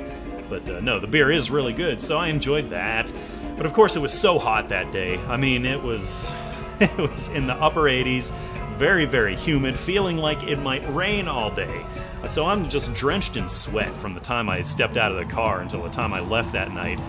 But 0.49 0.69
uh, 0.69 0.81
no, 0.81 0.99
the 0.99 1.07
beer 1.07 1.31
is 1.31 1.51
really 1.51 1.73
good, 1.73 2.03
so 2.03 2.19
I 2.19 2.29
enjoyed 2.29 2.71
that. 2.71 3.13
But 3.57 3.67
of 3.67 3.73
course, 3.73 3.97
it 3.97 4.01
was 4.01 4.13
so 4.13 4.39
hot 4.39 4.69
that 4.71 4.93
day. 4.93 5.19
I 5.27 5.37
mean, 5.37 5.65
it 5.65 5.83
was 5.83 6.33
it 6.81 6.97
was 6.97 7.29
in 7.31 7.47
the 7.47 7.55
upper 7.55 7.83
80s, 7.83 8.33
very 8.77 9.05
very 9.05 9.37
humid, 9.37 9.79
feeling 9.79 10.17
like 10.17 10.43
it 10.45 10.59
might 10.59 10.83
rain 10.95 11.29
all 11.29 11.51
day. 11.51 11.85
So 12.29 12.47
I'm 12.47 12.69
just 12.69 12.95
drenched 12.95 13.37
in 13.37 13.49
sweat 13.49 13.93
from 13.97 14.15
the 14.15 14.21
time 14.21 14.49
I 14.49 14.63
stepped 14.63 14.97
out 14.97 15.11
of 15.11 15.19
the 15.19 15.25
car 15.25 15.61
until 15.61 15.83
the 15.83 15.91
time 15.91 16.13
I 16.13 16.21
left 16.21 16.53
that 16.53 16.73
night. 16.73 17.01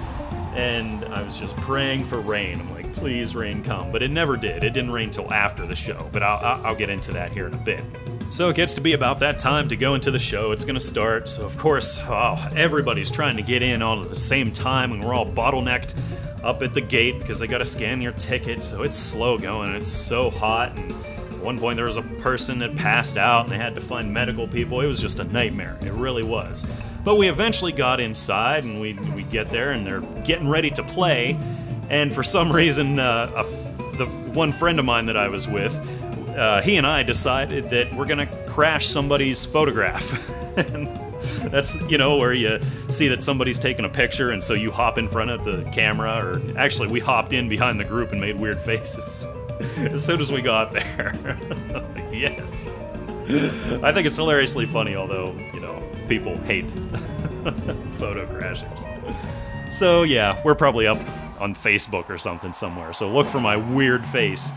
And 0.55 1.05
I 1.05 1.22
was 1.22 1.39
just 1.39 1.55
praying 1.57 2.05
for 2.05 2.20
rain. 2.20 2.59
I'm 2.59 2.72
like, 2.74 2.93
please, 2.95 3.36
rain 3.36 3.64
come. 3.64 3.91
But 3.91 4.03
it 4.03 4.12
never 4.12 4.36
did. 4.36 4.64
It 4.64 4.74
didn't 4.74 4.91
rain 4.91 5.12
till 5.12 5.32
after 5.32 5.66
the 5.66 5.76
show. 5.76 6.09
But 6.12 6.24
I'll, 6.24 6.66
I'll 6.66 6.76
get 6.76 6.89
into 6.89 7.12
that 7.14 7.32
here 7.32 7.47
in 7.47 7.53
a 7.53 7.57
bit. 7.57 7.84
So 8.32 8.49
it 8.49 8.55
gets 8.55 8.74
to 8.76 8.82
be 8.82 8.93
about 8.93 9.20
that 9.20 9.39
time 9.39 9.68
to 9.70 9.76
go 9.76 9.93
into 9.93 10.09
the 10.09 10.20
show. 10.20 10.51
It's 10.51 10.64
going 10.64 10.76
to 10.76 10.82
start. 10.82 11.28
So, 11.28 11.45
of 11.45 11.57
course, 11.57 11.99
oh, 12.03 12.49
everybody's 12.55 13.12
trying 13.12 13.36
to 13.36 13.43
get 13.43 13.62
in 13.62 13.82
all 13.82 14.01
at 14.01 14.09
the 14.09 14.16
same 14.16 14.51
time, 14.51 14.93
and 14.93 15.03
we're 15.03 15.14
all 15.14 15.30
bottlenecked 15.30 15.95
up 16.43 16.62
at 16.62 16.74
the 16.74 16.82
gate 16.82 17.20
because 17.20 17.39
they 17.39 17.47
got 17.47 17.59
to 17.59 17.66
scan 17.66 18.01
your 18.01 18.14
ticket. 18.14 18.64
So 18.64 18.84
it's 18.84 18.95
slow 18.95 19.38
going. 19.38 19.72
It's 19.76 19.91
so 19.91 20.30
hot. 20.30 20.76
And 20.78 20.91
one 21.42 21.60
point, 21.60 21.76
there 21.76 21.86
was 21.86 21.98
a 21.98 22.02
person 22.02 22.60
that 22.60 22.76
passed 22.76 23.18
out, 23.18 23.46
and 23.46 23.54
they 23.54 23.58
had 23.58 23.76
to 23.76 23.82
find 23.82 24.14
medical 24.14 24.48
people. 24.48 24.82
It 24.82 24.88
was 24.88 25.00
just 25.00 25.20
a 25.20 25.24
nightmare. 25.24 25.78
It 25.82 25.94
really 25.94 26.24
was. 26.24 26.66
But 27.04 27.16
we 27.16 27.30
eventually 27.30 27.72
got 27.72 28.00
inside, 28.00 28.64
and 28.64 28.80
we, 28.80 28.94
we 28.94 29.24
get 29.24 29.50
there, 29.50 29.72
and 29.72 29.86
they're 29.86 30.02
getting 30.24 30.48
ready 30.48 30.70
to 30.72 30.84
play. 30.84 31.38
And 31.89 32.14
for 32.14 32.24
some 32.24 32.52
reason, 32.56 33.00
uh, 33.00 33.46
a, 33.46 33.98
the 33.98 34.06
one 34.34 34.54
friend 34.54 34.80
of 34.80 34.86
mine 34.86 35.08
that 35.08 35.18
I 35.18 35.28
was 35.28 35.48
with, 35.48 35.76
uh, 36.38 36.62
he 36.62 36.78
and 36.78 36.88
I 36.88 37.04
decided 37.04 37.70
that 37.72 37.94
we're 37.94 38.06
gonna 38.06 38.28
crash 38.48 38.88
somebody's 38.88 39.44
photograph. 39.44 40.10
that's 41.50 41.80
you 41.89 41.98
know 41.98 42.18
where 42.18 42.34
you 42.34 42.60
see 42.89 43.08
that 43.10 43.22
somebody's 43.22 43.60
taking 43.60 43.84
a 43.84 43.89
picture, 43.89 44.32
and 44.32 44.42
so 44.44 44.54
you 44.54 44.72
hop 44.72 44.98
in 44.98 45.10
front 45.10 45.30
of 45.30 45.44
the 45.44 45.70
camera, 45.72 46.26
or 46.26 46.42
actually 46.58 46.88
we 46.88 47.00
hopped 47.00 47.34
in 47.34 47.50
behind 47.50 47.80
the 47.80 47.84
group 47.84 48.12
and 48.12 48.22
made 48.22 48.39
weird 48.39 48.60
faces 48.66 49.28
as 49.91 50.03
soon 50.03 50.22
as 50.22 50.32
we 50.32 50.41
got 50.41 50.74
there. 50.74 51.14
yes, 52.12 52.68
I 53.82 53.91
think 53.91 54.05
it's 54.07 54.16
hilariously 54.16 54.66
funny, 54.66 54.95
although 54.95 55.34
you 55.53 55.59
know 55.59 55.82
people 56.07 56.38
hate 56.39 56.70
photo 57.97 58.26
crashers. 58.28 58.84
So 59.74 60.03
yeah, 60.03 60.41
we're 60.43 60.55
probably 60.55 60.88
up 60.88 60.99
on 61.39 61.55
Facebook 61.55 62.09
or 62.09 62.18
something 62.18 62.53
somewhere. 62.53 62.93
So 62.93 63.12
look 63.12 63.28
for 63.28 63.39
my 63.39 63.55
weird 63.55 64.05
face 64.07 64.51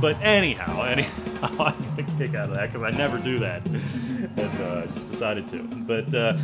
but 0.00 0.20
anyhow, 0.22 0.82
anyhow, 0.82 1.10
I 1.42 1.74
get 1.96 1.98
a 1.98 2.18
kick 2.18 2.34
out 2.34 2.50
of 2.50 2.54
that 2.54 2.72
because 2.72 2.82
I 2.82 2.90
never 2.90 3.18
do 3.18 3.38
that, 3.40 3.64
and 3.66 4.38
uh, 4.38 4.86
just 4.86 5.08
decided 5.08 5.48
to. 5.48 5.62
But 5.62 6.12
uh, 6.14 6.38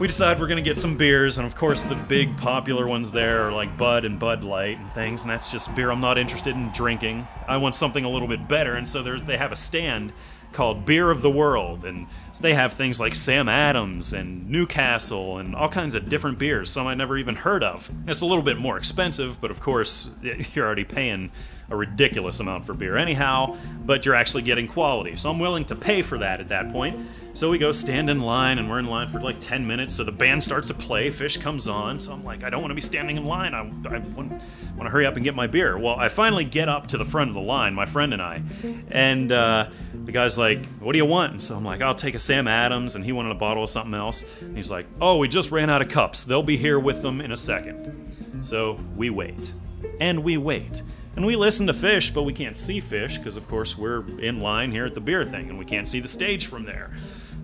we 0.00 0.06
decide 0.06 0.40
we're 0.40 0.46
gonna 0.46 0.62
get 0.62 0.78
some 0.78 0.96
beers, 0.96 1.36
and 1.36 1.46
of 1.46 1.54
course 1.54 1.82
the 1.82 1.94
big 1.94 2.34
popular 2.38 2.86
ones 2.88 3.12
there 3.12 3.46
are 3.46 3.52
like 3.52 3.76
Bud 3.76 4.06
and 4.06 4.18
Bud 4.18 4.42
Light 4.42 4.78
and 4.78 4.90
things, 4.92 5.22
and 5.22 5.30
that's 5.30 5.52
just 5.52 5.76
beer 5.76 5.90
I'm 5.90 6.00
not 6.00 6.16
interested 6.16 6.56
in 6.56 6.70
drinking. 6.70 7.28
I 7.46 7.58
want 7.58 7.74
something 7.74 8.02
a 8.02 8.08
little 8.08 8.26
bit 8.26 8.48
better, 8.48 8.72
and 8.72 8.88
so 8.88 9.02
they 9.02 9.36
have 9.36 9.52
a 9.52 9.56
stand 9.56 10.14
called 10.52 10.86
Beer 10.86 11.10
of 11.10 11.20
the 11.20 11.30
World, 11.30 11.84
and 11.84 12.06
they 12.40 12.54
have 12.54 12.72
things 12.72 12.98
like 12.98 13.14
Sam 13.14 13.46
Adams 13.46 14.14
and 14.14 14.48
Newcastle 14.48 15.36
and 15.36 15.54
all 15.54 15.68
kinds 15.68 15.94
of 15.94 16.08
different 16.08 16.38
beers, 16.38 16.70
some 16.70 16.86
I 16.86 16.94
never 16.94 17.18
even 17.18 17.36
heard 17.36 17.62
of. 17.62 17.88
It's 18.08 18.22
a 18.22 18.26
little 18.26 18.42
bit 18.42 18.56
more 18.56 18.78
expensive, 18.78 19.38
but 19.38 19.50
of 19.50 19.60
course, 19.60 20.10
you're 20.22 20.64
already 20.64 20.84
paying 20.84 21.30
a 21.68 21.76
ridiculous 21.76 22.40
amount 22.40 22.64
for 22.64 22.72
beer 22.72 22.96
anyhow, 22.96 23.56
but 23.84 24.06
you're 24.06 24.16
actually 24.16 24.42
getting 24.42 24.66
quality. 24.66 25.14
So 25.16 25.30
I'm 25.30 25.38
willing 25.38 25.66
to 25.66 25.76
pay 25.76 26.00
for 26.00 26.18
that 26.18 26.40
at 26.40 26.48
that 26.48 26.72
point. 26.72 26.98
So 27.32 27.48
we 27.48 27.58
go 27.58 27.70
stand 27.70 28.10
in 28.10 28.20
line, 28.20 28.58
and 28.58 28.68
we're 28.68 28.80
in 28.80 28.86
line 28.86 29.08
for 29.08 29.20
like 29.20 29.38
10 29.40 29.66
minutes. 29.66 29.94
So 29.94 30.04
the 30.04 30.12
band 30.12 30.42
starts 30.42 30.68
to 30.68 30.74
play, 30.74 31.10
Phish 31.10 31.40
comes 31.40 31.68
on. 31.68 32.00
So 32.00 32.12
I'm 32.12 32.24
like, 32.24 32.42
I 32.42 32.50
don't 32.50 32.60
want 32.60 32.72
to 32.72 32.74
be 32.74 32.80
standing 32.80 33.16
in 33.16 33.24
line. 33.24 33.54
I, 33.54 33.60
I 33.60 33.98
want, 33.98 34.30
want 34.30 34.82
to 34.82 34.90
hurry 34.90 35.06
up 35.06 35.14
and 35.14 35.24
get 35.24 35.34
my 35.34 35.46
beer. 35.46 35.78
Well, 35.78 35.96
I 35.96 36.08
finally 36.08 36.44
get 36.44 36.68
up 36.68 36.88
to 36.88 36.98
the 36.98 37.04
front 37.04 37.30
of 37.30 37.34
the 37.34 37.40
line, 37.40 37.72
my 37.74 37.86
friend 37.86 38.12
and 38.12 38.20
I. 38.20 38.42
And 38.90 39.30
uh, 39.30 39.70
the 39.92 40.12
guy's 40.12 40.38
like, 40.38 40.64
What 40.80 40.92
do 40.92 40.98
you 40.98 41.06
want? 41.06 41.32
And 41.32 41.42
so 41.42 41.56
I'm 41.56 41.64
like, 41.64 41.80
I'll 41.80 41.94
take 41.94 42.14
a 42.14 42.20
Sam 42.20 42.48
Adams. 42.48 42.96
And 42.96 43.04
he 43.04 43.12
wanted 43.12 43.30
a 43.30 43.36
bottle 43.36 43.62
of 43.62 43.70
something 43.70 43.94
else. 43.94 44.24
And 44.40 44.56
he's 44.56 44.70
like, 44.70 44.86
Oh, 45.00 45.18
we 45.18 45.28
just 45.28 45.52
ran 45.52 45.70
out 45.70 45.82
of 45.82 45.88
cups. 45.88 46.24
They'll 46.24 46.42
be 46.42 46.56
here 46.56 46.80
with 46.80 47.02
them 47.02 47.20
in 47.20 47.30
a 47.30 47.36
second. 47.36 47.96
So 48.42 48.78
we 48.96 49.10
wait. 49.10 49.52
And 50.00 50.24
we 50.24 50.36
wait. 50.36 50.82
And 51.16 51.26
we 51.26 51.36
listen 51.36 51.66
to 51.66 51.72
Phish, 51.72 52.14
but 52.14 52.22
we 52.22 52.32
can't 52.32 52.56
see 52.56 52.80
Phish 52.80 53.18
because, 53.18 53.36
of 53.36 53.48
course, 53.48 53.76
we're 53.76 54.06
in 54.20 54.40
line 54.40 54.70
here 54.70 54.86
at 54.86 54.94
the 54.94 55.00
beer 55.00 55.24
thing 55.24 55.48
and 55.48 55.58
we 55.58 55.64
can't 55.64 55.88
see 55.88 56.00
the 56.00 56.08
stage 56.08 56.46
from 56.46 56.64
there. 56.64 56.90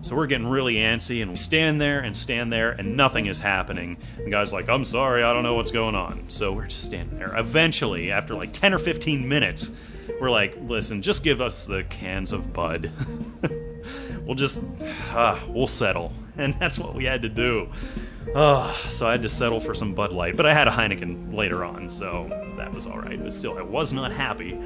So 0.07 0.15
we're 0.15 0.27
getting 0.27 0.47
really 0.47 0.75
antsy 0.75 1.21
and 1.21 1.31
we 1.31 1.35
stand 1.35 1.81
there 1.81 1.99
and 1.99 2.15
stand 2.15 2.53
there 2.53 2.71
and 2.71 2.95
nothing 2.95 3.25
is 3.25 3.41
happening. 3.41 3.97
And 4.17 4.31
guy's 4.31 4.53
like, 4.53 4.69
I'm 4.69 4.85
sorry, 4.85 5.21
I 5.21 5.33
don't 5.33 5.43
know 5.43 5.55
what's 5.55 5.69
going 5.69 5.95
on. 5.95 6.29
So 6.29 6.53
we're 6.53 6.67
just 6.67 6.85
standing 6.85 7.19
there. 7.19 7.37
Eventually, 7.37 8.09
after 8.09 8.33
like 8.33 8.53
10 8.53 8.73
or 8.73 8.79
15 8.79 9.27
minutes, 9.27 9.71
we're 10.21 10.29
like, 10.29 10.55
listen, 10.61 11.01
just 11.01 11.25
give 11.25 11.41
us 11.41 11.65
the 11.65 11.83
cans 11.83 12.31
of 12.31 12.53
Bud. 12.53 12.89
we'll 14.25 14.35
just, 14.35 14.63
uh, 15.11 15.37
we'll 15.49 15.67
settle. 15.67 16.13
And 16.37 16.53
that's 16.59 16.77
what 16.77 16.93
we 16.93 17.03
had 17.03 17.23
to 17.23 17.29
do. 17.29 17.67
Uh, 18.35 18.71
so 18.89 19.07
I 19.07 19.13
had 19.13 19.23
to 19.23 19.29
settle 19.29 19.59
for 19.59 19.73
some 19.73 19.95
Bud 19.95 20.13
Light. 20.13 20.37
But 20.37 20.45
I 20.45 20.53
had 20.53 20.67
a 20.67 20.71
Heineken 20.71 21.33
later 21.33 21.65
on, 21.65 21.89
so 21.89 22.27
that 22.57 22.71
was 22.71 22.85
alright. 22.85 23.21
But 23.21 23.33
still, 23.33 23.57
I 23.57 23.63
was 23.63 23.91
not 23.91 24.11
happy 24.11 24.57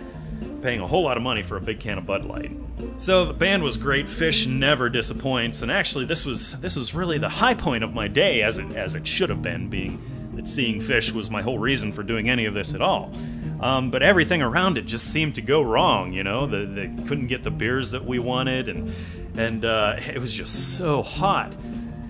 paying 0.61 0.79
a 0.79 0.87
whole 0.87 1.03
lot 1.03 1.17
of 1.17 1.23
money 1.23 1.43
for 1.43 1.57
a 1.57 1.61
big 1.61 1.79
can 1.79 1.97
of 1.97 2.05
Bud 2.05 2.23
Light. 2.25 2.51
So 2.97 3.25
the 3.25 3.33
band 3.33 3.63
was 3.63 3.77
great. 3.77 4.07
Phish 4.07 4.47
never 4.47 4.89
disappoints, 4.89 5.61
and 5.61 5.71
actually, 5.71 6.05
this 6.05 6.25
was 6.25 6.59
this 6.61 6.75
was 6.75 6.93
really 6.95 7.17
the 7.17 7.29
high 7.29 7.53
point 7.53 7.83
of 7.83 7.93
my 7.93 8.07
day, 8.07 8.41
as 8.41 8.57
it 8.57 8.75
as 8.75 8.95
it 8.95 9.05
should 9.05 9.29
have 9.29 9.41
been, 9.41 9.69
being 9.69 10.01
that 10.35 10.47
seeing 10.47 10.79
Phish 10.79 11.11
was 11.11 11.29
my 11.29 11.41
whole 11.41 11.59
reason 11.59 11.91
for 11.91 12.03
doing 12.03 12.29
any 12.29 12.45
of 12.45 12.53
this 12.53 12.73
at 12.73 12.81
all. 12.81 13.13
Um, 13.59 13.91
but 13.91 14.01
everything 14.01 14.41
around 14.41 14.77
it 14.77 14.85
just 14.85 15.11
seemed 15.11 15.35
to 15.35 15.41
go 15.41 15.61
wrong. 15.61 16.13
You 16.13 16.23
know, 16.23 16.47
the, 16.47 16.65
they 16.65 16.87
couldn't 17.05 17.27
get 17.27 17.43
the 17.43 17.51
beers 17.51 17.91
that 17.91 18.03
we 18.03 18.19
wanted, 18.19 18.69
and 18.69 18.93
and 19.37 19.65
uh, 19.65 19.97
it 19.99 20.19
was 20.19 20.33
just 20.33 20.77
so 20.77 21.01
hot. 21.01 21.53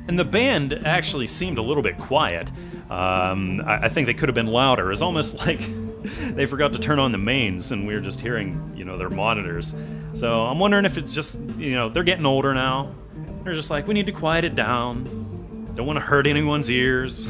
And 0.08 0.18
the 0.18 0.26
band 0.26 0.74
actually 0.86 1.28
seemed 1.28 1.58
a 1.58 1.62
little 1.62 1.84
bit 1.84 1.98
quiet. 1.98 2.50
Um, 2.90 3.62
I, 3.66 3.84
I 3.84 3.90
think 3.90 4.08
they 4.08 4.14
could 4.14 4.30
have 4.30 4.36
been 4.36 4.48
louder. 4.48 4.88
It 4.88 4.90
was 4.90 5.02
almost 5.02 5.36
like 5.46 5.60
they 6.34 6.46
forgot 6.46 6.74
to 6.74 6.80
turn 6.80 7.00
on 7.00 7.12
the 7.12 7.18
mains 7.18 7.72
and 7.72 7.86
we 7.86 7.94
were 7.94 8.02
just 8.02 8.22
hearing, 8.22 8.74
you 8.76 8.86
know, 8.86 8.98
their 8.98 9.10
monitors. 9.10 9.76
So 10.14 10.46
I'm 10.46 10.60
wondering 10.60 10.86
if 10.86 10.98
it's 10.98 11.14
just, 11.14 11.40
you 11.58 11.74
know, 11.74 11.90
they're 11.90 12.04
getting 12.04 12.26
older 12.26 12.54
now. 12.54 12.94
They're 13.44 13.54
just 13.54 13.70
like, 13.70 13.88
we 13.88 13.94
need 13.94 14.08
to 14.08 14.12
quiet 14.12 14.44
it 14.46 14.56
down. 14.56 15.04
Don't 15.76 15.86
want 15.86 15.98
to 15.98 16.02
hurt 16.02 16.28
anyone's 16.28 16.70
ears. 16.70 17.28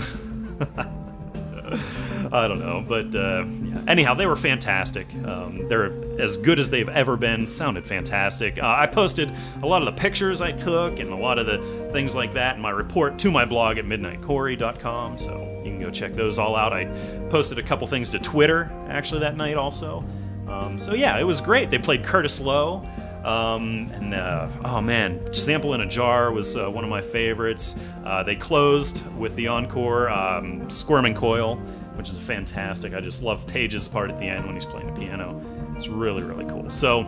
I 2.32 2.48
don't 2.48 2.60
know, 2.60 2.84
but 2.88 3.16
uh, 3.16 3.46
yeah. 3.46 3.82
anyhow, 3.88 4.14
they 4.14 4.26
were 4.26 4.36
fantastic. 4.36 5.08
Um, 5.26 5.68
they're 5.68 5.92
as 6.20 6.38
good 6.38 6.60
as 6.60 6.70
they've 6.70 6.90
ever 6.90 7.18
been. 7.18 7.48
Sounded 7.48 7.86
fantastic. 7.86 8.62
Uh, 8.62 8.76
I 8.78 8.88
posted 8.88 9.32
a 9.62 9.68
lot 9.68 9.82
of 9.82 9.86
the 9.86 10.00
pictures 10.00 10.42
I 10.42 10.52
took 10.52 11.00
and 11.00 11.12
a 11.12 11.16
lot 11.16 11.40
of 11.40 11.46
the 11.46 11.90
things 11.92 12.16
like 12.16 12.34
that 12.34 12.56
in 12.56 12.62
my 12.62 12.70
report 12.70 13.20
to 13.20 13.32
my 13.32 13.46
blog 13.46 13.78
at 13.78 13.86
midnightcorey.com, 13.86 15.18
so 15.18 15.62
you 15.64 15.72
can 15.72 15.80
go 15.80 15.90
check 15.90 16.14
those 16.14 16.40
all 16.40 16.56
out. 16.56 16.74
I 16.74 16.86
posted 17.30 17.60
a 17.60 17.64
couple 17.64 17.88
things 17.88 18.12
to 18.12 18.20
Twitter 18.20 18.72
actually 18.90 19.22
that 19.22 19.38
night 19.38 19.58
also. 19.58 20.04
Um, 20.48 20.78
so 20.80 20.94
yeah, 20.94 21.18
it 21.18 21.24
was 21.24 21.40
great. 21.40 21.70
They 21.70 21.78
played 21.78 22.04
Curtis 22.04 22.40
Loew. 22.40 22.86
Um, 23.24 23.92
and 23.94 24.16
uh, 24.16 24.48
oh 24.66 24.82
man, 24.82 25.32
Sample 25.34 25.76
in 25.76 25.82
a 25.82 25.86
Jar 25.86 26.32
was 26.32 26.58
uh, 26.58 26.70
one 26.70 26.84
of 26.84 26.90
my 26.90 27.02
favorites. 27.02 27.76
Uh, 28.04 28.24
they 28.24 28.36
closed 28.36 29.06
with 29.16 29.36
the 29.36 29.48
encore 29.48 30.10
um, 30.10 30.68
Squirming 30.70 31.14
Coil, 31.14 31.62
which 32.02 32.10
is 32.10 32.18
fantastic. 32.18 32.96
I 32.96 33.00
just 33.00 33.22
love 33.22 33.46
Page's 33.46 33.88
part 33.88 34.10
at 34.10 34.18
the 34.18 34.26
end 34.26 34.44
when 34.44 34.56
he's 34.56 34.66
playing 34.66 34.92
the 34.92 35.00
piano. 35.00 35.40
It's 35.76 35.88
really, 35.88 36.24
really 36.24 36.46
cool. 36.46 36.72
So 36.72 37.06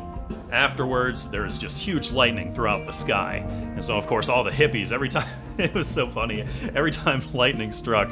afterwards, 0.51 1.27
there 1.31 1.47
is 1.47 1.57
just 1.57 1.79
huge 1.79 2.11
lightning 2.11 2.53
throughout 2.53 2.85
the 2.85 2.91
sky. 2.91 3.37
And 3.47 3.83
so, 3.83 3.97
of 3.97 4.05
course, 4.05 4.29
all 4.29 4.43
the 4.43 4.51
hippies, 4.51 4.91
every 4.91 5.09
time, 5.09 5.27
it 5.57 5.73
was 5.73 5.87
so 5.87 6.05
funny, 6.05 6.45
every 6.75 6.91
time 6.91 7.23
lightning 7.33 7.71
struck, 7.71 8.07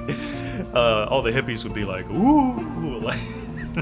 uh, 0.73 1.05
all 1.07 1.21
the 1.21 1.31
hippies 1.31 1.63
would 1.65 1.75
be 1.75 1.85
like, 1.85 2.09
ooh, 2.09 2.99
like, 2.99 3.19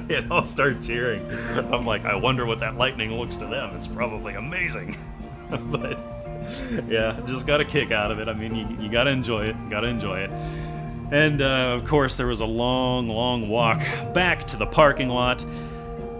they'd 0.10 0.30
all 0.30 0.45
start 0.45 0.82
cheering. 0.82 1.26
I'm 1.72 1.86
like, 1.86 2.04
I 2.04 2.16
wonder 2.16 2.45
what 2.45 2.60
that 2.60 2.76
lightning 2.76 3.18
looks 3.18 3.38
to 3.38 3.45
them. 3.45 3.78
It's 3.78 3.88
probably 3.88 4.34
amazing. 4.34 4.97
but 5.50 5.97
yeah, 6.89 7.18
just 7.28 7.47
got 7.47 7.62
a 7.62 7.66
kick 7.66 7.93
out 7.93 8.12
of 8.12 8.20
it. 8.20 8.28
I 8.28 8.34
mean, 8.34 8.56
you, 8.56 8.68
you 8.78 8.91
gotta 8.91 9.12
enjoy 9.12 9.45
it. 9.45 9.56
You 9.56 9.70
gotta 9.70 9.88
enjoy 9.88 10.20
it. 10.20 10.32
And 11.12 11.41
uh, 11.41 11.76
of 11.76 11.86
course, 11.86 12.18
there 12.18 12.28
was 12.28 12.41
a 12.41 12.45
long, 12.45 13.10
long 13.10 13.49
walk 13.49 13.80
back 14.14 14.45
to 14.47 14.57
the 14.57 14.68
parking 14.68 15.10
lot. 15.10 15.43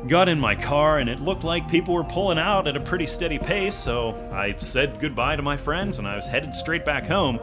Got 0.08 0.30
in 0.30 0.40
my 0.40 0.56
car, 0.56 0.98
and 0.98 1.10
it 1.10 1.20
looked 1.20 1.44
like 1.44 1.70
people 1.70 1.94
were 1.94 2.04
pulling 2.04 2.40
out 2.40 2.68
at 2.68 2.76
a 2.76 2.80
pretty 2.80 3.06
steady 3.06 3.38
pace, 3.38 3.76
so 3.76 4.16
I 4.34 4.56
said 4.58 5.00
goodbye 5.00 5.36
to 5.36 5.42
my 5.44 5.58
friends 5.58 6.00
and 6.00 6.08
I 6.08 6.16
was 6.16 6.26
headed 6.26 6.56
straight 6.56 6.86
back 6.86 7.06
home. 7.06 7.40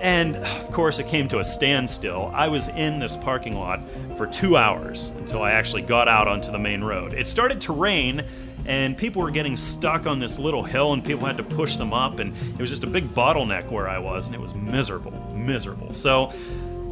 And 0.00 0.36
of 0.36 0.72
course, 0.72 0.98
it 0.98 1.06
came 1.06 1.28
to 1.28 1.38
a 1.38 1.44
standstill. 1.44 2.30
I 2.34 2.48
was 2.48 2.68
in 2.68 2.98
this 2.98 3.16
parking 3.16 3.56
lot 3.56 3.80
for 4.16 4.26
two 4.26 4.56
hours 4.56 5.08
until 5.16 5.42
I 5.42 5.52
actually 5.52 5.82
got 5.82 6.08
out 6.08 6.26
onto 6.26 6.50
the 6.50 6.58
main 6.58 6.82
road. 6.82 7.14
It 7.14 7.26
started 7.28 7.60
to 7.62 7.72
rain, 7.72 8.24
and 8.66 8.98
people 8.98 9.22
were 9.22 9.30
getting 9.30 9.56
stuck 9.56 10.06
on 10.06 10.18
this 10.18 10.40
little 10.40 10.64
hill, 10.64 10.92
and 10.92 11.04
people 11.04 11.24
had 11.24 11.36
to 11.36 11.44
push 11.44 11.76
them 11.76 11.92
up, 11.92 12.18
and 12.18 12.34
it 12.54 12.60
was 12.60 12.68
just 12.68 12.82
a 12.82 12.88
big 12.88 13.14
bottleneck 13.14 13.70
where 13.70 13.88
I 13.88 13.98
was, 13.98 14.26
and 14.26 14.34
it 14.34 14.40
was 14.40 14.56
miserable, 14.56 15.12
miserable. 15.34 15.94
So 15.94 16.32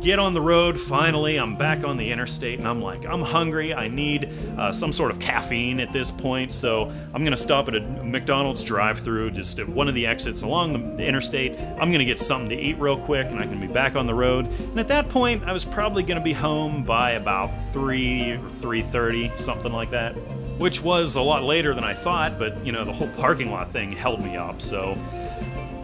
get 0.01 0.19
on 0.19 0.33
the 0.33 0.41
road 0.41 0.81
finally 0.81 1.37
i'm 1.37 1.57
back 1.57 1.85
on 1.85 1.97
the 1.99 2.11
interstate 2.11 2.59
and 2.59 2.67
i'm 2.67 2.81
like 2.81 3.05
i'm 3.05 3.21
hungry 3.21 3.75
i 3.75 3.87
need 3.87 4.33
uh, 4.57 4.73
some 4.73 4.93
sort 4.93 5.11
of 5.11 5.19
caffeine 5.19 5.79
at 5.79 5.93
this 5.93 6.11
point 6.11 6.53
so 6.53 6.91
i'm 7.13 7.23
going 7.23 7.33
to 7.33 7.37
stop 7.37 7.69
at 7.69 7.75
a 7.75 7.81
mcdonald's 7.81 8.65
drive 8.65 8.99
through 8.99 9.31
just 9.31 9.59
at 9.59 9.69
one 9.69 9.89
of 9.89 9.95
the 9.95 10.07
exits 10.07 10.43
along 10.43 10.97
the 10.97 11.07
interstate. 11.07 11.59
I'm 11.59 11.91
going 11.91 11.99
to 11.99 12.05
get 12.05 12.19
something 12.19 12.49
to 12.51 12.57
eat 12.57 12.79
real 12.79 12.97
quick 12.97 13.29
and 13.29 13.39
i 13.39 13.43
can 13.43 13.61
be 13.61 13.67
back 13.67 13.95
on 13.95 14.07
the 14.07 14.15
road. 14.15 14.47
And 14.47 14.81
at 14.81 14.89
that 14.89 15.09
point 15.09 15.45
i 15.45 15.53
was 15.53 15.65
probably 15.65 16.03
going 16.03 16.19
to 16.19 16.25
be 16.25 16.33
home 16.33 16.83
by 16.83 17.13
about 17.13 17.49
3 17.73 18.33
or 18.33 18.39
3.30 18.39 19.39
something 19.39 19.73
like 19.73 19.91
that 19.91 20.13
which 20.59 20.83
was 20.83 21.17
a 21.17 21.23
lot 21.23 21.43
later 21.43 21.75
than 21.75 21.85
i 21.85 21.95
thought 21.95 22.39
but 22.39 22.65
you 22.65 22.73
know 22.73 22.85
the 22.85 22.93
whole 22.93 23.09
parking 23.17 23.51
lot 23.51 23.71
thing 23.71 23.93
held 23.93 24.23
me 24.23 24.37
up 24.37 24.61
so 24.61 24.97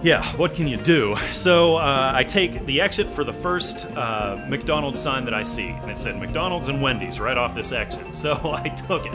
yeah, 0.07 0.25
what 0.37 0.55
can 0.55 0.69
you 0.69 0.77
do? 0.77 1.17
So 1.33 1.79
uh, 1.79 2.13
I 2.15 2.23
take 2.23 2.65
the 2.65 2.81
exit 2.81 3.09
for 3.09 3.25
the 3.25 3.33
first 3.33 3.87
uh, 3.97 4.41
McDonald's 4.49 5.01
sign 5.01 5.25
that 5.25 5.35
I 5.35 5.43
see, 5.43 5.71
and 5.71 5.91
it 5.91 5.99
said 5.99 6.17
McDonald's 6.21 6.69
and 6.69 6.81
Wendy's 6.81 7.19
right 7.19 7.37
off 7.37 7.57
this 7.57 7.73
exit. 7.73 8.07
So 8.15 8.35
I 8.45 8.69
took 8.69 9.05
it. 9.05 9.15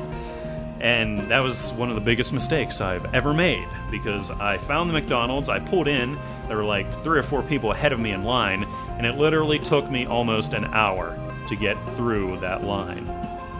And 0.81 1.19
that 1.31 1.39
was 1.39 1.71
one 1.73 1.89
of 1.89 1.95
the 1.95 2.01
biggest 2.01 2.33
mistakes 2.33 2.81
I've 2.81 3.13
ever 3.15 3.33
made 3.33 3.65
because 3.89 4.31
I 4.31 4.57
found 4.57 4.89
the 4.89 4.93
McDonald's, 4.93 5.47
I 5.47 5.59
pulled 5.59 5.87
in, 5.87 6.17
there 6.49 6.57
were 6.57 6.63
like 6.63 6.91
three 7.03 7.19
or 7.19 7.23
four 7.23 7.41
people 7.41 7.71
ahead 7.71 7.93
of 7.93 7.99
me 7.99 8.11
in 8.11 8.25
line, 8.25 8.65
and 8.97 9.05
it 9.05 9.17
literally 9.17 9.59
took 9.59 9.89
me 9.89 10.05
almost 10.05 10.51
an 10.51 10.65
hour 10.65 11.17
to 11.47 11.55
get 11.55 11.77
through 11.91 12.37
that 12.41 12.65
line. 12.65 13.07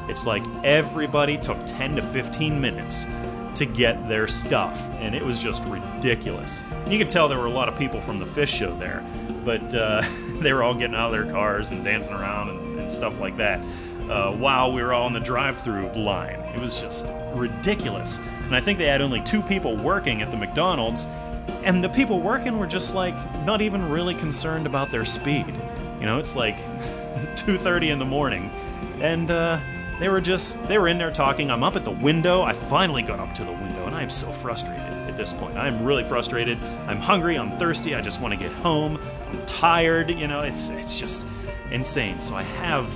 It's 0.10 0.28
like 0.28 0.44
everybody 0.64 1.38
took 1.38 1.58
10 1.66 1.96
to 1.96 2.02
15 2.02 2.60
minutes 2.60 3.06
to 3.56 3.66
get 3.66 4.08
their 4.08 4.28
stuff, 4.28 4.80
and 5.00 5.14
it 5.16 5.24
was 5.24 5.40
just 5.40 5.64
ridiculous. 5.66 6.64
You 6.88 6.98
could 6.98 7.10
tell 7.10 7.28
there 7.28 7.38
were 7.38 7.46
a 7.46 7.50
lot 7.50 7.68
of 7.68 7.78
people 7.78 8.02
from 8.02 8.20
the 8.20 8.26
Phish 8.26 8.48
show 8.48 8.76
there, 8.78 9.04
but 9.44 9.74
uh, 9.74 10.04
they 10.40 10.54
were 10.54 10.64
all 10.64 10.74
getting 10.74 10.96
out 10.96 11.08
of 11.08 11.12
their 11.12 11.32
cars 11.32 11.72
and 11.72 11.84
dancing 11.84 12.14
around 12.14 12.50
and, 12.50 12.80
and 12.80 12.92
stuff 12.92 13.20
like 13.20 13.38
that 13.38 13.60
uh, 14.10 14.32
while 14.34 14.72
we 14.72 14.82
were 14.82 14.94
all 14.94 15.08
in 15.08 15.14
the 15.14 15.20
drive-through 15.20 15.88
line. 15.94 16.40
It 16.56 16.60
was 16.60 16.80
just 16.80 17.12
ridiculous, 17.34 18.20
and 18.46 18.56
I 18.56 18.62
think 18.62 18.78
they 18.78 18.86
had 18.86 19.02
only 19.02 19.22
two 19.22 19.42
people 19.42 19.76
working 19.78 20.22
at 20.22 20.32
the 20.32 20.38
McDonald's, 20.38 21.08
and 21.64 21.84
the 21.84 21.90
people 21.90 22.20
working 22.20 22.58
were 22.58 22.68
just 22.68 22.96
like 22.96 23.16
not 23.46 23.62
even 23.62 23.90
really 23.90 24.16
concerned 24.16 24.66
about 24.66 24.92
their 24.92 25.06
speed. 25.06 25.46
You 26.00 26.06
know, 26.06 26.18
it's 26.18 26.36
like 26.36 26.56
2:30 27.36 27.92
in 27.92 28.00
the 28.00 28.06
morning, 28.06 28.50
and. 29.02 29.30
Uh, 29.30 29.60
they 30.02 30.10
were 30.10 30.22
just, 30.22 30.68
they 30.68 30.78
were 30.78 30.88
in 30.88 30.98
there 30.98 31.12
talking. 31.12 31.52
I'm 31.52 31.64
up 31.64 31.76
at 31.76 31.86
the 31.86 31.92
window. 31.92 32.42
I 32.42 32.54
finally 32.54 33.04
got 33.04 33.20
up 33.20 33.34
to 33.36 33.44
the 33.44 33.52
window, 33.52 33.86
and 33.86 33.96
I 33.96 34.02
am 34.02 34.10
so 34.10 34.32
frustrated 34.32 34.82
at 34.82 35.16
this 35.16 35.32
point. 35.34 35.58
I 35.58 35.68
am 35.68 35.86
really 35.86 36.04
frustrated. 36.04 36.58
I'm 36.88 36.98
hungry. 36.98 37.38
I'm 37.38 37.58
thirsty. 37.58 37.96
I 37.96 38.02
just 38.02 38.20
want 38.20 38.34
to 38.34 38.40
get 38.40 38.52
home. 38.52 39.00
I'm 39.30 39.46
tired. 39.46 40.10
You 40.10 40.28
know, 40.28 40.42
it's 40.42 40.70
it's 40.70 41.00
just 41.00 41.28
insane. 41.72 42.20
So 42.20 42.36
I 42.36 42.44
have 42.44 42.88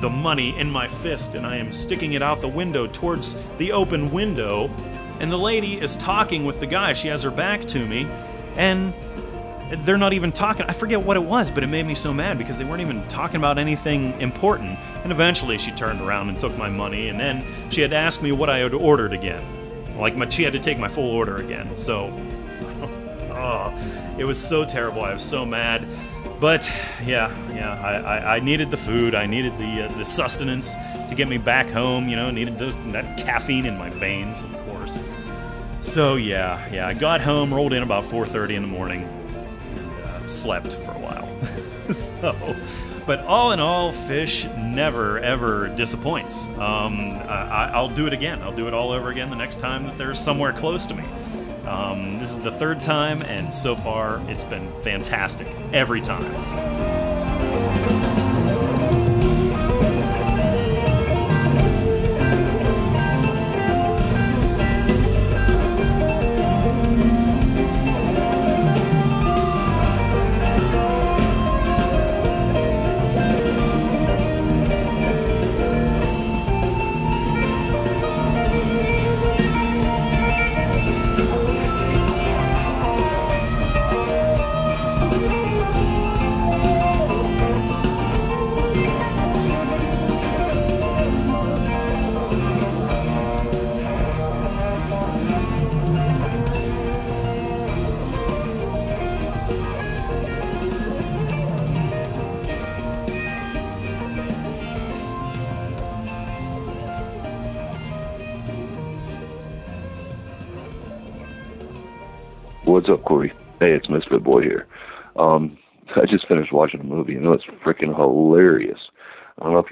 the 0.00 0.08
money 0.08 0.56
in 0.58 0.70
my 0.70 0.88
fist, 0.88 1.34
and 1.34 1.46
I 1.46 1.56
am 1.56 1.72
sticking 1.72 2.12
it 2.12 2.22
out 2.22 2.40
the 2.40 2.48
window 2.48 2.86
towards 2.86 3.34
the 3.58 3.72
open 3.72 4.10
window 4.10 4.70
and 5.20 5.30
the 5.30 5.38
lady 5.38 5.80
is 5.80 5.96
talking 5.96 6.44
with 6.44 6.60
the 6.60 6.66
guy. 6.66 6.92
She 6.92 7.08
has 7.08 7.22
her 7.22 7.30
back 7.30 7.64
to 7.66 7.86
me, 7.86 8.06
and 8.56 8.92
they're 9.70 9.98
not 9.98 10.12
even 10.12 10.32
talking. 10.32 10.66
I 10.66 10.72
forget 10.72 11.02
what 11.02 11.16
it 11.16 11.22
was, 11.22 11.50
but 11.50 11.62
it 11.62 11.68
made 11.68 11.86
me 11.86 11.94
so 11.94 12.12
mad 12.12 12.38
because 12.38 12.58
they 12.58 12.64
weren't 12.64 12.82
even 12.82 13.06
talking 13.08 13.36
about 13.36 13.58
anything 13.58 14.20
important. 14.20 14.78
And 15.02 15.12
eventually 15.12 15.58
she 15.58 15.70
turned 15.72 16.00
around 16.00 16.28
and 16.28 16.38
took 16.38 16.56
my 16.56 16.68
money, 16.68 17.08
and 17.08 17.18
then 17.18 17.44
she 17.70 17.80
had 17.80 17.90
to 17.90 17.96
ask 17.96 18.22
me 18.22 18.32
what 18.32 18.50
I 18.50 18.58
had 18.58 18.74
ordered 18.74 19.12
again. 19.12 19.42
Like, 19.98 20.16
my, 20.16 20.28
she 20.28 20.42
had 20.42 20.52
to 20.52 20.58
take 20.58 20.78
my 20.78 20.88
full 20.88 21.10
order 21.10 21.36
again. 21.36 21.76
So, 21.78 22.06
oh, 23.30 23.72
it 24.18 24.24
was 24.24 24.38
so 24.38 24.64
terrible. 24.64 25.02
I 25.02 25.14
was 25.14 25.22
so 25.22 25.44
mad. 25.46 25.86
But 26.40 26.70
yeah, 27.04 27.32
yeah, 27.54 27.80
I, 27.80 27.94
I, 27.94 28.36
I 28.36 28.40
needed 28.40 28.70
the 28.70 28.76
food. 28.76 29.14
I 29.14 29.24
needed 29.26 29.56
the 29.56 29.84
uh, 29.84 29.98
the 29.98 30.04
sustenance 30.04 30.74
to 31.08 31.14
get 31.14 31.28
me 31.28 31.38
back 31.38 31.68
home. 31.68 32.08
You 32.08 32.16
know, 32.16 32.30
needed 32.30 32.58
those 32.58 32.76
that 32.92 33.16
caffeine 33.16 33.66
in 33.66 33.78
my 33.78 33.88
veins, 33.90 34.42
of 34.42 34.52
course. 34.66 35.00
So 35.80 36.16
yeah, 36.16 36.66
yeah, 36.72 36.88
I 36.88 36.94
got 36.94 37.20
home, 37.20 37.54
rolled 37.54 37.72
in 37.72 37.82
about 37.82 38.04
4:30 38.04 38.56
in 38.56 38.62
the 38.62 38.68
morning, 38.68 39.08
slept 40.28 40.74
for 40.74 40.92
a 40.92 40.98
while. 40.98 41.28
so, 41.92 42.56
but 43.06 43.20
all 43.20 43.52
in 43.52 43.60
all, 43.60 43.92
Phish 43.92 44.44
never 44.58 45.18
ever 45.18 45.68
disappoints. 45.68 46.46
Um, 46.58 47.12
I, 47.28 47.70
I'll 47.74 47.88
do 47.88 48.06
it 48.06 48.12
again. 48.12 48.42
I'll 48.42 48.54
do 48.54 48.66
it 48.66 48.74
all 48.74 48.90
over 48.90 49.10
again 49.10 49.30
the 49.30 49.36
next 49.36 49.60
time 49.60 49.84
that 49.84 49.98
they're 49.98 50.14
somewhere 50.14 50.52
close 50.52 50.86
to 50.86 50.94
me. 50.94 51.04
Um, 51.66 52.18
this 52.18 52.30
is 52.30 52.40
the 52.40 52.52
third 52.52 52.82
time, 52.82 53.22
and 53.22 53.52
so 53.52 53.74
far 53.74 54.20
it's 54.28 54.44
been 54.44 54.70
fantastic 54.82 55.46
every 55.72 56.00
time. 56.00 56.24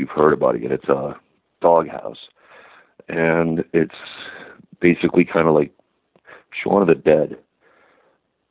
You've 0.02 0.10
heard 0.10 0.32
about 0.32 0.56
it 0.56 0.62
yet. 0.62 0.72
It's 0.72 0.88
uh, 0.88 1.14
Doghouse, 1.60 2.18
and 3.08 3.64
it's 3.72 3.94
basically 4.80 5.24
kind 5.24 5.46
of 5.46 5.54
like 5.54 5.70
Shaun 6.50 6.82
of 6.82 6.88
the 6.88 6.96
Dead. 6.96 7.38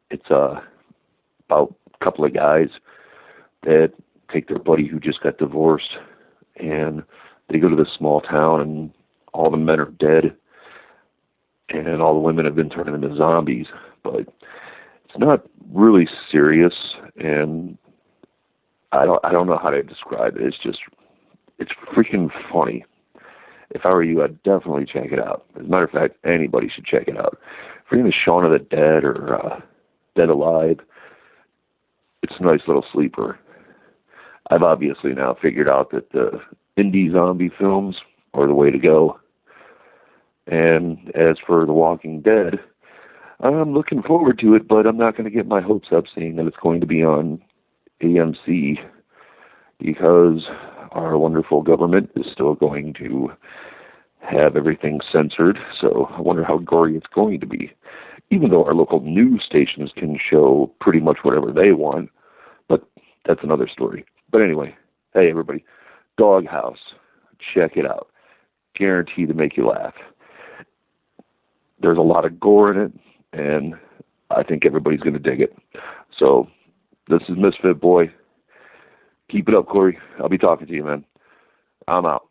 It's 0.09 0.31
uh, 0.31 0.61
about 1.49 1.75
a 1.93 2.03
couple 2.03 2.23
of 2.23 2.33
guys 2.33 2.69
that 3.63 3.91
take 4.31 4.47
their 4.47 4.59
buddy 4.59 4.87
who 4.87 4.97
just 4.97 5.21
got 5.21 5.37
divorced, 5.37 5.97
and 6.55 7.03
they 7.49 7.59
go 7.59 7.67
to 7.67 7.75
this 7.75 7.93
small 7.97 8.21
town, 8.21 8.61
and 8.61 8.91
all 9.33 9.51
the 9.51 9.57
men 9.57 9.81
are 9.81 9.91
dead, 9.91 10.33
and 11.67 12.01
all 12.01 12.13
the 12.13 12.19
women 12.21 12.45
have 12.45 12.55
been 12.55 12.69
turned 12.69 12.87
into 12.87 13.13
zombies. 13.17 13.67
But 14.03 14.21
it's 15.03 15.17
not 15.17 15.43
really 15.73 16.07
serious, 16.31 16.73
and 17.17 17.77
I 18.93 19.03
don't 19.03 19.19
I 19.25 19.33
don't 19.33 19.47
know 19.47 19.59
how 19.61 19.69
to 19.69 19.83
describe 19.83 20.37
it. 20.37 20.43
It's 20.43 20.57
just 20.63 20.79
it's 21.61 21.71
freaking 21.95 22.29
funny. 22.51 22.83
If 23.69 23.85
I 23.85 23.89
were 23.89 24.03
you, 24.03 24.23
I'd 24.23 24.41
definitely 24.43 24.85
check 24.85 25.11
it 25.11 25.19
out. 25.19 25.45
As 25.55 25.65
a 25.65 25.69
matter 25.69 25.85
of 25.85 25.91
fact, 25.91 26.17
anybody 26.25 26.69
should 26.73 26.85
check 26.85 27.07
it 27.07 27.17
out. 27.17 27.37
Freaking 27.89 28.05
the 28.05 28.11
Shaun 28.11 28.43
of 28.43 28.51
the 28.51 28.59
Dead 28.59 29.03
or 29.05 29.35
uh, 29.35 29.61
Dead 30.15 30.29
Alive, 30.29 30.79
it's 32.23 32.33
a 32.39 32.43
nice 32.43 32.61
little 32.67 32.85
sleeper. 32.91 33.39
I've 34.49 34.63
obviously 34.63 35.13
now 35.13 35.37
figured 35.39 35.69
out 35.69 35.91
that 35.91 36.11
the 36.11 36.41
indie 36.77 37.11
zombie 37.11 37.51
films 37.57 37.97
are 38.33 38.47
the 38.47 38.53
way 38.53 38.71
to 38.71 38.79
go. 38.79 39.19
And 40.47 41.11
as 41.15 41.37
for 41.45 41.65
The 41.65 41.73
Walking 41.73 42.21
Dead, 42.21 42.59
I'm 43.39 43.73
looking 43.73 44.01
forward 44.01 44.39
to 44.39 44.55
it, 44.55 44.67
but 44.67 44.85
I'm 44.85 44.97
not 44.97 45.15
going 45.15 45.29
to 45.29 45.35
get 45.35 45.47
my 45.47 45.61
hopes 45.61 45.89
up 45.95 46.05
seeing 46.13 46.35
that 46.35 46.47
it's 46.47 46.57
going 46.57 46.81
to 46.81 46.87
be 46.87 47.03
on 47.03 47.41
AMC 48.01 48.79
because 49.81 50.43
our 50.91 51.17
wonderful 51.17 51.61
government 51.61 52.11
is 52.15 52.25
still 52.31 52.55
going 52.55 52.93
to 52.93 53.31
have 54.19 54.55
everything 54.55 54.99
censored. 55.11 55.57
So 55.79 56.07
I 56.11 56.21
wonder 56.21 56.43
how 56.43 56.59
gory 56.59 56.95
it's 56.95 57.07
going 57.13 57.39
to 57.39 57.47
be. 57.47 57.71
Even 58.29 58.49
though 58.49 58.63
our 58.63 58.75
local 58.75 59.01
news 59.01 59.43
stations 59.45 59.91
can 59.95 60.17
show 60.17 60.71
pretty 60.79 60.99
much 60.99 61.17
whatever 61.23 61.51
they 61.51 61.71
want, 61.71 62.09
but 62.69 62.87
that's 63.25 63.43
another 63.43 63.67
story. 63.67 64.05
But 64.31 64.41
anyway, 64.41 64.75
hey 65.13 65.29
everybody, 65.29 65.65
Doghouse, 66.17 66.93
check 67.53 67.75
it 67.75 67.85
out. 67.85 68.07
Guaranteed 68.75 69.27
to 69.27 69.33
make 69.33 69.57
you 69.57 69.67
laugh. 69.67 69.95
There's 71.81 71.97
a 71.97 72.01
lot 72.01 72.25
of 72.25 72.39
gore 72.39 72.71
in 72.71 72.79
it, 72.79 72.93
and 73.33 73.73
I 74.29 74.43
think 74.43 74.65
everybody's 74.65 75.01
going 75.01 75.13
to 75.13 75.19
dig 75.19 75.41
it. 75.41 75.57
So 76.17 76.47
this 77.09 77.21
is 77.27 77.35
Misfit 77.37 77.81
Boy. 77.81 78.13
Keep 79.31 79.47
it 79.47 79.55
up, 79.55 79.67
Corey. 79.67 79.97
I'll 80.19 80.29
be 80.29 80.37
talking 80.37 80.67
to 80.67 80.73
you, 80.73 80.83
man. 80.83 81.05
I'm 81.87 82.05
out. 82.05 82.27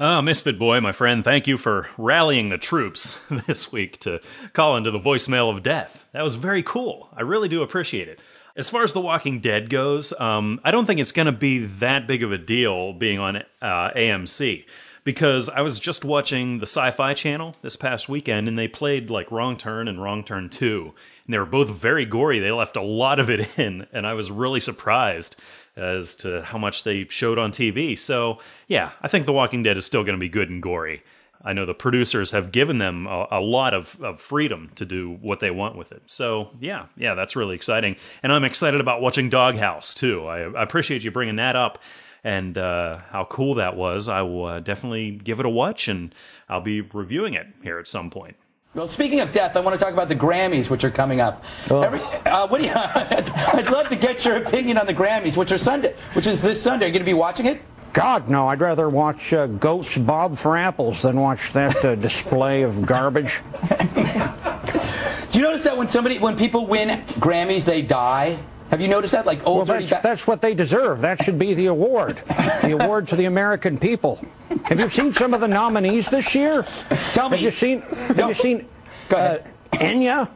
Ah, 0.00 0.20
Misfit 0.20 0.56
Boy, 0.56 0.80
my 0.80 0.92
friend, 0.92 1.24
thank 1.24 1.48
you 1.48 1.58
for 1.58 1.88
rallying 1.98 2.50
the 2.50 2.58
troops 2.58 3.18
this 3.48 3.72
week 3.72 3.98
to 4.00 4.20
call 4.52 4.76
into 4.76 4.92
the 4.92 5.00
voicemail 5.00 5.50
of 5.50 5.64
death. 5.64 6.06
That 6.12 6.22
was 6.22 6.36
very 6.36 6.62
cool. 6.62 7.08
I 7.16 7.22
really 7.22 7.48
do 7.48 7.62
appreciate 7.64 8.06
it. 8.06 8.20
As 8.54 8.70
far 8.70 8.84
as 8.84 8.92
The 8.92 9.00
Walking 9.00 9.40
Dead 9.40 9.68
goes, 9.70 10.12
um, 10.20 10.60
I 10.62 10.70
don't 10.70 10.86
think 10.86 11.00
it's 11.00 11.12
going 11.12 11.26
to 11.26 11.32
be 11.32 11.66
that 11.66 12.06
big 12.06 12.22
of 12.22 12.30
a 12.30 12.38
deal 12.38 12.92
being 12.92 13.18
on 13.18 13.36
uh, 13.36 13.90
AMC 13.90 14.66
because 15.02 15.48
I 15.48 15.62
was 15.62 15.78
just 15.78 16.04
watching 16.04 16.58
the 16.58 16.66
Sci 16.66 16.90
Fi 16.92 17.14
Channel 17.14 17.56
this 17.62 17.76
past 17.76 18.08
weekend 18.08 18.46
and 18.46 18.58
they 18.58 18.68
played 18.68 19.10
like 19.10 19.32
Wrong 19.32 19.56
Turn 19.56 19.88
and 19.88 20.02
Wrong 20.02 20.22
Turn 20.22 20.48
2. 20.48 20.94
And 21.24 21.34
they 21.34 21.38
were 21.38 21.46
both 21.46 21.70
very 21.70 22.04
gory. 22.04 22.38
They 22.38 22.52
left 22.52 22.76
a 22.76 22.82
lot 22.82 23.18
of 23.18 23.30
it 23.30 23.58
in, 23.58 23.86
and 23.92 24.06
I 24.06 24.14
was 24.14 24.30
really 24.30 24.60
surprised 24.60 25.36
as 25.78 26.14
to 26.16 26.42
how 26.42 26.58
much 26.58 26.84
they 26.84 27.06
showed 27.08 27.38
on 27.38 27.52
TV. 27.52 27.98
So, 27.98 28.38
yeah, 28.66 28.90
I 29.00 29.08
think 29.08 29.26
The 29.26 29.32
Walking 29.32 29.62
Dead 29.62 29.76
is 29.76 29.86
still 29.86 30.02
going 30.02 30.16
to 30.16 30.20
be 30.20 30.28
good 30.28 30.50
and 30.50 30.62
gory. 30.62 31.02
I 31.44 31.52
know 31.52 31.64
the 31.64 31.74
producers 31.74 32.32
have 32.32 32.50
given 32.50 32.78
them 32.78 33.06
a, 33.06 33.28
a, 33.30 33.40
lot 33.40 33.72
of, 33.72 33.96
of 34.02 34.20
freedom 34.20 34.70
to 34.74 34.84
do 34.84 35.18
what 35.20 35.40
they 35.40 35.50
want 35.50 35.76
with 35.76 35.92
it. 35.92 36.02
So, 36.06 36.50
yeah, 36.60 36.86
yeah, 36.96 37.14
that's 37.14 37.36
really 37.36 37.54
exciting. 37.54 37.96
And 38.22 38.32
I'm 38.32 38.44
excited 38.44 38.80
about 38.80 39.00
watching 39.00 39.30
Doghouse, 39.30 39.94
too. 39.94 40.26
I, 40.26 40.40
I 40.40 40.62
appreciate 40.62 41.04
you 41.04 41.12
bringing 41.12 41.36
that 41.36 41.54
up 41.54 41.78
and 42.24 42.58
uh, 42.58 42.98
how 43.10 43.24
cool 43.24 43.54
that 43.54 43.76
was. 43.76 44.08
I 44.08 44.22
will 44.22 44.44
uh, 44.46 44.60
definitely 44.60 45.12
give 45.12 45.38
it 45.38 45.46
a 45.46 45.48
watch, 45.48 45.86
and 45.86 46.12
I'll 46.48 46.60
be 46.60 46.80
reviewing 46.80 47.34
it 47.34 47.46
here 47.62 47.78
at 47.78 47.86
some 47.86 48.10
point. 48.10 48.36
Well, 48.74 48.86
speaking 48.86 49.20
of 49.20 49.32
death, 49.32 49.56
I 49.56 49.60
want 49.60 49.78
to 49.78 49.82
talk 49.82 49.94
about 49.94 50.08
the 50.08 50.14
Grammys, 50.14 50.68
which 50.68 50.84
are 50.84 50.90
coming 50.90 51.22
up. 51.22 51.42
Oh. 51.70 51.80
Every, 51.80 52.00
uh, 52.00 52.46
what 52.48 52.60
do 52.60 52.66
you? 52.66 52.72
I'd 52.74 53.70
love 53.70 53.88
to 53.88 53.96
get 53.96 54.26
your 54.26 54.36
opinion 54.36 54.76
on 54.76 54.84
the 54.84 54.92
Grammys, 54.92 55.38
which 55.38 55.50
are 55.52 55.58
Sunday, 55.58 55.94
which 56.12 56.26
is 56.26 56.42
this 56.42 56.62
Sunday. 56.62 56.84
Are 56.84 56.88
you 56.88 56.92
going 56.92 57.00
to 57.00 57.10
be 57.10 57.14
watching 57.14 57.46
it? 57.46 57.62
God, 57.94 58.28
no. 58.28 58.46
I'd 58.46 58.60
rather 58.60 58.90
watch 58.90 59.32
uh, 59.32 59.46
goats 59.46 59.96
bob 59.96 60.36
for 60.36 60.54
apples 60.54 61.00
than 61.00 61.18
watch 61.18 61.50
that 61.54 61.82
uh, 61.82 61.94
display 61.96 62.60
of 62.60 62.84
garbage. 62.84 63.40
Do 63.70 65.38
you 65.38 65.44
notice 65.44 65.62
that 65.62 65.74
when 65.74 65.88
somebody, 65.88 66.18
when 66.18 66.36
people 66.36 66.66
win 66.66 67.00
Grammys, 67.20 67.64
they 67.64 67.80
die? 67.80 68.38
Have 68.70 68.80
you 68.80 68.88
noticed 68.88 69.12
that? 69.12 69.24
Like 69.24 69.46
old 69.46 69.68
well, 69.68 69.80
that's, 69.80 70.02
that's 70.02 70.26
what 70.26 70.42
they 70.42 70.54
deserve. 70.54 71.00
That 71.00 71.24
should 71.24 71.38
be 71.38 71.54
the 71.54 71.66
award. 71.66 72.20
the 72.62 72.78
award 72.78 73.08
to 73.08 73.16
the 73.16 73.24
American 73.24 73.78
people. 73.78 74.20
Have 74.64 74.78
you 74.78 74.88
seen 74.90 75.12
some 75.12 75.32
of 75.32 75.40
the 75.40 75.48
nominees 75.48 76.10
this 76.10 76.34
year? 76.34 76.66
Tell 77.12 77.30
me. 77.30 77.38
Have 77.38 77.44
you 77.44 77.50
seen? 77.50 77.80
Have 77.80 78.16
no. 78.16 78.28
you 78.28 78.34
seen? 78.34 78.68
Go 79.08 79.16
ahead. 79.16 79.50
Uh, 79.72 79.76
Enya, 79.76 80.28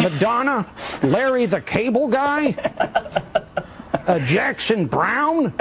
Madonna, 0.00 0.66
Larry 1.02 1.46
the 1.46 1.60
Cable 1.60 2.08
Guy, 2.08 2.52
uh, 4.06 4.18
Jackson 4.20 4.86
Browne, 4.86 5.52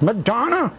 Madonna. 0.00 0.72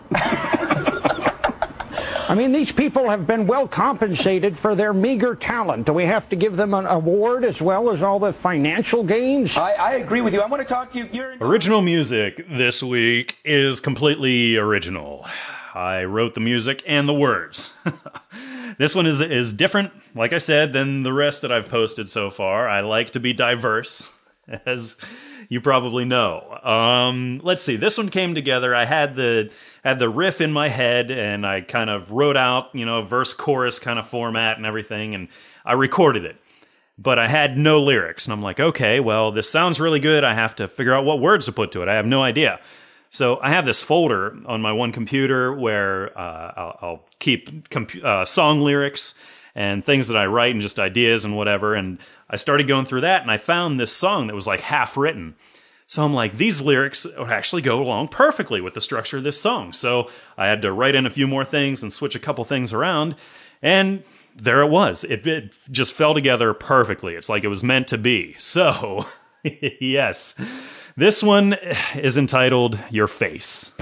I 2.29 2.35
mean, 2.35 2.53
these 2.53 2.71
people 2.71 3.09
have 3.09 3.27
been 3.27 3.45
well 3.45 3.67
compensated 3.67 4.57
for 4.57 4.75
their 4.75 4.93
meager 4.93 5.35
talent. 5.35 5.85
Do 5.87 5.93
we 5.93 6.05
have 6.05 6.29
to 6.29 6.37
give 6.37 6.55
them 6.55 6.73
an 6.73 6.85
award 6.85 7.43
as 7.43 7.61
well 7.61 7.89
as 7.91 8.01
all 8.01 8.17
the 8.17 8.31
financial 8.31 9.03
gains? 9.03 9.57
I, 9.57 9.73
I 9.73 9.91
agree 9.95 10.21
with 10.21 10.33
you. 10.33 10.39
I 10.39 10.47
want 10.47 10.61
to 10.61 10.73
talk 10.73 10.91
to 10.93 10.99
you. 10.99 11.09
You're 11.11 11.35
Original 11.41 11.81
music 11.81 12.47
this 12.49 12.81
week 12.81 13.37
is 13.43 13.81
completely 13.81 14.55
original. 14.55 15.25
I 15.75 16.05
wrote 16.05 16.33
the 16.33 16.39
music 16.39 16.81
and 16.87 17.09
the 17.09 17.13
words. 17.13 17.73
this 18.77 18.95
one 18.95 19.05
is 19.05 19.19
is 19.19 19.51
different, 19.51 19.91
like 20.15 20.31
I 20.31 20.37
said, 20.37 20.71
than 20.71 21.03
the 21.03 21.13
rest 21.13 21.41
that 21.41 21.51
I've 21.51 21.67
posted 21.67 22.09
so 22.09 22.29
far. 22.29 22.69
I 22.69 22.79
like 22.81 23.11
to 23.11 23.19
be 23.19 23.33
diverse, 23.33 24.13
as 24.65 24.95
you 25.49 25.61
probably 25.61 26.05
know. 26.05 26.59
Um, 26.63 27.41
let's 27.43 27.63
see. 27.63 27.75
This 27.75 27.97
one 27.97 28.09
came 28.09 28.35
together. 28.35 28.75
I 28.75 28.85
had 28.85 29.15
the 29.15 29.51
had 29.83 29.99
the 29.99 30.09
riff 30.09 30.41
in 30.41 30.51
my 30.51 30.69
head, 30.69 31.11
and 31.11 31.45
I 31.45 31.61
kind 31.61 31.89
of 31.89 32.11
wrote 32.11 32.37
out, 32.37 32.69
you 32.73 32.85
know, 32.85 33.01
verse 33.03 33.33
chorus 33.33 33.79
kind 33.79 33.99
of 33.99 34.07
format 34.07 34.57
and 34.57 34.65
everything, 34.65 35.15
and 35.15 35.27
I 35.65 35.73
recorded 35.73 36.25
it. 36.25 36.37
But 36.97 37.17
I 37.17 37.27
had 37.27 37.57
no 37.57 37.81
lyrics, 37.81 38.25
and 38.25 38.33
I'm 38.33 38.41
like, 38.41 38.59
okay, 38.59 38.99
well, 38.99 39.31
this 39.31 39.49
sounds 39.49 39.79
really 39.79 39.99
good. 39.99 40.23
I 40.23 40.35
have 40.35 40.55
to 40.57 40.67
figure 40.67 40.93
out 40.93 41.05
what 41.05 41.19
words 41.19 41.47
to 41.47 41.51
put 41.51 41.71
to 41.71 41.81
it. 41.81 41.89
I 41.89 41.95
have 41.95 42.05
no 42.05 42.21
idea. 42.21 42.59
So 43.13 43.39
I 43.41 43.49
have 43.49 43.67
this 43.67 43.83
folder 43.83 44.35
on 44.47 44.61
my 44.61 44.71
one 44.71 44.91
computer 44.91 45.53
where 45.53 46.17
uh, 46.17 46.53
I'll, 46.55 46.79
I'll, 46.81 47.05
keep 47.19 47.69
comp- 47.69 48.03
uh, 48.03 48.25
song 48.25 48.61
lyrics 48.61 49.13
and 49.55 49.85
things 49.85 50.07
that 50.07 50.17
I 50.17 50.25
write 50.25 50.51
and 50.53 50.61
just 50.61 50.79
ideas 50.79 51.23
and 51.23 51.37
whatever. 51.37 51.75
And 51.75 51.99
I 52.33 52.35
started 52.35 52.67
going 52.67 52.85
through 52.85 53.01
that 53.01 53.21
and 53.21 53.29
I 53.29 53.37
found 53.37 53.79
this 53.79 53.91
song 53.91 54.25
that 54.25 54.33
was 54.33 54.47
like 54.47 54.61
half 54.61 54.97
written. 54.97 55.35
So 55.85 56.03
I'm 56.03 56.15
like, 56.15 56.33
these 56.33 56.63
lyrics 56.63 57.05
actually 57.19 57.61
go 57.61 57.79
along 57.79 58.07
perfectly 58.07 58.59
with 58.59 58.73
the 58.73 58.81
structure 58.81 59.17
of 59.17 59.23
this 59.23 59.39
song. 59.39 59.71
So 59.71 60.09
I 60.35 60.47
had 60.47 60.63
to 60.63 60.71
write 60.71 60.95
in 60.95 61.05
a 61.05 61.11
few 61.11 61.27
more 61.27 61.45
things 61.45 61.83
and 61.83 61.93
switch 61.93 62.15
a 62.15 62.19
couple 62.19 62.43
things 62.43 62.73
around. 62.73 63.15
And 63.61 64.03
there 64.35 64.61
it 64.61 64.71
was. 64.71 65.03
It, 65.03 65.27
it 65.27 65.55
just 65.69 65.93
fell 65.93 66.15
together 66.15 66.55
perfectly. 66.55 67.13
It's 67.13 67.29
like 67.29 67.43
it 67.43 67.49
was 67.49 67.63
meant 67.63 67.87
to 67.89 67.99
be. 67.99 68.35
So, 68.39 69.05
yes. 69.43 70.33
This 70.97 71.21
one 71.21 71.53
is 71.95 72.17
entitled 72.17 72.79
Your 72.89 73.07
Face. 73.07 73.75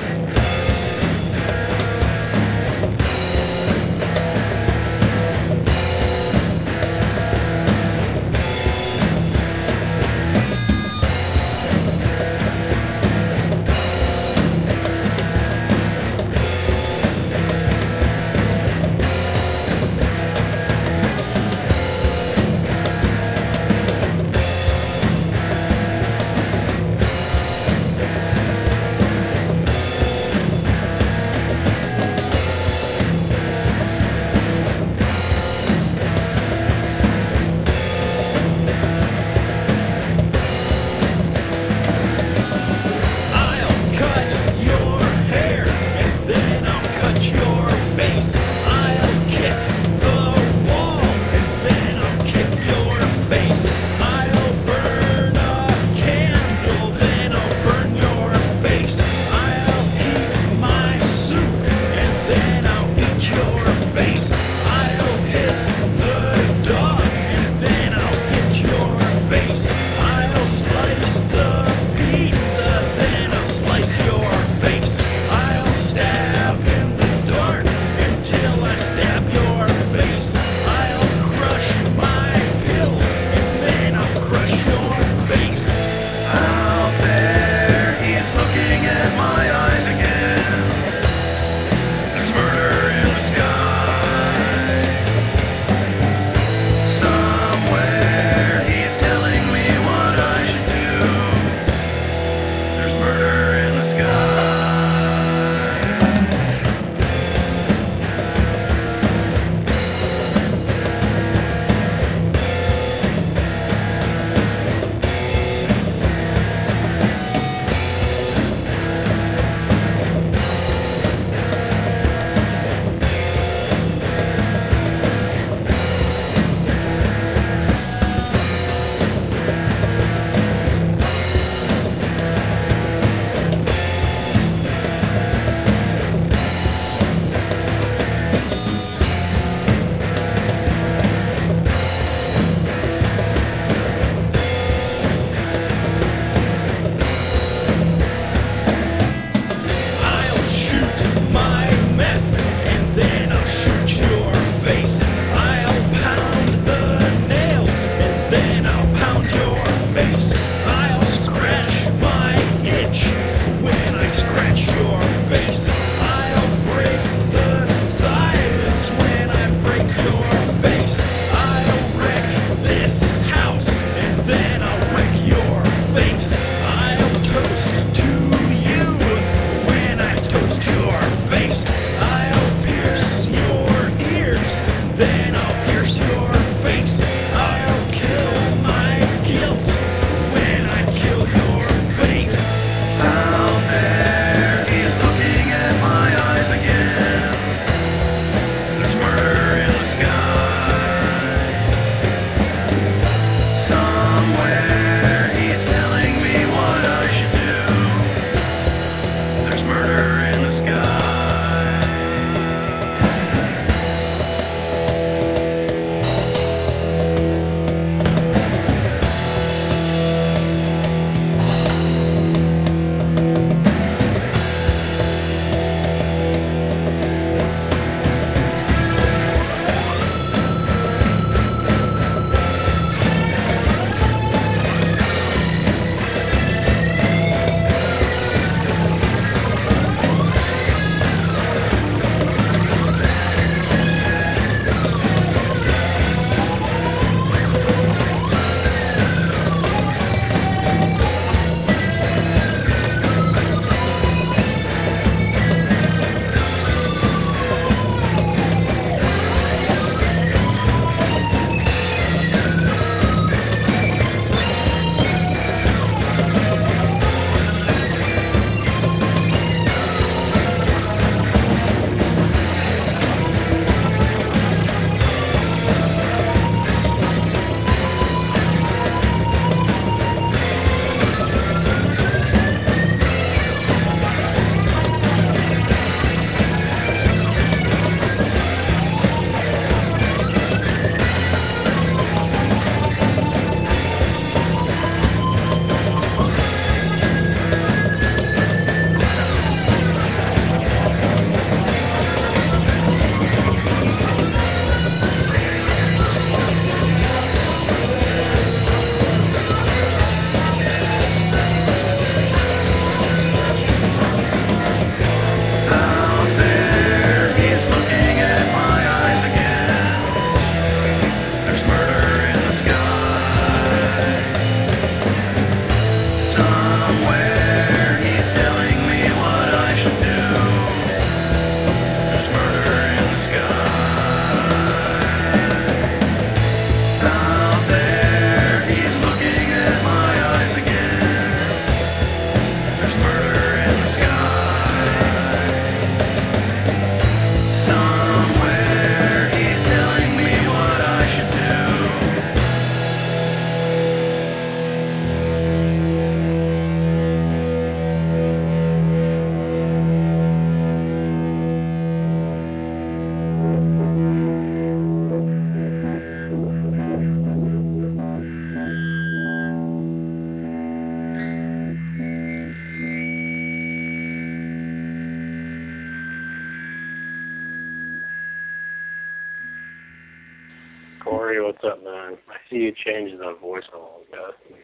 You 382.72 382.94
changed 382.94 383.20
the 383.20 383.36
voice 383.40 383.64
a 383.74 383.78
little 383.78 384.04
bit. 384.10 384.58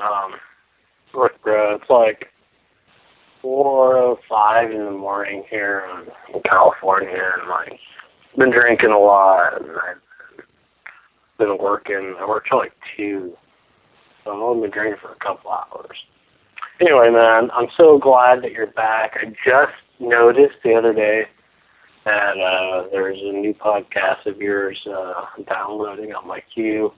Um, 0.00 0.32
look, 1.14 1.32
bro, 1.42 1.76
it's 1.76 1.90
like 1.90 2.26
four 3.40 3.96
oh 3.96 4.18
five 4.28 4.70
in 4.70 4.84
the 4.84 4.90
morning 4.90 5.44
here 5.50 5.84
in 6.34 6.40
California, 6.42 7.32
and 7.38 7.48
like 7.48 7.78
been 8.36 8.50
drinking 8.50 8.90
a 8.90 8.98
lot, 8.98 9.60
and 9.60 9.70
I've 9.70 10.46
been 11.38 11.58
working. 11.58 12.16
I 12.18 12.26
work 12.26 12.46
till 12.48 12.58
like 12.58 12.72
two, 12.96 13.32
so 14.24 14.32
I've 14.32 14.42
only 14.42 14.62
been 14.62 14.70
drinking 14.70 15.00
for 15.00 15.12
a 15.12 15.24
couple 15.24 15.50
hours. 15.50 15.96
Anyway, 16.80 17.10
man, 17.10 17.50
I'm 17.52 17.68
so 17.76 17.98
glad 17.98 18.42
that 18.42 18.52
you're 18.52 18.66
back. 18.72 19.12
I 19.20 19.26
just 19.26 19.76
noticed 20.00 20.56
the 20.64 20.74
other 20.74 20.92
day 20.92 21.22
that 22.04 22.36
uh, 22.36 22.88
there's 22.90 23.18
a 23.18 23.32
new 23.32 23.54
podcast 23.54 24.26
of 24.26 24.38
yours 24.38 24.78
uh, 24.90 25.26
downloading 25.48 26.12
on 26.12 26.26
my 26.26 26.42
queue. 26.52 26.92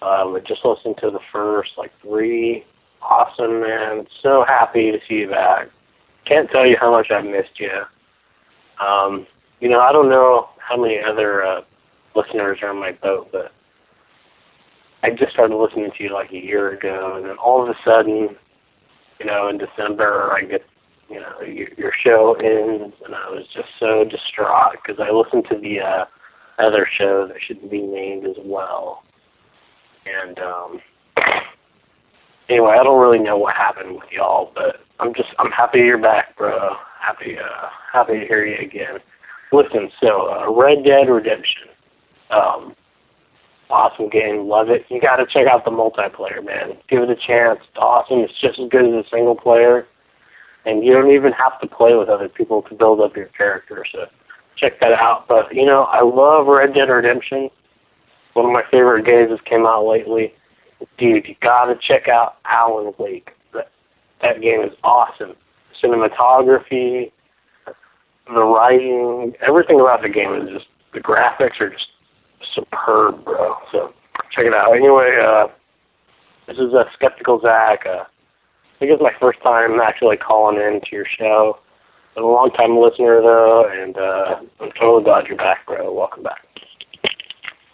Um, 0.00 0.36
I 0.36 0.40
just 0.46 0.64
listened 0.64 0.96
to 1.00 1.10
the 1.10 1.20
first 1.32 1.70
like 1.76 1.92
three. 2.02 2.64
Awesome, 3.02 3.60
man. 3.60 4.06
So 4.22 4.44
happy 4.46 4.90
to 4.90 4.98
see 5.08 5.16
you 5.16 5.30
back. 5.30 5.68
Can't 6.26 6.50
tell 6.50 6.66
you 6.66 6.76
how 6.78 6.90
much 6.90 7.10
I've 7.10 7.24
missed 7.24 7.58
you. 7.58 7.82
Um, 8.84 9.26
you 9.60 9.68
know, 9.68 9.80
I 9.80 9.92
don't 9.92 10.08
know 10.08 10.48
how 10.58 10.76
many 10.76 10.98
other 11.00 11.44
uh, 11.44 11.60
listeners 12.14 12.58
are 12.62 12.70
on 12.70 12.78
my 12.78 12.92
boat, 12.92 13.28
but 13.32 13.52
I 15.02 15.10
just 15.10 15.32
started 15.32 15.56
listening 15.56 15.90
to 15.96 16.04
you 16.04 16.12
like 16.12 16.30
a 16.32 16.36
year 16.44 16.72
ago, 16.72 17.14
and 17.16 17.24
then 17.24 17.36
all 17.36 17.62
of 17.62 17.68
a 17.68 17.74
sudden, 17.84 18.36
you 19.18 19.26
know, 19.26 19.48
in 19.48 19.58
December, 19.58 20.32
I 20.32 20.42
get, 20.44 20.62
you 21.08 21.20
know, 21.20 21.40
your, 21.40 21.68
your 21.76 21.92
show 22.04 22.34
ends, 22.34 22.94
and 23.04 23.14
I 23.14 23.30
was 23.30 23.46
just 23.54 23.68
so 23.78 24.04
distraught 24.04 24.76
because 24.82 25.00
I 25.00 25.12
listened 25.12 25.46
to 25.50 25.58
the 25.58 25.80
uh, 25.80 26.04
other 26.58 26.86
show 26.98 27.26
that 27.26 27.36
shouldn't 27.46 27.70
be 27.70 27.80
named 27.80 28.26
as 28.26 28.36
well, 28.44 29.02
and 30.24 30.38
um, 30.38 30.80
anyway, 32.48 32.76
I 32.78 32.84
don't 32.84 33.00
really 33.00 33.18
know 33.18 33.36
what 33.36 33.54
happened 33.54 33.94
with 33.94 34.10
y'all, 34.10 34.52
but 34.54 34.76
I'm 35.00 35.14
just 35.14 35.28
I'm 35.38 35.50
happy 35.50 35.78
you're 35.78 35.98
back, 36.00 36.36
bro. 36.36 36.74
Happy 37.00 37.36
uh, 37.38 37.68
happy 37.92 38.20
to 38.20 38.26
hear 38.26 38.44
you 38.44 38.58
again. 38.64 38.98
Listen, 39.52 39.90
so 40.00 40.30
uh, 40.30 40.52
Red 40.52 40.84
Dead 40.84 41.08
Redemption, 41.08 41.68
um, 42.30 42.74
awesome 43.70 44.08
game, 44.10 44.46
love 44.46 44.68
it. 44.68 44.84
You 44.90 45.00
got 45.00 45.16
to 45.16 45.26
check 45.26 45.46
out 45.46 45.64
the 45.64 45.70
multiplayer, 45.70 46.44
man. 46.44 46.76
Give 46.88 47.02
it 47.02 47.10
a 47.10 47.16
chance. 47.16 47.60
It's 47.68 47.78
awesome. 47.78 48.18
It's 48.18 48.38
just 48.40 48.58
as 48.58 48.68
good 48.68 48.84
as 48.84 49.06
a 49.06 49.08
single 49.10 49.36
player, 49.36 49.86
and 50.66 50.84
you 50.84 50.92
don't 50.92 51.10
even 51.10 51.32
have 51.32 51.58
to 51.60 51.66
play 51.66 51.94
with 51.94 52.08
other 52.08 52.28
people 52.28 52.62
to 52.62 52.74
build 52.74 53.00
up 53.00 53.16
your 53.16 53.26
character. 53.26 53.84
So 53.90 54.06
check 54.56 54.80
that 54.80 54.92
out. 54.92 55.26
But 55.28 55.54
you 55.54 55.64
know, 55.64 55.84
I 55.84 56.02
love 56.02 56.46
Red 56.46 56.74
Dead 56.74 56.90
Redemption. 56.90 57.50
One 58.38 58.46
of 58.46 58.52
my 58.52 58.62
favorite 58.70 59.04
games 59.04 59.30
that 59.30 59.44
came 59.44 59.66
out 59.66 59.84
lately. 59.84 60.32
Dude, 60.96 61.26
you 61.26 61.34
gotta 61.42 61.74
check 61.76 62.06
out 62.06 62.36
Alan 62.44 62.94
Wake. 62.96 63.30
That 63.52 63.68
that 64.22 64.40
game 64.40 64.60
is 64.60 64.70
awesome. 64.84 65.34
Cinematography, 65.82 67.10
the 67.66 68.40
writing, 68.40 69.32
everything 69.44 69.80
about 69.80 70.02
the 70.02 70.08
game 70.08 70.36
is 70.36 70.50
just 70.54 70.66
the 70.94 71.00
graphics 71.00 71.60
are 71.60 71.70
just 71.70 71.88
superb, 72.54 73.24
bro. 73.24 73.56
So 73.72 73.92
check 74.30 74.46
it 74.46 74.54
out. 74.54 74.72
Anyway, 74.72 75.18
uh, 75.20 75.48
this 76.46 76.58
is 76.58 76.72
a 76.74 76.82
uh, 76.82 76.84
skeptical 76.94 77.40
Zach. 77.40 77.80
Uh, 77.86 78.04
I 78.04 78.78
think 78.78 78.92
it's 78.92 79.02
my 79.02 79.18
first 79.18 79.42
time 79.42 79.80
actually 79.80 80.16
calling 80.16 80.58
in 80.58 80.80
to 80.80 80.86
your 80.92 81.06
show. 81.18 81.58
I'm 82.16 82.22
a 82.22 82.26
long 82.28 82.52
time 82.52 82.78
listener 82.78 83.20
though, 83.20 83.68
and 83.68 83.96
uh, 83.96 84.36
I'm 84.60 84.70
totally 84.78 85.02
glad 85.02 85.26
you're 85.26 85.36
back, 85.36 85.66
bro. 85.66 85.92
Welcome 85.92 86.22
back. 86.22 86.47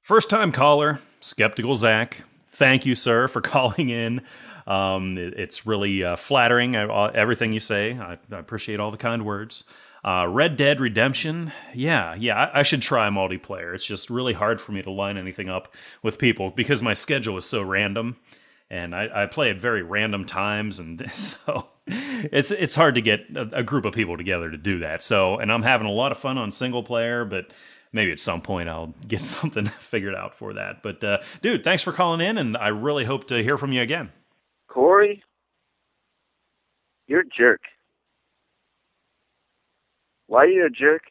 First 0.04 0.28
time 0.28 0.52
caller, 0.52 1.00
skeptical 1.20 1.76
Zach. 1.76 2.24
Thank 2.50 2.84
you, 2.84 2.94
sir, 2.94 3.26
for 3.26 3.40
calling 3.40 3.88
in. 3.88 4.20
Um, 4.66 5.16
it, 5.16 5.32
it's 5.38 5.66
really 5.66 6.04
uh, 6.04 6.16
flattering, 6.16 6.76
uh, 6.76 7.10
everything 7.14 7.52
you 7.52 7.60
say. 7.60 7.94
I, 7.98 8.18
I, 8.30 8.38
appreciate 8.38 8.80
all 8.80 8.90
the 8.90 8.98
kind 8.98 9.24
words. 9.24 9.64
Uh, 10.04 10.26
Red 10.28 10.58
Dead 10.58 10.78
Redemption, 10.78 11.52
yeah, 11.72 12.14
yeah, 12.16 12.50
I, 12.52 12.60
I, 12.60 12.62
should 12.64 12.82
try 12.82 13.08
multiplayer. 13.08 13.74
It's 13.74 13.86
just 13.86 14.10
really 14.10 14.34
hard 14.34 14.60
for 14.60 14.72
me 14.72 14.82
to 14.82 14.90
line 14.90 15.16
anything 15.16 15.48
up 15.48 15.74
with 16.02 16.18
people 16.18 16.50
because 16.50 16.82
my 16.82 16.92
schedule 16.92 17.38
is 17.38 17.46
so 17.46 17.62
random, 17.62 18.18
and 18.68 18.94
I, 18.94 19.22
I 19.22 19.26
play 19.26 19.48
at 19.48 19.56
very 19.56 19.82
random 19.82 20.26
times, 20.26 20.78
and 20.78 21.10
so 21.14 21.68
it's 21.86 22.50
it's 22.50 22.74
hard 22.74 22.96
to 22.96 23.00
get 23.00 23.20
a, 23.34 23.60
a 23.60 23.62
group 23.62 23.86
of 23.86 23.94
people 23.94 24.18
together 24.18 24.50
to 24.50 24.58
do 24.58 24.80
that. 24.80 25.02
So, 25.02 25.38
and 25.38 25.50
I'm 25.50 25.62
having 25.62 25.86
a 25.86 25.92
lot 25.92 26.12
of 26.12 26.18
fun 26.18 26.36
on 26.36 26.52
single 26.52 26.82
player, 26.82 27.24
but 27.24 27.50
maybe 27.94 28.12
at 28.12 28.18
some 28.18 28.42
point 28.42 28.68
I'll 28.68 28.92
get 29.08 29.22
something 29.22 29.66
figured 29.80 30.14
out 30.14 30.36
for 30.36 30.52
that. 30.54 30.82
But 30.82 31.02
uh, 31.02 31.18
dude, 31.40 31.64
thanks 31.64 31.82
for 31.82 31.92
calling 31.92 32.20
in, 32.20 32.36
and 32.36 32.56
I 32.56 32.68
really 32.68 33.04
hope 33.04 33.26
to 33.28 33.42
hear 33.42 33.56
from 33.56 33.72
you 33.72 33.80
again. 33.80 34.12
Corey, 34.68 35.22
you're 37.06 37.20
a 37.20 37.26
jerk. 37.26 37.60
Why 40.26 40.44
are 40.44 40.48
you 40.48 40.66
a 40.66 40.70
jerk? 40.70 41.02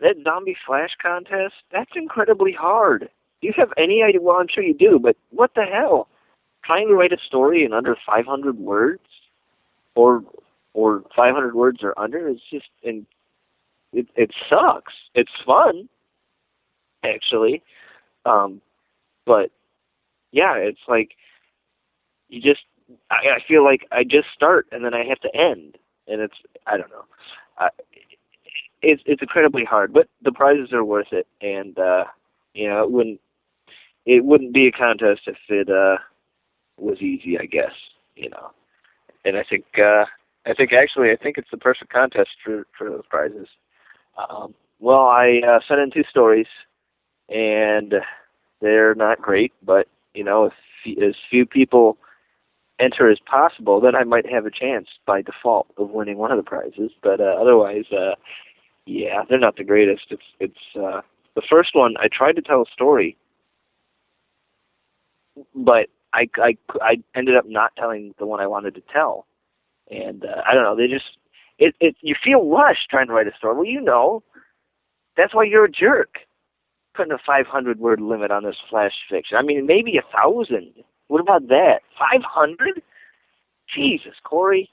That 0.00 0.16
zombie 0.24 0.56
flash 0.66 0.90
contest, 1.00 1.54
that's 1.72 1.90
incredibly 1.94 2.52
hard. 2.52 3.08
Do 3.40 3.46
you 3.46 3.54
have 3.56 3.72
any 3.76 4.02
idea? 4.02 4.20
Well, 4.20 4.36
I'm 4.40 4.48
sure 4.52 4.64
you 4.64 4.74
do, 4.74 4.98
but 4.98 5.16
what 5.30 5.52
the 5.54 5.64
hell? 5.64 6.08
Trying 6.64 6.88
to 6.88 6.94
write 6.94 7.12
a 7.12 7.18
story 7.24 7.64
in 7.64 7.72
under 7.72 7.96
500 8.06 8.58
words, 8.58 9.02
or 9.94 10.22
or 10.74 11.02
500 11.16 11.54
words 11.54 11.80
or 11.82 11.98
under, 11.98 12.28
is 12.28 12.38
just 12.50 12.66
and 12.84 13.06
it 13.92 14.06
it 14.16 14.30
sucks. 14.48 14.92
It's 15.14 15.30
fun, 15.46 15.88
actually. 17.04 17.62
Um, 18.24 18.60
but 19.26 19.50
yeah, 20.32 20.54
it's 20.54 20.80
like 20.88 21.10
you 22.28 22.40
just 22.40 22.60
I, 23.10 23.36
I 23.36 23.38
feel 23.46 23.64
like 23.64 23.86
I 23.92 24.04
just 24.04 24.28
start 24.34 24.66
and 24.72 24.84
then 24.84 24.94
I 24.94 25.04
have 25.04 25.20
to 25.20 25.34
end, 25.36 25.76
and 26.06 26.20
it's 26.20 26.36
I 26.66 26.76
don't 26.76 26.90
know. 26.90 27.04
I, 27.58 27.68
it's 28.82 29.02
it's 29.06 29.22
incredibly 29.22 29.64
hard, 29.64 29.92
but 29.92 30.08
the 30.22 30.32
prizes 30.32 30.72
are 30.72 30.84
worth 30.84 31.12
it, 31.12 31.26
and 31.40 31.78
uh, 31.78 32.04
you 32.54 32.68
know 32.68 32.82
it 32.82 32.90
wouldn't 32.90 33.20
it 34.06 34.24
wouldn't 34.24 34.54
be 34.54 34.68
a 34.68 34.72
contest 34.72 35.22
if 35.26 35.36
it 35.48 35.68
uh, 35.68 35.98
was 36.78 37.00
easy, 37.00 37.38
I 37.38 37.46
guess. 37.46 37.72
You 38.16 38.30
know, 38.30 38.50
and 39.24 39.36
I 39.36 39.44
think 39.48 39.64
uh, 39.78 40.04
I 40.46 40.54
think 40.54 40.72
actually 40.72 41.10
I 41.10 41.16
think 41.16 41.38
it's 41.38 41.50
the 41.50 41.58
perfect 41.58 41.92
contest 41.92 42.30
for 42.44 42.66
for 42.76 42.88
those 42.88 43.06
prizes. 43.08 43.48
Um, 44.16 44.54
well, 44.80 45.06
I 45.06 45.40
uh, 45.46 45.60
sent 45.66 45.80
in 45.80 45.90
two 45.90 46.04
stories 46.08 46.46
and 47.28 47.94
they're 48.60 48.94
not 48.94 49.20
great. 49.20 49.52
But 49.62 49.88
you 50.14 50.24
know, 50.24 50.46
if 50.46 51.02
as 51.02 51.14
few 51.30 51.46
people 51.46 51.98
enter 52.80 53.10
as 53.10 53.18
possible, 53.26 53.80
then 53.80 53.94
I 53.94 54.04
might 54.04 54.30
have 54.30 54.46
a 54.46 54.50
chance 54.50 54.88
by 55.06 55.22
default 55.22 55.66
of 55.76 55.90
winning 55.90 56.18
one 56.18 56.30
of 56.30 56.36
the 56.36 56.48
prizes. 56.48 56.92
But 57.02 57.20
uh, 57.20 57.36
otherwise, 57.40 57.84
uh, 57.92 58.14
yeah, 58.86 59.24
they're 59.28 59.38
not 59.38 59.56
the 59.56 59.64
greatest. 59.64 60.06
It's 60.10 60.22
it's 60.40 60.76
uh, 60.76 61.00
the 61.34 61.42
first 61.48 61.70
one. 61.74 61.96
I 61.98 62.08
tried 62.08 62.36
to 62.36 62.42
tell 62.42 62.62
a 62.62 62.72
story, 62.72 63.16
but 65.54 65.88
I 66.12 66.28
I 66.36 66.56
I 66.80 67.02
ended 67.14 67.36
up 67.36 67.46
not 67.46 67.72
telling 67.76 68.14
the 68.18 68.26
one 68.26 68.40
I 68.40 68.46
wanted 68.46 68.74
to 68.76 68.82
tell, 68.92 69.26
and 69.90 70.24
uh, 70.24 70.42
I 70.48 70.54
don't 70.54 70.64
know. 70.64 70.76
They 70.76 70.86
just 70.86 71.18
it 71.58 71.74
it 71.80 71.96
you 72.00 72.14
feel 72.22 72.48
rushed 72.48 72.88
trying 72.90 73.08
to 73.08 73.12
write 73.12 73.26
a 73.26 73.36
story. 73.36 73.54
Well, 73.54 73.64
you 73.66 73.80
know, 73.80 74.22
that's 75.16 75.34
why 75.34 75.44
you're 75.44 75.64
a 75.64 75.70
jerk 75.70 76.18
putting 76.94 77.12
a 77.12 77.18
500 77.24 77.78
word 77.78 78.00
limit 78.00 78.30
on 78.30 78.44
this 78.44 78.56
flash 78.68 78.92
fiction. 79.10 79.36
I 79.36 79.42
mean, 79.42 79.66
maybe 79.66 79.98
a 79.98 80.16
thousand. 80.16 80.72
What 81.08 81.20
about 81.20 81.48
that? 81.48 81.80
500? 81.98 82.82
Jesus, 83.74 84.14
Corey. 84.24 84.70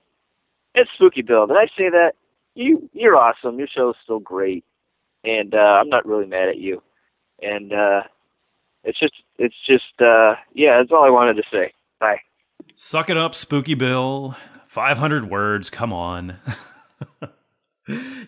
It's 0.73 0.89
Spooky 0.95 1.21
Bill. 1.21 1.47
Did 1.47 1.57
I 1.57 1.67
say 1.77 1.89
that? 1.89 2.13
You, 2.55 2.89
you're 2.93 3.15
awesome. 3.15 3.59
Your 3.59 3.67
show's 3.67 3.95
still 4.03 4.19
great, 4.19 4.63
and 5.23 5.53
uh, 5.53 5.57
I'm 5.57 5.89
not 5.89 6.05
really 6.05 6.25
mad 6.25 6.49
at 6.49 6.57
you. 6.57 6.81
And 7.41 7.73
uh, 7.73 8.03
it's 8.83 8.99
just, 8.99 9.13
it's 9.37 9.55
just, 9.67 10.01
uh, 10.01 10.35
yeah. 10.53 10.77
That's 10.77 10.91
all 10.91 11.03
I 11.03 11.09
wanted 11.09 11.35
to 11.35 11.43
say. 11.51 11.73
Bye. 11.99 12.21
Suck 12.75 13.09
it 13.09 13.17
up, 13.17 13.35
Spooky 13.35 13.73
Bill. 13.73 14.35
500 14.67 15.29
words. 15.29 15.69
Come 15.69 15.93
on. 15.93 16.37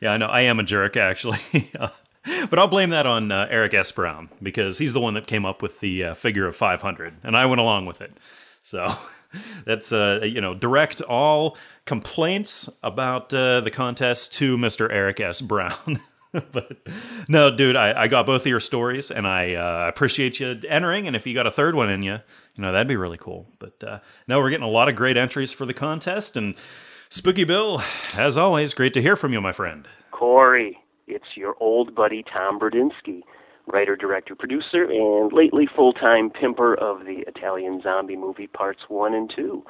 yeah, 0.01 0.11
I 0.11 0.18
know. 0.18 0.27
I 0.27 0.41
am 0.41 0.59
a 0.59 0.64
jerk, 0.64 0.95
actually. 0.95 1.39
but 2.49 2.60
I'll 2.60 2.68
blame 2.68 2.90
that 2.91 3.06
on 3.06 3.32
uh, 3.32 3.48
Eric 3.49 3.74
S. 3.74 3.91
Brown 3.91 4.30
because 4.41 4.78
he's 4.78 4.94
the 4.94 4.99
one 4.99 5.14
that 5.14 5.28
came 5.28 5.45
up 5.45 5.62
with 5.62 5.80
the 5.80 6.06
uh, 6.06 6.14
figure 6.14 6.48
of 6.48 6.56
500, 6.56 7.16
and 7.24 7.38
I 7.38 7.45
went 7.45 7.62
along 7.62 7.86
with 7.86 8.02
it. 8.02 8.12
So 8.62 8.94
that's 9.66 9.91
uh, 9.91 10.22
you 10.24 10.41
know 10.41 10.54
direct 10.54 11.02
all 11.02 11.58
complaints 11.86 12.70
about 12.84 13.34
uh, 13.34 13.62
the 13.62 13.72
contest 13.72 14.34
to 14.36 14.58
Mr. 14.58 14.91
Eric 14.91 15.20
S. 15.20 15.41
Brown. 15.41 16.02
but 16.52 16.78
no, 17.30 17.56
dude, 17.56 17.76
I, 17.76 18.04
I, 18.04 18.08
got 18.08 18.26
both 18.26 18.41
of 18.41 18.48
your 18.48 18.60
stories, 18.60 19.12
and 19.12 19.26
I 19.26 19.54
uh, 19.56 19.88
appreciate 19.88 20.40
you 20.40 20.60
entering. 20.68 21.08
And 21.08 21.16
if 21.16 21.26
you 21.26 21.34
got 21.34 21.48
a 21.48 21.52
third 21.52 21.74
one 21.74 21.90
in 21.90 22.04
you, 22.04 22.20
you 22.56 22.62
know 22.62 22.72
that'd 22.72 22.88
be 22.88 22.98
really 22.98 23.18
cool. 23.18 23.48
But 23.60 23.84
uh, 23.84 23.99
no, 24.28 24.40
we're 24.40 24.49
getting 24.49 24.66
a 24.66 24.70
lot 24.70 24.90
of 24.90 24.95
great 24.95 25.18
entries 25.18 25.54
for 25.54 25.66
the 25.66 25.74
contest, 25.74 26.36
and 26.36 26.56
Spooky 27.10 27.45
Bill, 27.45 27.82
as 28.18 28.38
always, 28.38 28.74
great 28.74 28.94
to 28.95 29.02
hear 29.02 29.16
from 29.16 29.32
you, 29.32 29.40
my 29.40 29.54
friend. 29.54 29.88
Corey, 30.12 30.78
it's 31.07 31.35
your 31.35 31.55
old 31.59 31.95
buddy 31.95 32.23
Tom 32.23 32.59
Berdinsky. 32.59 33.21
writer, 33.67 33.95
director, 33.95 34.35
producer, 34.35 34.84
and 34.84 35.31
lately 35.34 35.67
full-time 35.75 36.29
pimper 36.29 36.73
of 36.75 37.05
the 37.05 37.23
Italian 37.27 37.81
zombie 37.81 38.15
movie 38.15 38.47
parts 38.47 38.84
one 38.88 39.13
and 39.13 39.31
two. 39.35 39.63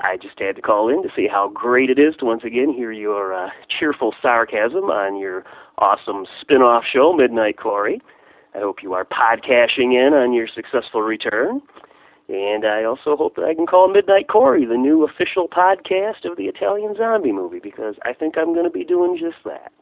I 0.00 0.16
just 0.16 0.38
had 0.38 0.56
to 0.56 0.62
call 0.62 0.88
in 0.88 1.02
to 1.02 1.08
see 1.14 1.28
how 1.30 1.48
great 1.48 1.88
it 1.88 1.98
is 1.98 2.14
to 2.16 2.26
once 2.26 2.42
again 2.44 2.72
hear 2.72 2.92
your 2.92 3.32
uh, 3.32 3.50
cheerful 3.78 4.14
sarcasm 4.20 4.84
on 4.84 5.16
your 5.18 5.44
awesome 5.78 6.26
spin-off 6.40 6.84
show, 6.90 7.12
Midnight 7.12 7.58
Corey. 7.58 8.02
I 8.54 8.58
hope 8.58 8.82
you 8.82 8.92
are 8.92 9.04
podcasting 9.04 9.94
in 9.94 10.12
on 10.12 10.32
your 10.32 10.48
successful 10.48 11.02
return. 11.02 11.62
And 12.28 12.64
I 12.64 12.84
also 12.84 13.16
hope 13.16 13.36
that 13.36 13.44
I 13.44 13.54
can 13.54 13.66
call 13.66 13.88
Midnight 13.88 14.28
Corey 14.28 14.64
the 14.64 14.76
new 14.76 15.04
official 15.04 15.46
podcast 15.48 16.24
of 16.24 16.36
the 16.36 16.44
Italian 16.44 16.94
zombie 16.96 17.32
movie 17.32 17.60
because 17.62 17.96
I 18.02 18.12
think 18.14 18.36
I'm 18.36 18.54
going 18.54 18.64
to 18.64 18.70
be 18.70 18.84
doing 18.84 19.18
just 19.18 19.44
that. 19.44 19.72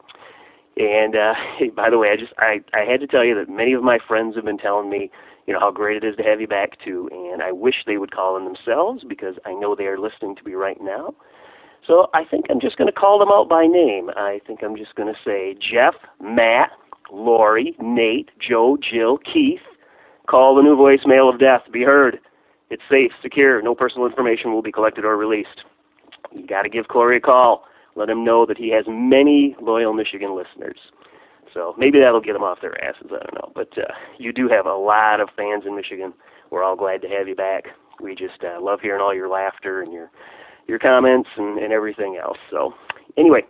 And 0.77 1.15
uh, 1.15 1.33
by 1.75 1.89
the 1.89 1.97
way, 1.97 2.09
I 2.09 2.17
just 2.17 2.33
I, 2.37 2.61
I 2.73 2.89
had 2.89 2.99
to 3.01 3.07
tell 3.07 3.23
you 3.23 3.35
that 3.35 3.49
many 3.49 3.73
of 3.73 3.83
my 3.83 3.99
friends 4.07 4.35
have 4.35 4.45
been 4.45 4.57
telling 4.57 4.89
me, 4.89 5.11
you 5.47 5.53
know, 5.53 5.59
how 5.59 5.71
great 5.71 6.03
it 6.03 6.07
is 6.07 6.15
to 6.17 6.23
have 6.23 6.41
you 6.41 6.47
back 6.47 6.77
too. 6.83 7.09
And 7.11 7.41
I 7.41 7.51
wish 7.51 7.75
they 7.85 7.97
would 7.97 8.11
call 8.11 8.37
in 8.37 8.45
themselves 8.45 9.03
because 9.07 9.35
I 9.45 9.53
know 9.53 9.75
they 9.75 9.85
are 9.85 9.99
listening 9.99 10.35
to 10.35 10.43
me 10.43 10.53
right 10.53 10.81
now. 10.81 11.13
So 11.85 12.07
I 12.13 12.23
think 12.23 12.45
I'm 12.49 12.61
just 12.61 12.77
going 12.77 12.87
to 12.87 12.97
call 12.97 13.19
them 13.19 13.29
out 13.29 13.49
by 13.49 13.67
name. 13.67 14.09
I 14.15 14.39
think 14.47 14.63
I'm 14.63 14.77
just 14.77 14.95
going 14.95 15.13
to 15.13 15.19
say 15.25 15.55
Jeff, 15.59 15.95
Matt, 16.21 16.71
Lori, 17.11 17.75
Nate, 17.81 18.29
Joe, 18.39 18.77
Jill, 18.77 19.17
Keith. 19.17 19.59
Call 20.29 20.55
the 20.55 20.61
new 20.61 20.77
voicemail 20.77 21.31
of 21.31 21.39
death. 21.39 21.61
Be 21.71 21.83
heard. 21.83 22.19
It's 22.69 22.83
safe, 22.89 23.11
secure. 23.21 23.61
No 23.61 23.75
personal 23.75 24.07
information 24.07 24.53
will 24.53 24.61
be 24.61 24.71
collected 24.71 25.03
or 25.03 25.17
released. 25.17 25.63
You 26.31 26.47
got 26.47 26.61
to 26.61 26.69
give 26.69 26.87
Corey 26.87 27.17
a 27.17 27.21
call. 27.21 27.65
Let 27.95 28.09
him 28.09 28.23
know 28.23 28.45
that 28.45 28.57
he 28.57 28.71
has 28.71 28.85
many 28.87 29.55
loyal 29.61 29.93
Michigan 29.93 30.35
listeners. 30.35 30.77
So 31.53 31.75
maybe 31.77 31.99
that'll 31.99 32.21
get 32.21 32.33
them 32.33 32.43
off 32.43 32.61
their 32.61 32.83
asses. 32.83 33.07
I 33.11 33.23
don't 33.23 33.35
know. 33.35 33.51
But 33.53 33.77
uh, 33.77 33.93
you 34.17 34.33
do 34.33 34.49
have 34.49 34.65
a 34.65 34.73
lot 34.73 35.19
of 35.19 35.29
fans 35.37 35.63
in 35.67 35.75
Michigan. 35.75 36.13
We're 36.49 36.63
all 36.63 36.75
glad 36.75 37.01
to 37.03 37.07
have 37.09 37.27
you 37.27 37.35
back. 37.35 37.65
We 38.01 38.15
just 38.15 38.43
uh, 38.43 38.59
love 38.59 38.79
hearing 38.81 39.01
all 39.01 39.13
your 39.13 39.29
laughter 39.29 39.81
and 39.81 39.93
your 39.93 40.09
your 40.67 40.79
comments 40.79 41.29
and, 41.37 41.59
and 41.59 41.73
everything 41.73 42.17
else. 42.21 42.37
So 42.49 42.73
anyway, 43.17 43.41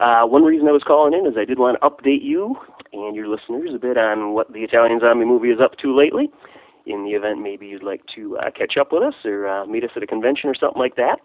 uh, 0.00 0.24
one 0.24 0.42
reason 0.42 0.68
I 0.68 0.72
was 0.72 0.82
calling 0.84 1.14
in 1.14 1.26
is 1.26 1.38
I 1.38 1.44
did 1.44 1.58
want 1.58 1.78
to 1.80 1.88
update 1.88 2.22
you 2.22 2.56
and 2.92 3.14
your 3.14 3.28
listeners 3.28 3.70
a 3.74 3.78
bit 3.78 3.96
on 3.96 4.32
what 4.32 4.52
the 4.52 4.60
Italian 4.60 5.00
zombie 5.00 5.24
movie 5.24 5.50
is 5.50 5.60
up 5.60 5.76
to 5.78 5.96
lately. 5.96 6.28
In 6.86 7.04
the 7.04 7.10
event 7.10 7.42
maybe 7.42 7.66
you'd 7.66 7.82
like 7.82 8.02
to 8.16 8.36
uh, 8.38 8.50
catch 8.50 8.76
up 8.78 8.92
with 8.92 9.02
us 9.02 9.14
or 9.24 9.48
uh, 9.48 9.66
meet 9.66 9.84
us 9.84 9.90
at 9.96 10.02
a 10.02 10.06
convention 10.06 10.50
or 10.50 10.54
something 10.54 10.80
like 10.80 10.96
that. 10.96 11.18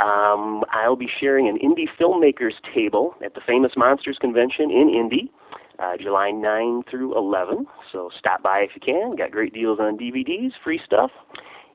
Um, 0.00 0.64
I'll 0.72 0.96
be 0.96 1.08
sharing 1.20 1.48
an 1.48 1.58
indie 1.58 1.88
filmmakers 2.00 2.54
table 2.74 3.14
at 3.24 3.34
the 3.34 3.40
Famous 3.46 3.72
Monsters 3.76 4.18
Convention 4.20 4.70
in 4.70 4.90
Indy, 4.90 5.30
uh, 5.78 5.96
July 6.00 6.30
9 6.30 6.82
through 6.90 7.16
11. 7.16 7.66
So 7.92 8.10
stop 8.18 8.42
by 8.42 8.60
if 8.60 8.70
you 8.74 8.80
can. 8.80 9.16
Got 9.16 9.30
great 9.30 9.54
deals 9.54 9.78
on 9.80 9.96
DVDs, 9.96 10.52
free 10.62 10.80
stuff, 10.84 11.10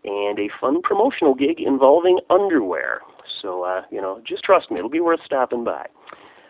and 0.04 0.38
a 0.38 0.50
fun 0.60 0.82
promotional 0.82 1.34
gig 1.34 1.60
involving 1.60 2.20
underwear. 2.30 3.02
So, 3.42 3.64
uh, 3.64 3.84
you 3.92 4.02
know, 4.02 4.22
just 4.28 4.44
trust 4.44 4.70
me, 4.70 4.78
it'll 4.78 4.90
be 4.90 5.00
worth 5.00 5.22
stopping 5.26 5.64
by. 5.64 5.88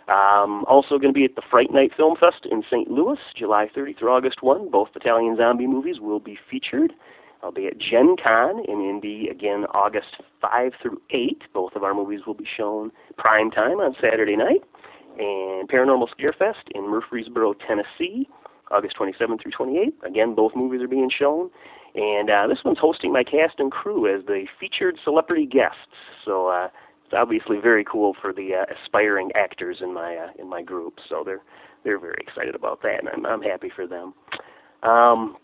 Um, 0.08 0.66
also 0.68 0.98
going 0.98 1.14
to 1.14 1.18
be 1.18 1.26
at 1.26 1.36
the 1.36 1.44
Fright 1.52 1.72
Night 1.72 1.92
Film 1.96 2.16
Fest 2.20 2.48
in 2.50 2.64
St. 2.64 2.90
Louis, 2.90 3.20
July 3.38 3.70
30 3.74 3.94
through 3.94 4.10
August 4.10 4.42
1. 4.42 4.72
Both 4.72 4.90
Italian 4.96 5.38
zombie 5.38 5.68
movies 5.68 6.00
will 6.00 6.20
be 6.20 6.38
featured. 6.50 6.94
I'll 7.42 7.52
be 7.52 7.68
at 7.68 7.78
Gen 7.78 8.16
Con 8.22 8.64
in 8.66 8.82
Indy 8.82 9.30
again 9.30 9.66
August 9.74 10.18
5 10.42 10.74
through 10.82 11.02
8. 11.10 11.44
Both 11.54 11.76
of 11.76 11.84
our 11.84 11.94
movies 11.94 12.22
will 12.28 12.34
be 12.34 12.48
shown 12.58 12.92
prime 13.18 13.50
time 13.52 13.80
on 13.80 13.96
Saturday 14.02 14.36
night. 14.36 14.64
And 15.18 15.68
Paranormal 15.70 16.08
Scarefest 16.18 16.70
in 16.74 16.90
Murfreesboro, 16.90 17.54
Tennessee, 17.68 18.28
August 18.72 18.96
27 18.96 19.38
through 19.40 19.52
28. 19.52 19.94
Again, 20.06 20.36
both 20.36 20.56
movies 20.56 20.82
are 20.82 20.88
being 20.88 21.10
shown. 21.10 21.50
And 21.96 22.30
uh, 22.30 22.48
this 22.48 22.60
one's 22.64 22.78
hosting 22.80 23.12
my 23.12 23.24
cast 23.24 23.60
and 23.60 23.72
crew 23.72 24.14
as 24.14 24.26
the 24.26 24.46
featured 24.60 24.98
celebrity 25.04 25.46
guests. 25.46 25.78
So 26.24 26.48
uh, 26.48 26.70
it's 27.04 27.14
obviously 27.18 27.58
very 27.62 27.84
cool 27.84 28.16
for 28.22 28.32
the 28.32 28.52
uh, 28.54 28.74
aspiring 28.74 29.32
actors 29.36 29.78
in 29.82 29.94
my 29.94 30.16
uh, 30.16 30.30
in 30.38 30.48
my 30.48 30.62
group. 30.62 31.00
So 31.10 31.24
they're 31.26 31.42
they're 31.84 32.00
very 32.00 32.20
excited 32.20 32.54
about 32.54 32.82
that, 32.84 33.00
and 33.00 33.10
I'm 33.10 33.26
I'm 33.26 33.42
happy 33.42 33.72
for 33.76 33.88
them. 33.88 34.14
Um, 34.84 35.36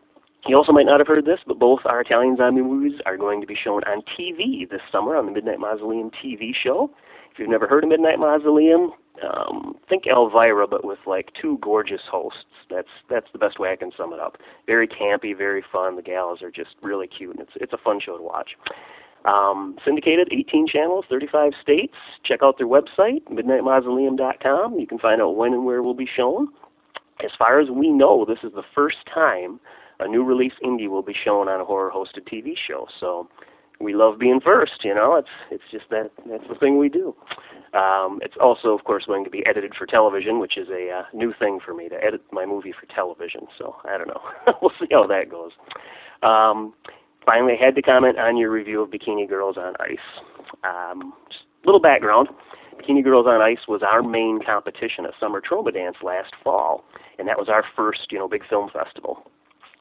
you 0.47 0.55
also 0.55 0.71
might 0.71 0.85
not 0.85 0.99
have 0.99 1.07
heard 1.07 1.25
this, 1.25 1.39
but 1.47 1.59
both 1.59 1.79
our 1.85 2.01
Italian 2.01 2.37
zombie 2.37 2.61
movies 2.61 2.99
are 3.05 3.17
going 3.17 3.41
to 3.41 3.47
be 3.47 3.55
shown 3.55 3.81
on 3.83 4.01
TV 4.01 4.69
this 4.69 4.81
summer 4.91 5.15
on 5.15 5.25
the 5.25 5.31
Midnight 5.31 5.59
Mausoleum 5.59 6.11
TV 6.11 6.51
show. 6.53 6.91
If 7.31 7.39
you've 7.39 7.49
never 7.49 7.67
heard 7.67 7.83
of 7.83 7.89
Midnight 7.89 8.19
Mausoleum, 8.19 8.91
um, 9.23 9.75
think 9.89 10.05
Elvira, 10.07 10.67
but 10.67 10.85
with 10.85 10.99
like 11.05 11.31
two 11.39 11.57
gorgeous 11.61 12.01
hosts. 12.09 12.45
That's 12.69 12.87
that's 13.09 13.27
the 13.31 13.39
best 13.39 13.59
way 13.59 13.71
I 13.71 13.75
can 13.75 13.91
sum 13.95 14.13
it 14.13 14.19
up. 14.19 14.37
Very 14.65 14.87
campy, 14.87 15.37
very 15.37 15.63
fun. 15.71 15.95
The 15.95 16.01
gals 16.01 16.41
are 16.41 16.51
just 16.51 16.75
really 16.81 17.07
cute, 17.07 17.31
and 17.31 17.39
it's 17.39 17.51
it's 17.55 17.73
a 17.73 17.77
fun 17.77 17.99
show 18.03 18.17
to 18.17 18.23
watch. 18.23 18.51
Um, 19.25 19.77
syndicated, 19.83 20.29
18 20.31 20.67
channels, 20.67 21.05
35 21.09 21.53
states. 21.59 21.95
Check 22.23 22.41
out 22.43 22.57
their 22.59 22.67
website, 22.67 23.23
midnightmausoleum.com. 23.31 24.77
You 24.77 24.85
can 24.85 24.99
find 24.99 25.19
out 25.19 25.35
when 25.35 25.53
and 25.53 25.65
where 25.65 25.81
we'll 25.81 25.95
be 25.95 26.07
shown. 26.15 26.49
As 27.23 27.31
far 27.39 27.59
as 27.59 27.69
we 27.71 27.89
know, 27.89 28.25
this 28.25 28.37
is 28.43 28.53
the 28.53 28.63
first 28.75 28.97
time 29.11 29.59
a 29.99 30.07
new 30.07 30.23
release 30.23 30.53
indie 30.63 30.89
will 30.89 31.01
be 31.01 31.15
shown 31.23 31.47
on 31.47 31.61
a 31.61 31.65
horror 31.65 31.91
hosted 31.93 32.27
TV 32.31 32.53
show. 32.67 32.87
So 32.99 33.29
we 33.79 33.93
love 33.93 34.19
being 34.19 34.39
first, 34.43 34.83
you 34.83 34.93
know. 34.93 35.15
It's 35.15 35.27
it's 35.51 35.63
just 35.71 35.85
that 35.89 36.11
that's 36.27 36.47
the 36.47 36.55
thing 36.55 36.77
we 36.77 36.89
do. 36.89 37.15
Um, 37.73 38.19
it's 38.21 38.35
also, 38.39 38.69
of 38.69 38.83
course, 38.85 39.03
going 39.05 39.25
to 39.25 39.29
be 39.29 39.45
edited 39.45 39.73
for 39.77 39.85
television, 39.85 40.39
which 40.39 40.57
is 40.57 40.67
a 40.69 40.99
uh, 40.99 41.03
new 41.13 41.33
thing 41.37 41.59
for 41.63 41.73
me 41.73 41.89
to 41.89 41.95
edit 41.95 42.21
my 42.31 42.45
movie 42.45 42.73
for 42.77 42.85
television. 42.93 43.41
So 43.57 43.75
I 43.85 43.97
don't 43.97 44.07
know. 44.07 44.21
we'll 44.61 44.71
see 44.79 44.87
how 44.91 45.05
that 45.07 45.29
goes. 45.29 45.51
Um, 46.23 46.73
finally, 47.25 47.53
I 47.59 47.65
had 47.65 47.75
to 47.75 47.81
comment 47.81 48.17
on 48.17 48.37
your 48.37 48.51
review 48.51 48.81
of 48.81 48.89
Bikini 48.91 49.27
Girls 49.27 49.57
on 49.57 49.73
Ice. 49.79 50.23
Um, 50.63 51.13
just 51.29 51.43
a 51.63 51.67
little 51.67 51.81
background. 51.81 52.29
Bikini 52.79 53.03
Girls 53.03 53.25
on 53.27 53.41
Ice 53.41 53.67
was 53.67 53.81
our 53.83 54.01
main 54.01 54.39
competition 54.45 55.05
at 55.05 55.13
Summer 55.19 55.41
Troma 55.41 55.73
Dance 55.73 55.97
last 56.01 56.31
fall, 56.43 56.85
and 57.19 57.27
that 57.27 57.37
was 57.37 57.49
our 57.49 57.63
first, 57.75 58.07
you 58.11 58.19
know, 58.19 58.27
big 58.27 58.43
film 58.49 58.69
festival 58.71 59.29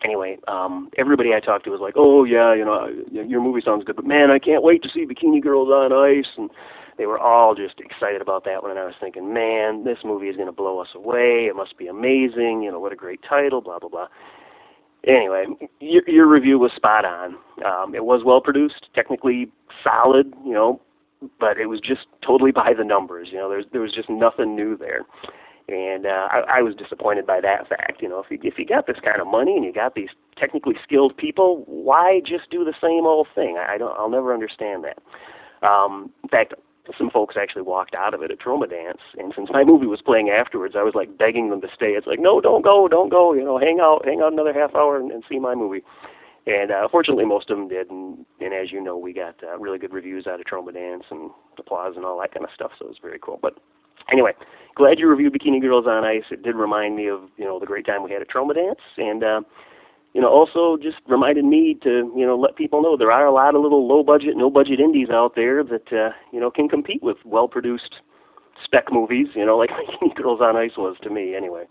anyway, 0.04 0.38
um, 0.48 0.90
everybody 0.98 1.30
I 1.34 1.40
talked 1.40 1.64
to 1.64 1.70
was 1.70 1.80
like, 1.80 1.94
"Oh 1.96 2.24
yeah, 2.24 2.54
you 2.54 2.64
know, 2.64 2.88
your 3.10 3.40
movie 3.40 3.62
sounds 3.64 3.84
good, 3.84 3.96
but 3.96 4.04
man, 4.04 4.30
I 4.30 4.38
can't 4.38 4.62
wait 4.62 4.82
to 4.82 4.88
see 4.88 5.06
Bikini 5.06 5.42
Girls 5.42 5.68
on 5.68 5.92
Ice." 5.92 6.30
And 6.36 6.50
they 6.96 7.06
were 7.06 7.18
all 7.18 7.54
just 7.54 7.80
excited 7.80 8.20
about 8.20 8.44
that 8.44 8.62
one. 8.62 8.70
And 8.70 8.80
I 8.80 8.84
was 8.84 8.94
thinking, 9.00 9.32
"Man, 9.32 9.84
this 9.84 9.98
movie 10.04 10.28
is 10.28 10.36
going 10.36 10.48
to 10.48 10.52
blow 10.52 10.78
us 10.78 10.94
away. 10.94 11.46
It 11.48 11.56
must 11.56 11.76
be 11.78 11.88
amazing. 11.88 12.62
You 12.62 12.70
know, 12.70 12.80
what 12.80 12.92
a 12.92 12.96
great 12.96 13.20
title." 13.28 13.60
Blah 13.60 13.78
blah 13.78 13.88
blah. 13.88 14.08
Anyway, 15.06 15.44
your, 15.80 16.02
your 16.06 16.26
review 16.26 16.58
was 16.58 16.72
spot 16.76 17.04
on. 17.04 17.36
Um, 17.64 17.94
it 17.94 18.04
was 18.04 18.22
well 18.24 18.40
produced, 18.40 18.88
technically 18.94 19.52
solid, 19.82 20.32
you 20.46 20.54
know, 20.54 20.80
but 21.38 21.58
it 21.58 21.66
was 21.66 21.78
just 21.78 22.06
totally 22.26 22.52
by 22.52 22.72
the 22.76 22.84
numbers. 22.84 23.28
You 23.30 23.38
know, 23.38 23.50
there's 23.50 23.66
there 23.72 23.82
was 23.82 23.92
just 23.92 24.08
nothing 24.08 24.56
new 24.56 24.76
there 24.76 25.02
and 25.68 26.06
uh, 26.06 26.28
I, 26.30 26.58
I 26.58 26.62
was 26.62 26.74
disappointed 26.74 27.26
by 27.26 27.40
that 27.40 27.68
fact. 27.68 28.02
You 28.02 28.08
know, 28.08 28.22
if 28.22 28.30
you 28.30 28.38
if 28.42 28.58
you 28.58 28.66
got 28.66 28.86
this 28.86 28.98
kind 29.02 29.20
of 29.20 29.26
money 29.26 29.56
and 29.56 29.64
you 29.64 29.72
got 29.72 29.94
these 29.94 30.10
technically 30.36 30.74
skilled 30.82 31.16
people, 31.16 31.64
why 31.66 32.20
just 32.26 32.50
do 32.50 32.64
the 32.64 32.74
same 32.80 33.06
old 33.06 33.28
thing? 33.34 33.56
I, 33.58 33.74
I 33.74 33.78
don't. 33.78 33.96
I'll 33.98 34.10
never 34.10 34.34
understand 34.34 34.84
that. 34.84 34.98
Um, 35.66 36.10
in 36.22 36.28
fact, 36.28 36.54
some 36.98 37.08
folks 37.08 37.36
actually 37.40 37.62
walked 37.62 37.94
out 37.94 38.12
of 38.12 38.22
it 38.22 38.30
at 38.30 38.40
Troma 38.40 38.68
Dance, 38.68 39.00
and 39.16 39.32
since 39.34 39.48
my 39.50 39.64
movie 39.64 39.86
was 39.86 40.02
playing 40.02 40.28
afterwards, 40.28 40.74
I 40.76 40.82
was 40.82 40.94
like 40.94 41.16
begging 41.16 41.48
them 41.48 41.62
to 41.62 41.68
stay. 41.74 41.92
It's 41.92 42.06
like, 42.06 42.20
no, 42.20 42.40
don't 42.40 42.62
go, 42.62 42.88
don't 42.88 43.08
go. 43.08 43.32
You 43.32 43.44
know, 43.44 43.58
hang 43.58 43.80
out, 43.80 44.04
hang 44.04 44.20
out 44.20 44.32
another 44.32 44.52
half 44.52 44.74
hour 44.74 44.98
and, 44.98 45.10
and 45.10 45.24
see 45.28 45.38
my 45.38 45.54
movie. 45.54 45.82
And 46.46 46.70
uh, 46.70 46.88
fortunately, 46.90 47.24
most 47.24 47.48
of 47.48 47.56
them 47.56 47.68
did. 47.68 47.90
And, 47.90 48.26
and 48.38 48.52
as 48.52 48.70
you 48.70 48.82
know, 48.82 48.98
we 48.98 49.14
got 49.14 49.36
uh, 49.42 49.58
really 49.58 49.78
good 49.78 49.94
reviews 49.94 50.26
out 50.26 50.40
of 50.40 50.46
Troma 50.46 50.74
Dance 50.74 51.04
and 51.10 51.30
applause 51.58 51.94
and 51.96 52.04
all 52.04 52.20
that 52.20 52.34
kind 52.34 52.44
of 52.44 52.50
stuff. 52.54 52.72
So 52.78 52.84
it 52.84 52.88
was 52.88 52.98
very 53.00 53.18
cool. 53.18 53.38
But 53.40 53.56
anyway, 54.10 54.32
glad 54.74 54.98
you 54.98 55.08
reviewed 55.08 55.32
Bikini 55.32 55.60
Girls 55.60 55.86
on 55.86 56.04
Ice. 56.04 56.24
It 56.30 56.42
did 56.42 56.56
remind 56.56 56.96
me 56.96 57.08
of 57.08 57.22
you 57.36 57.44
know 57.44 57.58
the 57.58 57.66
great 57.66 57.86
time 57.86 58.02
we 58.02 58.10
had 58.10 58.22
at 58.22 58.30
Troma 58.30 58.54
Dance, 58.54 58.80
and 58.96 59.22
uh, 59.22 59.40
you 60.12 60.20
know 60.20 60.28
also 60.28 60.80
just 60.82 60.98
reminded 61.08 61.44
me 61.44 61.76
to 61.82 62.12
you 62.16 62.26
know 62.26 62.36
let 62.36 62.56
people 62.56 62.82
know 62.82 62.96
there 62.96 63.12
are 63.12 63.26
a 63.26 63.32
lot 63.32 63.54
of 63.54 63.62
little 63.62 63.86
low 63.86 64.02
budget, 64.02 64.36
no 64.36 64.50
budget 64.50 64.80
indies 64.80 65.08
out 65.10 65.34
there 65.36 65.62
that 65.64 65.92
uh, 65.92 66.10
you 66.32 66.40
know 66.40 66.50
can 66.50 66.68
compete 66.68 67.02
with 67.02 67.18
well 67.24 67.48
produced 67.48 67.96
spec 68.64 68.92
movies. 68.92 69.28
You 69.34 69.46
know 69.46 69.56
like 69.56 69.70
Bikini 70.02 70.14
Girls 70.14 70.40
on 70.40 70.56
Ice 70.56 70.76
was 70.76 70.96
to 71.02 71.10
me 71.10 71.34
anyway. 71.34 71.64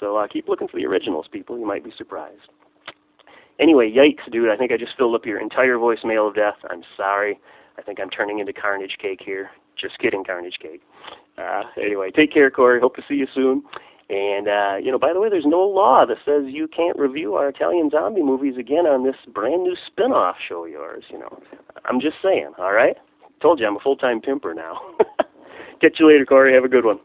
So 0.00 0.16
uh, 0.16 0.26
keep 0.26 0.48
looking 0.48 0.68
for 0.68 0.76
the 0.76 0.86
originals, 0.86 1.26
people. 1.30 1.58
You 1.58 1.66
might 1.66 1.84
be 1.84 1.92
surprised. 1.96 2.50
Anyway, 3.58 3.90
yikes, 3.90 4.30
dude! 4.30 4.50
I 4.50 4.56
think 4.56 4.70
I 4.70 4.76
just 4.76 4.92
filled 4.98 5.14
up 5.14 5.24
your 5.24 5.40
entire 5.40 5.76
voicemail 5.76 6.28
of 6.28 6.34
death. 6.34 6.56
I'm 6.68 6.82
sorry. 6.96 7.40
I 7.78 7.82
think 7.82 8.00
I'm 8.00 8.10
turning 8.10 8.38
into 8.38 8.52
Carnage 8.52 8.96
Cake 9.00 9.20
here. 9.24 9.50
Just 9.80 9.98
kidding, 9.98 10.24
Carnage 10.24 10.58
Cake. 10.60 10.82
Uh, 11.38 11.62
anyway, 11.80 12.10
take 12.10 12.32
care, 12.32 12.50
Corey. 12.50 12.80
Hope 12.80 12.96
to 12.96 13.02
see 13.08 13.14
you 13.14 13.26
soon. 13.34 13.62
And 14.08 14.46
uh, 14.46 14.76
you 14.76 14.92
know, 14.92 14.98
by 14.98 15.12
the 15.12 15.20
way, 15.20 15.28
there's 15.28 15.46
no 15.46 15.60
law 15.60 16.06
that 16.06 16.18
says 16.24 16.44
you 16.46 16.68
can't 16.68 16.96
review 16.98 17.34
our 17.34 17.48
Italian 17.48 17.90
zombie 17.90 18.22
movies 18.22 18.54
again 18.56 18.86
on 18.86 19.04
this 19.04 19.16
brand 19.32 19.64
new 19.64 19.76
spin-off 19.86 20.36
show 20.48 20.64
of 20.64 20.70
yours. 20.70 21.04
You 21.10 21.18
know, 21.18 21.42
I'm 21.84 22.00
just 22.00 22.16
saying. 22.22 22.52
All 22.58 22.72
right, 22.72 22.96
told 23.42 23.58
you 23.58 23.66
I'm 23.66 23.76
a 23.76 23.80
full-time 23.80 24.20
pimper 24.20 24.54
now. 24.54 24.78
Catch 25.80 25.96
you 25.98 26.08
later, 26.08 26.24
Corey. 26.24 26.54
Have 26.54 26.64
a 26.64 26.68
good 26.68 26.84
one. 26.84 27.00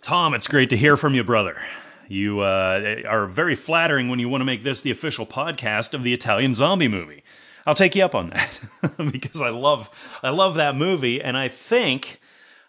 Tom, 0.00 0.32
it's 0.34 0.48
great 0.48 0.70
to 0.70 0.76
hear 0.76 0.96
from 0.96 1.14
you, 1.14 1.24
brother. 1.24 1.60
You 2.08 2.40
uh, 2.40 2.96
are 3.08 3.26
very 3.26 3.54
flattering 3.54 4.08
when 4.08 4.18
you 4.18 4.28
want 4.28 4.42
to 4.42 4.44
make 4.44 4.64
this 4.64 4.82
the 4.82 4.90
official 4.90 5.26
podcast 5.26 5.92
of 5.94 6.04
the 6.04 6.14
Italian 6.14 6.54
zombie 6.54 6.88
movie. 6.88 7.21
I'll 7.66 7.74
take 7.74 7.94
you 7.94 8.04
up 8.04 8.14
on 8.14 8.30
that 8.30 8.58
because 9.12 9.40
I 9.42 9.50
love 9.50 9.88
I 10.22 10.30
love 10.30 10.56
that 10.56 10.76
movie, 10.76 11.22
and 11.22 11.36
I 11.36 11.48
think 11.48 12.20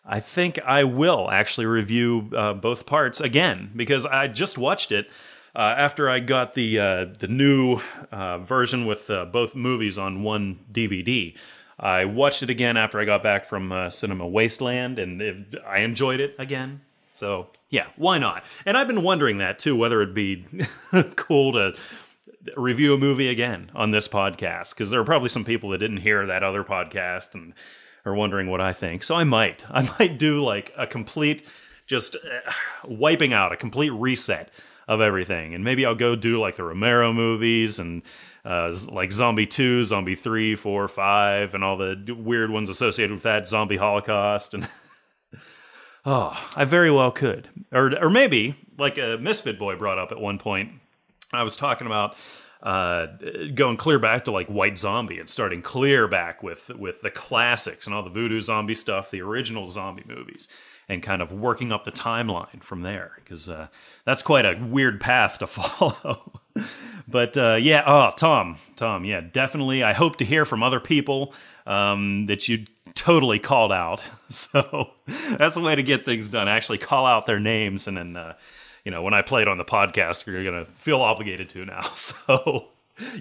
I 0.06 0.20
think 0.20 0.60
I 0.60 0.84
will 0.84 1.30
actually 1.30 1.66
review 1.66 2.30
uh, 2.36 2.54
both 2.54 2.86
parts 2.86 3.22
again 3.22 3.72
because 3.76 4.06
I 4.06 4.28
just 4.28 4.58
watched 4.58 4.92
it 4.92 5.10
uh, 5.56 5.76
after 5.78 6.10
I 6.10 6.20
got 6.20 6.54
the 6.54 6.80
uh, 6.80 7.06
the 7.18 7.28
new 7.28 7.80
uh, 8.12 8.40
version 8.40 8.86
with 8.86 9.10
uh, 9.10 9.26
both 9.26 9.56
movies 9.56 9.98
on 9.98 10.24
one 10.24 10.60
DVD. 10.72 11.36
I 11.80 12.06
watched 12.06 12.44
it 12.44 12.50
again 12.50 12.78
after 12.78 13.00
I 13.00 13.06
got 13.06 13.24
back 13.24 13.46
from 13.46 13.72
uh, 13.72 13.90
Cinema 13.90 14.28
Wasteland, 14.28 15.00
and 15.00 15.22
it, 15.22 15.38
I 15.66 15.80
enjoyed 15.80 16.20
it 16.20 16.36
again. 16.38 16.82
So 17.14 17.48
yeah, 17.70 17.86
why 17.96 18.18
not? 18.18 18.44
And 18.66 18.78
I've 18.78 18.88
been 18.88 19.04
wondering 19.04 19.38
that 19.40 19.60
too, 19.60 19.76
whether 19.76 20.02
it'd 20.02 20.16
be 20.16 20.46
cool 21.16 21.54
to 21.54 21.76
review 22.58 22.94
a 22.94 22.98
movie 22.98 23.30
again 23.30 23.72
on 23.74 23.92
this 23.92 24.08
podcast 24.08 24.72
because 24.74 24.92
there 24.92 25.00
are 25.00 25.06
probably 25.06 25.30
some 25.30 25.46
people 25.46 25.70
that 25.70 25.78
didn't 25.78 25.98
hear 25.98 26.26
that 26.26 26.44
other 26.44 26.64
podcast 26.64 27.36
and 27.36 27.54
are 28.06 28.14
wondering 28.14 28.50
what 28.50 28.62
I 28.62 28.74
think. 28.74 29.04
So 29.04 29.16
I 29.16 29.24
might, 29.24 29.64
I 29.72 29.90
might 30.00 30.18
do 30.18 30.44
like 30.44 30.74
a 30.78 30.88
complete, 30.88 31.50
just 31.88 32.16
uh, 32.16 32.52
wiping 32.86 33.34
out 33.34 33.52
a 33.52 33.58
complete 33.58 33.92
reset 33.92 34.50
of 34.88 35.00
everything, 35.00 35.54
and 35.54 35.64
maybe 35.64 35.86
I'll 35.86 35.96
go 35.96 36.16
do 36.16 36.40
like 36.40 36.58
the 36.58 36.64
Romero 36.64 37.14
movies 37.14 37.80
and 37.80 38.02
uh, 38.44 38.74
like 38.90 39.14
Zombie 39.14 39.48
Two, 39.48 39.84
Zombie 39.86 40.16
Three, 40.16 40.56
Four, 40.56 40.90
Five, 40.90 41.54
and 41.54 41.64
all 41.64 41.78
the 41.78 42.14
weird 42.18 42.52
ones 42.52 42.70
associated 42.70 43.14
with 43.14 43.24
that, 43.24 43.48
Zombie 43.48 43.78
Holocaust, 43.78 44.54
and 44.54 44.68
oh, 46.06 46.38
I 46.56 46.66
very 46.66 46.92
well 46.92 47.12
could, 47.12 47.48
or 47.72 47.98
or 47.98 48.10
maybe 48.10 48.56
like 48.78 48.98
a 48.98 49.18
Misfit 49.18 49.58
Boy 49.58 49.78
brought 49.78 49.98
up 49.98 50.12
at 50.12 50.20
one 50.20 50.38
point. 50.38 50.72
I 51.34 51.44
was 51.44 51.56
talking 51.56 51.88
about 51.88 52.16
uh, 52.64 53.08
going 53.54 53.76
clear 53.76 54.00
back 54.00 54.24
to 54.26 54.32
like 54.32 54.48
White 54.48 54.78
Zombie 54.78 55.20
and 55.20 55.28
starting 55.28 55.62
clear 55.62 56.08
back 56.08 56.42
with 56.42 56.70
with 56.70 57.02
the 57.02 57.12
classics 57.12 57.86
and 57.86 57.96
all 57.96 58.04
the 58.04 58.10
Voodoo 58.10 58.40
Zombie 58.40 58.76
stuff, 58.76 59.12
the 59.12 59.22
original 59.22 59.68
zombie 59.68 60.06
movies, 60.08 60.48
and 60.88 61.04
kind 61.04 61.22
of 61.22 61.34
working 61.34 61.74
up 61.74 61.84
the 61.84 61.92
timeline 61.92 62.64
from 62.64 62.82
there 62.82 63.12
because 63.18 63.50
uh, 63.50 63.68
that's 64.06 64.24
quite 64.24 64.46
a 64.46 64.58
weird 64.64 65.02
path 65.02 65.40
to 65.40 65.48
follow. 65.48 66.40
but 67.08 67.38
uh, 67.38 67.58
yeah, 67.60 67.84
oh 67.86 68.14
Tom, 68.16 68.58
Tom, 68.78 69.04
yeah, 69.04 69.20
definitely. 69.20 69.84
I 69.84 69.92
hope 69.92 70.16
to 70.18 70.26
hear 70.26 70.46
from 70.46 70.64
other 70.64 70.80
people 70.80 71.34
um, 71.68 72.28
that 72.28 72.48
you 72.48 72.66
totally 72.96 73.40
called 73.40 73.72
out. 73.72 74.04
So 74.34 74.90
that's 75.38 75.54
the 75.54 75.62
way 75.62 75.76
to 75.76 75.84
get 75.84 76.06
things 76.06 76.28
done. 76.28 76.48
Actually, 76.48 76.80
call 76.80 77.06
out 77.06 77.28
their 77.28 77.40
names 77.40 77.88
and 77.88 77.98
then. 77.98 78.18
Uh, 78.18 78.34
you 78.86 78.92
know, 78.92 79.02
when 79.02 79.14
I 79.14 79.22
play 79.22 79.42
it 79.42 79.48
on 79.48 79.58
the 79.58 79.66
podcast, 79.66 80.28
you're 80.28 80.44
going 80.44 80.66
to 80.66 80.72
feel 80.74 81.02
obligated 81.02 81.50
to 81.50 81.66
now. 81.66 81.82
So, 81.96 82.68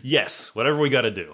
yes, 0.02 0.54
whatever 0.54 0.78
we 0.78 0.90
got 0.90 1.02
to 1.02 1.10
do. 1.10 1.32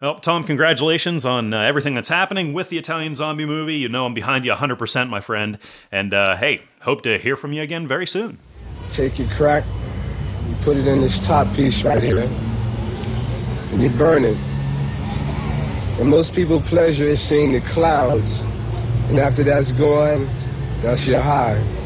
Well, 0.00 0.20
Tom, 0.20 0.44
congratulations 0.44 1.24
on 1.24 1.52
uh, 1.52 1.62
everything 1.62 1.94
that's 1.94 2.08
happening 2.08 2.52
with 2.52 2.68
the 2.68 2.78
Italian 2.78 3.16
zombie 3.16 3.46
movie. 3.46 3.76
You 3.76 3.88
know 3.88 4.06
I'm 4.06 4.14
behind 4.14 4.44
you 4.44 4.52
100%, 4.52 5.08
my 5.08 5.20
friend. 5.20 5.58
And 5.90 6.12
uh, 6.12 6.36
hey, 6.36 6.60
hope 6.80 7.02
to 7.02 7.18
hear 7.18 7.36
from 7.36 7.52
you 7.52 7.62
again 7.62 7.88
very 7.88 8.06
soon. 8.06 8.38
Take 8.96 9.18
your 9.18 9.28
crack, 9.36 9.64
you 10.46 10.54
put 10.64 10.76
it 10.76 10.86
in 10.86 11.00
this 11.00 11.16
top 11.26 11.46
piece 11.56 11.74
right 11.84 12.02
here, 12.02 12.18
and 12.20 13.82
you 13.82 13.90
burn 13.96 14.24
it. 14.24 14.36
And 16.00 16.08
most 16.08 16.34
people's 16.34 16.68
pleasure 16.68 17.08
is 17.08 17.18
seeing 17.28 17.52
the 17.52 17.60
clouds. 17.74 18.24
And 19.08 19.18
after 19.18 19.44
that's 19.44 19.70
gone, 19.78 20.26
that's 20.82 21.02
your 21.06 21.22
high. 21.22 21.79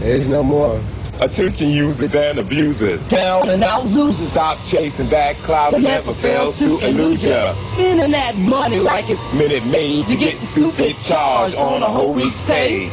There's 0.00 0.26
no 0.26 0.42
more. 0.42 0.80
Attention 1.22 1.70
users 1.70 2.10
and 2.10 2.42
abusers. 2.42 2.98
Down 3.06 3.46
and 3.48 3.62
out 3.62 3.86
losers. 3.86 4.34
Stop 4.34 4.58
chasing 4.74 5.06
that 5.14 5.38
cloud 5.46 5.72
that 5.74 5.82
never 5.86 6.10
fails 6.18 6.58
to 6.58 6.82
elude 6.82 7.22
ya. 7.22 7.54
Spending 7.78 8.10
that 8.10 8.34
money 8.34 8.82
like 8.82 9.06
it's 9.06 9.22
Minute 9.30 9.62
made. 9.62 10.10
to 10.10 10.16
get 10.18 10.34
stupid 10.52 10.98
charge 11.06 11.54
on 11.54 11.86
a 11.86 11.90
whole 11.90 12.10
week's 12.12 12.34
pay. 12.50 12.90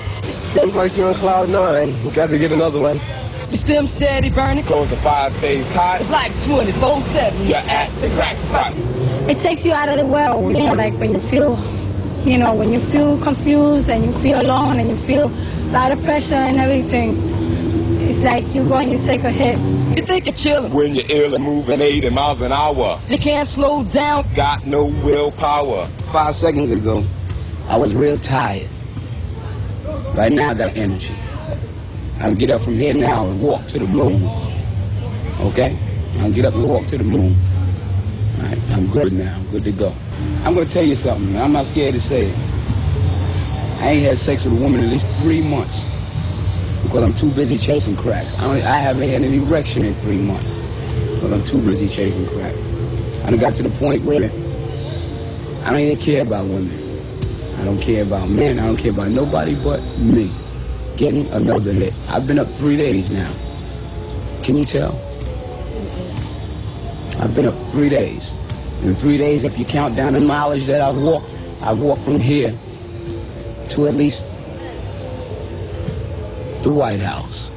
Seems 0.53 0.77
like 0.77 0.93
you're 0.93 1.09
on 1.09 1.17
cloud 1.17 1.49
nine. 1.49 1.97
You 2.05 2.13
got 2.13 2.29
to 2.29 2.37
get 2.37 2.53
another 2.53 2.77
one. 2.77 3.01
You 3.49 3.57
stem 3.65 3.89
steady 3.97 4.29
burning. 4.29 4.63
Close 4.69 4.87
the 4.93 5.01
five 5.01 5.33
stays 5.41 5.65
hot. 5.73 6.05
It's 6.05 6.13
like 6.13 6.31
24-7. 6.45 7.49
You're 7.49 7.57
at 7.57 7.89
the 7.99 8.07
crack 8.15 8.37
spot. 8.47 8.77
It 9.27 9.41
takes 9.41 9.65
you 9.65 9.73
out 9.73 9.89
of 9.89 9.97
the 9.97 10.05
world, 10.05 10.53
you 10.55 10.61
know, 10.61 10.77
like 10.77 10.93
when 11.01 11.17
you 11.17 11.21
feel, 11.33 11.57
you 12.25 12.37
know, 12.37 12.53
when 12.53 12.71
you 12.71 12.79
feel 12.91 13.17
confused 13.23 13.89
and 13.89 14.05
you 14.05 14.13
feel 14.21 14.41
alone 14.41 14.79
and 14.79 14.93
you 14.93 14.99
feel 15.07 15.25
a 15.25 15.71
lot 15.73 15.91
of 15.91 16.03
pressure 16.05 16.37
and 16.37 16.59
everything. 16.59 17.17
It's 18.01 18.23
like 18.25 18.45
you 18.53 18.67
go 18.67 18.77
and 18.77 18.91
you 18.91 18.99
take 19.09 19.23
a 19.25 19.31
hit. 19.31 19.57
You 19.97 20.05
think 20.05 20.25
you're 20.25 20.37
chilling. 20.37 20.73
When 20.73 20.93
you're 20.93 21.09
ill 21.09 21.33
and 21.33 21.43
moving 21.43 21.81
80 21.81 22.09
miles 22.09 22.41
an 22.41 22.51
hour. 22.51 23.01
You 23.09 23.17
can't 23.17 23.49
slow 23.49 23.83
down. 23.89 24.29
Got 24.35 24.67
no 24.67 24.85
willpower. 24.85 25.89
Five 26.13 26.35
seconds 26.37 26.69
ago, 26.71 27.01
I 27.65 27.77
was 27.77 27.93
real 27.95 28.17
tired. 28.21 28.69
Right 30.15 30.31
now, 30.31 30.51
I 30.51 30.53
got 30.53 30.77
energy. 30.77 31.15
I'll 32.21 32.35
get 32.35 32.51
up 32.51 32.61
from 32.61 32.77
here 32.77 32.93
now 32.93 33.29
and 33.31 33.41
walk 33.41 33.65
to 33.73 33.79
the 33.79 33.87
moon. 33.87 34.21
Okay? 35.41 35.73
I'll 36.21 36.33
get 36.33 36.45
up 36.45 36.53
and 36.53 36.67
walk 36.69 36.85
to 36.91 36.97
the 36.97 37.03
moon. 37.03 37.33
All 38.37 38.43
right, 38.45 38.59
I'm 38.69 38.91
good 38.93 39.13
now. 39.13 39.41
I'm 39.41 39.49
good 39.49 39.63
to 39.63 39.71
go. 39.71 39.89
I'm 40.45 40.53
going 40.53 40.67
to 40.67 40.73
tell 40.73 40.85
you 40.85 40.97
something. 41.05 41.37
I'm 41.37 41.53
not 41.53 41.69
scared 41.71 41.93
to 41.93 42.03
say 42.09 42.33
it. 42.33 42.37
I 43.81 43.97
ain't 43.97 44.05
had 44.05 44.17
sex 44.25 44.45
with 44.45 44.53
a 44.53 44.61
woman 44.61 44.81
in 44.81 44.89
at 44.89 44.93
least 44.93 45.07
three 45.21 45.41
months 45.41 45.73
because 46.85 47.01
I'm 47.01 47.15
too 47.17 47.33
busy 47.33 47.57
chasing 47.61 47.97
crack. 47.97 48.25
I, 48.37 48.45
don't, 48.45 48.61
I 48.61 48.77
haven't 48.81 49.09
had 49.09 49.21
an 49.21 49.33
erection 49.33 49.85
in 49.85 49.93
three 50.05 50.21
months 50.21 50.49
because 51.17 51.33
I'm 51.33 51.45
too 51.49 51.61
busy 51.65 51.89
chasing 51.93 52.29
crack. 52.33 52.53
I 53.25 53.29
done 53.29 53.41
got 53.41 53.57
to 53.57 53.63
the 53.63 53.73
point 53.77 54.05
where 54.05 54.29
I 55.61 55.69
don't 55.69 55.81
even 55.81 56.01
care 56.01 56.21
about 56.25 56.49
women. 56.49 56.77
I 57.57 57.65
don't 57.65 57.81
care 57.81 58.01
about 58.01 58.29
men. 58.29 58.57
I 58.57 58.65
don't 58.65 58.81
care 58.81 58.91
about 58.91 59.13
nobody 59.13 59.53
but 59.53 59.81
me. 60.01 60.33
Getting 60.97 61.29
another 61.29 61.73
lit. 61.73 61.93
I've 62.09 62.25
been 62.25 62.37
up 62.37 62.49
three 62.57 62.77
days 62.77 63.05
now. 63.09 63.33
Can 64.41 64.57
you 64.57 64.65
tell? 64.65 64.97
I've 67.21 67.33
been 67.37 67.45
up 67.45 67.57
three 67.73 67.89
days. 67.89 68.25
In 68.81 68.97
three 68.99 69.19
days, 69.19 69.41
if 69.43 69.59
you 69.59 69.65
count 69.65 69.95
down 69.95 70.13
the 70.13 70.19
mileage 70.19 70.67
that 70.67 70.81
I've 70.81 70.97
walked, 70.97 71.29
I've 71.61 71.77
walked 71.77 72.03
from 72.03 72.19
here 72.19 72.49
to 72.49 73.85
at 73.85 73.95
least 73.95 74.17
the 76.65 76.73
White 76.73 76.99
House, 76.99 77.49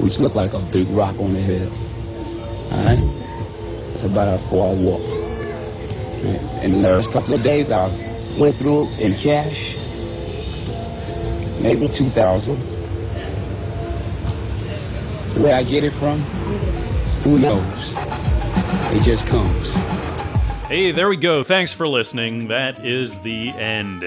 which 0.00 0.12
looked 0.22 0.36
like 0.36 0.52
a 0.54 0.60
big 0.72 0.88
rock 0.94 1.16
on 1.18 1.34
the 1.34 1.40
hill. 1.42 1.66
All 2.70 2.84
right? 2.86 3.02
That's 3.98 4.06
about 4.06 4.28
a 4.30 4.38
four-hour 4.48 4.78
walk. 4.78 5.02
In 6.62 6.70
the 6.70 6.78
last 6.86 7.10
couple 7.12 7.34
of 7.34 7.42
days, 7.42 7.66
I 7.66 7.90
went 8.38 8.54
through 8.58 8.86
in 9.02 9.18
cash, 9.26 9.58
maybe 11.60 11.88
2000 11.98 12.22
Where 15.42 15.54
I 15.54 15.64
get 15.64 15.82
it 15.82 15.92
from, 15.98 16.22
who 17.24 17.40
knows? 17.40 18.15
It 18.56 19.02
just 19.02 19.26
comes. 19.26 19.66
Hey, 20.68 20.90
there 20.90 21.08
we 21.08 21.16
go. 21.16 21.44
Thanks 21.44 21.72
for 21.72 21.86
listening. 21.86 22.48
That 22.48 22.84
is 22.84 23.18
the 23.20 23.50
end. 23.50 24.02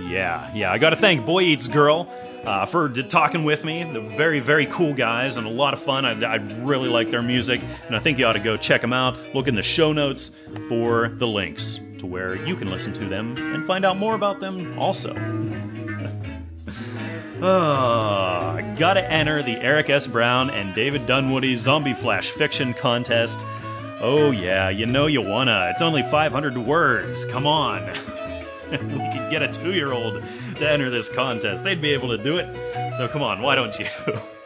Yeah, 0.00 0.50
yeah. 0.54 0.70
I 0.70 0.78
got 0.78 0.90
to 0.90 0.96
thank 0.96 1.24
Boy 1.26 1.42
Eats 1.42 1.66
Girl 1.66 2.08
uh, 2.44 2.66
for 2.66 2.88
talking 2.88 3.44
with 3.44 3.64
me. 3.64 3.84
They're 3.84 4.00
very, 4.02 4.40
very 4.40 4.66
cool 4.66 4.94
guys 4.94 5.36
and 5.38 5.46
a 5.46 5.50
lot 5.50 5.74
of 5.74 5.82
fun. 5.82 6.04
I, 6.04 6.34
I 6.34 6.36
really 6.36 6.88
like 6.88 7.10
their 7.10 7.22
music, 7.22 7.60
and 7.86 7.96
I 7.96 7.98
think 7.98 8.18
you 8.18 8.26
ought 8.26 8.34
to 8.34 8.38
go 8.38 8.56
check 8.56 8.80
them 8.80 8.92
out. 8.92 9.16
Look 9.34 9.48
in 9.48 9.54
the 9.54 9.62
show 9.62 9.92
notes 9.92 10.32
for 10.68 11.08
the 11.08 11.26
links 11.26 11.80
to 11.98 12.06
where 12.06 12.36
you 12.36 12.54
can 12.54 12.70
listen 12.70 12.92
to 12.92 13.04
them 13.06 13.36
and 13.36 13.66
find 13.66 13.84
out 13.84 13.96
more 13.96 14.14
about 14.14 14.40
them 14.40 14.78
also. 14.78 15.14
Ah, 17.40 18.60
gotta 18.76 19.08
enter 19.12 19.44
the 19.44 19.52
Eric 19.58 19.90
S. 19.90 20.08
Brown 20.08 20.50
and 20.50 20.74
David 20.74 21.06
Dunwoody 21.06 21.54
Zombie 21.54 21.94
Flash 21.94 22.30
Fiction 22.32 22.74
Contest. 22.74 23.44
Oh, 24.00 24.30
yeah, 24.30 24.68
you 24.68 24.86
know 24.86 25.06
you 25.06 25.20
wanna. 25.20 25.68
It's 25.70 25.82
only 25.82 26.02
500 26.02 26.56
words. 26.56 27.24
Come 27.24 27.46
on. 27.46 27.84
we 28.70 28.76
could 28.78 29.30
get 29.30 29.42
a 29.42 29.50
two 29.50 29.72
year 29.72 29.92
old 29.92 30.22
to 30.56 30.70
enter 30.70 30.90
this 30.90 31.08
contest. 31.08 31.64
They'd 31.64 31.80
be 31.80 31.92
able 31.92 32.08
to 32.08 32.18
do 32.18 32.36
it. 32.36 32.46
So 32.96 33.08
come 33.08 33.22
on, 33.22 33.42
why 33.42 33.54
don't 33.54 33.78
you? 33.78 33.86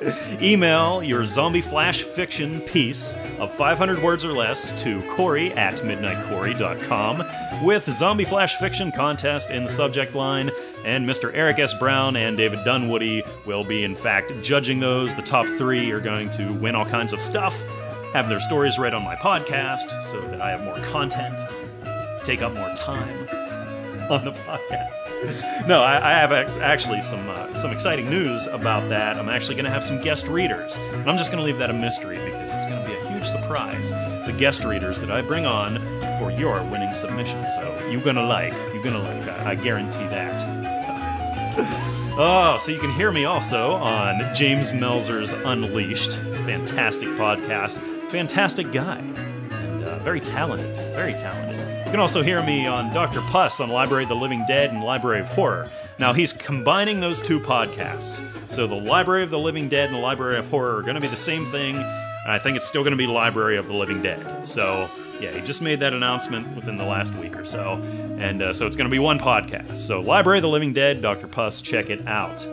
Email 0.41 1.03
your 1.03 1.25
zombie 1.27 1.61
flash 1.61 2.03
fiction 2.03 2.61
piece 2.61 3.15
of 3.39 3.53
500 3.55 4.03
words 4.03 4.25
or 4.25 4.33
less 4.33 4.73
to 4.83 5.03
Corey 5.11 5.53
at 5.53 5.77
midnightcorey.com 5.77 7.65
with 7.65 7.89
Zombie 7.89 8.25
Flash 8.25 8.57
Fiction 8.57 8.91
Contest 8.91 9.51
in 9.51 9.65
the 9.65 9.71
subject 9.71 10.15
line. 10.15 10.51
And 10.85 11.09
Mr. 11.09 11.31
Eric 11.35 11.61
S. 11.61 11.75
Brown 11.75 12.17
and 12.17 12.37
David 12.37 12.65
Dunwoody 12.65 13.23
will 13.47 13.63
be, 13.63 13.85
in 13.85 13.95
fact, 13.95 14.33
judging 14.43 14.81
those. 14.81 15.15
The 15.15 15.23
top 15.23 15.47
three 15.47 15.91
are 15.93 16.01
going 16.01 16.31
to 16.31 16.53
win 16.55 16.75
all 16.75 16.87
kinds 16.87 17.13
of 17.13 17.23
stuff, 17.23 17.61
have 18.13 18.29
their 18.29 18.41
stories 18.41 18.79
read 18.79 18.95
on 18.95 19.03
my 19.03 19.17
podcast 19.17 20.03
so 20.03 20.21
that 20.21 20.41
I 20.41 20.51
have 20.51 20.65
more 20.65 20.79
content, 20.87 21.41
take 22.25 22.43
up 22.43 22.53
more 22.55 22.73
time. 22.75 23.29
on 24.11 24.25
the 24.25 24.33
podcast. 24.33 25.67
No, 25.67 25.81
I, 25.81 26.11
I 26.11 26.13
have 26.15 26.33
ex- 26.33 26.57
actually 26.59 27.01
some 27.03 27.29
uh, 27.29 27.55
some 27.55 27.71
exciting 27.71 28.11
news 28.11 28.47
about 28.47 28.89
that. 28.89 29.17
I'm 29.17 29.29
actually 29.29 29.55
going 29.55 29.65
to 29.65 29.71
have 29.71 29.85
some 29.85 30.01
guest 30.01 30.27
readers, 30.29 30.77
and 30.79 31.09
I'm 31.09 31.17
just 31.17 31.31
going 31.31 31.43
to 31.43 31.45
leave 31.45 31.59
that 31.59 31.71
a 31.71 31.73
mystery 31.73 32.17
because 32.17 32.51
it's 32.51 32.67
going 32.67 32.83
to 32.83 32.89
be 32.89 32.95
a 32.95 33.13
huge 33.13 33.25
surprise. 33.25 33.91
The 33.91 34.35
guest 34.37 34.65
readers 34.65 35.01
that 35.01 35.11
I 35.11 35.23
bring 35.23 35.47
on 35.47 35.79
for 36.19 36.31
your 36.33 36.63
winning 36.65 36.95
submission. 36.95 37.47
So 37.49 37.89
you're 37.91 38.03
going 38.03 38.17
to 38.17 38.27
like. 38.27 38.53
You're 38.75 38.83
going 38.83 38.95
to 38.95 39.01
like. 39.01 39.29
I, 39.29 39.53
I 39.53 39.55
guarantee 39.55 40.07
that. 40.07 41.89
Oh, 42.15 42.59
so 42.61 42.73
you 42.73 42.79
can 42.79 42.93
hear 42.93 43.11
me 43.11 43.25
also 43.25 43.73
on 43.73 44.35
James 44.35 44.71
Melzer's 44.71 45.33
Unleashed. 45.33 46.19
Fantastic 46.45 47.09
podcast. 47.09 47.81
Fantastic 48.13 48.71
guy. 48.73 48.99
And 48.99 49.85
uh, 49.85 49.99
very 50.01 50.21
talented. 50.21 50.67
Very 50.95 51.15
talented. 51.15 51.59
You 51.87 51.91
can 51.91 51.99
also 51.99 52.23
hear 52.23 52.43
me 52.43 52.67
on 52.67 52.93
Dr. 52.93 53.23
Puss 53.23 53.59
on 53.59 53.71
Library 53.71 54.03
of 54.03 54.11
the 54.11 54.17
Living 54.17 54.45
Dead 54.47 54.71
and 54.71 54.85
Library 54.85 55.21
of 55.21 55.29
Horror. 55.29 55.71
Now, 55.99 56.13
he's 56.13 56.31
combining 56.31 57.01
those 57.01 57.23
two 57.23 57.41
podcasts. 57.41 58.23
So 58.51 58.67
the 58.67 58.75
Library 58.75 59.23
of 59.23 59.31
the 59.31 59.39
Living 59.39 59.67
Dead 59.67 59.87
and 59.87 59.95
the 59.95 60.01
Library 60.01 60.37
of 60.37 60.47
Horror 60.49 60.77
are 60.77 60.83
going 60.83 60.95
to 60.95 61.01
be 61.01 61.09
the 61.09 61.17
same 61.17 61.47
thing. 61.47 61.77
And 61.77 62.31
I 62.31 62.39
think 62.39 62.59
it's 62.59 62.67
still 62.67 62.83
going 62.83 62.93
to 62.93 62.99
be 62.99 63.07
Library 63.07 63.57
of 63.57 63.67
the 63.67 63.73
Living 63.73 64.03
Dead. 64.03 64.47
So, 64.47 64.91
yeah, 65.19 65.31
he 65.31 65.41
just 65.41 65.63
made 65.63 65.81
that 65.81 65.95
announcement 65.95 66.55
within 66.55 66.77
the 66.77 66.85
last 66.85 67.15
week 67.15 67.39
or 67.39 67.47
so. 67.47 67.83
And 68.19 68.43
uh, 68.43 68.53
so 68.53 68.67
it's 68.67 68.77
going 68.77 68.91
to 68.91 68.95
be 68.95 68.99
one 68.99 69.19
podcast. 69.19 69.79
So, 69.79 70.03
Library 70.03 70.39
of 70.39 70.43
the 70.43 70.51
Living 70.51 70.75
Dead, 70.75 71.01
Dr. 71.01 71.29
Puss, 71.29 71.63
check 71.63 71.89
it 71.89 72.07
out. 72.07 72.47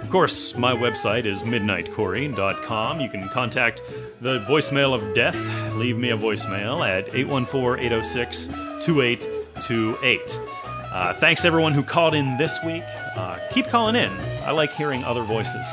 Of 0.00 0.08
course, 0.10 0.56
my 0.56 0.74
website 0.74 1.26
is 1.26 1.42
midnightcorey.com. 1.42 3.00
You 3.02 3.10
can 3.10 3.28
contact 3.28 3.82
the 4.20 4.40
voicemail 4.40 4.94
of 4.94 5.14
death. 5.14 5.36
Leave 5.74 5.96
me 5.96 6.10
a 6.10 6.16
voicemail 6.16 6.86
at 6.86 7.14
814 7.14 7.84
806 7.84 8.46
2828. 8.80 10.40
Uh, 10.90 11.12
thanks 11.14 11.44
everyone 11.44 11.72
who 11.72 11.82
called 11.82 12.14
in 12.14 12.36
this 12.36 12.58
week. 12.64 12.82
Uh, 13.16 13.38
keep 13.52 13.66
calling 13.68 13.94
in. 13.94 14.10
I 14.44 14.50
like 14.50 14.72
hearing 14.72 15.04
other 15.04 15.22
voices, 15.22 15.66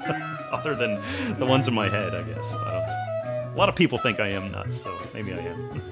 other 0.52 0.74
than 0.74 1.00
the 1.38 1.46
ones 1.46 1.68
in 1.68 1.74
my 1.74 1.88
head, 1.88 2.14
I 2.14 2.22
guess. 2.22 2.52
A 2.54 3.52
lot 3.54 3.68
of 3.68 3.74
people 3.74 3.98
think 3.98 4.20
I 4.20 4.28
am 4.28 4.50
nuts, 4.50 4.76
so 4.76 4.96
maybe 5.14 5.32
I 5.32 5.38
am. 5.38 5.82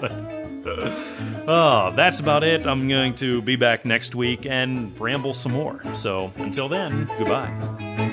but, 0.00 0.12
oh, 1.48 1.92
that's 1.94 2.20
about 2.20 2.44
it. 2.44 2.66
I'm 2.66 2.88
going 2.88 3.14
to 3.16 3.42
be 3.42 3.56
back 3.56 3.84
next 3.84 4.14
week 4.14 4.46
and 4.46 4.98
ramble 5.00 5.34
some 5.34 5.52
more. 5.52 5.82
So 5.94 6.32
until 6.36 6.68
then, 6.68 7.10
goodbye. 7.18 8.11